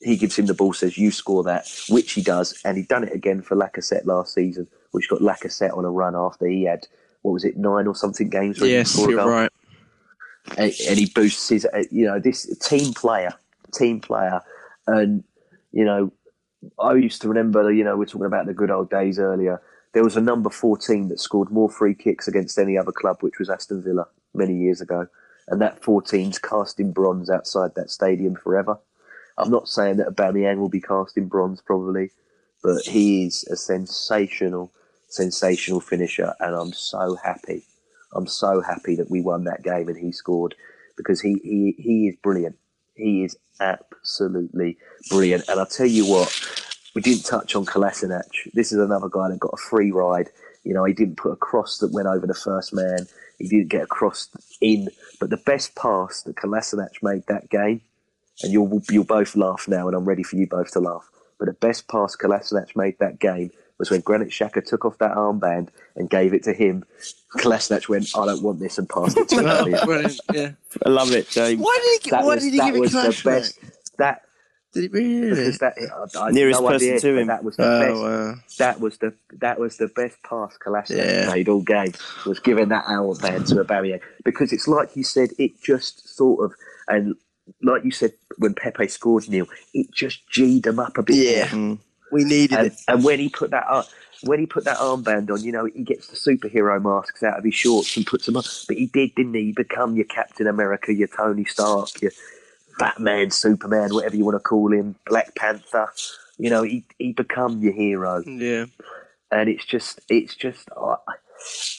He 0.00 0.16
gives 0.16 0.36
him 0.36 0.46
the 0.46 0.54
ball, 0.54 0.72
says 0.72 0.98
you 0.98 1.12
score 1.12 1.44
that, 1.44 1.68
which 1.88 2.12
he 2.12 2.22
does, 2.22 2.60
and 2.64 2.76
he 2.76 2.82
done 2.82 3.04
it 3.04 3.12
again 3.12 3.40
for 3.40 3.54
Lacazette 3.54 4.04
last 4.04 4.34
season, 4.34 4.66
which 4.90 5.08
got 5.08 5.20
Lacazette 5.20 5.76
on 5.76 5.84
a 5.84 5.90
run 5.90 6.16
after 6.16 6.48
he 6.48 6.64
had 6.64 6.88
what 7.20 7.32
was 7.32 7.44
it 7.44 7.56
nine 7.56 7.86
or 7.86 7.94
something 7.94 8.28
games 8.28 8.60
where 8.60 8.68
he 8.68 8.74
Yes, 8.74 8.92
scored 8.94 9.10
you're 9.10 9.18
goal 9.20 9.28
right. 9.28 9.52
and, 10.56 10.72
and 10.88 10.98
he 10.98 11.06
boosts 11.06 11.48
his, 11.48 11.64
uh, 11.66 11.84
you 11.90 12.04
know, 12.04 12.18
this 12.18 12.46
team 12.58 12.92
player, 12.92 13.32
team 13.72 14.00
player, 14.00 14.40
and 14.86 15.24
you 15.72 15.84
know, 15.84 16.12
I 16.78 16.94
used 16.94 17.22
to 17.22 17.28
remember, 17.28 17.72
you 17.72 17.84
know, 17.84 17.96
we're 17.96 18.06
talking 18.06 18.26
about 18.26 18.46
the 18.46 18.54
good 18.54 18.70
old 18.70 18.90
days 18.90 19.18
earlier. 19.18 19.62
There 19.92 20.04
was 20.04 20.16
a 20.16 20.20
number 20.20 20.50
fourteen 20.50 21.08
that 21.08 21.20
scored 21.20 21.50
more 21.50 21.70
free 21.70 21.94
kicks 21.94 22.28
against 22.28 22.58
any 22.58 22.78
other 22.78 22.92
club, 22.92 23.18
which 23.20 23.38
was 23.38 23.50
Aston 23.50 23.82
Villa 23.82 24.06
many 24.34 24.56
years 24.56 24.80
ago, 24.80 25.06
and 25.48 25.60
that 25.60 25.82
14's 25.82 26.38
cast 26.38 26.80
in 26.80 26.92
bronze 26.92 27.28
outside 27.28 27.74
that 27.74 27.90
stadium 27.90 28.34
forever. 28.34 28.78
I'm 29.36 29.50
not 29.50 29.68
saying 29.68 29.96
that 29.96 30.08
Aubameyang 30.08 30.58
will 30.58 30.68
be 30.68 30.80
cast 30.80 31.16
in 31.16 31.28
bronze, 31.28 31.60
probably, 31.60 32.10
but 32.62 32.82
he 32.84 33.26
is 33.26 33.44
a 33.44 33.56
sensational, 33.56 34.72
sensational 35.08 35.80
finisher, 35.80 36.34
and 36.40 36.54
I'm 36.54 36.72
so 36.72 37.16
happy. 37.16 37.64
I'm 38.14 38.26
so 38.26 38.60
happy 38.60 38.94
that 38.96 39.10
we 39.10 39.20
won 39.20 39.44
that 39.44 39.62
game 39.62 39.88
and 39.88 39.96
he 39.96 40.12
scored 40.12 40.54
because 40.96 41.20
he 41.20 41.40
he, 41.42 41.74
he 41.78 42.08
is 42.08 42.16
brilliant. 42.22 42.56
He 42.94 43.24
is 43.24 43.36
absolutely 43.60 44.76
brilliant. 45.08 45.48
And 45.48 45.58
I'll 45.58 45.66
tell 45.66 45.86
you 45.86 46.06
what, 46.06 46.28
we 46.94 47.02
didn't 47.02 47.24
touch 47.24 47.54
on 47.54 47.64
Kolasinac. 47.64 48.52
This 48.52 48.72
is 48.72 48.78
another 48.78 49.08
guy 49.08 49.28
that 49.28 49.40
got 49.40 49.54
a 49.54 49.56
free 49.56 49.90
ride. 49.90 50.28
You 50.64 50.74
know, 50.74 50.84
he 50.84 50.92
didn't 50.92 51.16
put 51.16 51.32
a 51.32 51.36
cross 51.36 51.78
that 51.78 51.92
went 51.92 52.06
over 52.06 52.26
the 52.26 52.34
first 52.34 52.74
man. 52.74 53.06
He 53.38 53.48
didn't 53.48 53.68
get 53.68 53.82
a 53.82 53.86
cross 53.86 54.28
in. 54.60 54.88
But 55.18 55.30
the 55.30 55.36
best 55.38 55.74
pass 55.74 56.22
that 56.22 56.36
Kolasinac 56.36 57.02
made 57.02 57.24
that 57.28 57.50
game, 57.50 57.80
and 58.42 58.52
you'll 58.52 58.82
you'll 58.90 59.04
both 59.04 59.36
laugh 59.36 59.66
now, 59.66 59.88
and 59.88 59.96
I'm 59.96 60.04
ready 60.04 60.22
for 60.22 60.36
you 60.36 60.46
both 60.46 60.72
to 60.72 60.80
laugh. 60.80 61.08
But 61.38 61.46
the 61.46 61.54
best 61.54 61.88
pass 61.88 62.14
Kolasinac 62.16 62.76
made 62.76 62.98
that 63.00 63.18
game 63.18 63.50
was 63.78 63.90
when 63.90 64.00
Granit 64.00 64.28
Xhaka 64.28 64.64
took 64.64 64.84
off 64.84 64.98
that 64.98 65.16
armband 65.16 65.68
and 65.96 66.08
gave 66.08 66.34
it 66.34 66.44
to 66.44 66.52
him. 66.52 66.84
Kolasinac 67.36 67.88
went, 67.88 68.08
"I 68.16 68.26
don't 68.26 68.42
want 68.42 68.60
this," 68.60 68.78
and 68.78 68.88
passed 68.88 69.16
it 69.16 69.28
to 69.30 69.36
him. 69.64 70.10
Yeah. 70.32 70.52
I 70.86 70.88
love 70.88 71.10
it, 71.12 71.28
James. 71.28 71.60
Why 71.60 71.78
did 71.82 72.02
he? 72.04 72.10
That 72.10 72.24
why 72.24 72.34
was, 72.34 72.44
did 72.44 72.52
he 72.52 72.58
that 72.58 72.66
give 72.66 72.76
it 72.76 72.80
was 72.80 72.92
the 72.92 73.22
best. 73.24 73.58
That 73.98 74.22
Did 74.72 74.82
he 74.82 74.88
really? 74.88 75.30
because 75.30 75.58
that 75.58 75.74
I, 76.16 76.18
I 76.26 76.30
Nearest 76.30 76.60
no 76.60 76.68
person 76.68 76.88
idea, 76.88 77.00
to 77.00 77.18
him. 77.18 77.26
That 77.28 77.44
was 77.44 77.56
the 77.56 77.62
best. 77.62 77.90
Oh, 77.94 78.02
wow. 78.02 78.34
That 78.58 78.80
was 78.80 78.98
the 78.98 79.14
that 79.40 79.58
was 79.58 79.76
the 79.76 79.88
best 79.88 80.16
pass 80.22 80.56
Kolasinac 80.64 80.96
Yeah. 80.96 81.30
made 81.30 81.48
all 81.48 81.60
game. 81.62 81.92
Was 82.26 82.38
giving 82.40 82.68
that 82.70 82.84
armband 82.86 83.48
to 83.48 83.60
a 83.60 83.64
barrier 83.64 84.00
because 84.24 84.52
it's 84.52 84.66
like 84.68 84.96
you 84.96 85.04
said. 85.04 85.30
It 85.38 85.60
just 85.62 86.16
sort 86.16 86.44
of 86.44 86.52
and 86.88 87.14
like 87.62 87.84
you 87.84 87.90
said 87.90 88.12
when 88.38 88.54
Pepe 88.54 88.88
scored 88.88 89.28
Neil, 89.28 89.46
it 89.74 89.90
just 89.92 90.20
g'd 90.30 90.66
him 90.66 90.78
up 90.78 90.96
a 90.96 91.02
bit. 91.02 91.16
Yeah. 91.16 91.54
more. 91.54 91.76
Mm. 91.76 91.78
We 92.10 92.24
needed 92.24 92.58
And, 92.58 92.66
it. 92.68 92.74
and 92.88 93.04
when 93.04 93.18
he 93.18 93.28
put 93.28 93.50
that 93.50 93.66
up, 93.68 93.86
when 94.22 94.38
he 94.38 94.46
put 94.46 94.64
that 94.64 94.76
armband 94.78 95.30
on, 95.30 95.42
you 95.42 95.50
know, 95.50 95.64
he 95.64 95.82
gets 95.82 96.06
the 96.08 96.16
superhero 96.16 96.80
masks 96.82 97.22
out 97.22 97.38
of 97.38 97.44
his 97.44 97.54
shorts 97.54 97.96
and 97.96 98.06
puts 98.06 98.26
them 98.26 98.36
on. 98.36 98.44
But 98.68 98.76
he 98.76 98.86
did, 98.86 99.14
didn't 99.16 99.34
he? 99.34 99.46
He 99.46 99.52
become 99.52 99.96
your 99.96 100.04
Captain 100.04 100.46
America, 100.46 100.92
your 100.94 101.08
Tony 101.08 101.44
Stark, 101.46 102.00
your 102.02 102.12
Batman, 102.78 103.30
Superman, 103.30 103.94
whatever 103.94 104.16
you 104.16 104.24
want 104.24 104.36
to 104.36 104.40
call 104.40 104.72
him, 104.72 104.94
Black 105.06 105.34
Panther. 105.34 105.88
You 106.38 106.50
know, 106.50 106.62
he 106.62 106.84
he 106.98 107.12
become 107.12 107.60
your 107.60 107.72
hero, 107.72 108.22
Yeah. 108.26 108.66
and 109.30 109.48
it's 109.48 109.64
just, 109.64 110.00
it's 110.08 110.34
just. 110.34 110.68
I, 110.76 110.96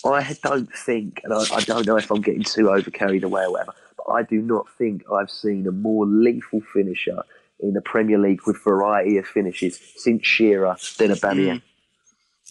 I 0.06 0.36
don't 0.44 0.70
think, 0.74 1.22
and 1.24 1.34
I, 1.34 1.44
I 1.56 1.62
don't 1.62 1.86
know 1.88 1.96
if 1.98 2.12
I'm 2.12 2.22
getting 2.22 2.44
too 2.44 2.70
over 2.70 2.92
carried 2.92 3.24
away 3.24 3.44
or 3.44 3.52
whatever, 3.52 3.74
but 3.98 4.12
I 4.12 4.24
do 4.24 4.42
not 4.42 4.68
think 4.78 5.04
I've 5.12 5.30
seen 5.32 5.66
a 5.68 5.72
more 5.72 6.06
lethal 6.06 6.62
finisher 6.74 7.24
in 7.62 7.74
the 7.74 7.82
Premier 7.82 8.18
League 8.20 8.42
with 8.46 8.62
variety 8.64 9.18
of 9.18 9.26
finishes 9.26 9.80
since 9.96 10.26
Shearer 10.26 10.76
than 10.98 11.12
Aubameyang. 11.12 11.56
Mm. 11.56 11.62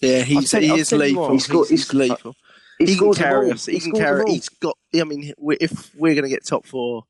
Yeah, 0.01 0.21
he's 0.23 0.49
tell 0.51 0.61
you- 0.61 0.67
he 0.67 0.71
I'll 0.73 0.79
is 0.79 0.89
tell 0.89 0.99
you 0.99 1.05
lethal. 1.05 1.21
what. 1.23 1.31
He's, 1.33 1.45
He 1.45 1.49
scored- 1.51 1.69
he's 1.69 1.91
he- 1.91 1.97
lethal. 1.97 2.35
He, 2.79 2.85
He, 2.85 2.91
can 2.93 2.95
scores 2.97 3.17
carry 3.19 3.51
us. 3.51 3.65
He, 3.67 3.79
can 3.79 3.91
carry. 3.93 4.23
He's 4.31 4.49
got. 4.49 4.75
I 4.95 5.03
mean, 5.03 5.31
if 5.61 5.93
we're 5.95 6.15
going 6.15 6.23
to 6.23 6.29
get 6.29 6.43
top 6.45 6.65
four, 6.65 7.03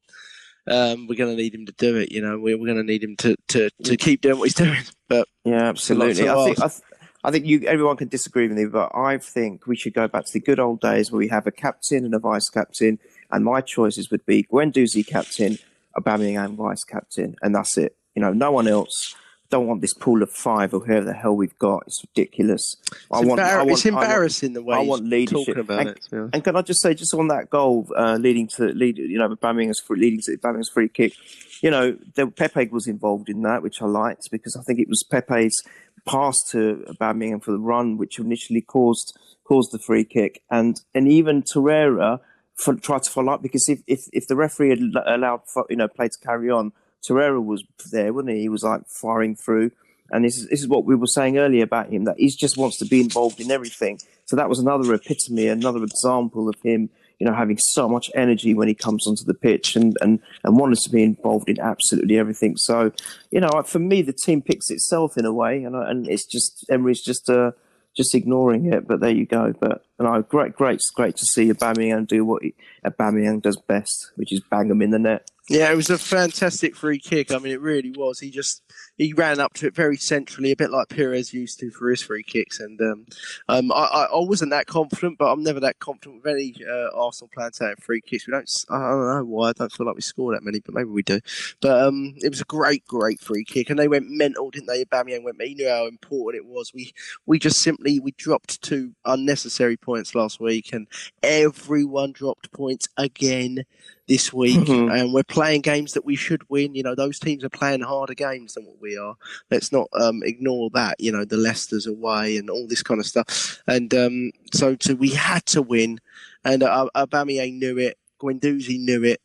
um, 0.68 1.08
we're 1.08 1.18
going 1.18 1.36
to 1.36 1.42
need 1.42 1.54
him 1.54 1.66
to 1.66 1.74
do 1.74 1.98
it. 1.98 2.12
You 2.12 2.22
know, 2.22 2.40
we're, 2.40 2.58
we're 2.58 2.68
going 2.68 2.78
to 2.78 2.84
need 2.84 3.04
him 3.04 3.16
to, 3.18 3.36
to, 3.50 3.70
to 3.84 3.98
keep 3.98 4.22
doing 4.22 4.40
what 4.40 4.46
he's 4.46 4.54
doing. 4.54 4.82
But 5.08 5.28
Yeah, 5.44 5.70
absolutely. 5.70 6.30
I 6.30 6.46
think. 6.46 6.60
I, 6.60 6.68
th- 6.68 6.82
I 7.26 7.32
think 7.32 7.46
you 7.46 7.62
everyone 7.68 7.96
can 7.96 8.10
disagree 8.10 8.48
with 8.48 8.58
me, 8.58 8.66
but 8.66 8.92
I 8.94 9.18
think 9.18 9.66
we 9.66 9.78
should 9.78 9.94
go 9.94 10.10
back 10.10 10.26
to 10.26 10.34
the 10.34 10.42
good 10.42 10.60
old 10.60 10.82
days 10.82 11.10
where 11.10 11.20
we 11.20 11.30
have 11.30 11.48
a 11.48 11.52
captain 11.52 12.04
and 12.04 12.14
a 12.14 12.20
vice 12.20 12.50
captain, 12.50 13.00
and 13.32 13.46
my 13.46 13.62
choices 13.62 14.12
would 14.12 14.26
be 14.26 14.44
Guendouzi 14.44 15.08
captain, 15.08 15.58
Aubameyang 15.98 16.56
vice 16.56 16.84
captain, 16.84 17.36
and 17.42 17.56
that's 17.56 17.78
it. 17.78 17.96
You 18.14 18.22
know, 18.22 18.34
no 18.34 18.52
one 18.52 18.68
else. 18.68 19.16
Don't 19.54 19.68
want 19.68 19.82
this 19.82 19.94
pool 19.94 20.24
of 20.24 20.32
five 20.32 20.74
or 20.74 20.80
whoever 20.80 21.06
the 21.06 21.14
hell 21.14 21.36
we've 21.36 21.58
got. 21.60 21.84
It's 21.86 22.04
ridiculous. 22.10 22.76
I 23.12 23.20
It's, 23.20 23.28
want, 23.28 23.40
embar- 23.40 23.44
I 23.44 23.58
want, 23.58 23.70
it's 23.72 23.86
I 23.86 23.90
want- 23.92 24.04
embarrassing 24.06 24.54
the 24.54 24.64
way 24.64 24.76
I 24.78 24.80
want 24.80 25.04
leadership. 25.06 25.46
talking 25.46 25.60
about 25.60 25.80
And- 25.82 25.90
it. 25.90 26.00
honest. 26.12 26.34
And 26.34 26.44
can 26.44 26.56
I 26.56 26.62
just 26.64 26.82
say, 26.82 26.96
just 26.96 27.14
on 27.14 27.28
that 27.28 27.52
goal 27.52 27.88
uh, 27.96 28.18
leading 28.20 28.48
to 28.56 28.64
lead, 28.74 28.98
you 28.98 29.20
know, 29.20 29.30
Aubameyang's 29.30 29.80
free, 29.80 30.00
leading 30.00 30.22
to 30.22 30.36
Aubameyang's 30.38 30.70
free 30.70 30.90
kick, 30.90 31.14
you 31.62 31.70
know, 31.70 31.96
there, 32.16 32.26
Pepe 32.26 32.70
was 32.70 32.88
involved 32.88 33.30
in 33.30 33.44
that, 33.44 33.62
which 33.62 33.80
I 33.80 33.86
liked 33.86 34.32
because 34.32 34.56
I 34.60 34.64
think 34.64 34.80
it 34.80 34.90
was 34.90 35.04
Pepe's 35.04 35.62
pass 36.08 36.36
to 36.50 36.84
Aubameyang 36.90 37.44
for 37.44 37.52
the 37.52 37.60
run, 37.60 37.98
which 37.98 38.18
initially 38.18 38.62
caused 38.62 39.16
caused 39.44 39.72
the 39.72 39.78
free 39.80 40.04
kick, 40.04 40.42
and 40.50 40.82
and 40.96 41.08
even 41.08 41.44
Torreira 41.44 42.20
for, 42.56 42.74
tried 42.76 43.04
to 43.04 43.10
follow 43.12 43.34
up 43.34 43.42
because 43.44 43.70
if, 43.70 43.82
if 43.88 44.02
if 44.14 44.26
the 44.28 44.36
referee 44.36 44.70
had 44.72 44.80
allowed 45.06 45.42
you 45.70 45.76
know 45.76 45.88
play 45.88 46.08
to 46.08 46.20
carry 46.26 46.50
on, 46.50 46.72
Torreira 47.08 47.44
was 47.44 47.64
there, 47.92 48.14
wasn't 48.14 48.36
he? 48.36 48.42
He 48.42 48.50
was 48.50 48.64
like 48.64 48.88
firing 48.88 49.36
through. 49.36 49.72
And 50.12 50.24
this 50.24 50.38
is, 50.38 50.48
this 50.48 50.62
is 50.62 50.68
what 50.68 50.86
we 50.86 50.96
were 50.96 51.08
saying 51.08 51.38
earlier 51.38 51.64
about 51.64 51.90
him 51.90 52.04
that 52.06 52.18
he 52.18 52.30
just 52.30 52.58
wants 52.58 52.78
to 52.78 52.86
be 52.86 53.02
involved 53.02 53.40
in 53.40 53.52
everything. 53.52 54.00
So 54.26 54.36
that 54.36 54.50
was 54.50 54.60
another 54.60 54.94
epitome, 54.94 55.48
another 55.48 55.84
example 55.84 56.48
of 56.48 56.56
him, 56.64 56.90
you 57.20 57.26
know, 57.26 57.34
having 57.34 57.58
so 57.58 57.90
much 57.90 58.12
energy 58.16 58.54
when 58.54 58.68
he 58.68 58.74
comes 58.74 59.08
onto 59.08 59.24
the 59.24 59.34
pitch 59.34 59.76
and, 59.76 59.98
and, 60.02 60.20
and 60.44 60.58
wanted 60.58 60.80
to 60.80 60.90
be 60.90 61.04
involved 61.04 61.50
in 61.50 61.60
absolutely 61.60 62.18
everything. 62.18 62.58
So, 62.58 62.92
you 63.32 63.40
know, 63.40 63.64
for 63.66 63.80
me, 63.80 64.02
the 64.02 64.14
team 64.14 64.42
picks 64.42 64.70
itself 64.70 65.18
in 65.18 65.26
a 65.26 65.34
way, 65.34 65.64
and, 65.64 65.76
and 65.76 66.08
it's 66.08 66.26
just 66.26 66.66
Emery's 66.70 67.02
just 67.02 67.30
uh, 67.30 67.52
just 67.96 68.14
ignoring 68.16 68.72
it. 68.72 68.88
But 68.88 69.00
there 69.00 69.12
you 69.12 69.26
go. 69.26 69.54
But 69.60 69.84
you 70.00 70.06
know, 70.06 70.22
great, 70.22 70.54
great, 70.54 70.82
great 70.96 71.16
to 71.18 71.26
see 71.26 71.52
Aubameyang 71.52 72.08
do 72.08 72.26
what 72.26 72.44
he, 72.44 72.56
Aubameyang 72.86 73.42
does 73.42 73.58
best, 73.58 74.12
which 74.16 74.34
is 74.34 74.42
bang 74.52 74.70
him 74.70 74.82
in 74.82 74.92
the 74.92 75.00
net. 75.00 75.30
Yeah, 75.50 75.72
it 75.72 75.76
was 75.76 75.90
a 75.90 75.98
fantastic 75.98 76.76
free 76.76 77.00
kick. 77.00 77.32
I 77.32 77.38
mean, 77.38 77.54
it 77.54 77.62
really 77.62 77.92
was. 77.92 78.20
He 78.20 78.32
just 78.32 78.64
he 78.98 79.14
ran 79.14 79.40
up 79.40 79.54
to 79.56 79.68
it 79.68 79.76
very 79.76 79.98
centrally, 79.98 80.52
a 80.52 80.56
bit 80.56 80.70
like 80.70 80.90
Perez 80.90 81.34
used 81.34 81.60
to 81.60 81.72
for 81.72 81.90
his 81.90 82.02
free 82.02 82.24
kicks. 82.24 82.60
And 82.60 82.80
um, 82.82 83.06
um, 83.50 83.72
I, 83.72 84.08
I 84.14 84.20
wasn't 84.20 84.52
that 84.52 84.68
confident, 84.68 85.18
but 85.18 85.32
I'm 85.32 85.44
never 85.44 85.60
that 85.62 85.80
confident 85.80 86.24
with 86.24 86.32
any 86.34 86.56
uh, 86.70 86.90
Arsenal 86.96 87.30
player 87.34 87.50
taking 87.50 87.76
free 87.82 88.02
kicks. 88.02 88.28
We 88.28 88.32
don't. 88.32 88.50
I 88.70 88.78
don't 88.78 89.08
know 89.08 89.26
why. 89.26 89.50
I 89.50 89.54
don't 89.54 89.72
feel 89.72 89.86
like 89.88 89.96
we 89.96 90.02
score 90.02 90.34
that 90.34 90.44
many, 90.44 90.60
but 90.60 90.76
maybe 90.76 90.90
we 90.90 91.02
do. 91.04 91.20
But 91.62 91.82
um, 91.88 92.14
it 92.18 92.30
was 92.30 92.42
a 92.42 92.46
great, 92.46 92.86
great 92.86 93.20
free 93.20 93.44
kick, 93.44 93.70
and 93.70 93.80
they 93.80 93.88
went 93.88 94.10
mental, 94.10 94.52
didn't 94.52 94.68
they? 94.68 94.86
Aubameyang 94.86 95.24
went. 95.24 95.42
He 95.42 95.56
knew 95.56 95.68
how 95.70 95.88
important 95.88 96.44
it 96.44 96.50
was. 96.50 96.72
We 96.74 96.94
we 97.26 97.40
just 97.40 97.62
simply 97.62 98.00
we 98.00 98.12
dropped 98.12 98.62
two 98.62 98.94
unnecessary 99.06 99.78
points 99.78 100.14
last 100.14 100.40
week, 100.40 100.72
and 100.72 100.88
everyone 101.22 102.12
dropped 102.12 102.52
points 102.52 102.88
again 102.98 103.64
this 104.08 104.34
week, 104.34 104.60
Mhm. 104.60 104.92
and 104.94 105.14
we're 105.14 105.24
playing 105.24 105.62
games 105.62 105.94
that 105.94 106.04
we 106.06 106.16
should 106.16 106.48
win. 106.50 106.76
You 106.76 106.84
know, 106.84 106.94
those 106.94 107.20
teams 107.20 107.44
are 107.44 107.50
playing 107.50 107.82
harder 107.82 108.14
games 108.14 108.54
than 108.54 108.66
what 108.66 108.80
we 108.84 108.98
are. 108.98 109.16
Let's 109.50 109.72
not 109.72 109.88
um, 109.94 110.22
ignore 110.24 110.70
that. 110.76 111.00
You 111.00 111.12
know, 111.12 111.26
the 111.26 111.38
Leicester's 111.38 111.88
away 111.88 112.38
and 112.38 112.50
all 112.50 112.68
this 112.68 112.84
kind 112.84 113.00
of 113.00 113.08
stuff. 113.08 113.64
And 113.66 113.92
um, 113.96 114.32
so, 114.54 114.78
so 114.80 114.94
we 114.94 115.10
had 115.10 115.46
to 115.48 115.64
win, 115.64 116.00
and 116.46 116.62
uh, 116.62 116.90
Aubameyang 116.96 117.58
knew 117.58 117.80
it. 117.80 117.98
Guendouzi 118.22 118.80
knew 118.80 119.04
it. 119.04 119.22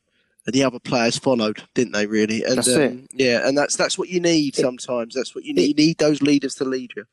And 0.46 0.54
the 0.54 0.64
other 0.64 0.78
players 0.78 1.18
followed, 1.18 1.62
didn't 1.74 1.92
they? 1.92 2.06
Really, 2.06 2.42
and 2.42 2.56
That's 2.56 2.74
um, 2.74 2.80
it. 2.80 3.10
yeah, 3.12 3.46
and 3.46 3.58
that's 3.58 3.76
that's 3.76 3.98
what 3.98 4.08
you 4.08 4.18
need 4.18 4.56
sometimes. 4.56 5.14
That's 5.14 5.34
what 5.34 5.44
you 5.44 5.52
need. 5.52 5.78
You 5.78 5.86
need 5.86 5.98
those 5.98 6.22
leaders 6.22 6.54
to 6.54 6.64
lead 6.64 6.92
you. 6.96 7.04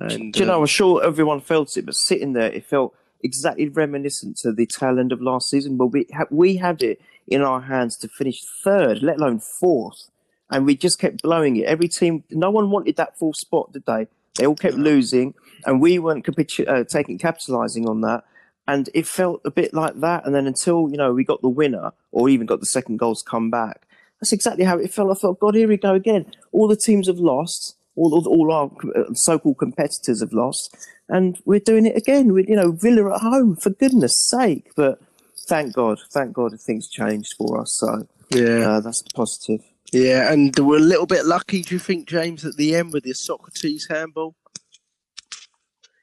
And 0.00 0.32
Do 0.32 0.40
you 0.40 0.46
know, 0.46 0.56
um, 0.56 0.62
I'm 0.62 0.66
sure 0.66 1.04
everyone 1.04 1.40
felt 1.40 1.76
it, 1.76 1.86
but 1.86 1.94
sitting 1.94 2.32
there, 2.32 2.50
it 2.50 2.66
felt 2.66 2.94
exactly 3.22 3.68
reminiscent 3.68 4.38
to 4.38 4.52
the 4.52 4.66
tail 4.66 4.98
end 4.98 5.12
of 5.12 5.22
last 5.22 5.48
season. 5.48 5.76
But 5.76 5.86
we 5.88 6.06
ha- 6.12 6.26
we 6.30 6.56
had 6.56 6.82
it 6.82 7.00
in 7.28 7.42
our 7.42 7.60
hands 7.60 7.96
to 7.98 8.08
finish 8.08 8.42
third, 8.64 9.02
let 9.02 9.18
alone 9.18 9.38
fourth, 9.38 10.10
and 10.54 10.64
we 10.64 10.76
just 10.76 11.00
kept 11.00 11.20
blowing 11.20 11.56
it. 11.56 11.64
Every 11.64 11.88
team, 11.88 12.22
no 12.30 12.48
one 12.48 12.70
wanted 12.70 12.94
that 12.96 13.18
full 13.18 13.32
spot, 13.32 13.72
did 13.72 13.84
they? 13.86 14.06
They 14.36 14.46
all 14.46 14.54
kept 14.54 14.76
losing, 14.76 15.34
and 15.66 15.80
we 15.80 15.98
weren't 15.98 16.24
capitu- 16.24 16.68
uh, 16.68 16.84
taking 16.84 17.18
capitalising 17.18 17.88
on 17.88 18.02
that. 18.02 18.22
And 18.68 18.88
it 18.94 19.06
felt 19.06 19.40
a 19.44 19.50
bit 19.50 19.74
like 19.74 19.98
that. 20.00 20.24
And 20.24 20.34
then 20.34 20.46
until 20.46 20.88
you 20.88 20.96
know 20.96 21.12
we 21.12 21.24
got 21.24 21.42
the 21.42 21.48
winner, 21.48 21.92
or 22.12 22.28
even 22.28 22.46
got 22.46 22.60
the 22.60 22.66
second 22.66 22.98
goals 22.98 23.20
come 23.22 23.50
back, 23.50 23.88
that's 24.20 24.32
exactly 24.32 24.64
how 24.64 24.78
it 24.78 24.92
felt. 24.92 25.10
I 25.10 25.14
thought, 25.14 25.40
God, 25.40 25.56
here 25.56 25.66
we 25.66 25.76
go 25.76 25.94
again. 25.94 26.24
All 26.52 26.68
the 26.68 26.76
teams 26.76 27.08
have 27.08 27.18
lost. 27.18 27.76
All, 27.96 28.14
all, 28.14 28.26
all 28.26 28.52
our 28.52 28.70
uh, 28.96 29.12
so-called 29.14 29.58
competitors 29.58 30.20
have 30.20 30.32
lost, 30.32 30.76
and 31.08 31.38
we're 31.44 31.60
doing 31.60 31.86
it 31.86 31.96
again. 31.96 32.32
We, 32.32 32.44
you 32.46 32.56
know, 32.56 32.72
Villa 32.72 33.14
at 33.14 33.20
home, 33.20 33.56
for 33.56 33.70
goodness' 33.70 34.28
sake. 34.28 34.70
But 34.76 35.00
thank 35.48 35.74
God, 35.74 35.98
thank 36.12 36.32
God, 36.32 36.52
things 36.60 36.88
changed 36.88 37.34
for 37.36 37.60
us. 37.60 37.76
So 37.76 38.06
yeah, 38.30 38.68
uh, 38.68 38.80
that's 38.80 39.02
positive. 39.02 39.60
Yeah, 39.94 40.32
and 40.32 40.54
we're 40.58 40.78
a 40.78 40.80
little 40.80 41.06
bit 41.06 41.24
lucky. 41.24 41.62
Do 41.62 41.74
you 41.74 41.78
think, 41.78 42.08
James, 42.08 42.44
at 42.44 42.56
the 42.56 42.74
end 42.74 42.92
with 42.92 43.04
the 43.04 43.12
Sokratis 43.14 43.82
handball? 43.88 44.34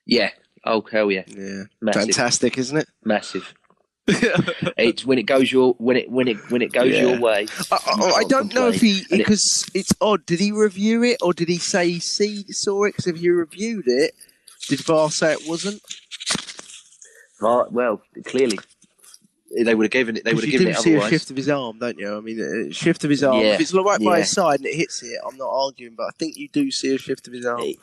Yeah. 0.06 0.30
Oh 0.66 0.82
hell 0.92 1.12
yeah, 1.12 1.24
Yeah, 1.28 1.64
massive, 1.82 2.04
fantastic, 2.04 2.58
isn't 2.58 2.78
it? 2.78 2.88
massive. 3.04 3.54
It's 4.78 5.06
when 5.06 5.18
it 5.20 5.24
goes 5.24 5.52
your 5.52 5.74
when 5.78 5.98
it 5.98 6.10
when 6.10 6.28
it 6.28 6.38
when 6.52 6.62
it 6.62 6.72
goes 6.72 6.92
Yeah. 6.94 7.02
your 7.02 7.20
way. 7.20 7.48
I, 7.72 7.78
I, 7.86 8.12
I 8.20 8.24
don't 8.26 8.54
know 8.54 8.68
if 8.70 8.80
he 8.82 9.00
And 9.12 9.20
it- 9.22 9.26
because 9.26 9.70
it's 9.74 9.92
odd. 10.02 10.26
Did 10.26 10.40
he 10.40 10.52
review 10.52 11.04
it 11.04 11.18
or 11.22 11.34
did 11.34 11.50
he 11.50 11.58
say 11.58 11.90
he 11.90 12.00
see, 12.00 12.46
saw 12.50 12.86
it? 12.86 12.92
Because 12.94 13.08
if 13.08 13.18
he 13.18 13.30
reviewed 13.30 13.86
it, 13.88 14.14
did 14.70 14.80
VAR 14.82 15.10
say 15.12 15.34
it 15.34 15.48
wasn't? 15.48 15.82
Well, 17.42 18.02
clearly 18.26 18.60
they 19.58 19.76
would 19.76 19.86
have 19.86 19.92
given 19.92 20.18
it. 20.18 20.24
They 20.24 20.34
would 20.34 20.44
have 20.44 20.54
you 20.54 20.60
given 20.60 20.74
it 20.74 20.78
see 20.78 20.96
a 20.96 21.10
shift 21.10 21.30
of 21.30 21.38
his 21.38 21.50
arm, 21.50 21.80
don't 21.80 21.98
you? 21.98 22.16
I 22.16 22.20
mean, 22.22 22.40
a 22.40 22.74
shift 22.74 23.04
of 23.04 23.10
his 23.10 23.24
arm. 23.24 23.42
Yeah, 23.42 23.54
If 23.54 23.62
it's 23.62 23.74
right 23.74 24.00
by 24.00 24.16
yeah. 24.16 24.20
his 24.22 24.32
side 24.32 24.60
and 24.60 24.68
it 24.68 24.76
hits 24.76 25.04
it, 25.04 25.20
I'm 25.26 25.38
not 25.38 25.50
arguing, 25.50 25.96
but 25.96 26.04
I 26.04 26.12
think 26.18 26.38
you 26.38 26.48
do 26.50 26.72
see 26.72 26.96
a 26.96 26.98
shift 26.98 27.28
of 27.28 27.34
his 27.34 27.46
arm. 27.46 27.74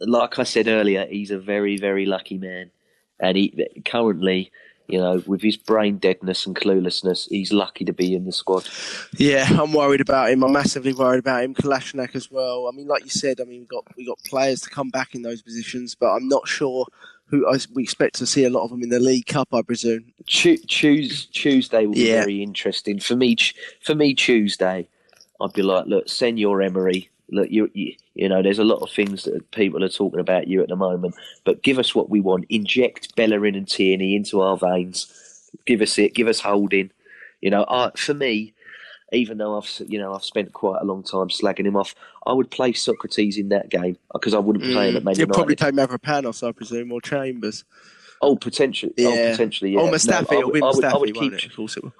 Like 0.00 0.38
I 0.38 0.42
said 0.42 0.66
earlier, 0.66 1.06
he's 1.06 1.30
a 1.30 1.38
very, 1.38 1.76
very 1.78 2.06
lucky 2.06 2.38
man, 2.38 2.70
and 3.20 3.36
he 3.36 3.66
currently, 3.84 4.50
you 4.88 4.98
know, 4.98 5.22
with 5.26 5.40
his 5.40 5.56
brain 5.56 5.98
deadness 5.98 6.44
and 6.44 6.56
cluelessness, 6.56 7.28
he's 7.28 7.52
lucky 7.52 7.84
to 7.84 7.92
be 7.92 8.14
in 8.14 8.24
the 8.24 8.32
squad. 8.32 8.68
Yeah, 9.16 9.46
I'm 9.48 9.72
worried 9.72 10.00
about 10.00 10.30
him. 10.30 10.42
I'm 10.42 10.52
massively 10.52 10.92
worried 10.92 11.20
about 11.20 11.44
him. 11.44 11.54
Kolasinac 11.54 12.16
as 12.16 12.30
well. 12.30 12.68
I 12.68 12.76
mean, 12.76 12.88
like 12.88 13.04
you 13.04 13.10
said, 13.10 13.40
I 13.40 13.44
mean, 13.44 13.60
we 13.60 13.66
got 13.66 13.84
we 13.96 14.04
got 14.04 14.18
players 14.24 14.60
to 14.62 14.70
come 14.70 14.90
back 14.90 15.14
in 15.14 15.22
those 15.22 15.40
positions, 15.40 15.94
but 15.94 16.12
I'm 16.12 16.28
not 16.28 16.48
sure 16.48 16.86
who 17.34 17.48
I, 17.48 17.58
we 17.74 17.82
expect 17.82 18.14
to 18.16 18.26
see 18.26 18.44
a 18.44 18.50
lot 18.50 18.64
of 18.64 18.70
them 18.70 18.82
in 18.82 18.88
the 18.90 19.00
League 19.00 19.26
Cup. 19.26 19.48
I 19.52 19.62
presume. 19.62 20.12
Tues- 20.26 21.26
Tuesday 21.26 21.86
will 21.86 21.94
be 21.94 22.08
Yeah. 22.08 22.20
very 22.20 22.42
interesting 22.42 23.00
for 23.00 23.16
me. 23.16 23.36
For 23.80 23.94
me, 23.94 24.14
Tuesday, 24.14 24.88
I'd 25.40 25.52
be 25.52 25.62
like, 25.62 25.86
look, 25.86 26.08
Senor 26.08 26.62
Emery. 26.62 27.10
Look, 27.30 27.50
you, 27.50 27.70
you, 27.74 27.94
you 28.14 28.28
know, 28.28 28.42
there's 28.42 28.58
a 28.58 28.64
lot 28.64 28.82
of 28.82 28.90
things 28.90 29.24
that 29.24 29.50
people 29.50 29.82
are 29.82 29.88
talking 29.88 30.20
about 30.20 30.46
you 30.46 30.62
at 30.62 30.68
the 30.68 30.76
moment, 30.76 31.14
but 31.44 31.62
give 31.62 31.78
us 31.78 31.94
what 31.94 32.10
we 32.10 32.20
want. 32.20 32.44
Inject 32.50 33.16
Bellerin 33.16 33.54
and 33.54 33.66
Tierney 33.66 34.14
into 34.14 34.40
our 34.42 34.56
veins. 34.56 35.50
Give 35.66 35.80
us 35.80 35.98
it. 35.98 36.14
Give 36.14 36.28
us 36.28 36.40
Holding. 36.40 36.90
You 37.40 37.50
know, 37.50 37.64
I, 37.68 37.90
for 37.96 38.14
me, 38.14 38.52
even 39.12 39.38
though 39.38 39.56
I've, 39.58 39.70
you 39.86 39.98
know, 39.98 40.14
I've 40.14 40.24
spent 40.24 40.52
quite 40.52 40.80
a 40.80 40.84
long 40.84 41.02
time 41.02 41.28
slagging 41.28 41.66
him 41.66 41.76
off, 41.76 41.94
I 42.26 42.32
would 42.32 42.50
play 42.50 42.72
Sokratis 42.72 43.36
in 43.36 43.48
that 43.50 43.68
game 43.68 43.96
because 44.12 44.34
I 44.34 44.38
wouldn't 44.38 44.64
play 44.64 44.90
him 44.90 44.96
at 44.96 45.02
mm. 45.02 45.04
Man 45.06 45.14
You'll 45.14 45.28
United. 45.28 45.34
probably 45.34 45.56
take 45.56 45.74
Mavropanos, 45.74 46.46
I 46.46 46.52
presume, 46.52 46.90
or 46.92 47.00
Chambers. 47.00 47.64
Oh, 48.22 48.36
potentially. 48.36 48.92
Oh, 49.00 49.02
yeah. 49.02 49.08
Oh, 49.08 49.30
potentially. 49.32 49.72
Yeah. 49.72 49.80
Or 49.80 49.86
No, 49.86 49.92
Mustafi. 49.92 50.32
I 50.40 50.44
would- 50.44 50.52
be 50.54 50.62
I 50.62 50.66
would- 50.66 50.84
I 50.84 50.92
Mustafi, 50.92 51.00
would 51.00 51.16
won't 51.16 51.18
keep 51.18 51.32
it? 51.34 51.44
Of 51.44 51.56
course 51.56 51.76
it 51.76 51.82
will. 51.84 51.92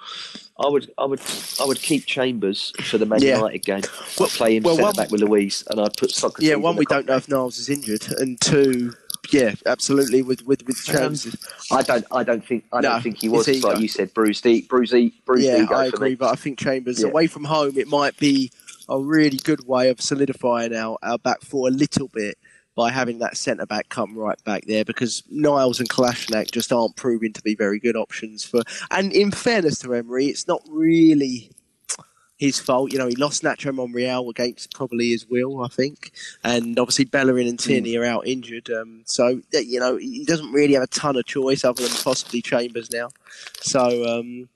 I 0.59 0.69
would, 0.69 0.91
I 0.97 1.05
would, 1.05 1.21
I 1.61 1.65
would 1.67 1.83
keep 1.83 2.07
Chambers 2.07 2.73
for 2.85 2.97
the 2.97 3.05
Man 3.05 3.21
Yeah. 3.21 3.37
United 3.37 3.59
game. 3.65 3.83
Well- 4.19 4.29
I'd 4.29 4.33
play 4.33 4.57
him 4.57 4.63
well, 4.63 4.77
centre 4.77 4.93
back 4.97 5.11
with 5.11 5.21
Luiz, 5.21 5.65
and 5.71 5.81
I'd 5.81 5.97
put 5.97 6.11
Sokratis. 6.11 6.41
Yeah, 6.41 6.55
one 6.55 6.77
we 6.77 6.87
don't 6.87 7.07
know 7.07 7.17
if 7.17 7.29
Niles 7.29 7.59
is 7.59 7.69
injured, 7.69 8.07
and 8.19 8.41
two, 8.41 8.93
yeah, 9.35 9.55
absolutely 9.66 10.22
with 10.22 10.43
with 10.47 10.66
with 10.66 10.76
Um, 10.89 10.95
Chambers. 10.95 11.37
I 11.70 11.82
don't, 11.82 12.05
I 12.11 12.22
don't 12.22 12.45
think, 12.45 12.64
I 12.72 12.80
No, 12.80 12.91
don't 12.91 13.03
think 13.03 13.18
he 13.18 13.28
was. 13.28 13.49
Like 13.62 13.79
you 13.80 13.88
said, 13.88 14.14
bruised, 14.14 14.46
e- 14.46 14.67
bruised, 14.68 14.95
e- 14.95 15.14
bruised 15.26 15.46
yeah, 15.46 15.67
I 15.71 15.87
agree, 15.87 16.14
but 16.14 16.30
I 16.33 16.37
think 16.37 16.59
Chambers 16.59 17.00
Yeah. 17.00 17.09
away 17.09 17.26
from 17.26 17.45
home, 17.45 17.76
it 17.76 17.88
might 17.88 18.17
be 18.18 18.50
a 18.88 19.00
really 19.00 19.38
good 19.38 19.67
way 19.67 19.88
of 19.91 20.00
solidifying 20.00 20.75
our, 20.75 20.99
our 21.03 21.18
back 21.18 21.41
four 21.42 21.68
a 21.68 21.71
little 21.71 22.09
bit 22.09 22.37
by 22.76 22.91
having 22.91 23.18
that 23.21 23.37
centre 23.37 23.67
back 23.67 23.88
come 23.88 24.17
right 24.17 24.42
back 24.45 24.64
there 24.67 24.84
because 24.84 25.22
Niles 25.30 25.79
and 25.80 25.88
Kolasinac 25.88 26.50
just 26.50 26.72
aren't 26.72 26.96
proving 26.96 27.33
to 27.33 27.42
be 27.42 27.54
very 27.54 27.79
good 27.79 27.96
options 27.96 28.45
for. 28.45 28.63
And 28.91 29.13
in 29.13 29.30
fairness 29.30 29.79
to 29.80 29.95
Emery, 29.95 30.26
it's 30.26 30.46
not 30.49 30.61
really 30.68 31.50
his 32.45 32.61
fault. 32.61 32.92
You 32.92 32.99
know, 32.99 33.07
he 33.07 33.16
lost 33.16 33.42
Nacho 33.42 33.75
Monreal 33.75 34.29
against 34.30 34.75
probably 34.75 35.11
his 35.11 35.29
will, 35.29 35.62
I 35.64 35.68
think, 35.68 36.12
and 36.42 36.79
obviously 36.79 37.04
Bellerin 37.07 37.49
and 37.49 37.58
Tierney 37.58 37.96
are 37.96 38.04
out 38.04 38.26
injured. 38.26 38.71
Um, 38.71 39.03
so 39.07 39.41
you 39.53 39.80
know, 39.80 39.96
he 39.96 40.25
doesn't 40.25 40.53
really 40.53 40.75
have 40.75 40.83
a 40.83 40.88
ton 40.88 41.16
of 41.16 41.25
choice 41.25 41.64
other 41.64 41.83
than 41.83 41.96
possibly 42.03 42.42
Chambers 42.42 42.91
now. 42.91 43.08
So. 43.61 44.18
Um, 44.18 44.49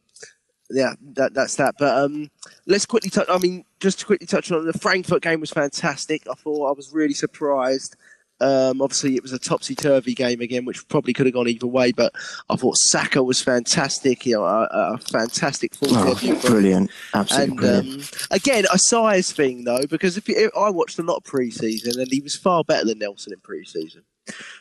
yeah, 0.70 0.92
that, 1.14 1.32
that's 1.32 1.56
that. 1.56 1.76
But 1.78 1.96
um, 1.96 2.30
let's 2.66 2.84
quickly 2.84 3.08
touch. 3.08 3.26
I 3.30 3.38
mean, 3.38 3.64
just 3.80 4.00
to 4.00 4.04
quickly 4.04 4.26
touch 4.26 4.52
on 4.52 4.66
the 4.66 4.74
Frankfurt 4.74 5.22
game 5.22 5.40
was 5.40 5.50
fantastic. 5.50 6.26
I 6.30 6.34
thought 6.34 6.68
I 6.68 6.72
was 6.72 6.92
really 6.92 7.14
surprised 7.14 7.96
Um, 8.40 8.80
obviously, 8.80 9.16
it 9.16 9.22
was 9.22 9.32
a 9.32 9.38
topsy 9.38 9.74
turvy 9.74 10.14
game 10.14 10.40
again, 10.40 10.64
which 10.64 10.86
probably 10.88 11.12
could 11.12 11.26
have 11.26 11.34
gone 11.34 11.48
either 11.48 11.66
way. 11.66 11.92
But 11.92 12.12
I 12.48 12.56
thought 12.56 12.76
Saka 12.76 13.22
was 13.22 13.42
fantastic. 13.42 14.24
You 14.26 14.36
know, 14.36 14.44
a, 14.44 14.68
a 14.70 14.98
fantastic 14.98 15.74
full 15.74 15.88
Oh, 15.96 16.14
debut 16.14 16.34
for 16.36 16.46
him. 16.46 16.52
brilliant, 16.52 16.90
absolutely 17.14 17.48
And 17.50 17.56
brilliant. 17.58 18.02
um, 18.22 18.28
again, 18.30 18.64
a 18.72 18.78
size 18.78 19.32
thing 19.32 19.64
though, 19.64 19.86
because 19.88 20.16
if, 20.16 20.28
if 20.28 20.50
I 20.56 20.70
watched 20.70 20.98
a 20.98 21.02
lot 21.02 21.16
of 21.16 21.24
pre-season, 21.24 22.00
and 22.00 22.08
he 22.10 22.20
was 22.20 22.36
far 22.36 22.62
better 22.64 22.84
than 22.84 22.98
Nelson 22.98 23.32
in 23.32 23.40
pre-season. 23.40 24.02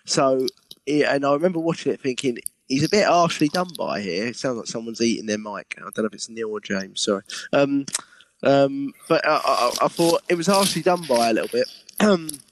So, 0.05 0.47
yeah, 0.85 1.13
and 1.13 1.25
I 1.25 1.33
remember 1.33 1.59
watching 1.59 1.91
it 1.93 1.99
thinking 2.01 2.37
he's 2.69 2.83
a 2.83 2.89
bit 2.89 3.05
harshly 3.05 3.49
done 3.49 3.67
by 3.77 4.01
here. 4.01 4.27
It 4.27 4.37
sounds 4.37 4.57
like 4.57 4.67
someone's 4.67 5.01
eating 5.01 5.25
their 5.25 5.37
mic. 5.37 5.75
I 5.77 5.81
don't 5.81 5.99
know 5.99 6.05
if 6.05 6.13
it's 6.13 6.29
Neil 6.29 6.49
or 6.51 6.59
James. 6.61 7.03
Sorry. 7.03 7.21
Um, 7.53 7.85
um, 8.43 8.93
but 9.09 9.25
I, 9.27 9.41
I, 9.43 9.71
I 9.83 9.87
thought 9.87 10.21
it 10.29 10.35
was 10.35 10.47
harshly 10.47 10.81
done 10.81 11.03
by 11.07 11.29
a 11.29 11.33
little 11.33 11.49
bit. 11.49 11.67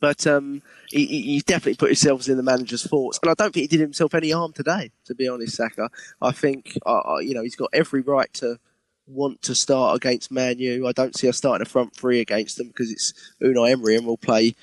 But 0.00 0.26
um, 0.26 0.62
he, 0.90 1.06
he 1.06 1.40
definitely 1.40 1.76
put 1.76 1.88
himself 1.88 2.28
in 2.28 2.36
the 2.36 2.42
manager's 2.42 2.86
thoughts, 2.86 3.18
and 3.22 3.30
I 3.30 3.34
don't 3.34 3.52
think 3.54 3.62
he 3.70 3.76
did 3.76 3.80
himself 3.80 4.14
any 4.14 4.30
harm 4.30 4.52
today. 4.52 4.90
To 5.06 5.14
be 5.14 5.28
honest, 5.28 5.56
Saka, 5.56 5.90
I 6.20 6.32
think 6.32 6.78
uh, 6.86 7.16
you 7.20 7.34
know 7.34 7.42
he's 7.42 7.56
got 7.56 7.70
every 7.72 8.02
right 8.02 8.32
to 8.34 8.58
want 9.08 9.40
to 9.42 9.54
start 9.54 9.96
against 9.96 10.30
Man 10.32 10.58
U. 10.58 10.86
I 10.86 10.92
don't 10.92 11.16
see 11.16 11.28
us 11.28 11.36
starting 11.36 11.62
a 11.62 11.68
front 11.68 11.94
three 11.94 12.20
against 12.20 12.58
them 12.58 12.68
because 12.68 12.90
it's 12.90 13.12
Unai 13.42 13.70
Emery 13.70 13.94
and 13.96 14.04
we'll 14.04 14.16
play, 14.16 14.54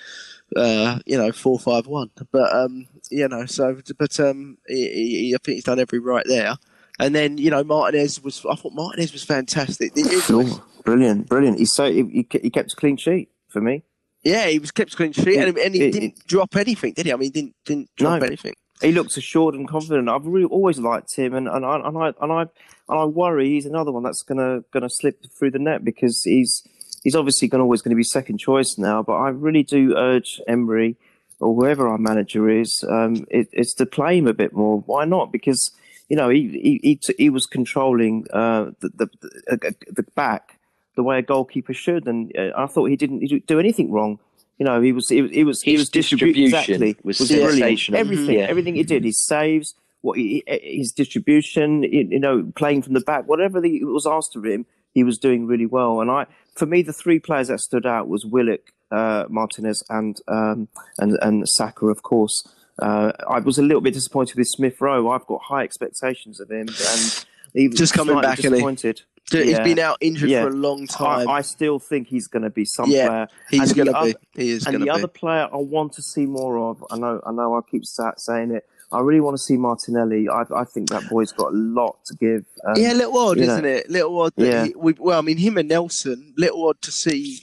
uh, 0.55 0.99
you 1.05 1.18
know, 1.18 1.31
four 1.31 1.57
five 1.60 1.88
one. 1.88 2.10
But 2.31 2.53
um, 2.53 2.88
you 3.10 3.27
know, 3.27 3.45
so 3.45 3.77
but 3.97 4.19
um, 4.19 4.57
he, 4.68 4.88
he, 4.89 5.35
I 5.35 5.38
think 5.43 5.55
he's 5.55 5.64
done 5.64 5.80
every 5.80 5.99
right 5.99 6.26
there. 6.27 6.55
And 6.99 7.15
then 7.15 7.38
you 7.39 7.49
know 7.49 7.64
Martinez 7.64 8.22
was. 8.23 8.45
I 8.49 8.55
thought 8.55 8.73
Martinez 8.73 9.14
was 9.14 9.23
fantastic. 9.23 9.95
Was- 9.95 10.30
Oh, 10.30 10.64
brilliant, 10.84 11.27
brilliant. 11.27 11.57
He 11.57 11.65
so 11.65 11.91
he, 11.91 12.03
he 12.31 12.39
he 12.43 12.49
kept 12.51 12.73
a 12.73 12.76
clean 12.76 12.97
sheet 12.97 13.30
for 13.47 13.61
me. 13.61 13.84
Yeah, 14.23 14.47
he 14.47 14.59
was 14.59 14.71
kept 14.71 14.95
clean 14.95 15.11
sheet, 15.11 15.37
and, 15.37 15.57
and 15.57 15.75
he 15.75 15.83
It- 15.85 15.91
didn't 15.93 16.27
drop 16.27 16.55
anything, 16.55 16.93
did 16.93 17.05
he? 17.05 17.13
I 17.13 17.15
mean, 17.15 17.31
he 17.33 17.41
didn't 17.41 17.55
didn't 17.65 17.89
drop 17.95 18.19
No. 18.21 18.27
anything. 18.27 18.53
He 18.81 18.91
looks 18.91 19.15
assured 19.15 19.55
and 19.55 19.67
confident. 19.67 20.09
I've 20.09 20.25
really 20.25 20.45
always 20.47 20.77
liked 20.79 21.15
him, 21.15 21.33
and, 21.33 21.47
and 21.47 21.65
I 21.65 21.75
and 21.87 21.97
I 21.97 22.07
and 22.21 22.31
I 22.31 22.41
and 22.41 22.99
I 22.99 23.05
worry 23.05 23.49
he's 23.49 23.65
another 23.65 23.91
one 23.91 24.03
that's 24.03 24.23
gonna 24.23 24.61
gonna 24.73 24.89
slip 24.89 25.23
through 25.37 25.51
the 25.51 25.59
net 25.59 25.85
because 25.85 26.21
he's 26.23 26.63
he's 27.03 27.15
obviously 27.15 27.47
gonna, 27.47 27.63
always 27.63 27.81
going 27.81 27.91
to 27.91 27.95
be 27.97 28.03
second 28.03 28.39
choice 28.39 28.75
now. 28.77 29.01
But 29.03 29.13
I 29.13 29.29
really 29.29 29.63
do 29.63 29.95
urge 29.95 30.41
Emery 30.47 30.95
or 31.39 31.53
whoever 31.55 31.87
our 31.87 31.97
manager 31.97 32.49
is, 32.49 32.83
um, 32.89 33.25
it, 33.29 33.47
it's 33.51 33.73
to 33.75 33.85
play 33.85 34.17
him 34.17 34.27
a 34.27 34.33
bit 34.33 34.53
more. 34.53 34.79
Why 34.85 35.03
not? 35.05 35.31
Because 35.31 35.71
you 36.09 36.17
know 36.17 36.27
he 36.29 36.49
he 36.49 36.79
he, 36.83 36.99
he 37.17 37.29
was 37.29 37.45
controlling 37.45 38.25
uh, 38.33 38.71
the, 38.81 38.89
the 38.95 39.09
the 39.47 39.75
the 39.91 40.03
back 40.15 40.52
the 40.95 41.03
way 41.03 41.20
a 41.20 41.22
goalkeeper 41.22 41.74
should, 41.74 42.07
and 42.07 42.32
uh, 42.38 42.52
I 42.57 42.65
thought 42.68 42.86
he 42.86 42.95
didn't 42.95 43.22
he 43.22 43.28
didn't 43.28 43.48
do 43.48 43.60
anything 43.60 43.91
wrong. 43.91 44.20
You 44.60 44.65
know, 44.65 44.82
he 44.82 44.91
was 44.91 45.10
he 45.10 45.22
was 45.22 45.32
he 45.32 45.44
was, 45.44 45.61
he 45.61 45.78
was 45.78 45.90
distribution 45.90 46.44
exactly, 46.44 46.95
was 47.03 47.18
brilliant. 47.18 47.52
sensational. 47.52 47.99
Everything, 47.99 48.36
Yeah. 48.36 48.45
everything 48.45 48.76
he 48.76 48.84
did, 48.84 49.03
his 49.03 49.20
saves, 49.20 49.74
what 50.02 50.18
he, 50.18 50.44
his 50.48 50.91
distribution, 50.91 51.84
you 51.84 52.07
you 52.11 52.20
know, 52.20 52.52
playing 52.56 52.84
from 52.84 52.94
the 52.94 53.02
back, 53.02 53.28
whatever 53.28 53.60
the, 53.60 53.84
was 53.86 54.06
asked 54.06 54.36
of 54.36 54.45
him, 54.45 54.65
he 54.94 55.03
was 55.03 55.18
doing 55.18 55.48
really 55.48 55.65
well. 55.65 56.02
And 56.02 56.11
I, 56.11 56.28
for 56.56 56.65
me, 56.68 56.84
the 56.84 56.94
three 56.94 57.20
players 57.20 57.48
that 57.48 57.60
stood 57.61 57.86
out 57.86 58.07
was 58.07 58.26
Willock, 58.26 58.72
uh, 58.91 59.26
Martinez, 59.28 59.84
and 59.90 60.20
um, 60.28 60.68
and 60.99 61.18
and 61.22 61.49
Saka, 61.49 61.88
of 61.88 62.03
course. 62.03 62.48
Uh, 62.80 63.11
I 63.30 63.40
was 63.40 63.57
a 63.60 63.61
little 63.61 63.82
bit 63.82 63.94
disappointed 63.94 64.36
with 64.38 64.48
Smith 64.48 64.82
Rowe. 64.82 65.11
I've 65.11 65.26
got 65.28 65.41
high 65.44 65.64
expectations 65.64 66.40
of 66.40 66.49
him, 66.49 66.68
and 66.70 67.26
he 67.53 67.68
was 67.68 67.78
Just 67.78 67.94
coming 67.94 68.20
back, 68.22 68.40
isn't 68.40 68.99
he? 69.31 69.37
disappointed. 69.37 69.47
He's 69.47 69.57
Yeah. 69.57 69.63
been 69.63 69.79
out 69.79 69.97
injured 70.01 70.29
Yeah. 70.29 70.41
for 70.43 70.47
a 70.49 70.51
long 70.51 70.87
time. 70.87 71.27
I, 71.27 71.33
I 71.33 71.41
still 71.41 71.79
think 71.79 72.07
he's 72.07 72.27
going 72.27 72.43
to 72.43 72.49
be 72.49 72.65
some 72.65 72.89
Yeah, 72.89 73.07
player. 73.07 73.27
He's 73.49 73.73
going 73.73 73.87
to 73.93 74.03
be. 74.33 74.41
He 74.41 74.49
is 74.51 74.65
And 74.65 74.73
going 74.73 74.79
the 74.81 74.85
to 74.87 74.93
be. 74.93 74.99
other 74.99 75.07
player 75.07 75.47
I 75.51 75.57
want 75.57 75.93
to 75.93 76.01
see 76.01 76.25
more 76.25 76.57
of, 76.69 76.83
I 76.91 76.97
know, 76.97 77.21
I 77.25 77.31
know, 77.31 77.55
I 77.55 77.61
keep 77.69 77.85
sa- 77.85 78.13
saying 78.17 78.51
it. 78.51 78.65
I 78.91 78.99
really 78.99 79.21
want 79.21 79.35
to 79.35 79.41
see 79.41 79.57
Martinelli. 79.57 80.29
I, 80.29 80.43
I 80.55 80.65
think 80.65 80.89
that 80.89 81.09
boy's 81.09 81.31
got 81.31 81.51
a 81.51 81.55
lot 81.55 81.97
to 82.05 82.15
give. 82.15 82.45
Um, 82.63 82.75
yeah, 82.77 82.93
little 82.93 83.17
odd, 83.17 83.39
isn't 83.39 83.65
it? 83.65 83.89
Little 83.89 84.19
odd. 84.21 84.33
That 84.35 84.45
Yeah. 84.45 84.65
he, 84.65 84.73
we, 84.75 84.93
well, 84.99 85.17
I 85.17 85.21
mean, 85.23 85.37
him 85.37 85.57
and 85.57 85.67
Nelson. 85.67 86.33
Little 86.37 86.67
odd 86.67 86.79
to 86.83 86.91
see. 86.91 87.39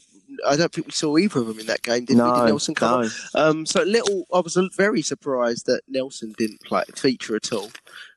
I 0.46 0.54
don't 0.56 0.72
think 0.72 0.86
we 0.86 0.92
saw 0.92 1.18
either 1.18 1.40
of 1.40 1.48
them 1.48 1.58
in 1.58 1.66
that 1.66 1.82
game, 1.82 2.04
did 2.04 2.14
we? 2.14 2.22
no, 2.22 2.36
Did 2.36 2.44
Nelson 2.46 2.74
come? 2.76 3.10
no. 3.34 3.40
Um, 3.42 3.66
so 3.66 3.82
little. 3.82 4.26
I 4.32 4.38
was 4.38 4.56
very 4.76 5.02
surprised 5.02 5.66
that 5.66 5.80
Nelson 5.88 6.34
didn't 6.38 6.60
play 6.62 6.84
feature 6.94 7.34
at 7.34 7.52
all, 7.52 7.68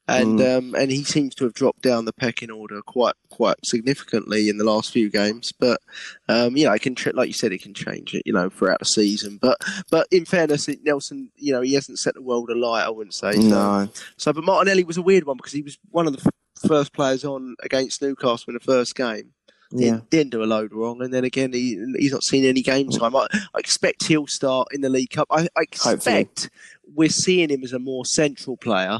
and 0.07 0.39
Mm. 0.39 0.57
um, 0.57 0.75
and 0.75 0.91
he 0.91 1.03
seems 1.03 1.33
to 1.35 1.45
have 1.45 1.53
dropped 1.53 1.81
down 1.81 2.05
the 2.05 2.13
pecking 2.13 2.51
order 2.51 2.81
quite 2.81 3.15
quite 3.29 3.55
significantly 3.65 4.49
in 4.49 4.57
the 4.57 4.63
last 4.63 4.91
few 4.91 5.09
games. 5.09 5.53
But 5.57 5.79
um, 6.27 6.57
you 6.57 6.65
know, 6.65 6.73
it 6.73 6.81
can 6.81 6.95
ch- 6.95 7.13
like 7.13 7.27
you 7.27 7.33
said, 7.33 7.51
it 7.53 7.61
can 7.61 7.73
change 7.73 8.13
it. 8.13 8.23
You 8.25 8.33
know, 8.33 8.49
throughout 8.49 8.79
the 8.79 8.85
season. 8.85 9.37
But 9.41 9.57
but 9.89 10.07
in 10.11 10.25
fairness, 10.25 10.67
Nelson, 10.83 11.29
you 11.37 11.53
know, 11.53 11.61
he 11.61 11.73
hasn't 11.73 11.99
set 11.99 12.15
the 12.15 12.21
world 12.21 12.49
alight. 12.49 12.85
I 12.85 12.89
wouldn't 12.89 13.13
say. 13.13 13.31
So. 13.33 13.39
No, 13.41 13.89
So, 14.17 14.33
but 14.33 14.43
Martinelli 14.43 14.83
was 14.83 14.97
a 14.97 15.01
weird 15.01 15.23
one 15.25 15.37
because 15.37 15.53
he 15.53 15.61
was 15.61 15.77
one 15.91 16.07
of 16.07 16.13
the 16.13 16.19
f- 16.25 16.67
first 16.69 16.93
players 16.93 17.23
on 17.23 17.55
against 17.63 18.01
Newcastle 18.01 18.45
in 18.49 18.53
the 18.55 18.59
first 18.59 18.95
game. 18.95 19.31
yeah, 19.71 19.91
Didn't, 19.91 20.09
didn't 20.09 20.31
do 20.31 20.43
a 20.43 20.45
load 20.45 20.71
wrong, 20.73 21.01
and 21.01 21.13
then 21.13 21.23
again, 21.23 21.51
he, 21.53 21.83
he's 21.97 22.11
not 22.11 22.23
seen 22.23 22.45
any 22.45 22.61
game 22.61 22.89
time. 22.89 23.15
I, 23.15 23.27
I 23.55 23.57
expect 23.59 24.03
he'll 24.05 24.27
start 24.27 24.67
in 24.71 24.81
the 24.81 24.89
League 24.89 25.09
Cup. 25.11 25.27
I, 25.31 25.47
I 25.57 25.61
expect 25.63 26.49
we're 26.93 27.09
seeing 27.09 27.49
him 27.49 27.63
as 27.63 27.73
a 27.73 27.79
more 27.79 28.05
central 28.05 28.55
player, 28.57 28.99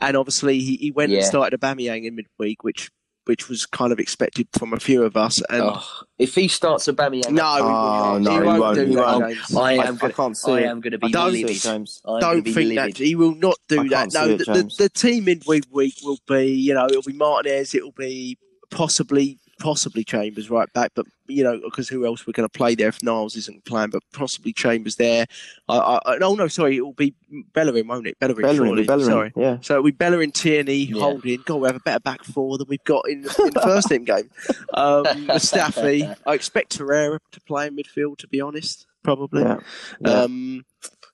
and 0.00 0.16
obviously 0.16 0.60
he, 0.60 0.76
he 0.76 0.90
went 0.90 1.12
and 1.12 1.20
Yeah. 1.20 1.26
started 1.28 1.58
Aubameyang 1.60 2.04
in 2.04 2.14
midweek, 2.16 2.62
which 2.64 2.90
which 3.26 3.48
was 3.48 3.66
kind 3.66 3.92
of 3.92 4.00
expected 4.00 4.48
from 4.58 4.72
a 4.72 4.80
few 4.80 5.04
of 5.04 5.16
us. 5.16 5.40
And 5.48 5.62
Oh, 5.62 5.86
if 6.18 6.34
he 6.34 6.48
starts 6.48 6.88
Aubameyang, 6.88 7.30
no, 7.30 7.54
he, 7.54 7.60
Oh, 7.62 8.14
will 8.14 8.18
not. 8.18 8.22
no, 8.22 8.30
he 8.32 8.36
he 8.36 8.42
won't, 8.46 8.60
won't, 8.60 8.74
do 8.74 8.84
he 8.86 8.94
that, 8.96 9.06
won't. 9.20 9.34
James. 9.36 9.56
I 9.56 9.60
I, 9.60 9.72
am 9.86 9.94
I 9.94 9.98
gonna, 9.98 10.12
can't 10.12 10.36
see 10.36 10.50
I 10.50 10.60
am 10.62 10.80
going 10.80 10.90
to 10.90 10.98
be 10.98 11.06
I 11.06 11.10
don't 11.12 11.32
livid. 11.32 11.56
James. 11.60 12.02
I'm 12.04 12.18
don't 12.20 12.42
think 12.42 12.56
livid. 12.56 12.76
that 12.78 12.96
he 12.98 13.14
will 13.14 13.36
not 13.36 13.58
do 13.68 13.80
I 13.82 13.88
that. 13.90 14.12
No, 14.12 14.26
see 14.26 14.32
it, 14.32 14.38
the, 14.38 14.44
the, 14.44 14.74
the 14.76 14.88
team 14.88 15.28
in 15.28 15.40
week 15.46 15.66
week 15.70 15.94
will 16.02 16.18
be, 16.26 16.46
you 16.50 16.74
know, 16.74 16.86
it'll 16.86 17.02
be 17.02 17.12
Martinez, 17.12 17.76
it'll 17.76 17.92
be 17.92 18.38
possibly 18.72 19.38
possibly 19.62 20.02
Chambers 20.02 20.50
right 20.50 20.70
back, 20.72 20.90
but 20.96 21.06
you 21.28 21.44
know, 21.44 21.60
because 21.64 21.88
who 21.88 22.04
else 22.04 22.26
we're 22.26 22.32
going 22.32 22.48
to 22.48 22.58
play 22.58 22.74
there 22.74 22.88
if 22.88 23.00
Niles 23.00 23.36
isn't 23.36 23.64
playing, 23.64 23.90
but 23.90 24.02
possibly 24.12 24.52
Chambers 24.52 24.96
there. 24.96 25.24
I, 25.68 26.00
I, 26.04 26.18
no, 26.18 26.34
no, 26.34 26.48
sorry, 26.48 26.76
it 26.76 26.80
will 26.80 26.92
be 26.92 27.14
Bellerin, 27.54 27.86
won't 27.86 28.08
it? 28.08 28.18
Bellerin, 28.18 28.42
Bellerin, 28.42 28.68
surely. 28.68 28.84
Bellerin, 28.84 29.06
Sorry. 29.06 29.32
yeah. 29.36 29.58
So 29.60 29.80
we 29.80 29.92
Bellerin, 29.92 30.32
Tierney, 30.32 30.74
Yeah. 30.74 31.00
Holding. 31.00 31.42
God, 31.46 31.56
we 31.56 31.68
have 31.68 31.76
a 31.76 31.80
better 31.80 32.00
back 32.00 32.24
four 32.24 32.58
than 32.58 32.66
we've 32.68 32.82
got 32.82 33.08
in, 33.08 33.18
in 33.18 33.24
the 33.54 33.60
first 33.62 33.88
team 33.88 34.04
game. 34.04 34.28
Um, 34.74 35.04
Mustafi. 35.28 36.14
I 36.26 36.34
expect 36.34 36.76
Torreira 36.76 37.20
to 37.30 37.40
play 37.42 37.68
in 37.68 37.76
midfield. 37.76 38.18
To 38.18 38.26
be 38.28 38.40
honest, 38.40 38.86
probably. 39.04 39.42
Yeah, 39.42 39.60
yeah. 40.00 40.10
Um, 40.10 40.64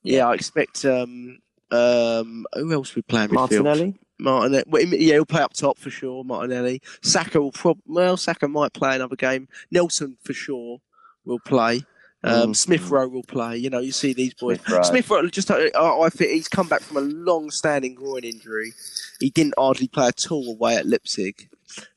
yeah, 0.01 0.27
I 0.27 0.33
expect. 0.33 0.85
Um, 0.85 1.37
um, 1.71 2.47
who 2.53 2.73
else 2.73 2.95
we 2.95 3.03
play 3.03 3.25
in 3.25 3.29
midfield? 3.29 3.63
Martinelli. 3.63 3.99
Martinelli. 4.19 4.63
well, 4.67 4.81
Yeah, 4.83 5.13
he'll 5.15 5.25
play 5.25 5.41
up 5.41 5.53
top 5.53 5.77
for 5.77 5.89
sure. 5.89 6.23
Martinelli. 6.23 6.81
Saka 7.01 7.39
will 7.41 7.51
prob. 7.51 7.79
Well, 7.85 8.17
Saka 8.17 8.47
might 8.47 8.73
play 8.73 8.95
another 8.95 9.15
game. 9.15 9.47
Nelson 9.71 10.17
for 10.23 10.33
sure 10.33 10.79
will 11.25 11.39
play. 11.39 11.83
Um, 12.21 12.49
Mm. 12.51 12.55
Smith 12.55 12.89
Rowe 12.89 13.07
will 13.07 13.23
play. 13.23 13.55
You 13.57 13.69
know, 13.69 13.79
you 13.79 13.93
see 13.93 14.11
these 14.11 14.33
boys. 14.33 14.57
Smith 14.59 14.69
Rowe. 14.69 14.81
Smith 14.83 15.09
Rowe 15.09 15.27
just. 15.27 15.49
I, 15.49 15.69
I 15.73 16.09
think 16.09 16.31
he's 16.31 16.49
come 16.49 16.67
back 16.67 16.81
from 16.81 16.97
a 16.97 17.01
long-standing 17.01 17.95
groin 17.95 18.25
injury. 18.25 18.73
He 19.21 19.29
didn't 19.29 19.53
hardly 19.57 19.87
play 19.87 20.07
at 20.07 20.29
all 20.29 20.49
away 20.49 20.75
at 20.75 20.85
Leipzig. 20.85 21.47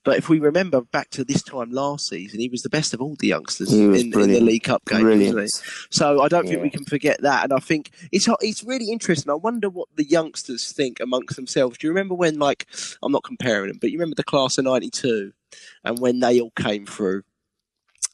But 0.05 0.19
if 0.19 0.29
we 0.29 0.41
remember 0.41 0.81
back 0.81 1.11
to 1.11 1.25
this 1.25 1.43
time 1.43 1.71
last 1.71 2.09
season, 2.09 2.41
he 2.41 2.49
was 2.49 2.63
the 2.63 2.69
best 2.69 2.93
of 2.93 3.01
all 3.01 3.17
the 3.19 3.29
youngsters 3.29 3.73
in, 3.73 3.95
in 3.95 4.11
the. 4.11 4.41
League 4.41 4.65
Cup 4.65 4.85
game. 4.87 5.03
Brilliant. 5.03 5.37
wasn't 5.37 5.65
he? 5.65 5.87
So 5.91 6.23
I 6.23 6.29
don't 6.29 6.47
think 6.47 6.63
we 6.63 6.71
can 6.71 6.85
forget 6.85 7.23
that. 7.23 7.45
And 7.45 7.53
I 7.53 7.59
think 7.59 7.91
it's 8.11 8.29
it's 8.41 8.65
really 8.65 8.91
interesting. 8.91 9.31
I 9.31 9.35
wonder 9.35 9.71
what 9.71 9.89
the 9.97 10.05
youngsters 10.05 10.73
think 10.73 11.01
amongst 11.01 11.37
themselves. 11.37 11.79
Do 11.79 11.87
you 11.87 11.93
remember 11.93 12.15
when, 12.15 12.39
like, 12.39 12.67
I'm 13.03 13.13
not 13.13 13.25
comparing 13.25 13.69
them, 13.69 13.79
but 13.81 13.91
you 13.91 13.99
remember 13.99 14.17
the 14.17 14.25
class 14.25 14.59
of 14.59 14.65
'92 14.65 15.33
and 15.85 15.99
when 15.99 16.21
they 16.21 16.41
all 16.41 16.53
came 16.53 16.87
through? 16.87 17.23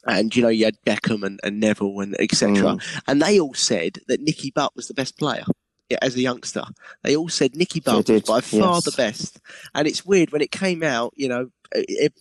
And 0.05 0.33
you 0.33 0.41
know 0.41 0.49
you 0.49 0.63
had 0.63 0.77
Beckham 0.85 1.23
and, 1.23 1.41
and 1.43 1.59
Neville 1.59 1.99
and 1.99 2.15
etc. 2.21 2.55
Mm. 2.55 3.01
And 3.07 3.21
they 3.21 3.39
all 3.39 3.53
said 3.53 3.99
that 4.07 4.21
Nicky 4.21 4.49
Butt 4.49 4.73
was 4.75 4.87
the 4.87 4.93
best 4.93 5.17
player 5.17 5.43
yeah, 5.43 5.53
as 6.01 6.15
a 6.15 6.21
youngster. 6.21 6.63
They 7.03 7.15
all 7.15 7.29
said 7.29 7.55
Nicky 7.55 7.79
Butt 7.79 8.07
was 8.09 8.21
by 8.23 8.41
far 8.41 8.75
yes. 8.75 8.85
the 8.85 8.91
best. 8.91 9.39
And 9.73 9.87
it's 9.87 10.05
weird 10.05 10.31
when 10.31 10.41
it 10.41 10.51
came 10.51 10.83
out. 10.83 11.13
You 11.15 11.29
know, 11.29 11.51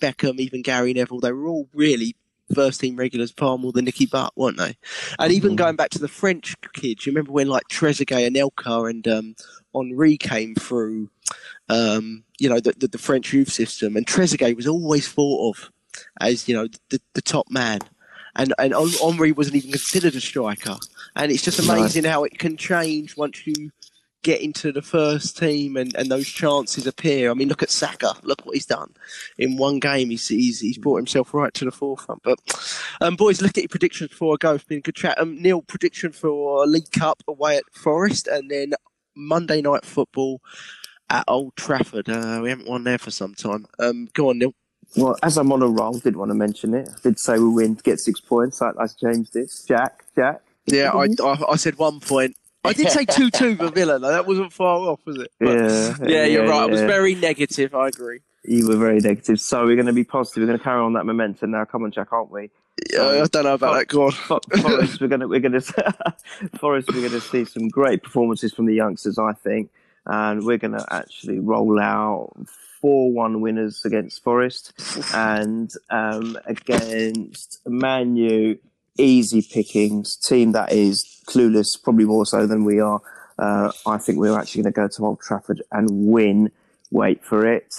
Beckham, 0.01 0.39
even 0.39 0.63
Gary 0.63 0.93
Neville, 0.93 1.21
they 1.21 1.33
were 1.33 1.47
all 1.47 1.69
really 1.73 2.17
first 2.55 2.81
team 2.81 2.97
regulars 2.97 3.31
far 3.31 3.59
more 3.59 3.73
than 3.73 3.85
Nicky 3.85 4.07
Butt, 4.07 4.33
weren't 4.37 4.57
they? 4.57 4.77
And 5.19 5.33
even 5.33 5.53
Mhm. 5.53 5.57
going 5.57 5.77
back 5.77 5.91
to 5.91 5.99
the 5.99 6.09
French 6.09 6.55
kids, 6.73 7.05
you 7.05 7.13
remember 7.13 7.33
when 7.33 7.49
like 7.49 7.65
Trezeguet 7.71 8.27
and 8.27 8.37
Elka 8.37 8.89
and 8.89 9.07
um, 9.07 9.37
Henry 9.75 10.17
came 10.17 10.55
through, 10.55 11.11
um, 11.69 12.25
you 12.39 12.49
know, 12.49 12.61
the, 12.61 12.73
the, 12.79 12.89
the 12.89 12.99
French 12.99 13.33
youth 13.33 13.53
system, 13.53 13.97
and 13.97 14.07
Trezeguet 14.07 14.57
was 14.57 14.67
always 14.67 15.09
thought 15.09 15.51
of 15.51 15.71
as 16.21 16.49
you 16.49 16.55
know 16.55 16.69
the, 16.91 17.01
the 17.15 17.23
top 17.23 17.51
man. 17.51 17.81
And 18.37 18.55
and 18.59 18.73
Henry 19.01 19.33
wasn't 19.33 19.57
even 19.57 19.73
considered 19.73 20.15
a 20.15 20.21
striker, 20.21 20.77
and 21.19 21.33
it's 21.33 21.43
just 21.43 21.59
amazing 21.59 22.05
how 22.05 22.25
it 22.25 22.39
can 22.39 22.57
change 22.57 23.17
once 23.17 23.47
you 23.47 23.71
get 24.23 24.41
into 24.41 24.73
the 24.73 24.83
first 24.83 25.39
team 25.39 25.77
and, 25.77 25.95
and 25.95 26.11
those 26.11 26.27
chances 26.27 26.87
appear. 26.87 27.31
I 27.31 27.35
mean, 27.35 27.49
look 27.49 27.63
at 27.63 27.71
Saka. 27.71 28.15
Look 28.23 28.45
what 28.45 28.55
he's 28.55 28.67
done 28.67 28.95
in 29.37 29.57
one 29.57 29.79
game. 29.81 30.11
He's 30.11 30.29
he's, 30.29 30.61
he's 30.61 30.79
brought 30.79 30.97
himself 30.97 31.35
right 31.35 31.53
to 31.55 31.65
the 31.65 31.71
forefront. 31.71 32.23
But 32.23 32.39
um, 33.01 33.17
boys, 33.17 33.43
look 33.43 33.57
at 33.57 33.65
your 33.65 33.69
predictions 33.69 34.11
before 34.11 34.35
I 34.35 34.37
go. 34.39 34.55
It's 34.55 34.65
been 34.65 34.79
a 34.79 34.83
good 34.83 34.95
chat. 34.95 35.21
Um, 35.21 35.41
Neil, 35.41 35.63
prediction 35.63 36.13
for 36.13 36.67
League 36.67 36.91
Cup 36.91 37.23
away 37.29 37.57
at 37.57 37.65
Forest, 37.73 38.29
and 38.29 38.51
then 38.51 38.75
Monday 39.17 39.61
night 39.61 39.85
football 39.85 40.41
at 41.11 41.25
Old 41.27 41.57
Trafford. 41.57 42.09
Uh, 42.09 42.41
we 42.43 42.51
haven't 42.51 42.69
won 42.69 42.85
there 42.85 42.99
for 42.99 43.11
some 43.11 43.35
time. 43.35 43.67
Um, 43.79 44.09
go 44.15 44.31
on, 44.31 44.39
Neil. 44.39 44.55
Well, 44.97 45.17
as 45.23 45.37
I'm 45.37 45.53
on 45.53 45.63
a 45.63 45.69
roll, 45.69 45.99
did 45.99 46.17
want 46.17 46.31
to 46.31 46.35
mention 46.35 46.75
it. 46.75 46.89
I 46.89 47.01
did 47.03 47.19
say 47.19 47.39
we 47.39 47.49
win, 47.49 47.75
get 47.75 48.01
six 48.01 48.21
points, 48.21 48.61
like 48.61 48.75
as 48.81 48.95
James 48.95 49.31
did. 49.31 49.51
Jack, 49.67 50.05
Jack. 50.17 50.41
Yeah, 50.69 50.91
I, 50.93 51.07
I, 51.23 51.53
I 51.53 51.57
said 51.57 51.77
one 51.79 52.01
point. 52.01 52.37
I 52.65 52.73
did 52.73 52.91
say 52.91 53.05
2 53.05 53.31
2 53.31 53.57
for 53.57 53.69
Villa, 53.71 53.99
though. 53.99 54.11
That 54.11 54.27
wasn't 54.27 54.53
far 54.53 54.79
off, 54.81 55.01
was 55.07 55.17
it? 55.19 55.31
But- 55.39 55.49
Yeah, 55.57 55.95
yeah, 56.03 56.25
you're 56.25 56.47
right. 56.49 56.63
I 56.63 56.67
was 56.67 56.81
very 56.81 57.15
negative. 57.15 57.75
I 57.75 57.89
agree. 57.89 58.21
You 58.45 58.69
were 58.69 58.77
very 58.77 59.01
negative. 59.01 59.41
So 59.41 59.65
we're 59.65 59.75
going 59.77 59.87
to 59.87 59.93
be 59.93 60.05
positive. 60.05 60.43
We're 60.43 60.47
going 60.49 60.59
to 60.59 60.65
carry 60.65 60.81
on 60.81 60.93
that 60.95 61.05
momentum 61.07 61.51
now. 61.53 61.65
Come 61.65 61.85
on, 61.85 61.91
Jack, 61.93 62.13
aren't 62.13 62.31
we? 62.31 62.51
Yeah, 62.93 63.03
I 63.23 63.27
don't 63.27 63.45
know 63.45 63.55
about 63.55 63.75
that. 63.75 63.89
Go 63.89 64.07
on. 64.07 64.13
Fo- 64.13 64.41
Forest, 64.61 65.01
we're 65.01 65.09
going 65.09 65.21
to 65.21 65.29
we're 65.29 65.41
going 65.41 65.53
to 65.61 66.15
Forest. 66.59 66.89
We're 66.89 67.01
going 67.01 67.11
to 67.13 67.21
see 67.21 67.45
some 67.45 67.69
great 67.69 68.03
performances 68.03 68.53
from 68.53 68.67
the 68.67 68.75
youngsters, 68.75 69.19
I 69.19 69.33
think, 69.33 69.71
and 70.07 70.45
we're 70.45 70.59
going 70.59 70.73
to 70.73 70.85
actually 70.91 71.41
roll 71.41 71.79
out 71.81 72.33
four-one 72.81 73.41
winners 73.41 73.83
against 73.85 74.23
Forest, 74.23 74.73
and 75.15 75.73
um, 75.91 76.39
against 76.47 77.61
Manu, 77.67 78.57
easy 78.99 79.43
pickings 79.43 80.17
team 80.17 80.53
that 80.53 80.73
is 80.73 81.23
clueless, 81.27 81.81
probably 81.83 82.05
more 82.05 82.27
so 82.27 82.47
than 82.47 82.65
we 82.65 82.81
are. 82.81 83.01
Uh, 83.39 83.71
I 83.87 83.99
think 83.99 84.19
we're 84.19 84.39
actually 84.39 84.63
going 84.65 84.73
to 84.73 84.77
go 84.81 84.89
to 84.89 85.07
Old 85.07 85.21
Trafford 85.21 85.63
and 85.73 85.89
win. 85.91 86.51
Wait 86.91 87.25
for 87.25 87.47
it, 87.47 87.75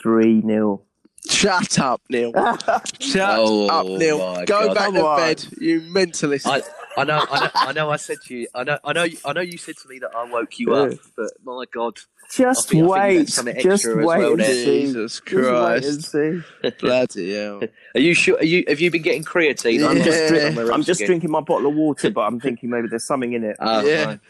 three 0.00 0.40
0 0.40 0.82
Shut 1.28 1.78
up, 1.78 2.00
Neil. 2.08 2.32
Shut 3.00 3.38
Oh, 3.38 3.68
up, 3.68 3.86
Neil. 3.86 4.18
Go 4.46 4.66
God. 4.68 4.74
back 4.74 4.84
Come 4.86 4.94
to 4.94 5.06
on. 5.06 5.16
bed, 5.18 5.44
you 5.60 5.80
mentalist. 5.82 6.46
I, 6.46 6.62
I 6.96 7.04
know, 7.04 7.24
I 7.30 7.40
know, 7.44 7.50
I 7.54 7.72
know. 7.72 7.90
I 7.90 7.96
said 7.96 8.18
to 8.26 8.34
you, 8.36 8.48
I 8.54 8.64
know, 8.64 8.78
I 8.84 8.92
know, 8.92 9.06
I 9.24 9.32
know. 9.32 9.40
You 9.40 9.56
said 9.58 9.76
to 9.82 9.88
me 9.88 9.98
that 10.00 10.14
I 10.14 10.24
woke 10.30 10.58
you 10.58 10.74
up, 10.74 10.92
but 11.16 11.30
my 11.44 11.64
God, 11.72 11.98
Just 12.30 12.68
I 12.68 12.72
think- 12.72 12.88
wait, 12.88 13.26
just 13.62 13.86
wait 13.86 14.04
well 14.04 14.32
and 14.34 14.44
see. 14.44 14.64
Jesus 14.82 15.20
Just 15.20 15.32
wait 15.34 15.44
and 15.44 16.02
Christ. 16.04 16.12
see. 16.12 16.70
Bloody 16.80 17.34
hell. 17.34 17.60
are 17.94 18.00
you 18.00 18.14
sure? 18.14 18.36
Are 18.38 18.44
you? 18.44 18.64
Have 18.68 18.80
you 18.80 18.90
been 18.90 19.02
getting 19.02 19.24
creatine? 19.24 19.88
I'm 19.88 20.02
just, 20.02 20.28
drink, 20.28 20.42
Somewhere 20.54 20.72
I'm 20.72 20.82
just 20.82 21.00
drinking 21.04 21.30
my 21.30 21.40
bottle 21.40 21.68
of 21.70 21.74
water, 21.74 22.10
but 22.10 22.22
I'm 22.22 22.38
thinking 22.40 22.68
maybe 22.70 22.88
there's 22.88 23.06
something 23.06 23.32
in 23.32 23.44
it. 23.44 23.56
Oh, 23.58 23.80
yeah. 23.86 24.04
right. 24.04 24.20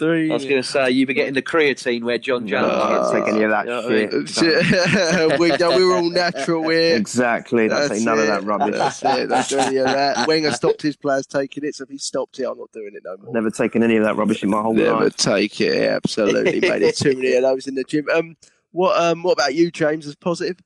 Three. 0.00 0.30
I 0.30 0.32
was 0.34 0.44
going 0.44 0.62
to 0.62 0.66
say 0.66 0.90
you've 0.90 1.06
been 1.08 1.16
getting 1.16 1.34
the 1.34 1.42
creatine 1.42 2.02
where 2.04 2.16
John 2.16 2.46
No, 2.46 2.50
Jones. 2.50 2.72
I 2.72 2.76
Uh, 2.76 3.12
don't 3.12 3.24
take 3.24 3.34
any 3.34 3.44
of 3.44 3.50
that 3.50 3.66
you 3.66 3.70
know 3.70 3.82
what 3.82 3.92
I 3.92 5.28
shit. 5.30 5.38
we, 5.38 5.48
no, 5.58 5.76
we 5.76 5.84
were 5.84 5.94
all 5.96 6.08
natural 6.10 6.68
here. 6.70 6.96
Exactly. 6.96 7.68
That's, 7.68 7.90
That's 7.90 8.02
none 8.02 8.18
of 8.18 8.26
that 8.26 8.42
rubbish. 8.44 8.76
That's 8.76 9.02
it. 9.04 9.28
Don't 9.28 9.52
any 9.66 9.76
of 9.76 9.84
that. 9.84 10.26
Wenger 10.26 10.52
stopped 10.52 10.80
his 10.80 10.96
players 10.96 11.26
taking 11.26 11.64
it, 11.64 11.74
so 11.74 11.84
if 11.84 11.90
he 11.90 11.98
stopped 11.98 12.38
it, 12.40 12.44
I'm 12.44 12.56
not 12.58 12.72
doing 12.72 12.92
it 12.94 13.02
no 13.04 13.18
more. 13.18 13.32
Never 13.34 13.50
taken 13.50 13.82
any 13.82 13.96
of 13.98 14.04
that 14.04 14.16
rubbish 14.16 14.42
in 14.42 14.48
my 14.48 14.62
whole 14.62 14.72
Never 14.72 14.90
life. 14.90 15.00
Never 15.00 15.10
take 15.10 15.60
it. 15.60 15.74
Yeah, 15.74 15.96
absolutely, 15.96 16.60
mate. 16.68 16.78
There's 16.78 16.98
too 16.98 17.14
many 17.14 17.34
of 17.34 17.42
those 17.42 17.66
in 17.66 17.74
the 17.74 17.84
gym. 17.84 18.06
Um, 18.12 18.36
what 18.72 18.98
um, 18.98 19.22
what 19.22 19.32
about 19.32 19.54
you, 19.54 19.70
James? 19.70 20.06
As 20.06 20.14
positive? 20.16 20.56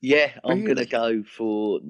Yeah, 0.00 0.30
I'm 0.44 0.62
Really? 0.62 0.74
going 0.74 0.76
to 0.78 0.86
go 0.86 1.22
for. 1.24 1.80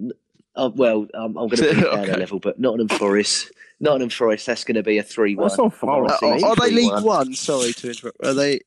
Uh, 0.57 0.71
well, 0.75 1.07
um, 1.15 1.37
I'm 1.37 1.49
going 1.49 1.51
to 1.51 1.57
bring 1.63 1.79
it 1.79 1.83
down 1.85 1.99
Okay. 2.01 2.13
a 2.13 2.17
level, 2.17 2.39
but 2.39 2.59
Nottingham 2.61 2.97
Forest. 2.99 3.51
Nottingham 3.81 4.11
Forest. 4.11 4.47
That's 4.47 4.65
going 4.65 4.77
to 4.77 4.83
be 4.83 4.99
a 4.99 5.03
three-one. 5.03 5.49
That's 5.49 5.59
not 5.59 5.75
far 5.75 6.05
are, 6.05 6.11
are 6.23 6.57
they 6.57 6.71
League 6.71 6.93
3-1. 6.93 7.35
Sorry 7.37 7.73
to 7.73 7.89
interrupt. 7.89 8.25
Are 8.25 8.35
they? 8.35 8.61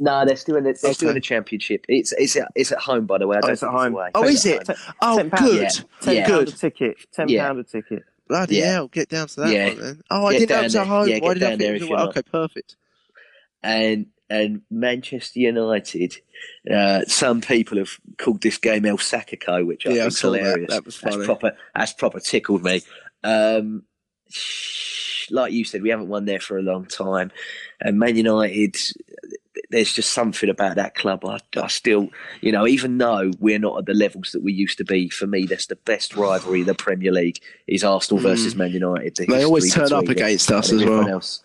No, 0.00 0.24
they're 0.24 0.34
still 0.36 0.56
in 0.56 0.64
the, 0.64 0.76
they're 0.82 0.94
still 0.94 1.10
in 1.10 1.14
the 1.14 1.20
championship. 1.20 1.84
It's 1.88 2.12
it's 2.14 2.34
at, 2.34 2.50
it's 2.56 2.72
at 2.72 2.78
home, 2.78 3.04
by 3.06 3.18
the 3.18 3.26
way. 3.26 3.36
I 3.36 3.40
Oh, 3.40 3.42
don't 3.42 3.50
it's 3.52 3.62
at 3.62 3.66
think 3.68 3.78
home. 3.80 3.92
away. 3.92 4.10
Oh, 4.14 4.24
is 4.24 4.46
at 4.46 4.62
it? 4.62 4.66
home. 4.68 4.76
Oh, 5.02 5.16
Ten 5.18 5.30
pounds. 5.30 5.42
good. 5.50 5.60
Yeah. 5.62 5.68
Ten 6.00 6.14
Yeah. 6.16 6.26
pound 6.26 6.48
a 6.48 6.52
ticket. 6.52 6.96
Ten 7.12 7.28
Yeah. 7.28 7.46
pound 7.46 7.58
a 7.60 7.64
ticket. 7.64 8.02
Bloody 8.26 8.56
Yeah. 8.56 8.72
hell! 8.72 8.88
Get 8.88 9.08
down 9.10 9.26
to 9.28 9.40
that 9.42 9.52
Yeah. 9.52 9.66
one 9.68 9.78
then. 9.80 10.02
Oh, 10.10 10.24
I 10.26 10.32
Get 10.32 10.38
didn't 10.38 10.50
know 10.56 10.60
it 10.60 10.64
was 10.64 10.76
at 10.76 10.86
home. 10.86 11.08
Yeah, 11.08 11.18
Why 11.18 11.28
get 11.28 11.34
did 11.34 11.42
I 11.42 11.48
down 11.50 11.58
think 11.58 11.60
there 11.60 11.74
it 11.74 11.80
was 11.82 11.90
away? 11.90 12.00
Okay, 12.08 12.22
perfect. 12.22 12.76
and 13.62 14.06
and 14.30 14.62
Manchester 14.70 15.40
United. 15.40 16.14
Uh, 16.72 17.02
some 17.06 17.40
people 17.40 17.76
have 17.78 17.90
called 18.16 18.40
this 18.40 18.56
game 18.56 18.86
El 18.86 18.96
Sacico, 18.96 19.66
which 19.66 19.86
I 19.86 19.90
Yeah, 19.90 19.96
I 19.96 20.02
think's 20.04 20.20
saw 20.20 20.32
hilarious. 20.32 20.70
That 20.70 20.86
was 20.86 20.96
funny. 20.96 21.16
That's 21.16 21.26
proper. 21.26 21.56
That's 21.74 21.92
proper 21.92 22.20
tickled 22.20 22.62
me. 22.62 22.82
Um, 23.24 23.82
like 25.30 25.52
you 25.52 25.64
said, 25.64 25.82
we 25.82 25.90
haven't 25.90 26.08
won 26.08 26.24
there 26.24 26.40
for 26.40 26.58
a 26.58 26.62
long 26.62 26.86
time, 26.86 27.30
and 27.80 27.98
Man 27.98 28.16
United. 28.16 28.76
There's 29.68 29.92
just 29.92 30.12
something 30.12 30.48
about 30.48 30.76
that 30.76 30.96
club. 30.96 31.24
I, 31.24 31.38
I 31.56 31.68
still, 31.68 32.08
you 32.40 32.50
know, 32.50 32.66
even 32.66 32.98
though 32.98 33.30
we're 33.38 33.58
not 33.60 33.78
at 33.78 33.86
the 33.86 33.94
levels 33.94 34.32
that 34.32 34.42
we 34.42 34.52
used 34.52 34.78
to 34.78 34.84
be, 34.84 35.08
for 35.08 35.28
me, 35.28 35.46
that's 35.46 35.66
the 35.66 35.76
best 35.76 36.16
rivalry 36.16 36.60
in 36.60 36.66
the 36.66 36.74
Premier 36.74 37.12
League 37.12 37.38
is 37.68 37.84
Arsenal 37.84 38.20
Mm. 38.20 38.24
versus 38.24 38.56
Man 38.56 38.72
United. 38.72 39.14
The 39.14 39.26
They 39.26 39.44
always 39.44 39.72
turn 39.72 39.92
up 39.92 40.08
against 40.08 40.50
us 40.50 40.72
as 40.72 40.82
well. 40.84 41.06
Else. 41.08 41.42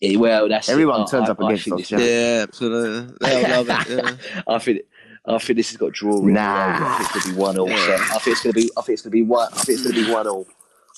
Yeah, 0.00 0.16
well, 0.18 0.48
that's. 0.48 0.68
Everyone 0.68 1.02
I- 1.02 1.06
turns 1.06 1.28
I- 1.28 1.32
up 1.32 1.40
I 1.42 1.46
against 1.46 1.64
think 1.64 1.80
us, 1.80 1.88
this- 1.88 1.90
yeah. 1.90 1.98
Yeah, 2.36 2.42
absolutely. 2.42 3.16
They'll 3.20 3.64
love 3.64 3.68
it. 3.70 3.88
Yeah. 3.90 4.42
I 4.48 4.58
think 4.58 4.80
I 5.26 5.38
think 5.38 5.56
this 5.58 5.68
has 5.70 5.76
got 5.76 5.92
draw. 5.92 6.14
written 6.16 6.34
Nah. 6.34 6.52
all 6.54 6.70
over 6.70 6.84
it. 6.84 6.86
I 6.86 6.98
think 6.98 7.16
it's 7.16 7.24
gonna 7.26 7.34
be 7.34 7.40
one 7.40 7.58
all. 7.58 7.68
Yeah. 7.68 7.98
I 8.14 8.18
think 8.18 8.26
it's 8.36 8.42
gonna 8.42 8.52
be. 8.54 8.70
I 8.76 8.80
think 8.82 8.94
it's 8.94 9.02
gonna 9.02 9.10
be 9.12 9.22
one. 9.22 9.48
I 9.52 9.56
think 9.62 9.78
it's 9.80 9.82
gonna 9.90 10.06
be 10.06 10.12
one 10.12 10.26
all. 10.26 10.46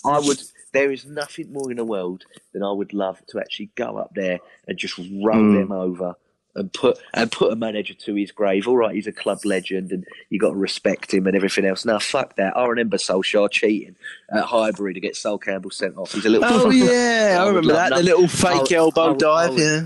I 0.05 0.19
would. 0.21 0.41
There 0.73 0.91
is 0.91 1.05
nothing 1.05 1.53
more 1.53 1.71
in 1.71 1.77
the 1.77 1.85
world 1.85 2.25
than 2.55 2.63
I 2.63 2.73
would 2.73 2.95
love 2.95 3.21
to 3.27 3.39
actually 3.41 3.71
go 3.75 3.99
up 3.99 4.15
there 4.15 4.39
and 4.69 4.79
just 4.79 4.97
roll 4.97 5.37
Mm. 5.37 5.59
them 5.61 5.73
over 5.73 6.15
and 6.55 6.73
put 6.73 6.99
and 7.15 7.33
put 7.33 7.53
a 7.53 7.57
manager 7.57 7.95
to 7.95 8.15
his 8.15 8.31
grave. 8.31 8.69
All 8.69 8.77
right, 8.77 8.95
he's 8.95 9.07
a 9.07 9.13
club 9.13 9.39
legend 9.45 9.91
and 9.91 10.05
you 10.31 10.39
got 10.39 10.51
to 10.51 10.57
respect 10.57 11.13
him 11.15 11.27
and 11.27 11.35
everything 11.35 11.65
else. 11.65 11.85
Now, 11.85 11.99
fuck 11.99 12.37
that. 12.37 12.57
I 12.57 12.67
remember 12.67 12.97
Solskjaer 12.99 13.51
cheating 13.51 13.97
at 14.31 14.45
Highbury 14.45 14.95
to 14.95 15.01
get 15.01 15.17
Sol 15.17 15.39
Campbell 15.39 15.71
sent 15.71 15.97
off. 15.97 16.13
He's 16.13 16.27
a 16.27 16.29
little. 16.29 16.49
Oh 16.49 16.71
yeah, 16.71 17.39
I 17.41 17.47
remember 17.49 17.73
that. 17.73 17.95
The 17.95 18.03
little 18.03 18.29
fake 18.29 18.71
I- 18.73 18.75
elbow 18.77 19.01
I 19.03 19.09
would- 19.09 19.25
I 19.25 19.47
dive. 19.49 19.59
Yeah. 19.59 19.81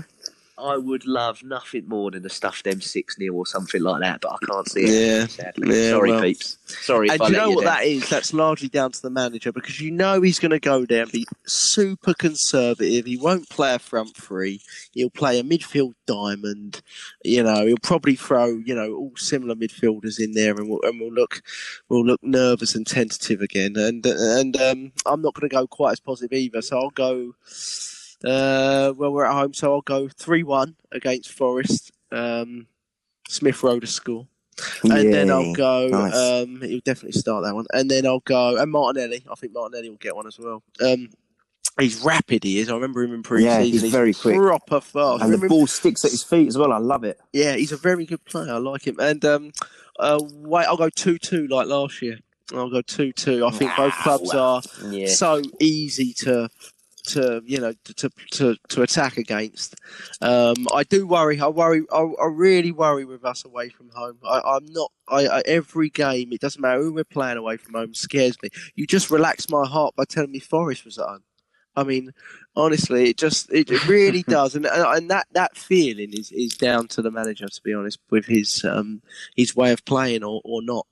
I 0.57 0.75
would 0.77 1.05
love 1.05 1.43
nothing 1.43 1.87
more 1.87 2.09
than 2.09 2.25
a 2.25 2.29
stuffed 2.29 2.65
M6 2.65 3.19
nil 3.19 3.35
or 3.35 3.45
something 3.45 3.81
like 3.81 4.01
that, 4.01 4.21
but 4.21 4.31
I 4.31 4.37
can't 4.45 4.67
see 4.67 4.81
it. 4.81 4.89
Yeah. 4.89 5.27
Sadly. 5.27 5.67
Yeah, 5.69 5.89
Sorry, 5.91 6.11
well. 6.11 6.21
peeps. 6.21 6.57
Sorry. 6.65 7.09
And 7.09 7.21
I 7.21 7.27
you 7.27 7.33
know 7.33 7.49
what 7.51 7.65
down. 7.65 7.75
that 7.75 7.83
is? 7.85 8.09
That's 8.09 8.33
largely 8.33 8.67
down 8.67 8.91
to 8.91 9.01
the 9.01 9.11
manager 9.11 9.51
because 9.51 9.79
you 9.79 9.91
know 9.91 10.21
he's 10.21 10.39
going 10.39 10.51
to 10.51 10.59
go 10.59 10.85
there 10.85 11.03
and 11.03 11.11
be 11.11 11.27
super 11.45 12.15
conservative. 12.15 13.05
He 13.05 13.17
won't 13.17 13.49
play 13.49 13.75
a 13.75 13.79
front 13.79 14.15
three. 14.17 14.59
He'll 14.93 15.11
play 15.11 15.39
a 15.39 15.43
midfield 15.43 15.93
diamond. 16.07 16.81
You 17.23 17.43
know, 17.43 17.67
he'll 17.67 17.77
probably 17.77 18.15
throw 18.15 18.47
you 18.47 18.73
know 18.73 18.93
all 18.93 19.13
similar 19.15 19.53
midfielders 19.53 20.19
in 20.19 20.33
there, 20.33 20.55
and 20.55 20.69
we'll, 20.69 20.81
and 20.83 20.99
we'll 20.99 21.13
look 21.13 21.43
we'll 21.89 22.05
look 22.05 22.23
nervous 22.23 22.73
and 22.73 22.87
tentative 22.87 23.41
again. 23.41 23.75
And 23.77 24.05
and 24.05 24.57
um, 24.59 24.91
I'm 25.05 25.21
not 25.21 25.35
going 25.35 25.47
to 25.49 25.55
go 25.55 25.67
quite 25.67 25.91
as 25.91 25.99
positive 25.99 26.33
either. 26.33 26.61
So 26.61 26.79
I'll 26.79 26.89
go. 26.89 27.35
Uh, 28.23 28.93
well, 28.97 29.11
we're 29.11 29.25
at 29.25 29.33
home, 29.33 29.53
so 29.53 29.73
I'll 29.73 29.81
go 29.81 30.07
three-one 30.07 30.75
against 30.91 31.31
Forest. 31.31 31.91
Um, 32.11 32.67
Smith 33.29 33.61
Rowe 33.61 33.79
to 33.79 33.87
score 33.87 34.27
and 34.83 35.13
then 35.13 35.29
I'll 35.29 35.53
go. 35.53 35.87
Nice. 35.87 36.15
Um, 36.15 36.61
he'll 36.61 36.79
definitely 36.79 37.19
start 37.19 37.43
that 37.43 37.53
one, 37.53 37.65
and 37.73 37.91
then 37.91 38.05
I'll 38.05 38.21
go. 38.21 38.57
And 38.57 38.71
Martinelli, 38.71 39.23
I 39.29 39.35
think 39.35 39.53
Martinelli 39.53 39.89
will 39.89 39.97
get 39.97 40.15
one 40.15 40.25
as 40.27 40.39
well. 40.39 40.63
Um, 40.81 41.09
he's 41.79 42.01
rapid. 42.01 42.43
He 42.43 42.59
is. 42.59 42.69
I 42.69 42.73
remember 42.73 43.03
him 43.03 43.13
in 43.13 43.21
pre-season. 43.23 43.51
Yeah, 43.59 43.63
he's 43.63 43.83
very 43.91 44.13
quick. 44.13 44.35
proper 44.37 44.81
fast. 44.81 45.23
And 45.23 45.33
the 45.33 45.47
ball 45.47 45.67
sticks 45.67 46.03
at 46.05 46.11
his 46.11 46.23
feet 46.23 46.47
as 46.47 46.57
well. 46.57 46.71
I 46.73 46.77
love 46.79 47.03
it. 47.03 47.19
yeah, 47.33 47.55
he's 47.55 47.71
a 47.71 47.77
very 47.77 48.05
good 48.05 48.23
player. 48.25 48.53
I 48.53 48.57
like 48.57 48.87
him. 48.87 48.95
And 48.99 49.23
um, 49.25 49.51
uh, 49.99 50.19
wait, 50.31 50.65
I'll 50.65 50.77
go 50.77 50.89
two-two 50.89 51.47
like 51.47 51.67
last 51.67 52.01
year. 52.01 52.17
I'll 52.53 52.69
go 52.71 52.81
two-two. 52.81 53.45
I 53.45 53.51
think 53.51 53.71
both 53.75 53.93
clubs 53.95 54.33
are 54.33 54.61
Yeah. 54.89 55.07
so 55.09 55.41
easy 55.59 56.13
to 56.19 56.49
to 57.07 57.41
you 57.45 57.59
know 57.59 57.73
to 57.95 58.09
to, 58.31 58.55
to 58.69 58.81
attack 58.81 59.17
against. 59.17 59.75
Um, 60.21 60.67
I 60.73 60.83
do 60.83 61.07
worry. 61.07 61.39
I 61.39 61.47
worry. 61.47 61.83
I, 61.91 61.99
I 61.99 62.25
really 62.27 62.71
worry 62.71 63.05
with 63.05 63.25
us 63.25 63.45
away 63.45 63.69
from 63.69 63.89
home. 63.89 64.17
I, 64.25 64.41
I'm 64.45 64.65
not. 64.67 64.91
I, 65.07 65.27
I 65.27 65.41
every 65.45 65.89
game. 65.89 66.31
It 66.31 66.41
doesn't 66.41 66.61
matter 66.61 66.81
who 66.81 66.93
we're 66.93 67.03
playing 67.03 67.37
away 67.37 67.57
from 67.57 67.73
home. 67.73 67.93
Scares 67.93 68.37
me. 68.41 68.49
You 68.75 68.87
just 68.87 69.09
relax 69.09 69.49
my 69.49 69.65
heart 69.65 69.95
by 69.95 70.05
telling 70.05 70.31
me 70.31 70.39
Forest 70.39 70.85
was 70.85 70.97
at 70.97 71.07
home. 71.07 71.23
I 71.77 71.83
mean, 71.83 72.11
honestly, 72.55 73.11
it 73.11 73.17
just 73.17 73.51
it, 73.53 73.69
it 73.69 73.87
really 73.87 74.23
does, 74.27 74.55
and 74.55 74.65
and 74.65 75.09
that, 75.11 75.27
that 75.33 75.55
feeling 75.55 76.11
is, 76.11 76.31
is 76.31 76.57
down 76.57 76.87
to 76.89 77.01
the 77.03 77.11
manager, 77.11 77.47
to 77.47 77.61
be 77.63 77.73
honest, 77.73 77.99
with 78.09 78.25
his 78.25 78.65
um 78.65 79.01
his 79.35 79.55
way 79.55 79.71
of 79.71 79.85
playing 79.85 80.23
or, 80.23 80.41
or 80.43 80.61
not 80.61 80.87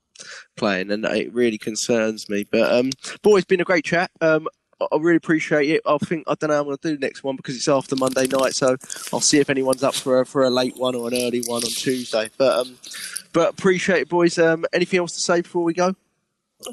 playing, 0.56 0.90
and 0.90 1.04
it 1.04 1.32
really 1.34 1.58
concerns 1.58 2.28
me. 2.28 2.46
But 2.50 2.72
um, 2.72 2.90
boy, 3.22 3.38
it's 3.38 3.46
been 3.46 3.60
a 3.60 3.64
great 3.64 3.84
chat. 3.84 4.10
Um, 4.20 4.48
I 4.80 4.86
I 4.92 4.96
really 4.98 5.16
appreciate 5.16 5.70
it. 5.70 5.82
I 5.86 5.98
think 5.98 6.24
I 6.26 6.34
don't 6.34 6.48
know 6.48 6.54
how 6.54 6.60
I'm 6.60 6.66
going 6.66 6.76
to 6.78 6.88
do 6.90 6.96
the 6.96 7.06
next 7.06 7.24
one 7.24 7.36
because 7.36 7.56
it's 7.56 7.68
after 7.68 7.96
Monday 7.96 8.26
night, 8.26 8.54
so 8.54 8.76
I'll 9.12 9.20
see 9.20 9.38
if 9.38 9.50
anyone's 9.50 9.82
up 9.82 9.94
for 9.94 10.20
a, 10.20 10.26
for 10.26 10.44
a 10.44 10.50
late 10.50 10.76
one 10.76 10.94
or 10.94 11.08
an 11.08 11.14
early 11.14 11.42
one 11.46 11.62
on 11.62 11.70
Tuesday. 11.70 12.30
But 12.36 12.66
um, 12.66 12.78
but 13.32 13.50
appreciate 13.50 14.02
it, 14.02 14.08
boys. 14.08 14.38
Um, 14.38 14.64
anything 14.72 14.98
else 14.98 15.12
to 15.12 15.20
say 15.20 15.40
before 15.42 15.64
we 15.64 15.74
go? 15.74 15.94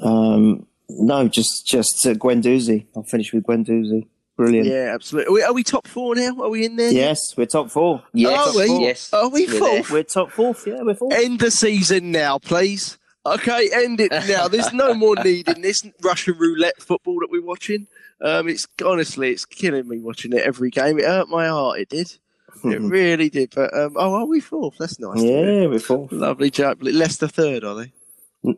Um, 0.02 0.66
no, 0.88 1.28
just 1.28 1.66
just 1.66 2.06
uh, 2.06 2.14
Guendouzi. 2.14 2.86
I'll 2.96 3.02
finish 3.02 3.32
with 3.32 3.44
Guendouzi. 3.44 4.06
Brilliant. 4.36 4.66
Yeah, 4.66 4.92
absolutely. 4.92 5.30
Are 5.30 5.34
we, 5.34 5.42
are 5.42 5.52
we 5.52 5.62
top 5.62 5.86
four 5.86 6.16
now? 6.16 6.36
Are 6.42 6.50
we 6.50 6.64
in 6.64 6.74
there? 6.74 6.90
Yes, 6.90 7.36
we're 7.36 7.46
top 7.46 7.70
four. 7.70 8.02
Yes, 8.12 8.48
Are 8.48 8.58
we? 8.58 8.84
yes. 8.84 9.12
Are 9.12 9.28
we 9.28 9.46
We're 9.46 9.58
fourth? 9.58 9.90
We're 9.90 10.02
top 10.02 10.32
fourth. 10.32 10.66
Yeah, 10.66 10.82
we're 10.82 10.94
fourth. 10.94 11.14
End 11.14 11.38
the 11.38 11.52
season 11.52 12.10
now, 12.10 12.38
please. 12.38 12.98
Okay, 13.26 13.70
end 13.72 14.00
it 14.00 14.10
now. 14.10 14.48
There's 14.48 14.72
no 14.72 14.92
more 14.92 15.14
need 15.24 15.48
in 15.48 15.62
this 15.62 15.82
Russian 16.02 16.36
roulette 16.36 16.82
football 16.82 17.20
that 17.20 17.28
we're 17.30 17.44
watching. 17.44 17.86
Um, 18.20 18.48
it's 18.48 18.66
honestly, 18.84 19.30
it's 19.30 19.44
killing 19.44 19.88
me 19.88 19.98
watching 19.98 20.32
it 20.32 20.42
every 20.42 20.70
game. 20.70 20.98
It 20.98 21.04
hurt 21.04 21.28
my 21.28 21.46
heart. 21.48 21.80
It 21.80 21.88
did. 21.88 22.16
It 22.64 22.80
really 22.80 23.28
did. 23.30 23.52
But 23.54 23.76
um, 23.76 23.94
oh, 23.96 24.14
are 24.14 24.26
we 24.26 24.40
fourth? 24.40 24.76
That's 24.78 24.98
nice. 25.00 25.22
yeah, 25.22 25.66
we're 25.66 25.78
fourth. 25.78 26.12
Lovely 26.12 26.50
job. 26.50 26.82
Leicester 26.82 27.28
third, 27.28 27.64
are 27.64 27.74
they? 27.74 27.92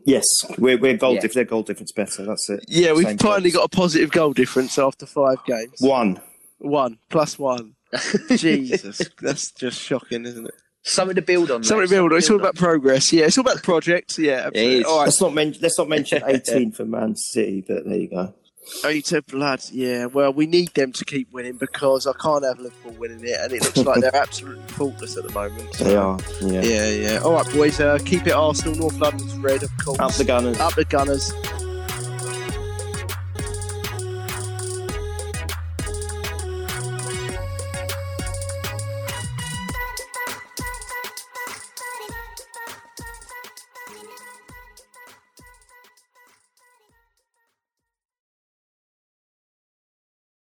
Yes, 0.05 0.25
we're, 0.57 0.77
we're 0.77 0.97
goal 0.97 1.13
Yeah. 1.15 1.21
diff- 1.21 1.33
Their 1.33 1.45
goal 1.45 1.63
difference 1.63 1.93
better. 1.93 2.25
That's 2.25 2.49
it. 2.49 2.65
Yeah, 2.67 2.91
we've 2.93 3.05
Same 3.07 3.17
finally 3.17 3.43
points. 3.43 3.55
got 3.57 3.63
a 3.65 3.69
positive 3.69 4.11
goal 4.11 4.33
difference 4.33 4.77
after 4.77 5.05
five 5.05 5.37
games. 5.45 5.75
one. 5.79 6.19
One 6.59 6.97
plus 7.09 7.39
one. 7.39 7.75
Jesus, 8.35 9.01
that's 9.21 9.51
just 9.51 9.79
shocking, 9.79 10.25
isn't 10.25 10.47
it? 10.47 10.53
Something 10.83 11.15
to 11.15 11.21
build 11.21 11.51
on. 11.51 11.61
mate. 11.61 11.65
Something 11.67 11.87
to 11.87 11.93
build 11.93 12.11
on. 12.11 12.17
It's 12.17 12.29
all 12.29 12.37
build 12.37 12.41
on. 12.41 12.49
about 12.49 12.55
progress. 12.55 13.13
Yeah, 13.13 13.25
it's 13.25 13.37
all 13.37 13.45
about 13.45 13.63
projects. 13.63 14.17
Yeah, 14.19 14.43
absolutely. 14.47 14.83
All 14.85 14.99
right, 14.99 15.05
Let's 15.05 15.21
not 15.21 15.33
mention. 15.33 15.61
Let's 15.61 15.77
not 15.77 15.87
mention 15.89 16.23
18 16.27 16.71
for 16.73 16.85
Man 16.85 17.15
City. 17.15 17.63
But 17.67 17.85
there 17.85 17.97
you 17.97 18.09
go. 18.09 18.33
Eater 18.89 19.21
blood. 19.21 19.61
Yeah, 19.71 20.05
well, 20.05 20.33
we 20.33 20.45
need 20.45 20.69
them 20.73 20.91
to 20.93 21.05
keep 21.05 21.31
winning 21.31 21.57
because 21.57 22.07
I 22.07 22.13
can't 22.21 22.43
have 22.43 22.59
Liverpool 22.59 22.93
winning 22.93 23.23
it, 23.23 23.37
and 23.39 23.53
it 23.53 23.61
looks 23.63 23.77
like 23.77 24.01
they're 24.01 24.15
absolutely 24.15 24.67
faultless 24.67 25.17
at 25.17 25.23
the 25.23 25.33
moment. 25.33 25.71
They 25.73 25.95
are. 25.95 26.19
Yeah. 26.41 26.61
Yeah, 26.61 26.89
yeah. 26.89 27.17
All 27.19 27.33
right, 27.33 27.53
boys. 27.53 27.79
Uh, 27.79 27.97
keep 28.05 28.27
it 28.27 28.31
Arsenal. 28.31 28.75
North 28.75 28.99
London's 28.99 29.33
red, 29.37 29.63
of 29.63 29.71
course. 29.77 29.99
Up 29.99 30.11
the 30.13 30.25
Gunners. 30.25 30.59
Up 30.59 30.75
the 30.75 30.85
Gunners. 30.85 31.31